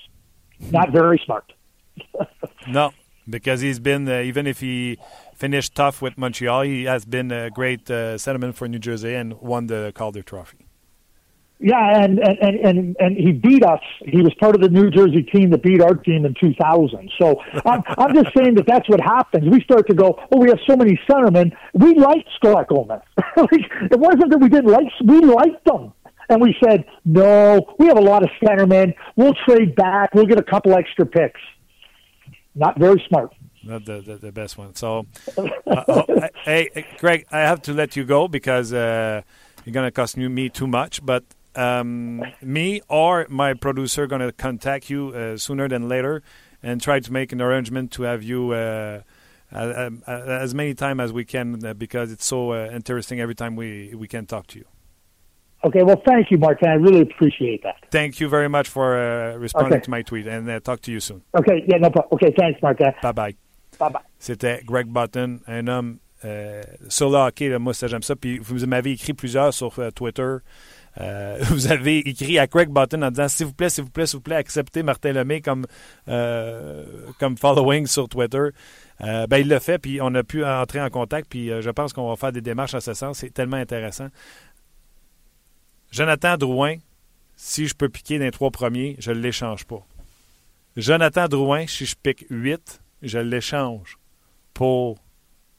Not 0.71 0.93
very 0.93 1.21
smart. 1.25 1.53
no, 2.69 2.93
because 3.29 3.61
he's 3.61 3.79
been, 3.79 4.09
uh, 4.09 4.21
even 4.21 4.47
if 4.47 4.61
he 4.61 4.99
finished 5.35 5.75
tough 5.75 6.03
with 6.03 6.19
Montreal, 6.19 6.63
he 6.63 6.85
has 6.85 7.05
been 7.05 7.31
a 7.31 7.51
great 7.51 7.91
uh, 7.91 8.17
centerman 8.17 8.55
for 8.55 8.67
New 8.69 8.79
Jersey 8.79 9.15
and 9.15 9.35
won 9.41 9.67
the 9.67 9.93
Calder 9.95 10.23
Trophy. 10.23 10.64
Yeah, 11.61 12.03
and, 12.03 12.19
and, 12.19 12.57
and, 12.61 12.97
and 12.99 13.17
he 13.17 13.33
beat 13.33 13.65
us. 13.65 13.81
He 14.05 14.21
was 14.23 14.35
part 14.41 14.55
of 14.55 14.61
the 14.61 14.69
New 14.69 14.91
Jersey 14.91 15.23
team 15.23 15.51
that 15.51 15.63
beat 15.63 15.81
our 15.81 15.95
team 15.95 16.27
in 16.27 16.35
2000. 16.35 17.11
So 17.19 17.41
I'm, 17.65 17.83
I'm 17.97 18.15
just 18.15 18.37
saying 18.37 18.57
that 18.57 18.67
that's 18.67 18.89
what 18.89 19.01
happens. 19.01 19.49
We 19.49 19.63
start 19.63 19.87
to 19.87 19.95
go, 19.95 20.19
oh, 20.33 20.39
we 20.39 20.49
have 20.49 20.59
so 20.69 20.77
many 20.77 21.01
centermen. 21.09 21.57
We 21.73 21.95
liked 21.95 22.29
Scott 22.37 22.69
Gomez. 22.69 23.01
it 23.37 23.99
wasn't 23.99 24.31
that 24.31 24.39
we 24.41 24.49
didn't 24.49 24.71
like, 24.71 24.87
we 25.05 25.21
liked 25.21 25.65
them. 25.65 25.93
And 26.29 26.41
we 26.41 26.57
said, 26.63 26.85
no, 27.05 27.61
we 27.79 27.87
have 27.87 27.99
a 27.99 28.03
lot 28.03 28.23
of 28.23 28.31
centermen. 28.43 28.95
We'll 29.17 29.35
trade 29.47 29.77
back. 29.77 30.15
We'll 30.15 30.27
get 30.27 30.39
a 30.39 30.43
couple 30.43 30.75
extra 30.75 31.07
picks. 31.07 31.41
Not 32.55 32.79
very 32.79 33.03
smart. 33.09 33.33
Not 33.63 33.85
the, 33.85 34.01
the, 34.01 34.17
the 34.17 34.33
best 34.33 34.59
one. 34.59 34.75
So, 34.75 35.07
uh, 35.39 35.85
oh, 35.89 36.05
hey, 36.45 36.87
Greg, 36.99 37.27
I 37.31 37.41
have 37.41 37.63
to 37.63 37.73
let 37.73 37.97
you 37.97 38.05
go 38.05 38.29
because 38.29 38.73
uh, 38.73 39.23
you're 39.65 39.73
going 39.73 39.87
to 39.87 39.93
cost 39.93 40.17
me 40.17 40.49
too 40.49 40.67
much. 40.67 41.05
But 41.05 41.25
um, 41.57 42.23
me 42.43 42.81
or 42.89 43.27
my 43.29 43.55
producer 43.55 44.07
going 44.07 44.23
to 44.23 44.33
contact 44.33 44.91
you 44.91 45.09
uh, 45.09 45.37
sooner 45.37 45.69
than 45.69 45.89
later 45.89 46.23
and 46.63 46.81
try 46.81 46.99
to 47.01 47.13
make 47.13 47.33
an 47.33 47.41
arrangement 47.41 47.93
to 47.93 48.03
have 48.03 48.23
you 48.23 48.53
uh, 48.53 49.01
as 49.53 50.55
many 50.55 50.75
time 50.75 50.99
as 50.99 51.13
we 51.13 51.25
can 51.25 51.65
uh, 51.65 51.75
because 51.75 52.11
it's 52.11 52.25
so 52.25 52.53
uh, 52.53 52.71
interesting 52.73 53.21
every 53.21 53.35
time 53.35 53.55
we, 53.55 53.95
we 53.95 54.09
can 54.09 54.27
talk 54.27 54.47
to 54.49 54.59
you. 54.59 54.65
Okay, 55.65 55.83
well, 55.83 56.01
thank 56.05 56.31
you, 56.31 56.37
Martin. 56.37 56.69
I 56.69 56.75
really 56.75 57.01
appreciate 57.01 57.63
that. 57.63 57.77
Thank 57.91 58.21
you 58.21 58.29
very 58.29 58.49
much 58.49 58.69
for 58.69 58.99
uh, 58.99 59.37
responding 59.37 59.75
okay. 59.75 59.85
to 59.85 59.91
my 59.91 60.03
tweet 60.03 60.27
and 60.27 60.49
uh, 60.51 60.61
talk 60.61 60.81
to 60.83 60.93
you 60.93 61.01
soon. 61.01 61.23
Okay, 61.35 61.65
yeah, 61.67 61.79
no 61.79 61.91
problem. 61.91 62.13
Okay, 62.13 62.35
thanks, 62.39 62.61
Martin. 62.63 62.93
Bye-bye. 63.03 63.35
Bye-bye. 63.79 64.03
C'était 64.19 64.63
Greg 64.65 64.89
Button, 64.89 65.41
un 65.47 65.69
homme 65.69 66.01
sur 66.89 67.11
le 67.11 67.17
hockey. 67.17 67.49
Là, 67.49 67.59
moi, 67.59 67.73
ça, 67.73 67.87
j'aime 67.87 68.03
ça. 68.03 68.15
Puis 68.15 68.39
vous 68.39 68.67
m'avez 68.67 68.93
écrit 68.93 69.15
plusieurs 69.15 69.55
sur 69.55 69.81
Twitter. 69.95 70.37
Euh, 71.01 71.39
vous 71.51 71.71
avez 71.71 71.99
écrit 71.99 72.39
à 72.39 72.47
Craig 72.47 72.69
Button 72.69 73.03
en 73.03 73.11
disant 73.11 73.29
s'il 73.29 73.47
vous 73.47 73.55
plaît, 73.55 73.69
s'il 73.69 73.85
vous 73.85 73.91
plaît, 73.91 74.07
s'il 74.07 74.19
vous 74.19 74.23
plaît, 74.23 74.37
acceptez 74.37 74.83
Martin 74.83 75.13
Lemay 75.13 75.41
comme, 75.41 75.67
euh, 76.09 76.85
comme 77.19 77.37
following 77.37 77.87
sur 77.87 78.09
Twitter. 78.09 78.49
Euh, 79.01 79.27
ben, 79.27 79.39
il 79.39 79.49
l'a 79.49 79.61
fait, 79.61 79.79
puis 79.79 80.01
on 80.01 80.15
a 80.15 80.23
pu 80.23 80.45
entrer 80.45 80.81
en 80.81 80.91
contact, 80.91 81.29
puis 81.29 81.49
je 81.49 81.71
pense 81.71 81.93
qu'on 81.93 82.09
va 82.09 82.17
faire 82.17 82.33
des 82.33 82.41
démarches 82.41 82.75
à 82.75 82.81
ce 82.81 82.95
sens. 82.95 83.19
C'est 83.19 83.35
tellement 83.35 83.57
intéressant. 83.57 84.09
Jonathan 85.91 86.37
Drouin, 86.37 86.77
si 87.37 87.67
je 87.67 87.75
peux 87.75 87.89
piquer 87.89 88.19
dans 88.19 88.25
les 88.25 88.31
trois 88.31 88.51
premiers, 88.51 88.97
je 88.99 89.11
ne 89.13 89.19
l'échange 89.19 89.65
pas. 89.65 89.85
Jonathan 90.77 91.29
Drouin, 91.29 91.67
si 91.67 91.87
je 91.87 91.95
pique 91.95 92.27
8, 92.31 92.81
je 93.03 93.19
l'échange 93.19 93.99
pour 94.55 94.99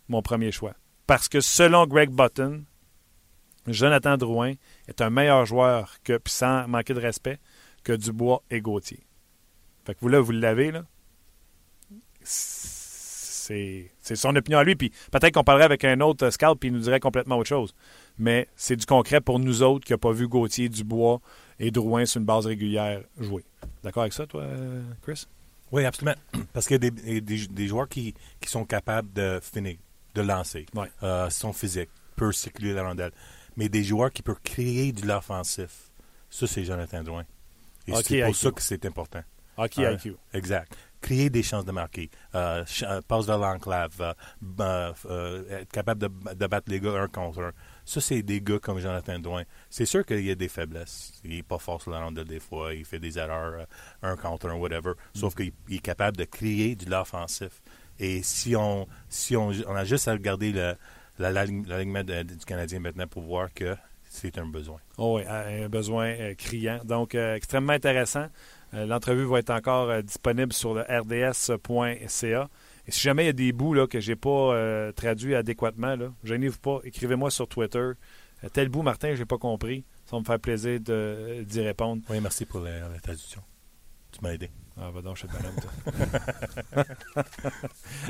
mon 0.09 0.21
premier 0.21 0.51
choix. 0.51 0.73
Parce 1.07 1.29
que 1.29 1.39
selon 1.39 1.85
Greg 1.85 2.09
Button, 2.09 2.63
Jonathan 3.67 4.17
Drouin 4.17 4.53
est 4.87 5.01
un 5.01 5.09
meilleur 5.09 5.45
joueur 5.45 5.97
que, 6.03 6.17
puis 6.17 6.33
sans 6.33 6.67
manquer 6.67 6.93
de 6.93 6.99
respect, 6.99 7.39
que 7.83 7.93
Dubois 7.93 8.43
et 8.49 8.61
Gauthier. 8.61 8.99
Fait 9.85 9.93
que 9.93 9.99
vous 10.01 10.09
là, 10.09 10.19
vous 10.19 10.31
l'avez, 10.31 10.71
là. 10.71 10.83
C'est, 12.23 13.91
son 14.01 14.35
opinion 14.35 14.57
à 14.57 14.63
lui. 14.63 14.75
Puis 14.75 14.91
peut-être 15.11 15.35
qu'on 15.35 15.43
parlerait 15.43 15.65
avec 15.65 15.85
un 15.85 16.01
autre 16.01 16.31
scout 16.31 16.57
puis 16.59 16.69
il 16.69 16.73
nous 16.73 16.79
dirait 16.79 16.99
complètement 16.99 17.37
autre 17.37 17.47
chose. 17.47 17.75
Mais 18.17 18.47
c'est 18.55 18.75
du 18.75 18.87
concret 18.87 19.21
pour 19.21 19.37
nous 19.39 19.61
autres 19.61 19.85
qui 19.85 19.93
n'ont 19.93 19.99
pas 19.99 20.11
vu 20.11 20.27
Gauthier, 20.27 20.67
Dubois 20.67 21.21
et 21.59 21.69
Drouin 21.69 22.05
sur 22.05 22.19
une 22.19 22.25
base 22.25 22.47
régulière 22.47 23.03
jouer. 23.19 23.43
D'accord 23.83 24.01
avec 24.01 24.13
ça, 24.13 24.25
toi, 24.25 24.45
Chris? 25.03 25.27
Oui, 25.71 25.85
absolument. 25.85 26.17
Parce 26.53 26.67
qu'il 26.67 26.83
y 26.83 26.87
a 26.87 27.21
des, 27.21 27.67
joueurs 27.67 27.87
qui, 27.87 28.15
sont 28.47 28.65
capables 28.65 29.13
de 29.13 29.39
finir, 29.41 29.75
de 30.15 30.21
lancer, 30.21 30.65
ouais. 30.73 30.89
euh, 31.03 31.29
sont 31.29 31.53
physiques, 31.53 31.89
peuvent 32.15 32.31
circuler 32.31 32.73
la 32.73 32.87
rondelle 32.87 33.11
mais 33.57 33.69
des 33.69 33.83
joueurs 33.83 34.11
qui 34.11 34.21
peuvent 34.21 34.41
créer 34.43 34.91
de 34.91 35.05
l'offensif. 35.05 35.91
Ça, 36.29 36.47
c'est 36.47 36.63
Jonathan 36.63 37.03
Drouin. 37.03 37.25
Et 37.87 37.93
c'est 38.03 38.25
pour 38.25 38.35
ça 38.35 38.51
que 38.51 38.61
c'est 38.61 38.85
important. 38.85 39.23
Hockey 39.57 39.85
euh, 39.85 39.93
IQ. 39.93 40.15
Exact. 40.33 40.75
Créer 41.01 41.29
des 41.29 41.43
chances 41.43 41.65
de 41.65 41.71
marquer. 41.71 42.09
Euh, 42.33 42.65
euh 42.83 43.01
passe 43.07 43.27
de 43.27 43.31
l'enclave. 43.31 44.15
Euh, 44.59 45.59
être 45.61 45.71
capable 45.71 46.01
de, 46.01 46.47
battre 46.47 46.69
les 46.69 46.79
gars 46.79 47.01
un 47.01 47.07
contre 47.07 47.41
un. 47.41 47.51
Ça, 47.85 48.01
c'est 48.01 48.23
des 48.23 48.41
gars 48.41 48.59
comme 48.59 48.79
Jonathan 48.79 49.19
Drouin. 49.19 49.43
C'est 49.69 49.85
sûr 49.85 50.05
qu'il 50.05 50.25
y 50.25 50.31
a 50.31 50.35
des 50.35 50.49
faiblesses. 50.49 51.13
Il 51.23 51.29
n'est 51.35 51.43
pas 51.43 51.59
fort 51.59 51.81
sur 51.81 51.91
la 51.91 52.03
ronde 52.03 52.19
des 52.19 52.39
fois. 52.39 52.73
Il 52.73 52.85
fait 52.85 52.99
des 52.99 53.17
erreurs 53.19 53.67
un 54.01 54.17
contre 54.17 54.49
un, 54.49 54.55
whatever. 54.55 54.93
Sauf 55.13 55.35
qu'il 55.35 55.53
est 55.69 55.79
capable 55.79 56.17
de 56.17 56.25
créer 56.25 56.75
de 56.75 56.89
l'offensif. 56.89 57.61
Et 57.99 58.23
si 58.23 58.55
on, 58.55 58.87
si 59.07 59.37
on, 59.37 59.51
on 59.67 59.75
a 59.75 59.85
juste 59.85 60.07
à 60.07 60.13
regarder 60.13 60.51
le, 60.51 60.75
l'alignement 61.19 62.03
du 62.03 62.45
Canadien 62.45 62.79
maintenant 62.79 63.07
pour 63.07 63.23
voir 63.23 63.53
que 63.53 63.75
c'est 64.15 64.37
un 64.37 64.45
besoin. 64.45 64.79
Oh 64.97 65.17
oui, 65.17 65.23
un 65.27 65.67
besoin 65.67 66.07
euh, 66.07 66.35
criant. 66.35 66.79
Donc, 66.85 67.15
euh, 67.15 67.35
extrêmement 67.35 67.73
intéressant. 67.73 68.27
Euh, 68.73 68.85
l'entrevue 68.85 69.25
va 69.25 69.39
être 69.39 69.49
encore 69.49 70.01
disponible 70.03 70.53
sur 70.53 70.73
le 70.73 70.81
rds.ca. 70.81 72.49
Et 72.87 72.91
si 72.91 72.99
jamais 73.01 73.23
il 73.23 73.27
y 73.27 73.29
a 73.29 73.33
des 73.33 73.51
bouts 73.51 73.73
là, 73.73 73.87
que 73.87 73.99
je 73.99 74.11
n'ai 74.11 74.15
pas 74.15 74.91
traduits 74.93 75.35
adéquatement, 75.35 75.95
gênez-vous 76.23 76.59
pas, 76.59 76.79
écrivez-moi 76.83 77.31
sur 77.31 77.47
Twitter. 77.47 77.91
tel 78.53 78.69
bout, 78.69 78.83
Martin, 78.83 79.15
je 79.15 79.19
n'ai 79.19 79.25
pas 79.25 79.37
compris. 79.39 79.83
Ça 80.05 80.15
va 80.15 80.19
me 80.19 80.25
faire 80.25 80.39
plaisir 80.39 80.79
d'y 80.79 81.61
répondre. 81.61 82.03
Oui, 82.09 82.19
merci 82.21 82.45
pour 82.45 82.59
la 82.59 82.99
traduction. 83.01 83.41
Tu 84.11 84.19
m'as 84.21 84.33
aidé. 84.33 84.51
Ah, 84.77 84.91
va 84.91 85.01
donc, 85.01 85.15
je 85.15 85.25
suis 85.25 85.29
bonhomme, 85.29 85.55
toi. 85.61 86.83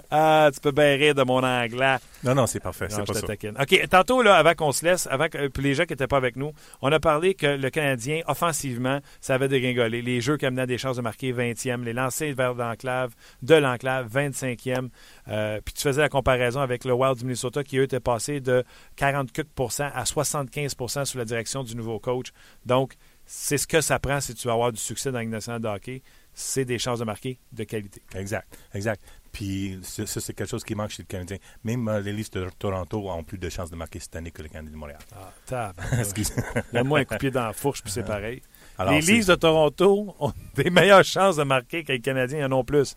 ah, 0.10 0.50
tu 0.52 0.60
peux 0.60 0.72
bien 0.72 0.96
rire 0.96 1.14
de 1.14 1.22
mon 1.22 1.44
anglais. 1.44 1.98
Non, 2.24 2.34
non, 2.34 2.48
c'est 2.48 2.60
parfait. 2.60 2.88
C'est 2.90 3.06
pas 3.06 3.14
ça. 3.14 3.62
OK, 3.62 3.88
tantôt, 3.88 4.24
là, 4.24 4.36
avant 4.36 4.56
qu'on 4.56 4.72
se 4.72 4.84
laisse, 4.84 5.08
avant 5.12 5.30
que, 5.30 5.48
puis 5.48 5.62
les 5.62 5.76
gens 5.76 5.84
qui 5.84 5.94
n'étaient 5.94 6.08
pas 6.08 6.18
avec 6.18 6.36
nous, 6.38 6.54
on 6.82 6.92
a 6.92 7.00
parlé 7.00 7.36
que 7.36 7.46
le 7.46 7.70
Canadien, 7.70 8.22
offensivement, 8.28 9.00
ça 9.22 9.36
avait 9.36 9.48
dégringolé. 9.48 10.02
Les 10.02 10.22
jeux 10.22 10.38
qui 10.38 10.48
amenaient 10.48 10.66
des 10.66 10.80
chances 10.80 10.98
de 10.98 11.04
marquer 11.04 11.34
20e, 11.34 11.84
les 11.84 11.94
lancers 11.94 12.34
vers 12.34 12.56
l'enclave, 12.56 13.14
de 13.44 13.56
l'enclave, 13.56 14.08
25e. 14.12 14.90
Euh, 15.28 15.62
puis 15.64 15.76
tu 15.76 15.84
faisais 15.84 16.02
la 16.02 16.10
comparaison 16.10 16.62
avec 16.62 16.84
le 16.84 16.94
Wild 16.94 17.20
du 17.20 17.26
Minnesota 17.26 17.64
qui, 17.64 17.78
eux, 17.78 17.84
était 17.84 18.00
passé 18.00 18.40
de 18.40 18.64
44% 18.98 19.92
à 19.94 20.04
75% 20.04 21.06
sous 21.06 21.18
la 21.20 21.26
direction 21.26 21.64
du 21.64 21.76
nouveau 21.76 22.00
coach. 22.00 22.32
Donc, 22.66 22.96
c'est 23.28 23.58
ce 23.58 23.68
que 23.68 23.82
ça 23.82 24.00
prend 24.00 24.20
si 24.20 24.34
tu 24.34 24.48
veux 24.48 24.54
avoir 24.54 24.72
du 24.72 24.80
succès 24.80 25.12
dans 25.12 25.20
la 25.20 25.26
nationale 25.26 25.62
de 25.62 25.68
hockey 25.68 26.02
c'est 26.36 26.66
des 26.66 26.78
chances 26.78 27.00
de 27.00 27.06
marquer 27.06 27.40
de 27.52 27.64
qualité. 27.64 28.02
Exact, 28.14 28.56
exact. 28.74 29.02
Puis 29.32 29.80
ça, 29.82 30.06
c'est 30.06 30.34
quelque 30.34 30.48
chose 30.50 30.64
qui 30.64 30.76
manque 30.76 30.92
chez 30.92 31.02
le 31.04 31.08
Canadien. 31.08 31.38
Même 31.64 31.88
euh, 31.88 32.00
les 32.00 32.14
Leafs 32.14 32.30
de 32.32 32.48
Toronto 32.60 33.10
ont 33.10 33.24
plus 33.24 33.38
de 33.38 33.50
chances 33.50 33.70
de 33.72 33.76
marquer 33.76 34.00
cette 34.00 34.16
année 34.16 34.32
que 34.32 34.42
le 34.42 34.48
Canadien 34.50 34.72
de 34.72 34.78
Montréal. 34.78 35.00
Ah, 35.14 35.34
tabarnak. 35.46 36.00
Excuse. 36.00 36.34
Donne-moi 36.72 37.00
un 37.00 37.06
coup 37.06 37.14
de 37.16 37.20
pied 37.20 37.32
dans 37.32 37.48
la 37.48 37.54
fourche, 37.54 37.82
puis 37.82 37.92
c'est 37.92 38.06
pareil. 38.06 38.42
Alors, 38.78 38.94
les 38.94 39.02
Leafs 39.02 39.26
de 39.26 39.36
Toronto 39.36 40.16
ont 40.20 40.34
des 40.56 40.70
meilleures 40.70 41.04
chances 41.04 41.38
de 41.38 41.44
marquer 41.44 41.84
que 41.84 41.92
les 41.92 42.00
Canadiens 42.00 42.50
en 42.50 42.60
ont 42.60 42.64
plus, 42.64 42.96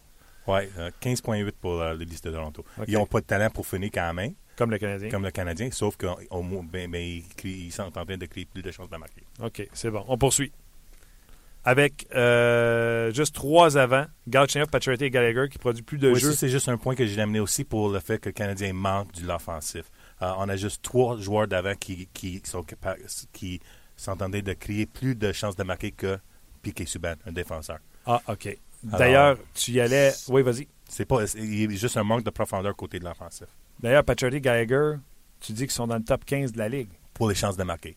euh, 0.49 0.91
15,8 1.03 1.53
pour 1.61 1.81
euh, 1.81 1.95
les 1.95 2.05
Leafs 2.05 2.23
de 2.23 2.31
Toronto. 2.31 2.65
Ils 2.87 2.95
n'ont 2.95 3.07
pas 3.07 3.21
de 3.21 3.27
talent 3.27 3.51
pour 3.51 3.67
finir 3.67 3.91
quand 3.93 4.15
même, 4.15 4.35
comme 4.57 4.71
le 4.71 4.79
Canadien. 4.79 5.11
comme 5.11 5.25
le 5.25 5.31
Canadien, 5.31 5.71
sauf 5.71 5.97
moins, 6.31 6.63
ben, 6.65 6.91
ben, 6.91 7.03
ils, 7.03 7.25
créent- 7.37 7.51
ils 7.67 7.73
sont 7.73 7.83
en 7.83 7.91
train 7.91 8.05
de 8.05 8.27
créer 8.27 8.45
plus 8.47 8.63
de 8.63 8.71
chances 8.71 8.89
de 8.91 8.97
marquer. 8.97 9.23
OK, 9.43 9.69
c'est 9.73 9.91
bon. 9.91 10.05
On 10.09 10.17
poursuit. 10.17 10.53
Avec 11.69 12.07
euh, 12.15 13.13
juste 13.13 13.35
trois 13.35 13.77
avant, 13.77 14.07
Galchenyuk, 14.27 14.71
Pacioretty 14.71 15.05
et 15.05 15.11
Gallagher 15.11 15.51
qui 15.51 15.59
produisent 15.59 15.85
plus 15.85 15.99
de 15.99 16.11
Oui, 16.11 16.19
jeux. 16.19 16.33
c'est 16.33 16.49
juste 16.49 16.67
un 16.71 16.79
point 16.79 16.95
que 16.95 17.05
j'ai 17.07 17.21
amené 17.21 17.41
aussi 17.41 17.63
pour 17.65 17.91
le 17.91 18.01
fait 18.01 18.19
que 18.19 18.31
le 18.31 18.33
Canadien 18.33 18.73
manque 18.73 19.13
de 19.13 19.27
l'offensif. 19.27 19.85
Euh, 20.23 20.33
on 20.39 20.49
a 20.49 20.57
juste 20.57 20.81
trois 20.83 21.19
joueurs 21.19 21.47
d'avant 21.47 21.75
qui, 21.75 22.09
qui 22.15 22.41
sont 22.45 22.63
capables, 22.63 23.03
qui 23.35 23.61
sont 23.99 24.13
en 24.13 24.17
train 24.17 24.29
de 24.31 24.53
créer 24.55 24.87
plus 24.87 25.15
de 25.15 25.31
chances 25.33 25.57
de 25.57 25.63
marquer 25.63 25.91
que 25.91 26.19
Piquet 26.63 26.87
Subban, 26.87 27.17
un 27.27 27.33
défenseur. 27.33 27.81
Ah, 28.07 28.23
OK. 28.29 28.57
D'ailleurs, 28.83 29.37
tu 29.53 29.73
y 29.73 29.81
allais. 29.83 30.15
Oui, 30.29 30.41
vas-y. 30.41 30.69
C'est 30.89 31.05
pas, 31.05 31.23
il 31.37 31.63
y 31.63 31.67
a 31.67 31.77
juste 31.77 31.99
un 31.99 32.03
manque 32.05 32.25
de 32.25 32.31
profondeur 32.31 32.75
côté 32.77 32.99
de 32.99 33.05
l'offensif 33.05 33.47
D'ailleurs, 33.79 34.05
Pacioretty 34.05 34.39
et 34.39 34.41
Gallagher, 34.41 34.95
tu 35.39 35.53
dis 35.53 35.65
qu'ils 35.65 35.71
sont 35.73 35.87
dans 35.87 35.97
le 35.99 36.03
top 36.05 36.25
15 36.25 36.53
de 36.53 36.59
la 36.59 36.71
Ligue. 36.71 36.89
pour 37.13 37.29
les 37.29 37.35
chances 37.35 37.59
de 37.59 37.65
marquer. 37.65 37.95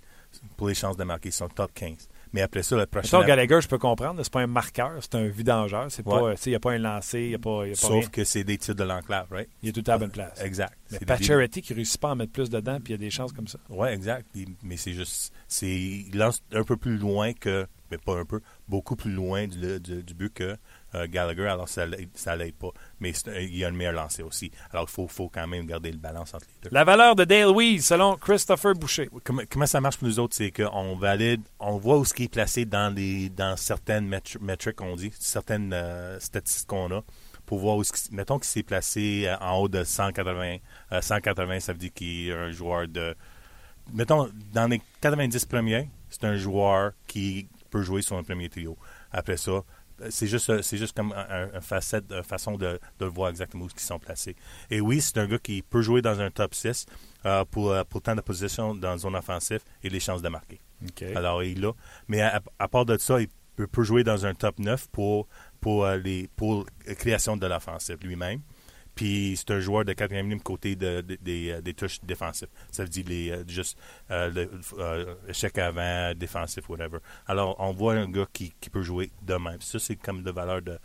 Pour 0.58 0.68
les 0.68 0.76
chances 0.76 0.98
de 0.98 1.06
marquer, 1.06 1.30
ils 1.30 1.32
sont 1.32 1.48
top 1.48 1.72
15. 1.74 2.10
Mais 2.34 2.42
après 2.42 2.64
ça, 2.64 2.78
le 2.78 2.86
prochain. 2.86 3.18
Mettons, 3.18 3.28
Gallagher, 3.28 3.60
je 3.62 3.68
peux 3.68 3.78
comprendre, 3.78 4.22
c'est 4.24 4.32
pas 4.32 4.40
un 4.42 4.48
marqueur, 4.48 4.94
c'est 5.02 5.16
un 5.16 5.28
vidangeur. 5.28 5.88
C'est 5.90 6.06
Ouais. 6.08 6.36
il 6.46 6.50
n'y 6.50 6.56
a 6.56 6.60
pas 6.60 6.72
un 6.72 6.78
lancé, 6.78 7.20
il 7.24 7.28
n'y 7.30 7.36
a 7.36 7.40
pas, 7.40 7.66
y 7.66 7.70
a 7.70 7.72
pas 7.72 7.76
Sauf 7.76 7.92
rien. 7.92 8.08
que 8.10 8.24
c'est 8.24 8.44
des 8.46 8.58
tirs 8.58 8.76
de 8.76 8.84
l'enclave, 8.84 9.28
right? 9.32 9.50
Il 9.62 9.70
est 9.70 9.72
tout 9.74 9.84
à 9.88 9.92
la 9.92 9.98
bonne 9.98 10.12
place. 10.12 10.42
Exact. 10.42 10.74
Mais 10.92 11.00
Pacioretty 11.00 11.62
qui 11.62 11.74
réussit 11.74 12.00
pas 12.00 12.10
à 12.10 12.12
en 12.12 12.16
mettre 12.16 12.32
plus 12.32 12.50
dedans, 12.50 12.78
puis 12.82 12.94
il 12.94 12.96
y 12.96 12.96
a 12.96 12.98
des 13.06 13.10
chances 13.10 13.34
comme 13.34 13.48
ça. 13.48 13.60
Oui, 13.70 13.90
exact. 13.90 14.26
Mais 14.64 14.78
c'est 14.78 14.94
juste. 14.94 15.34
c'est 15.48 15.68
Il 15.68 16.12
lance 16.18 16.42
un 16.54 16.64
peu 16.64 16.78
plus 16.78 16.98
loin 16.98 17.34
que. 17.34 17.68
Mais 17.92 17.98
pas 17.98 18.18
un 18.18 18.24
peu. 18.26 18.40
Beaucoup 18.70 18.96
plus 18.96 19.12
loin 19.12 19.48
du, 19.48 19.80
du- 19.82 20.02
du 20.02 20.14
but 20.14 20.34
que 20.34 20.56
euh, 20.96 21.08
Gallagher. 21.10 21.48
Alors, 21.48 21.70
ça 21.70 21.86
l'aide- 21.86 22.10
ça 22.14 22.36
l'aide 22.36 22.56
pas. 22.56 22.70
Mais 23.00 23.12
il 23.12 23.56
y 23.58 23.64
a 23.64 23.68
un 23.68 23.72
meilleur 23.72 23.94
lancé 23.94 24.24
aussi. 24.24 24.52
Alors, 24.72 24.86
il 24.90 24.92
faut, 24.92 25.08
faut 25.08 25.30
quand 25.30 25.48
même 25.48 25.66
garder 25.66 25.92
le 25.92 25.98
balance 25.98 26.34
entre 26.34 26.46
les 26.48 26.70
deux. 26.70 26.76
La 26.76 26.84
valeur 26.84 27.16
de 27.16 27.24
Dale 27.24 27.50
Weiss, 27.56 27.86
selon 27.86 28.16
Christopher 28.18 28.74
Boucher. 28.76 29.10
Comment, 29.24 29.44
comment 29.50 29.66
ça 29.66 29.82
marche 29.82 29.98
pour 29.98 30.08
nous 30.08 30.20
autres? 30.20 30.36
C'est 30.36 30.52
qu'on 30.52 30.96
valide, 30.96 31.42
on 31.60 31.78
voit 31.78 31.98
où 31.98 32.06
ce 32.06 32.14
qui 32.14 32.24
est 32.24 32.34
placé 32.34 32.66
dans, 32.66 32.94
les, 32.94 33.30
dans 33.30 33.56
certaines 33.58 34.10
métri- 34.10 34.40
métriques, 34.42 34.82
on 34.82 34.96
dit, 34.96 35.12
certaines 35.20 35.72
euh, 35.74 36.20
statistiques 36.20 36.68
qu'on 36.68 36.92
a, 36.92 37.02
pour 37.46 37.60
voir 37.60 37.78
où, 37.78 37.84
mettons 38.12 38.38
qu'il 38.38 38.48
s'est 38.48 38.64
placé 38.64 39.26
euh, 39.28 39.36
en 39.40 39.58
haut 39.58 39.68
de 39.70 39.84
180. 39.84 40.58
euh, 40.94 41.02
180, 41.02 41.60
ça 41.60 41.74
veut 41.74 41.80
dire 41.80 41.94
qu'il 41.94 42.30
est 42.30 42.34
un 42.34 42.52
joueur 42.52 42.88
de. 42.88 43.16
Mettons, 43.94 44.30
dans 44.54 44.68
les 44.68 44.82
90 45.02 45.46
premiers, 45.46 45.90
c'est 46.10 46.24
un 46.24 46.36
joueur 46.38 46.92
qui 47.08 47.48
peut 47.70 47.82
jouer 47.82 48.02
sur 48.02 48.16
un 48.18 48.24
premier 48.24 48.48
trio. 48.50 48.78
Après 49.12 49.38
ça, 49.38 49.64
c'est 50.10 50.28
juste, 50.28 50.50
euh, 50.50 50.62
c'est 50.62 50.78
juste 50.78 50.96
comme 50.96 51.14
un, 51.14 51.62
facette, 51.62 52.12
une 52.12 52.24
façon 52.24 52.58
de, 52.58 52.80
de 53.00 53.06
voir 53.06 53.30
exactement 53.30 53.66
où 53.66 53.70
ils 53.74 53.80
sont 53.80 54.00
placés. 54.00 54.36
Et 54.70 54.82
oui, 54.82 55.02
c'est 55.02 55.18
un 55.18 55.28
gars 55.28 55.40
qui 55.40 55.62
peut 55.62 55.82
jouer 55.82 56.02
dans 56.02 56.20
un 56.20 56.32
top 56.32 56.54
6 56.56 56.86
euh, 57.26 57.46
pour, 57.46 57.72
euh, 57.72 57.84
pour 57.84 58.00
le 58.00 58.04
temps 58.04 58.16
de 58.16 58.22
position 58.22 58.76
dans 58.76 58.92
la 58.92 58.98
zone 58.98 59.16
offensive 59.16 59.62
et 59.84 59.90
les 59.90 60.00
chances 60.00 60.22
de 60.22 60.30
marquer. 60.30 60.60
Alors, 61.16 61.44
il 61.44 61.62
l'a. 61.62 61.72
Mais 62.08 62.22
à, 62.22 62.42
à 62.58 62.68
part 62.68 62.86
de 62.86 62.98
ça, 62.98 63.22
il 63.22 63.28
peut, 63.56 63.68
peut 63.68 63.84
jouer 63.84 64.04
dans 64.04 64.26
un 64.26 64.34
top 64.34 64.60
9 64.60 64.88
pour, 64.92 65.28
pour, 65.60 65.86
euh, 65.86 65.98
les, 65.98 66.28
pour 66.36 66.66
la 66.88 66.96
création 66.96 67.38
de 67.38 67.46
l'offensive 67.46 67.98
lui-même. 68.02 68.42
Puis 68.96 69.36
c'est 69.38 69.52
un 69.52 69.60
joueur 69.60 69.86
de 69.86 69.94
quatrième 69.94 70.30
ligne 70.30 70.40
côté 70.40 70.76
de, 70.76 71.04
euh, 71.28 71.62
des 71.62 71.74
touches 71.74 72.00
défensives. 72.04 72.50
Ça 72.72 72.84
veut 72.84 72.90
dire 72.90 73.06
les, 73.08 73.32
euh, 73.32 73.44
juste 73.48 73.78
euh, 74.10 74.30
le 74.30 74.50
euh, 74.78 75.16
échec 75.28 75.58
avant, 75.58 76.14
défensif, 76.16 76.70
whatever. 76.70 77.00
Alors, 77.28 77.56
on 77.60 77.72
voit 77.72 77.94
un 77.94 78.10
gars 78.10 78.28
qui, 78.32 78.54
qui 78.60 78.70
peut 78.70 78.82
jouer 78.82 79.12
de 79.24 79.36
même. 79.36 79.62
Ça, 79.62 79.80
c'est 79.80 79.96
comme 79.96 80.24
de 80.24 80.32
valeur 80.32 80.62
de, 80.62 80.78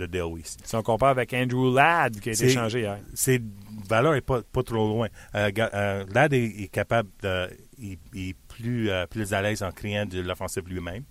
de 0.00 0.06
Dale. 0.06 0.42
Si 0.44 0.74
on 0.76 0.82
compare 0.82 1.10
avec 1.10 1.32
Andrew 1.32 1.74
Ladd 1.74 2.18
qui 2.20 2.30
a 2.30 2.32
été 2.32 2.46
échangé 2.46 2.80
hier. 2.80 2.98
Ses 3.14 3.40
valeurs 3.88 4.14
n'est 4.14 4.20
pas, 4.20 4.42
pas 4.42 4.62
trop 4.62 4.88
loin. 4.88 5.08
Euh, 5.34 5.50
euh, 5.58 6.04
Ladd 6.12 6.32
est, 6.32 6.62
est 6.62 6.68
capable 6.68 7.10
de. 7.22 7.48
Il, 7.78 7.98
il 8.14 8.30
est 8.30 8.36
plus, 8.48 8.90
euh, 8.90 9.06
plus 9.06 9.32
à 9.32 9.42
l'aise 9.42 9.62
en 9.62 9.70
créant 9.70 10.06
de 10.06 10.20
l'offensive 10.20 10.68
lui-même. 10.68 11.04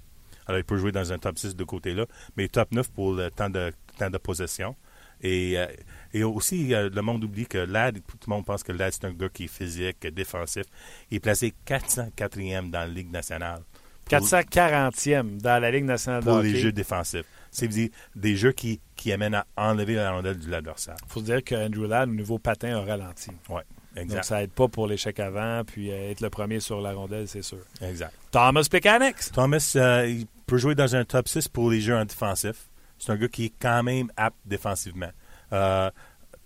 Alors, 0.45 0.59
il 0.59 0.63
peut 0.63 0.77
jouer 0.77 0.91
dans 0.91 1.11
un 1.13 1.19
top 1.19 1.37
6 1.37 1.55
de 1.55 1.63
côté-là, 1.63 2.05
mais 2.35 2.47
top 2.47 2.71
9 2.71 2.91
pour 2.91 3.13
le 3.13 3.29
temps 3.29 3.49
de, 3.49 3.71
temps 3.97 4.09
de 4.09 4.17
possession. 4.17 4.75
Et, 5.21 5.57
euh, 5.57 5.67
et 6.13 6.23
aussi, 6.23 6.69
le 6.69 7.01
monde 7.01 7.23
oublie 7.23 7.45
que 7.45 7.57
Ladd, 7.57 7.99
tout 8.07 8.17
le 8.27 8.29
monde 8.33 8.45
pense 8.45 8.63
que 8.63 8.71
Ladd, 8.71 8.91
c'est 8.93 9.05
un 9.05 9.11
gars 9.13 9.29
qui 9.29 9.45
est 9.45 9.47
physique, 9.47 10.05
défensif. 10.07 10.63
Il 11.11 11.17
est 11.17 11.19
placé 11.19 11.53
404e 11.67 12.69
dans 12.69 12.79
la 12.79 12.87
Ligue 12.87 13.11
nationale. 13.11 13.61
Pour- 14.05 14.19
440e 14.19 15.37
dans 15.39 15.61
la 15.61 15.71
Ligue 15.71 15.85
nationale 15.85 16.21
de 16.21 16.25
Pour 16.25 16.37
hockey. 16.37 16.49
les 16.49 16.59
jeux 16.59 16.71
défensifs. 16.71 17.25
C'est-à-dire 17.51 17.89
des 18.15 18.35
jeux 18.35 18.51
qui, 18.51 18.79
qui 18.95 19.11
amènent 19.11 19.33
à 19.35 19.45
enlever 19.57 19.95
la 19.95 20.11
rondelle 20.11 20.37
de 20.39 20.49
l'adversaire. 20.49 20.95
Il 21.07 21.11
faut 21.11 21.19
se 21.19 21.25
dire 21.25 21.43
que 21.43 21.55
Andrew 21.55 21.87
Ladd, 21.87 22.09
au 22.09 22.13
niveau 22.13 22.37
patin, 22.37 22.77
a 22.77 22.81
ralenti. 22.81 23.31
Oui, 23.49 23.61
Donc, 23.95 24.03
exact. 24.05 24.23
ça 24.23 24.43
aide 24.43 24.51
pas 24.51 24.67
pour 24.67 24.87
l'échec 24.87 25.19
avant, 25.19 25.63
puis 25.65 25.91
euh, 25.91 26.11
être 26.11 26.21
le 26.21 26.29
premier 26.29 26.59
sur 26.59 26.79
la 26.81 26.93
rondelle, 26.93 27.27
c'est 27.27 27.41
sûr. 27.41 27.59
exact. 27.81 28.13
Thomas 28.31 28.67
Pecanix. 28.69 29.31
Thomas, 29.31 29.73
euh, 29.75 30.07
il 30.07 30.27
peut 30.45 30.57
jouer 30.57 30.75
dans 30.75 30.95
un 30.95 31.05
top 31.05 31.27
6 31.27 31.47
pour 31.47 31.69
les 31.71 31.81
jeux 31.81 31.95
en 31.95 32.05
défensif. 32.05 32.67
C'est 32.99 33.11
un 33.11 33.15
gars 33.15 33.27
qui 33.29 33.45
est 33.45 33.53
quand 33.59 33.81
même 33.83 34.11
apte 34.17 34.37
défensivement. 34.45 35.09
Euh, 35.53 35.89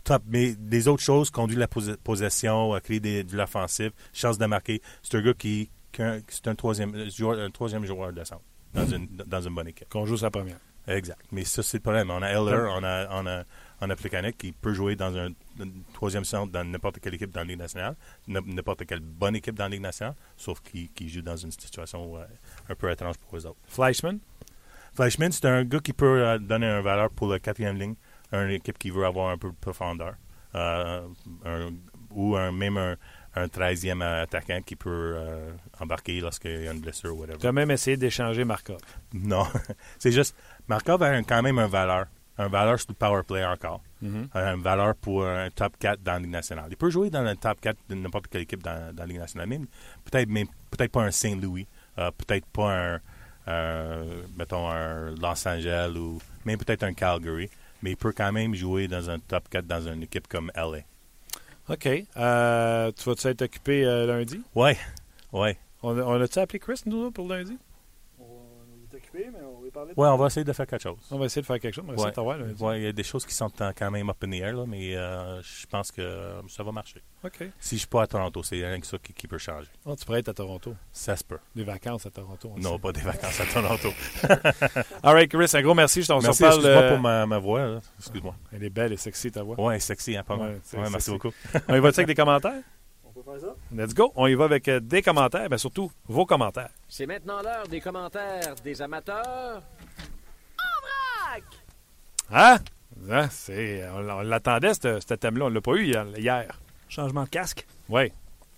top, 0.04 0.24
mais 0.28 0.54
des 0.56 0.88
autres 0.88 1.04
choses, 1.04 1.30
conduit 1.30 1.58
la 1.58 1.68
pos- 1.68 1.96
possession, 2.04 2.76
euh, 2.76 2.80
créer 2.80 3.00
des- 3.00 3.24
de 3.24 3.36
l'offensive, 3.38 3.92
chance 4.14 4.38
de 4.38 4.46
marquer. 4.46 4.82
C'est 5.02 5.16
un 5.18 5.22
gars 5.22 5.34
qui, 5.34 5.70
qui 5.92 6.02
c'est 6.30 6.48
un 6.48 6.56
troisième 6.56 6.94
euh, 6.96 7.10
joueur, 7.10 7.40
un 7.40 7.50
troisième 7.52 7.86
joueur 7.86 8.12
de 8.14 8.24
centre 8.24 8.42
dans 8.74 8.86
une, 8.86 9.08
dans 9.08 9.42
une 9.42 9.54
bonne 9.56 9.68
équipe. 9.68 9.88
Qu'on 9.90 10.06
joue 10.06 10.18
sa 10.18 10.30
première. 10.32 10.58
Exact. 10.86 11.22
Mais 11.32 11.46
ça, 11.46 11.64
c'est 11.64 11.78
le 11.78 11.82
problème. 11.82 12.10
On 12.12 12.22
a 12.22 12.28
Eller, 12.30 12.68
on 12.70 12.84
a, 12.84 13.08
on 13.12 13.26
a, 13.26 13.44
on 13.80 13.90
a 13.90 13.96
Plekanec 13.96 14.38
qui 14.38 14.52
peut 14.52 14.74
jouer 14.74 14.98
dans 14.98 15.16
un, 15.16 15.28
un 15.28 15.68
troisième 15.94 16.26
centre 16.26 16.52
dans 16.52 16.66
n'importe 16.66 17.00
quelle 17.00 17.14
équipe 17.14 17.32
dans 17.32 17.40
la 17.40 17.46
Ligue 17.46 17.60
nationale, 17.60 17.96
n'importe 18.28 18.86
quelle 18.86 19.00
bonne 19.00 19.38
équipe 19.38 19.56
dans 19.56 19.64
la 19.64 19.70
Ligue 19.70 19.82
nationale, 19.82 20.16
sauf 20.36 20.60
qu'il 20.62 21.08
joue 21.08 21.22
dans 21.22 21.38
une 21.38 21.52
situation 21.52 22.18
euh, 22.18 22.26
un 22.68 22.76
peu 22.76 22.92
étrange 22.92 23.18
pour 23.18 23.38
eux 23.38 23.46
autres. 23.46 23.60
Fleischmann? 23.68 24.20
Fleischmann, 24.94 25.32
c'est 25.32 25.46
un 25.46 25.64
gars 25.64 25.80
qui 25.80 25.94
peut 25.94 26.22
euh, 26.28 26.38
donner 26.38 26.68
une 26.68 26.82
valeur 26.82 27.10
pour 27.12 27.28
la 27.28 27.40
quatrième 27.40 27.78
ligne, 27.80 27.96
une 28.34 28.50
équipe 28.52 28.78
qui 28.78 28.90
veut 28.90 29.06
avoir 29.06 29.30
un 29.30 29.38
peu 29.38 29.50
de 29.50 29.56
profondeur, 29.60 30.16
euh, 30.56 31.02
un- 31.46 31.72
ou 32.12 32.36
un, 32.36 32.52
même 32.52 32.78
un, 32.78 32.96
un 33.36 33.48
13e 33.48 34.02
attaquant 34.02 34.62
qui 34.64 34.76
peut 34.76 34.90
euh, 35.16 35.52
embarquer 35.80 36.20
lorsqu'il 36.20 36.64
y 36.64 36.68
a 36.68 36.72
une 36.74 36.80
blessure 36.82 37.16
ou 37.16 37.22
whatever. 37.22 37.40
Tu 37.40 37.48
as 37.48 37.52
même 37.52 37.72
essayé 37.72 37.98
d'échanger 37.98 38.44
Markov. 38.46 38.78
Non, 39.14 39.46
c'est 40.00 40.12
juste, 40.12 40.36
Markov 40.68 41.02
a 41.04 41.08
un- 41.08 41.24
quand 41.24 41.42
même 41.42 41.58
une 41.58 41.66
valeur, 41.68 42.06
une 42.38 42.48
valeur 42.48 42.80
sur 42.80 42.90
le 42.92 42.96
power 42.96 43.24
play 43.24 43.44
encore, 43.46 43.82
Mhm. 44.02 44.28
une 44.36 44.62
valeur 44.62 44.96
pour 44.96 45.26
un 45.26 45.50
top 45.50 45.74
4 45.80 46.04
dans 46.04 46.14
la 46.14 46.20
Ligue 46.20 46.30
nationale. 46.32 46.66
Il 46.70 46.78
peut 46.78 46.90
jouer 46.90 47.10
dans 47.10 47.22
le 47.24 47.36
top 47.36 47.60
4 47.62 47.78
de 47.90 47.96
n'importe 47.96 48.28
quelle 48.28 48.42
équipe 48.42 48.62
dans, 48.62 48.94
dans 48.94 49.04
la 49.04 49.08
Ligue 49.08 49.20
nationale, 49.20 49.48
même 49.48 49.66
peut-être 50.06 50.30
même 50.30 50.48
peut-être 50.70 50.92
pas 50.92 51.04
un 51.04 51.12
Saint 51.12 51.36
Louis, 51.36 51.66
euh, 51.98 52.12
peut-être 52.18 52.46
pas 52.48 52.94
un, 52.96 53.00
euh, 53.48 54.22
mettons 54.38 54.70
un 54.70 55.12
Los 55.12 55.48
Angeles 55.48 55.92
ou 55.96 56.20
même 56.46 56.58
peut-être 56.58 56.84
un 56.84 56.94
Calgary, 56.94 57.50
mais 57.84 57.92
il 57.92 57.98
peut 57.98 58.14
quand 58.16 58.32
même 58.32 58.56
jouer 58.56 58.88
dans 58.88 59.10
un 59.10 59.20
top 59.20 59.50
4 59.50 59.68
dans 59.68 59.88
une 59.88 60.04
équipe 60.04 60.28
comme 60.28 60.52
LA. 60.56 60.80
OK. 61.70 61.88
Euh, 62.18 62.92
tu 62.94 63.10
vas-tu 63.10 63.28
être 63.28 63.42
occupé 63.44 63.86
euh, 63.86 64.08
lundi? 64.08 64.42
Ouais, 64.56 64.78
ouais. 65.34 65.58
On, 65.84 65.98
on 66.00 66.22
a-tu 66.22 66.40
appelé 66.40 66.60
Chris, 66.60 66.82
nous, 66.86 67.12
pour 67.12 67.28
lundi? 67.28 67.58
On 69.12 69.18
est 69.18 69.20
occupé, 69.20 69.30
mais 69.34 69.40
on 69.46 69.62
va 69.64 69.72
parler 69.72 69.94
de 69.94 70.00
Ouais, 70.00 70.08
on 70.08 70.18
va 70.18 70.28
essayer 70.28 70.44
de 70.44 70.54
faire 70.54 70.68
quelque 70.68 70.82
chose. 70.84 70.98
On 71.12 71.18
va 71.18 71.26
essayer 71.26 71.42
de 71.42 71.46
faire 71.48 71.60
quelque 71.60 71.74
chose. 71.74 71.84
On 71.88 71.94
va 71.94 72.24
Ouais. 72.24 72.54
Ouais, 72.60 72.80
il 72.80 72.84
y 72.84 72.88
a 72.88 72.92
des 72.94 73.04
choses 73.04 73.26
qui 73.26 73.34
sont 73.34 73.50
quand 73.50 73.92
même 73.92 74.10
up 74.10 74.24
in 74.24 74.30
the 74.30 74.34
air, 74.36 74.56
là, 74.56 74.64
mais 74.68 74.96
euh, 74.96 75.42
je 75.42 75.66
pense 75.68 75.92
que 75.92 76.32
ça 76.48 76.64
va 76.64 76.72
marcher. 76.72 77.02
OK. 77.24 77.44
Si 77.60 77.76
je 77.76 77.80
suis 77.80 77.88
pas 77.88 78.04
à 78.04 78.08
Toronto, 78.08 78.42
c'est 78.44 78.56
rien 78.56 78.80
que 78.80 78.88
ça 78.88 78.98
qui, 78.98 79.14
qui 79.14 79.28
peut 79.28 79.38
changer. 79.38 79.70
Oh, 79.86 79.96
tu 79.96 80.06
pourrais 80.06 80.20
être 80.20 80.30
à 80.30 80.34
Toronto. 80.34 80.76
Ça 80.92 81.16
se 81.16 81.24
peut. 81.24 81.40
Des 81.56 81.64
vacances 81.64 82.06
à 82.06 82.12
Toronto. 82.12 82.52
on 82.56 82.60
Non, 82.60 82.74
sait. 82.76 82.80
pas 82.80 82.92
des 82.92 83.02
vacances 83.02 83.40
à 83.40 83.46
Toronto. 83.46 83.90
All 85.04 85.14
right, 85.14 85.30
Chris, 85.30 85.52
un 85.54 85.62
gros 85.62 85.74
merci. 85.74 86.02
Je 86.02 86.08
t'en 86.08 86.22
Merci, 86.22 86.44
reparle. 86.44 86.60
excuse-moi 86.62 86.84
euh, 86.84 86.90
pour 86.94 87.00
ma, 87.00 87.26
ma 87.26 87.38
voix. 87.40 87.82
Excuse-moi. 88.00 88.36
Elle 88.52 88.64
est 88.64 88.70
belle 88.70 88.94
et 88.94 88.98
sexy, 88.98 89.32
ta 89.32 89.44
voix. 89.44 89.60
Ouais, 89.60 89.80
sexy, 89.80 90.16
hein, 90.16 90.24
pas 90.24 90.36
mal. 90.38 90.60
Ouais, 90.74 90.90
merci 90.92 91.12
beaucoup. 91.12 91.32
On 91.68 91.76
y 91.76 91.80
va-tu 91.80 92.00
avec 92.00 92.08
des 92.08 92.16
commentaires? 92.16 92.62
On 93.26 93.32
peut 93.32 93.40
faire 93.40 93.50
ça? 93.50 93.56
Let's 93.76 93.94
go. 93.94 94.12
On 94.16 94.28
y 94.28 94.36
va 94.36 94.46
avec 94.46 94.68
euh, 94.68 94.80
des 94.80 95.02
commentaires, 95.02 95.48
mais 95.50 95.58
surtout 95.58 95.92
vos 96.08 96.26
commentaires. 96.26 96.70
C'est 96.90 97.06
maintenant 97.06 97.42
l'heure 97.42 97.68
des 97.68 97.80
commentaires 97.82 98.56
des 98.64 98.82
amateurs. 98.82 99.62
Hein? 102.32 102.58
Hein, 103.10 103.28
c'est, 103.32 103.84
on, 103.90 104.08
on 104.10 104.22
l'attendait, 104.22 104.74
ce 104.74 105.14
thème-là. 105.14 105.46
On 105.46 105.50
l'a 105.50 105.62
pas 105.62 105.74
eu 105.74 105.86
hier. 106.18 106.60
Changement 106.90 107.24
de 107.24 107.30
casque. 107.30 107.66
Oui. 107.90 108.12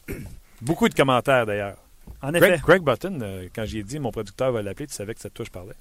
Beaucoup 0.61 0.89
de 0.89 0.93
commentaires, 0.93 1.45
d'ailleurs. 1.45 1.78
En 2.22 2.34
effet, 2.34 2.59
Greg, 2.63 2.82
Button, 2.82 3.20
euh, 3.22 3.47
quand 3.53 3.66
j'ai 3.66 3.84
dit 3.84 3.99
mon 3.99 4.11
producteur 4.11 4.51
va 4.51 4.61
l'appeler, 4.61 4.88
tu 4.88 4.93
savais 4.93 5.13
que 5.16 5.22
cette 5.22 5.34
touche 5.34 5.49
parlait. 5.49 5.76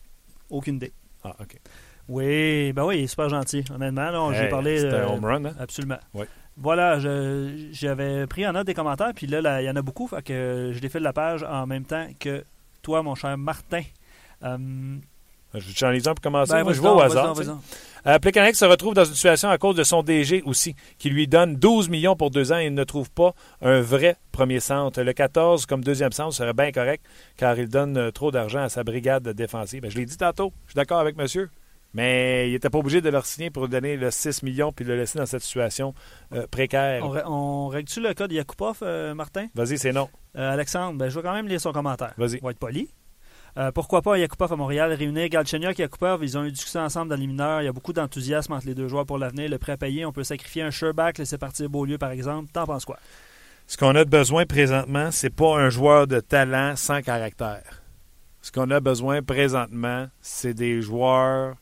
aucune 0.51 0.77
idée. 0.77 0.93
Ah, 1.23 1.35
OK. 1.41 1.59
Oui, 2.09 2.73
ben 2.73 2.85
oui, 2.85 2.99
il 2.99 3.05
est 3.05 3.07
super 3.07 3.29
gentil, 3.29 3.65
honnêtement. 3.75 4.11
là, 4.11 4.33
J'ai 4.33 4.45
Hey, 4.45 4.51
parlé. 4.51 4.79
C'était 4.79 4.95
un 4.95 4.99
euh, 4.99 5.09
home 5.09 5.25
run, 5.25 5.45
hein? 5.47 5.55
Absolument. 5.59 5.99
Oui. 6.13 6.27
Voilà, 6.57 6.99
je- 7.01 7.69
j'avais 7.73 8.27
pris 8.27 8.47
en 8.47 8.53
note 8.53 8.67
des 8.67 8.75
commentaires, 8.75 9.13
puis 9.15 9.27
là, 9.27 9.61
il 9.61 9.65
y 9.65 9.71
en 9.71 9.77
a 9.77 9.83
beaucoup, 9.83 10.07
fait 10.07 10.23
que 10.23 10.71
je 10.73 10.79
défile 10.79 11.03
la 11.03 11.13
page 11.13 11.43
en 11.43 11.67
même 11.67 11.85
temps 11.85 12.07
que 12.21 12.45
toi, 12.83 13.03
mon 13.03 13.15
cher 13.15 13.37
Martin. 13.37 13.83
Euh, 14.45 14.57
Je 15.57 15.61
vous 15.73 15.85
en 15.85 15.93
exemple 15.93 16.21
pour 16.21 16.33
commencer. 16.33 16.53
ben, 16.53 16.65
Moi, 16.65 16.73
je 16.73 16.81
vais 16.83 16.89
au 16.89 17.01
hasard. 17.01 17.35
Euh, 18.07 18.19
Plekanec 18.19 18.55
se 18.57 18.65
retrouve 18.65 18.93
dans 18.95 19.05
une 19.05 19.15
situation 19.15 19.49
à 19.49 19.57
cause 19.57 19.77
de 19.77 19.85
son 19.85 20.03
DG 20.03 20.43
aussi, 20.45 20.75
qui 20.99 21.09
lui 21.11 21.27
donne 21.29 21.55
12 21.57 21.89
millions 21.89 22.17
pour 22.17 22.31
deux 22.31 22.53
ans 22.53 22.59
et 22.59 22.67
il 22.67 22.75
ne 22.75 22.85
trouve 22.85 23.09
pas 23.11 23.35
un 23.63 23.81
vrai 23.81 24.17
premier 24.33 24.59
centre. 24.61 25.01
Le 25.01 25.13
14 25.13 25.65
comme 25.67 25.83
deuxième 25.85 26.11
centre 26.13 26.35
serait 26.35 26.53
bien 26.53 26.71
correct 26.73 27.03
car 27.37 27.57
il 27.59 27.69
donne 27.69 27.97
euh, 27.97 28.11
trop 28.11 28.31
d'argent 28.33 28.61
à 28.63 28.69
sa 28.69 28.83
brigade 28.85 29.29
défensive. 29.29 29.81
Ben, 29.83 29.91
je 29.93 29.97
l'ai 29.97 30.05
dit 30.07 30.17
tantôt, 30.17 30.53
je 30.67 30.73
suis 30.73 30.77
d'accord 30.77 30.99
avec 30.99 31.17
monsieur. 31.17 31.49
Mais 31.95 32.49
il 32.49 32.53
n'était 32.53 32.71
pas 32.71 32.79
obligé 32.79 33.01
de 33.01 33.09
leur 33.09 33.25
signer 33.25 33.51
pour 33.51 33.69
donner 33.69 33.97
le 33.97 34.11
6 34.11 34.43
millions 34.43 34.73
puis 34.73 34.85
le 34.85 34.97
laisser 34.97 35.19
dans 35.19 35.27
cette 35.27 35.43
situation 35.43 35.95
euh, 36.33 36.47
précaire. 36.49 37.05
On, 37.05 37.17
on 37.27 37.69
règle-tu 37.69 38.01
le 38.01 38.13
cas 38.15 38.27
de 38.27 38.35
Yakupov, 38.35 38.79
euh, 38.83 39.15
Martin? 39.15 39.47
Vas-y, 39.55 39.79
c'est 39.79 39.93
non. 39.93 40.09
Euh, 40.37 40.53
Alexandre, 40.53 40.99
ben, 40.99 41.09
je 41.09 41.15
vais 41.15 41.23
quand 41.23 41.33
même 41.33 41.47
lire 41.47 41.61
son 41.61 41.73
commentaire. 41.73 42.13
Vas-y. 42.19 42.41
On 42.43 42.47
va 42.47 42.51
être 42.51 42.59
poli. 42.59 42.91
Pourquoi 43.73 44.03
pas 44.03 44.19
Yakupov 44.19 44.53
à 44.53 44.57
Montréal? 44.57 44.93
Réunir 44.93 45.29
Galchenyuk 45.29 45.79
et 45.79 45.85
Yakupov 45.85 46.25
Ils 46.25 46.37
ont 46.37 46.43
eu 46.43 46.51
du 46.51 46.57
succès 46.57 46.81
ensemble 46.81 47.11
dans 47.11 47.17
les 47.17 47.29
mineurs. 47.29 47.63
Il 47.63 47.67
y 47.67 47.69
a 47.69 47.73
beaucoup 47.73 47.93
d'enthousiasme 47.93 48.53
entre 48.53 48.67
les 48.67 48.75
deux 48.75 48.89
joueurs 48.89 49.07
pour 49.07 49.17
l'avenir. 49.17 49.49
Le 49.49 49.59
prêt 49.59 49.71
à 49.71 49.77
payer, 49.77 50.05
on 50.05 50.11
peut 50.11 50.25
sacrifier 50.25 50.63
un 50.63 50.73
Sherback, 50.73 51.19
laisser 51.19 51.39
partir 51.39 51.71
Beaulieu, 51.71 51.97
par 51.97 52.11
exemple. 52.11 52.51
T'en 52.53 52.67
penses 52.67 52.85
quoi? 52.85 52.99
Ce 53.69 53.77
qu'on 53.77 53.95
a 53.95 54.05
de 54.05 54.11
besoin 54.11 54.45
présentement, 54.45 55.13
c'est 55.13 55.31
pas 55.31 55.57
un 55.57 55.71
joueur 55.71 56.09
de 56.09 56.19
talent 56.19 56.75
sans 56.75 57.01
caractère. 57.01 57.83
Ce 58.43 58.51
qu'on 58.51 58.71
a 58.73 58.81
besoin 58.81 59.23
présentement, 59.23 60.09
c'est 60.21 60.53
des 60.53 60.83
joueurs 60.83 61.55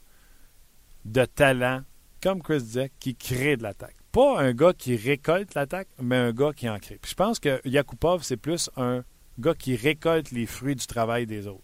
de 1.04 1.24
talent, 1.24 1.82
comme 2.22 2.42
Chris 2.42 2.62
disait, 2.62 2.90
qui 3.00 3.14
créent 3.14 3.56
de 3.56 3.62
l'attaque. 3.62 3.96
Pas 4.12 4.40
un 4.40 4.52
gars 4.52 4.72
qui 4.72 4.96
récolte 4.96 5.54
l'attaque, 5.54 5.88
mais 6.00 6.16
un 6.16 6.32
gars 6.32 6.52
qui 6.54 6.68
en 6.68 6.78
crée. 6.78 6.98
Puis 7.00 7.10
je 7.12 7.16
pense 7.16 7.38
que 7.38 7.60
Yakupov, 7.66 8.22
c'est 8.22 8.36
plus 8.36 8.70
un 8.76 9.02
gars 9.38 9.54
qui 9.54 9.74
récolte 9.76 10.30
les 10.32 10.46
fruits 10.46 10.76
du 10.76 10.86
travail 10.86 11.26
des 11.26 11.46
autres. 11.46 11.62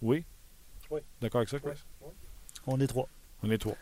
Oui? 0.00 0.24
Oui. 0.90 1.00
D'accord 1.20 1.40
avec 1.40 1.48
ça, 1.50 1.58
Chris? 1.58 1.82
On 2.66 2.80
est 2.80 2.86
trois. 2.86 3.08
On 3.42 3.50
est 3.50 3.58
trois. 3.58 3.76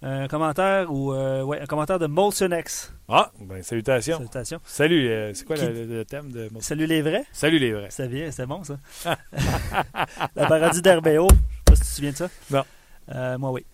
Un 0.00 0.28
commentaire 0.28 0.92
ou 0.92 1.12
euh, 1.12 1.42
ouais, 1.42 1.58
un 1.60 1.66
commentaire 1.66 1.98
de 1.98 2.06
Molson 2.06 2.50
X. 2.56 2.92
Ah, 3.08 3.32
ben 3.40 3.62
salutations. 3.64 4.18
Salutations. 4.18 4.60
Salut, 4.64 5.08
euh, 5.08 5.34
c'est 5.34 5.44
quoi 5.44 5.56
Qui- 5.56 5.66
le, 5.66 5.86
le 5.86 6.04
thème 6.04 6.30
de... 6.30 6.48
Salut 6.60 6.86
les 6.86 7.02
vrais? 7.02 7.24
Salut 7.32 7.58
les 7.58 7.72
vrais. 7.72 7.90
C'était 7.90 8.08
bien, 8.08 8.30
c'était 8.30 8.46
bon 8.46 8.62
ça. 8.62 8.78
La 10.36 10.46
parodie 10.46 10.82
d'RBO. 10.82 11.26
Je 11.30 11.34
sais 11.34 11.64
pas 11.64 11.74
si 11.74 11.80
tu 11.82 11.86
te 11.88 11.94
souviens 11.94 12.10
de 12.12 12.16
ça. 12.16 12.28
Non. 12.50 12.64
Euh, 13.14 13.38
moi, 13.38 13.50
oui. 13.52 13.64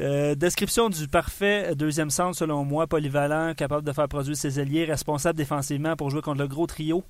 Euh, 0.00 0.34
description 0.36 0.88
du 0.88 1.08
parfait 1.08 1.74
deuxième 1.74 2.10
centre, 2.10 2.36
selon 2.36 2.64
moi, 2.64 2.86
polyvalent, 2.86 3.54
capable 3.54 3.84
de 3.84 3.92
faire 3.92 4.06
produire 4.08 4.36
ses 4.36 4.58
alliés, 4.60 4.84
responsable 4.84 5.36
défensivement 5.36 5.96
pour 5.96 6.10
jouer 6.10 6.22
contre 6.22 6.40
le 6.40 6.48
gros 6.48 6.66
trio. 6.66 7.04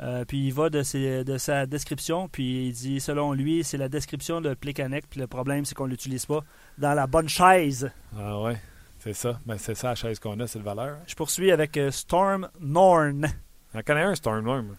Euh, 0.00 0.24
puis 0.24 0.46
il 0.46 0.52
va 0.54 0.70
de, 0.70 0.82
ses- 0.82 1.22
de 1.24 1.36
sa 1.38 1.66
description, 1.66 2.28
puis 2.28 2.68
il 2.68 2.72
dit, 2.72 2.98
selon 3.00 3.32
lui, 3.32 3.62
c'est 3.62 3.76
la 3.76 3.88
description 3.88 4.40
de 4.40 4.54
Plekanec, 4.54 5.04
puis 5.08 5.20
le 5.20 5.26
problème, 5.26 5.64
c'est 5.64 5.74
qu'on 5.74 5.84
ne 5.86 5.90
l'utilise 5.90 6.24
pas 6.26 6.40
dans 6.78 6.94
la 6.94 7.06
bonne 7.06 7.28
chaise. 7.28 7.90
Ah 8.18 8.40
ouais, 8.40 8.56
c'est 9.00 9.12
ça. 9.12 9.38
Ben, 9.44 9.58
c'est 9.58 9.74
ça 9.74 9.88
la 9.90 9.94
chaise 9.94 10.18
qu'on 10.18 10.38
a, 10.40 10.46
c'est 10.46 10.58
le 10.58 10.64
valeur. 10.64 10.96
Je 11.06 11.14
poursuis 11.14 11.52
avec 11.52 11.76
euh, 11.76 11.90
Storm 11.90 12.48
Norn. 12.60 13.26
J'en 13.74 13.82
connais 13.82 14.02
un, 14.02 14.14
Stormworm. 14.14 14.66
moi. 14.66 14.76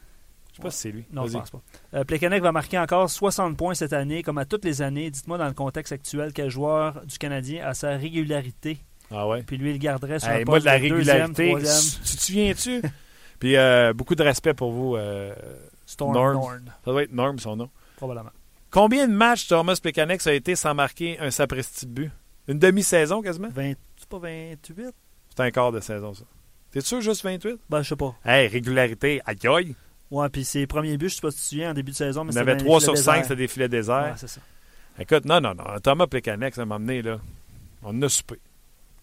Je 0.54 0.58
sais 0.58 0.62
pas 0.64 0.72
si 0.72 0.78
c'est 0.78 0.92
lui. 0.92 1.04
Non, 1.12 1.26
je 1.28 1.34
pense 1.34 1.50
pas. 1.50 1.62
Euh, 1.96 2.04
Plekanec 2.04 2.42
va 2.42 2.52
marquer 2.52 2.78
encore 2.80 3.10
60 3.10 3.58
points 3.58 3.74
cette 3.74 3.92
année, 3.94 4.22
comme 4.24 4.38
à 4.38 4.46
toutes 4.46 4.64
les 4.66 4.82
années. 4.82 5.10
Dites-moi 5.10 5.38
dans 5.40 5.48
le 5.48 5.54
contexte 5.54 5.92
actuel 5.92 6.32
quel 6.34 6.50
joueur 6.50 7.04
du 7.06 7.18
Canadien 7.18 7.66
a 7.66 7.74
sa 7.74 7.98
régularité. 7.98 8.78
Ah 9.12 9.28
ouais. 9.28 9.44
Puis 9.44 9.58
lui, 9.58 9.72
il 9.72 9.80
garderait 9.80 10.20
sur 10.20 10.30
Hey, 10.30 10.44
un 10.44 10.46
moi, 10.46 10.60
de 10.60 10.66
la 10.66 10.78
de 10.78 10.84
régularité, 10.84 11.56
tu 11.58 12.16
te 12.16 12.22
souviens-tu? 12.22 12.82
Puis 13.40 13.58
euh, 13.58 13.94
beaucoup 13.94 14.16
de 14.16 14.24
respect 14.24 14.54
pour 14.54 14.72
vous. 14.72 14.96
euh, 14.96 15.34
Storm 15.86 16.14
Norm. 16.14 16.34
Norn, 16.34 16.64
ça 16.86 16.92
doit 16.92 17.04
être 17.04 17.12
Norm, 17.12 17.40
son 17.40 17.56
nom. 17.56 17.70
probablement. 17.98 18.30
Combien 18.72 19.08
de 19.08 19.14
matchs 19.14 19.48
Thomas 19.48 19.78
Plekanec 19.82 20.26
a 20.26 20.34
été 20.34 20.56
sans 20.56 20.74
marquer 20.74 21.20
un 21.20 21.30
sapristi 21.32 21.86
de 21.86 21.92
but? 21.92 22.12
Une 22.48 22.58
demi-saison 22.60 23.22
quasiment? 23.22 23.50
20, 23.50 23.74
c'est 23.98 24.10
pas 24.10 24.20
28? 24.20 24.86
C'est 25.30 25.40
un 25.44 25.52
quart 25.52 25.72
de 25.72 25.80
saison, 25.80 26.14
ça. 26.14 26.24
T'es 26.72 26.82
sûr 26.82 27.02
juste 27.02 27.24
28? 27.24 27.60
Ben, 27.70 27.82
je 27.84 27.90
sais 27.90 27.96
pas. 27.96 28.16
Hey, 28.26 28.48
régularité, 28.48 29.22
aïe 29.26 29.38
aïe! 29.48 29.76
Ouais, 30.14 30.30
puis 30.30 30.44
ses 30.46 30.68
premiers 30.68 30.96
buts, 30.98 31.10
je 31.10 31.16
sais 31.16 31.22
pas 31.22 31.32
si 31.32 31.38
tu 31.38 31.44
te 31.44 31.48
souviens, 31.50 31.72
en 31.72 31.74
début 31.74 31.92
de 31.92 31.96
saison, 31.96 32.24
mais 32.24 32.30
On 32.30 32.32
c'était 32.34 32.42
avait 32.42 32.52
dans 32.54 32.58
les 32.60 32.66
3 32.66 32.80
filets 32.82 32.96
sur 32.96 32.98
5, 33.04 33.12
déserts. 33.14 33.24
c'était 33.24 33.36
des 33.36 33.48
filets 33.48 33.66
Ouais, 33.66 33.70
déserts. 33.70 34.14
c'est 34.18 34.28
ça. 34.28 34.42
Écoute, 35.00 35.26
non, 35.26 35.42
non, 35.42 35.56
non. 35.56 35.64
Thomas 35.82 36.06
Plekanec, 36.08 36.54
ça 36.54 36.66
m'a 36.66 36.76
amené, 36.76 37.02
là. 37.02 37.20
On 37.82 38.00
a 38.02 38.10
soupé. 38.10 38.36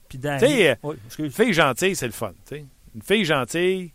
Puis. 0.09 0.19
Tu 0.19 0.29
sais, 0.29 0.79
Oui, 0.83 0.97
Une 1.19 1.31
fille 1.31 1.53
gentille, 1.53 1.97
c'est 1.97 2.07
le 2.07 2.13
fun. 2.13 2.33
Une 2.53 3.03
fille 3.03 3.25
gentille 3.25 3.93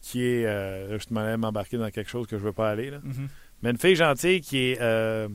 qui 0.00 0.24
est. 0.24 0.44
euh, 0.46 0.88
là, 0.92 0.98
je 0.98 1.04
te 1.06 1.14
allé 1.18 1.36
m'embarquer 1.36 1.76
dans 1.78 1.90
quelque 1.90 2.10
chose 2.10 2.26
que 2.26 2.38
je 2.38 2.42
veux 2.42 2.52
pas 2.52 2.70
aller. 2.70 2.90
Là. 2.90 2.98
Mhm. 3.02 3.28
Mais 3.62 3.70
une 3.70 3.78
fille 3.78 3.94
gentille 3.94 4.40
qui 4.40 4.70
est, 4.72 4.78
euh, 4.80 5.28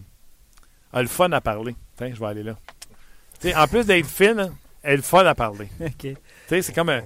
a 0.92 1.02
le 1.02 1.08
fun 1.08 1.32
à 1.32 1.40
parler. 1.42 1.76
Tiens, 1.96 2.12
je 2.14 2.20
vais 2.20 2.26
aller 2.26 2.44
là. 2.44 2.58
Tu 3.40 3.50
sais, 3.50 3.56
en 3.56 3.68
plus 3.68 3.86
d'être 3.86 4.08
fine, 4.08 4.52
elle 4.84 4.94
a 4.94 4.96
le 4.98 5.02
fun 5.02 5.26
à 5.26 5.36
parler. 5.36 5.70
OK. 5.82 5.92
Tu 6.00 6.16
sais, 6.48 6.62
c'est 6.62 6.74
comme 6.74 6.90
un. 6.90 7.04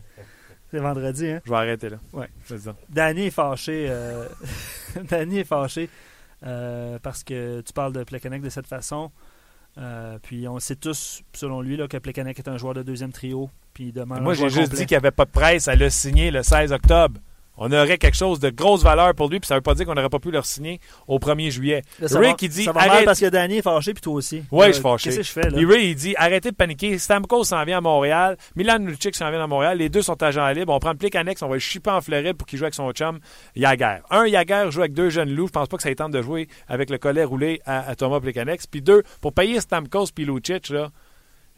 C'est 0.72 0.80
vendredi, 0.80 1.28
hein? 1.28 1.42
Je 1.46 1.50
vais 1.52 1.58
arrêter 1.58 1.90
là. 1.90 1.98
Ouais. 2.14 2.30
Danny 2.90 3.28
est 3.28 3.32
fâché. 3.32 3.88
euh, 3.90 4.26
Danny 5.10 5.40
est 5.40 5.44
fâché 5.44 5.90
euh, 6.46 6.98
parce 7.04 7.24
que 7.24 7.62
tu 7.62 7.74
parles 7.74 7.94
de 7.94 8.04
Plekanec 8.04 8.42
de 8.42 8.50
cette 8.50 8.68
façon. 8.68 9.12
Euh, 9.78 10.18
puis 10.22 10.48
on 10.48 10.60
sait 10.60 10.76
tous, 10.76 11.22
selon 11.34 11.62
lui, 11.62 11.78
là, 11.78 11.88
que 11.88 11.98
Plekanec 11.98 12.38
est 12.40 12.48
un 12.48 12.58
joueur 12.58 12.74
de 12.74 12.84
deuxième 12.84 13.12
trio. 13.12 13.50
Puis 13.74 13.86
il 13.86 13.94
demande 13.94 14.22
Moi, 14.22 14.34
j'ai 14.34 14.50
juste 14.50 14.64
complet. 14.64 14.78
dit 14.80 14.86
qu'il 14.86 14.96
n'y 14.96 15.00
avait 15.00 15.12
pas 15.12 15.26
de 15.26 15.32
presse 15.32 15.68
à 15.68 15.76
le 15.76 15.90
signer 15.90 16.32
le 16.32 16.44
16 16.44 16.72
octobre. 16.74 17.20
On 17.58 17.72
aurait 17.72 17.98
quelque 17.98 18.16
chose 18.18 18.40
de 18.40 18.50
grosse 18.50 18.82
valeur 18.82 19.14
pour 19.14 19.30
lui, 19.30 19.40
puis 19.40 19.48
ça 19.48 19.54
ne 19.56 19.58
veut 19.60 19.62
pas 19.62 19.76
dire 19.76 19.86
qu'on 19.86 19.94
n'aurait 19.94 20.10
pas 20.10 20.20
pu 20.20 20.32
le 20.32 20.42
signer 20.42 20.80
au 21.08 21.20
1er 21.20 21.52
juillet. 21.52 21.84
Là, 22.00 22.08
ça 22.08 22.18
Rick, 22.18 22.30
va- 22.32 22.36
il 22.42 22.50
dit 22.50 22.64
Ça 22.64 22.72
va 22.72 22.80
mal 22.82 22.90
arrête. 22.90 23.06
parce 23.06 23.20
que 23.20 23.28
Danny 23.30 23.58
est 23.58 23.62
fâché, 23.62 23.94
puis 23.94 24.02
toi 24.02 24.14
aussi. 24.14 24.42
Euh, 24.52 24.68
je 24.68 24.72
suis 24.72 24.82
fâché. 24.82 25.10
Qu'est-ce 25.10 25.18
que 25.18 25.24
je 25.24 25.32
fais, 25.32 25.42
là? 25.50 25.58
Puis 25.58 25.66
Ray, 25.66 25.90
il 25.90 25.96
dit 25.96 26.16
arrêtez 26.18 26.50
de 26.52 26.56
paniquer. 26.56 26.98
Stamkos 26.98 27.44
s'en 27.44 27.64
vient 27.66 27.78
à 27.78 27.82
Montréal. 27.82 28.38
Milan 28.56 28.78
Lucic 28.80 29.14
s'en 29.16 29.30
vient 29.30 29.44
à 29.44 29.48
Montréal. 29.48 29.78
Les 29.78 29.90
deux 29.90 30.02
sont 30.02 30.22
agents 30.24 30.48
libres. 30.50 30.74
On 30.74 30.80
prend 30.80 30.92
le 30.92 30.98
plic 30.98 31.14
annexe. 31.16 31.44
On 31.44 31.50
va 31.50 31.56
le 31.56 31.60
chipper 31.60 31.92
en 31.92 32.02
Floride 32.02 32.38
pour 32.38 32.48
qu'il 32.48 32.58
joue 32.58 32.64
avec 32.66 32.74
son 32.74 32.90
chum 32.94 33.20
Yager. 33.56 33.98
Un, 34.10 34.26
Yager 34.28 34.68
joue 34.72 34.80
avec 34.80 34.94
deux 34.94 35.10
jeunes 35.10 35.30
loups. 35.32 35.48
Je 35.48 35.52
pense 35.52 35.68
pas 35.68 35.78
que 35.78 35.84
ça 35.84 35.92
ait 35.92 35.96
tente 35.96 36.14
de 36.14 36.22
jouer 36.22 36.48
avec 36.68 36.90
le 36.90 36.98
collet 36.98 37.26
roulé 37.26 37.62
à, 37.66 37.88
à 37.90 37.96
Thomas 37.96 38.20
Plekanec. 38.22 38.62
Puis 38.72 38.82
deux, 38.82 39.04
pour 39.20 39.34
payer 39.34 39.60
Stamkos 39.62 40.08
puis 40.16 40.26
Lucic, 40.26 40.70
là, 40.70 40.90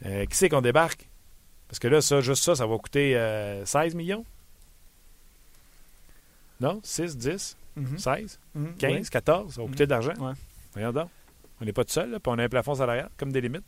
euh, 0.06 0.26
qui 0.26 0.36
c'est 0.36 0.50
qu'on 0.50 0.62
débarque? 0.62 1.08
Parce 1.70 1.80
que 1.80 1.88
là, 1.88 2.02
ça, 2.02 2.20
juste 2.20 2.44
ça, 2.44 2.56
ça 2.56 2.66
va 2.66 2.78
coûter 2.78 3.16
euh, 3.16 3.64
16 3.64 3.96
millions? 3.96 4.26
Non? 6.64 6.80
6, 6.84 7.18
10, 7.18 7.58
Mhm. 7.76 7.98
16, 7.98 8.40
Mhm. 8.56 8.76
15, 8.78 8.92
Ouais. 8.92 9.02
14? 9.12 9.54
Ça 9.56 9.62
va 9.62 9.68
coûter 9.68 9.86
de 9.86 9.92
l'argent. 9.92 10.14
Ouais. 10.20 10.92
Donc. 10.92 11.08
On 11.62 11.66
n'est 11.66 11.74
pas 11.74 11.84
tout 11.84 11.92
seul, 11.94 12.10
là, 12.12 12.20
puis 12.20 12.32
on 12.34 12.40
a 12.40 12.44
un 12.44 12.50
plafond 12.50 12.74
salarial, 12.76 13.10
comme 13.18 13.32
des 13.32 13.42
limites. 13.42 13.64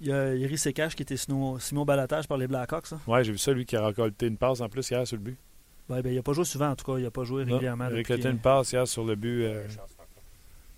Il 0.00 0.08
y 0.08 0.12
a 0.12 0.34
Iri 0.34 0.56
Sekash 0.58 0.94
qui 0.94 1.02
était 1.02 1.16
Simon, 1.16 1.58
Simon 1.58 1.84
Balatage 1.84 2.26
par 2.28 2.36
les 2.38 2.46
Blackhawks. 2.46 2.86
ça. 2.86 2.98
Ouais, 3.06 3.22
j'ai 3.24 3.32
vu 3.32 3.38
ça, 3.38 3.52
lui, 3.52 3.64
qui 3.64 3.76
a 3.76 3.84
récolté 3.86 4.26
une 4.26 4.36
passe 4.36 4.60
en 4.60 4.68
plus 4.68 4.88
hier 4.90 5.06
sur 5.06 5.16
le 5.16 5.22
but. 5.22 5.38
Ouais, 5.88 6.02
ben, 6.02 6.10
il 6.12 6.16
n'a 6.16 6.22
pas 6.22 6.32
joué 6.32 6.44
souvent, 6.44 6.68
en 6.70 6.76
tout 6.76 6.84
cas. 6.84 6.98
Il 6.98 7.04
n'a 7.04 7.10
pas 7.10 7.24
joué 7.24 7.44
Non, 7.44 7.52
régulièrement. 7.54 7.86
il 7.88 7.92
a 7.94 7.96
récolté 7.96 8.28
une 8.28 8.38
passe 8.38 8.72
hier 8.72 8.86
sur 8.86 9.04
le 9.04 9.14
but. 9.16 9.44
euh, 9.44 9.66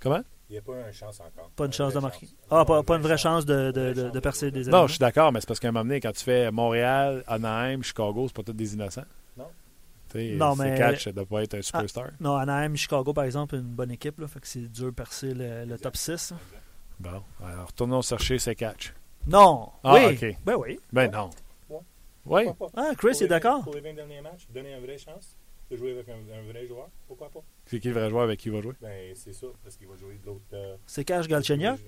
Comment? 0.00 0.22
Il 0.48 0.52
n'y 0.54 0.58
a 0.58 0.62
pas 0.62 0.72
une 0.86 0.92
chance 0.92 1.20
encore. 1.20 1.48
Pas 1.56 1.66
une 1.66 1.72
chance 1.72 1.94
de 1.94 1.98
marquer. 2.00 2.28
Ah, 2.50 2.64
pas, 2.64 2.82
pas 2.82 2.96
une 2.96 3.02
vraie 3.02 3.16
chance 3.18 3.46
de, 3.46 3.70
de, 3.70 3.92
de, 3.94 4.10
de 4.10 4.20
percer 4.20 4.50
des 4.50 4.64
Non, 4.64 4.86
je 4.86 4.92
suis 4.92 4.98
d'accord, 4.98 5.32
mais 5.32 5.40
c'est 5.40 5.46
parce 5.46 5.60
qu'à 5.60 5.68
un 5.68 5.72
moment 5.72 5.84
donné, 5.84 6.00
quand 6.00 6.12
tu 6.12 6.24
fais 6.24 6.50
Montréal, 6.50 7.24
Anaheim, 7.26 7.82
Chicago, 7.82 8.26
c'est 8.28 8.36
pas 8.36 8.42
tous 8.42 8.52
des 8.52 8.74
innocents. 8.74 9.04
Non. 10.14 10.54
Mais- 10.56 10.76
catch 10.76 11.08
de 11.08 11.22
pas 11.22 11.42
être 11.42 11.54
un 11.54 11.62
superstar. 11.62 12.10
Non, 12.20 12.36
Anaheim, 12.36 12.74
Chicago, 12.76 13.12
par 13.12 13.24
exemple, 13.24 13.54
une 13.56 13.62
bonne 13.62 13.90
équipe. 13.90 14.18
Là, 14.20 14.26
fait 14.28 14.40
que 14.40 14.46
c'est 14.46 14.60
dur 14.70 14.86
de 14.86 14.90
percer 14.90 15.34
le, 15.34 15.64
le 15.64 15.78
top 15.78 15.96
6. 15.96 16.30
là. 16.32 16.36
Bon, 17.00 17.22
alors 17.44 17.66
retournons 17.66 18.02
chercher 18.02 18.38
ces 18.38 18.54
catch. 18.54 18.92
Non! 19.26 19.70
Ah, 19.82 19.94
oui! 19.94 20.14
ok. 20.14 20.36
Ben 20.44 20.54
oui. 20.56 20.78
Ben 20.92 21.10
non. 21.10 21.30
Ouais. 21.70 21.78
Oui. 22.26 22.44
Pourquoi 22.46 22.70
pas? 22.70 22.82
Ah, 22.90 22.94
Chris 22.96 23.18
est 23.22 23.26
d'accord. 23.28 23.58
20 23.58 23.62
Pour 23.64 23.74
les 23.74 23.80
20 23.80 23.94
derniers 23.94 24.20
matchs, 24.20 24.46
donner 24.52 24.74
une 24.74 24.84
vraie 24.84 24.98
chance 24.98 25.36
de 25.70 25.76
jouer 25.76 25.92
avec 25.92 26.08
un, 26.08 26.12
un 26.12 26.52
vrai 26.52 26.66
joueur. 26.66 26.88
Pourquoi 27.08 27.28
pas? 27.30 27.40
C'est 27.66 27.80
qui 27.80 27.88
le 27.88 27.94
vrai 27.94 28.10
joueur 28.10 28.22
avec 28.24 28.38
qui 28.38 28.48
il 28.48 28.54
va 28.54 28.60
jouer? 28.60 28.74
Ben, 28.80 29.12
c'est 29.16 29.32
ça, 29.32 29.46
parce 29.64 29.76
qu'il 29.76 29.88
va 29.88 29.96
jouer 29.96 30.18
de 30.22 30.26
l'autre. 30.26 30.42
euh, 30.52 30.76
C'est 30.86 31.04
Cash 31.04 31.26
Galchenyuk? 31.28 31.78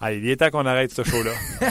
Allez, 0.00 0.18
il 0.18 0.30
est 0.30 0.36
temps 0.36 0.50
qu'on 0.50 0.66
arrête 0.66 0.90
ce 0.92 1.02
show-là. 1.02 1.32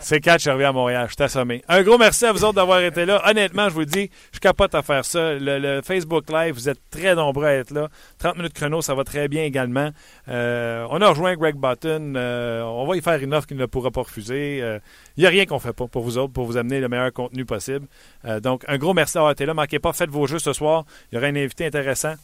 C'est 0.00 0.20
catch, 0.20 0.44
je 0.44 0.50
reviens 0.50 0.70
à 0.70 0.72
Montréal. 0.72 1.08
Je 1.08 1.26
suis. 1.26 1.62
Un 1.68 1.82
gros 1.82 1.96
merci 1.96 2.26
à 2.26 2.32
vous 2.32 2.44
autres 2.44 2.54
d'avoir 2.54 2.80
été 2.80 3.06
là. 3.06 3.22
Honnêtement, 3.26 3.68
je 3.68 3.74
vous 3.74 3.84
dis, 3.84 4.10
je 4.32 4.38
capote 4.38 4.74
à 4.74 4.82
faire 4.82 5.04
ça. 5.04 5.34
Le, 5.34 5.80
Facebook 5.82 6.30
Live, 6.30 6.54
vous 6.54 6.68
êtes 6.68 6.80
très 6.90 7.14
nombreux 7.14 7.46
à 7.46 7.54
être 7.54 7.70
là. 7.70 7.88
30 8.18 8.36
minutes 8.36 8.52
chrono, 8.52 8.82
ça 8.82 8.94
va 8.94 9.04
très 9.04 9.28
bien 9.28 9.44
également. 9.44 9.90
Euh, 10.28 10.86
on 10.90 11.00
a 11.00 11.08
rejoint 11.08 11.34
Greg 11.36 11.56
Button. 11.56 12.14
Euh, 12.16 12.62
on 12.62 12.86
va 12.86 12.96
y 12.96 13.00
faire 13.00 13.22
une 13.22 13.32
offre 13.32 13.46
qu'il 13.46 13.56
ne 13.56 13.66
pourra 13.66 13.90
pas 13.90 14.02
refuser. 14.02 14.60
Euh, 14.60 14.78
Il 15.16 15.20
n'y 15.20 15.26
a 15.26 15.30
rien 15.30 15.46
qu'on 15.46 15.54
ne 15.54 15.60
fait 15.60 15.72
pas 15.72 15.86
pour 15.86 16.02
vous 16.02 16.18
autres, 16.18 16.32
pour 16.32 16.44
vous 16.44 16.56
amener 16.56 16.80
le 16.80 16.88
meilleur 16.88 17.12
contenu 17.12 17.44
possible. 17.44 17.86
Euh, 18.24 18.40
donc, 18.40 18.64
un 18.68 18.76
gros 18.76 18.94
merci 18.94 19.14
d'avoir 19.14 19.32
été 19.32 19.46
là. 19.46 19.54
Manquez 19.54 19.78
pas, 19.78 19.92
faites 19.92 20.10
vos 20.10 20.26
jeux 20.26 20.40
ce 20.40 20.52
soir. 20.52 20.84
Il 21.10 21.14
y 21.14 21.18
aura 21.18 21.28
un 21.28 21.36
invité 21.36 21.64
intéressant. 21.66 22.14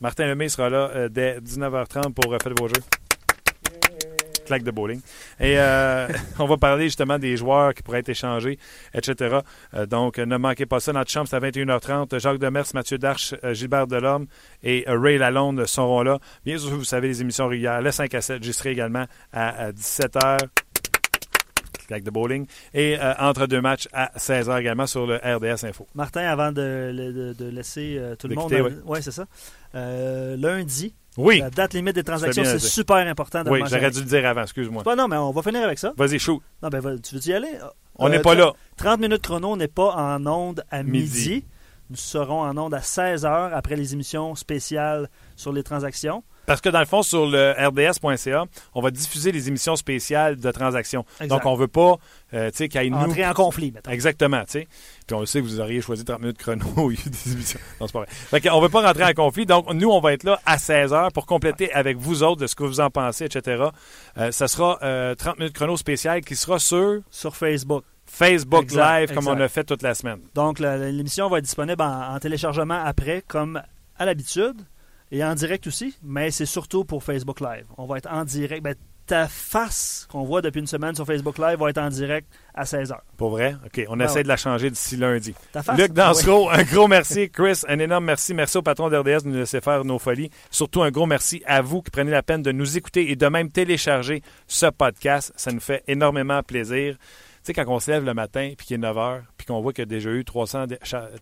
Martin 0.00 0.26
Lemay 0.26 0.48
sera 0.48 0.70
là 0.70 0.90
euh, 0.94 1.08
dès 1.08 1.40
19h30 1.40 2.12
pour 2.12 2.32
euh, 2.32 2.38
Faites 2.40 2.58
vos 2.58 2.68
jeux. 2.68 2.82
Claque 4.48 4.64
de 4.64 4.70
bowling. 4.70 5.00
Et 5.38 5.58
euh, 5.58 6.08
on 6.38 6.46
va 6.46 6.56
parler 6.56 6.84
justement 6.84 7.18
des 7.18 7.36
joueurs 7.36 7.74
qui 7.74 7.82
pourraient 7.82 8.00
être 8.00 8.08
échangés, 8.08 8.58
etc. 8.94 9.38
Euh, 9.74 9.86
donc, 9.86 10.18
ne 10.18 10.36
manquez 10.36 10.66
pas 10.66 10.80
ça. 10.80 10.92
Notre 10.92 11.10
chambre, 11.10 11.28
c'est 11.28 11.36
à 11.36 11.40
21h30. 11.40 12.18
Jacques 12.18 12.38
Demers, 12.38 12.64
Mathieu 12.74 12.98
Darche, 12.98 13.34
euh, 13.44 13.54
Gilbert 13.54 13.86
Delorme 13.86 14.26
et 14.62 14.84
Ray 14.88 15.18
Lalonde 15.18 15.64
seront 15.66 16.02
là. 16.02 16.18
Bien 16.44 16.58
sûr, 16.58 16.70
vous 16.70 16.84
savez, 16.84 17.08
les 17.08 17.20
émissions 17.20 17.46
régulières, 17.46 17.82
le 17.82 17.92
5 17.92 18.12
à 18.14 18.20
7, 18.20 18.42
j'y 18.42 18.52
serai 18.52 18.72
également 18.72 19.04
à, 19.32 19.70
17h 19.72 20.38
claque 21.86 22.02
de 22.02 22.10
bowling. 22.10 22.46
Et 22.74 22.98
entre 23.18 23.46
deux 23.46 23.62
matchs 23.62 23.88
à 23.94 24.10
16h 24.18 24.60
également 24.60 24.86
sur 24.86 25.06
le 25.06 25.16
RDS 25.16 25.64
Info. 25.64 25.86
Martin, 25.94 26.20
avant 26.20 26.52
de, 26.52 27.34
laisser 27.50 27.98
tout 28.18 28.28
le 28.28 28.34
monde. 28.34 28.52
Oui, 28.52 28.72
ouais, 28.84 29.00
c'est 29.00 29.10
ça. 29.10 29.26
lundi, 29.72 30.94
oui. 31.18 31.40
La 31.40 31.50
date 31.50 31.74
limite 31.74 31.96
des 31.96 32.04
transactions, 32.04 32.44
c'est 32.44 32.58
super 32.58 32.96
important. 32.96 33.42
oui, 33.46 33.60
j'aurais 33.68 33.90
dû 33.90 34.00
le 34.00 34.06
dire 34.06 34.26
avant, 34.26 34.42
excuse-moi. 34.42 34.82
non, 34.96 35.08
mais 35.08 35.16
on 35.16 35.32
va 35.32 35.42
finir 35.42 35.62
avec 35.64 35.78
ça. 35.78 35.92
Vas-y, 35.96 36.18
chou. 36.18 36.40
Non, 36.62 36.68
ben, 36.68 37.00
tu 37.00 37.16
veux 37.16 37.26
y 37.26 37.32
aller? 37.32 37.58
On 37.96 38.08
n'est 38.08 38.20
pas 38.20 38.34
là. 38.34 38.52
30 38.76 39.00
minutes 39.00 39.22
chrono, 39.22 39.52
on 39.52 39.56
n'est 39.56 39.68
pas 39.68 39.94
en 39.94 40.24
onde 40.26 40.64
à 40.70 40.82
midi. 40.82 41.44
Nous 41.90 41.96
serons 41.96 42.42
en 42.42 42.56
onde 42.58 42.74
à 42.74 42.82
16 42.82 43.24
heures 43.24 43.54
après 43.54 43.74
les 43.74 43.94
émissions 43.94 44.34
spéciales 44.34 45.08
sur 45.36 45.52
les 45.52 45.62
transactions. 45.62 46.22
Parce 46.48 46.62
que 46.62 46.70
dans 46.70 46.80
le 46.80 46.86
fond, 46.86 47.02
sur 47.02 47.26
le 47.26 47.52
rds.ca, 47.52 48.44
on 48.74 48.80
va 48.80 48.90
diffuser 48.90 49.32
les 49.32 49.48
émissions 49.48 49.76
spéciales 49.76 50.36
de 50.36 50.50
transactions. 50.50 51.04
Donc, 51.28 51.44
on 51.44 51.52
ne 51.52 51.58
veut 51.58 51.68
pas 51.68 51.96
euh, 52.32 52.50
qu'il 52.50 52.72
y 52.72 52.86
ait 52.86 52.92
Entrer 52.94 53.26
en 53.26 53.34
conflit, 53.34 53.70
maintenant. 53.70 53.92
Exactement, 53.92 54.40
tu 54.44 54.52
sais. 54.52 54.68
Puis 55.06 55.14
on 55.14 55.20
le 55.20 55.26
sait 55.26 55.40
que 55.40 55.44
vous 55.44 55.60
auriez 55.60 55.82
choisi 55.82 56.06
30 56.06 56.20
minutes 56.20 56.38
chrono 56.38 56.64
au 56.76 56.88
lieu 56.88 56.96
des 57.04 57.32
émissions. 57.32 57.60
Non, 57.78 57.86
c'est 57.86 57.92
pas 57.92 58.06
vrai. 58.30 58.50
on 58.50 58.56
ne 58.56 58.62
veut 58.62 58.70
pas 58.70 58.80
rentrer 58.80 59.04
en 59.04 59.12
conflit. 59.12 59.44
Donc, 59.44 59.70
nous, 59.74 59.90
on 59.90 60.00
va 60.00 60.14
être 60.14 60.24
là 60.24 60.40
à 60.46 60.56
16 60.56 60.92
h 60.92 61.12
pour 61.12 61.26
compléter 61.26 61.70
avec 61.74 61.98
vous 61.98 62.22
autres 62.22 62.40
de 62.40 62.46
ce 62.46 62.54
que 62.54 62.64
vous 62.64 62.80
en 62.80 62.88
pensez, 62.88 63.26
etc. 63.26 63.64
Euh, 64.16 64.32
ça 64.32 64.48
sera 64.48 64.76
30 64.76 64.84
euh, 64.84 65.14
minutes 65.38 65.54
chrono 65.54 65.76
spécial 65.76 66.22
qui 66.22 66.34
sera 66.34 66.58
sur... 66.58 67.02
Sur 67.10 67.36
Facebook. 67.36 67.84
Facebook 68.06 68.72
Live, 68.72 69.12
comme 69.12 69.28
on 69.28 69.38
a 69.38 69.48
fait 69.48 69.64
toute 69.64 69.82
la 69.82 69.94
semaine. 69.94 70.20
Donc, 70.34 70.60
l'émission 70.60 71.28
va 71.28 71.38
être 71.38 71.44
disponible 71.44 71.82
en 71.82 72.18
téléchargement 72.18 72.82
après, 72.82 73.22
comme 73.28 73.60
à 73.98 74.06
l'habitude 74.06 74.56
et 75.10 75.24
en 75.24 75.34
direct 75.34 75.66
aussi, 75.66 75.96
mais 76.02 76.30
c'est 76.30 76.46
surtout 76.46 76.84
pour 76.84 77.02
Facebook 77.02 77.40
Live. 77.40 77.66
On 77.76 77.86
va 77.86 77.98
être 77.98 78.08
en 78.10 78.24
direct. 78.24 78.62
Ben, 78.62 78.74
ta 79.08 79.26
face 79.26 80.06
qu'on 80.10 80.22
voit 80.22 80.42
depuis 80.42 80.60
une 80.60 80.66
semaine 80.66 80.94
sur 80.94 81.06
Facebook 81.06 81.38
Live 81.38 81.58
va 81.58 81.70
être 81.70 81.78
en 81.78 81.88
direct 81.88 82.28
à 82.54 82.64
16h. 82.64 82.94
Pour 83.16 83.30
vrai? 83.30 83.56
OK. 83.64 83.86
On 83.88 83.98
essaie 84.00 84.22
de 84.22 84.28
la 84.28 84.36
changer 84.36 84.68
d'ici 84.68 84.98
lundi. 84.98 85.34
Ta 85.50 85.62
face? 85.62 85.78
Luc 85.78 85.92
Dansereau, 85.94 86.50
un 86.50 86.62
gros 86.62 86.88
merci. 86.88 87.30
Chris, 87.30 87.62
un 87.68 87.78
énorme 87.78 88.04
merci. 88.04 88.34
Merci 88.34 88.58
au 88.58 88.62
patron 88.62 88.90
d'RDS 88.90 89.24
de 89.24 89.28
nous 89.28 89.38
laisser 89.38 89.62
faire 89.62 89.82
nos 89.86 89.98
folies. 89.98 90.30
Surtout 90.50 90.82
un 90.82 90.90
gros 90.90 91.06
merci 91.06 91.42
à 91.46 91.62
vous 91.62 91.80
qui 91.80 91.90
prenez 91.90 92.10
la 92.10 92.22
peine 92.22 92.42
de 92.42 92.52
nous 92.52 92.76
écouter 92.76 93.10
et 93.10 93.16
de 93.16 93.26
même 93.26 93.50
télécharger 93.50 94.22
ce 94.46 94.66
podcast. 94.66 95.32
Ça 95.36 95.52
nous 95.52 95.60
fait 95.60 95.82
énormément 95.88 96.42
plaisir. 96.42 96.98
Tu 96.98 97.00
sais, 97.44 97.54
quand 97.54 97.64
on 97.66 97.80
se 97.80 97.90
lève 97.90 98.04
le 98.04 98.12
matin 98.12 98.52
puis 98.58 98.66
qu'il 98.66 98.74
est 98.74 98.78
9 98.78 98.94
h 98.94 99.20
puis 99.38 99.46
qu'on 99.46 99.62
voit 99.62 99.72
qu'il 99.72 99.82
y 99.82 99.84
a 99.84 99.86
déjà 99.86 100.10
eu 100.10 100.22
300 100.22 100.66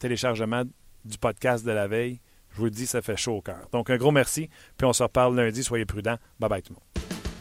téléchargements 0.01 0.65
du 1.05 1.19
podcast 1.19 1.65
de 1.65 1.71
la 1.71 1.87
veille, 1.87 2.19
je 2.57 2.61
vous 2.61 2.65
le 2.65 2.71
dis, 2.71 2.87
ça 2.87 3.03
fait 3.03 3.19
chaud 3.19 3.37
au 3.37 3.43
cœur. 3.43 3.69
Donc, 3.71 3.91
un 3.91 3.99
gros 3.99 4.13
merci. 4.13 4.49
Puis 4.79 4.87
on 4.87 4.95
se 4.95 5.03
reparle 5.03 5.37
lundi. 5.37 5.63
Soyez 5.63 5.85
prudents. 5.85 6.17
Bye 6.41 6.49
bye 6.49 6.63
tout 6.63 6.73
le 6.73 6.77
monde. 6.77 7.36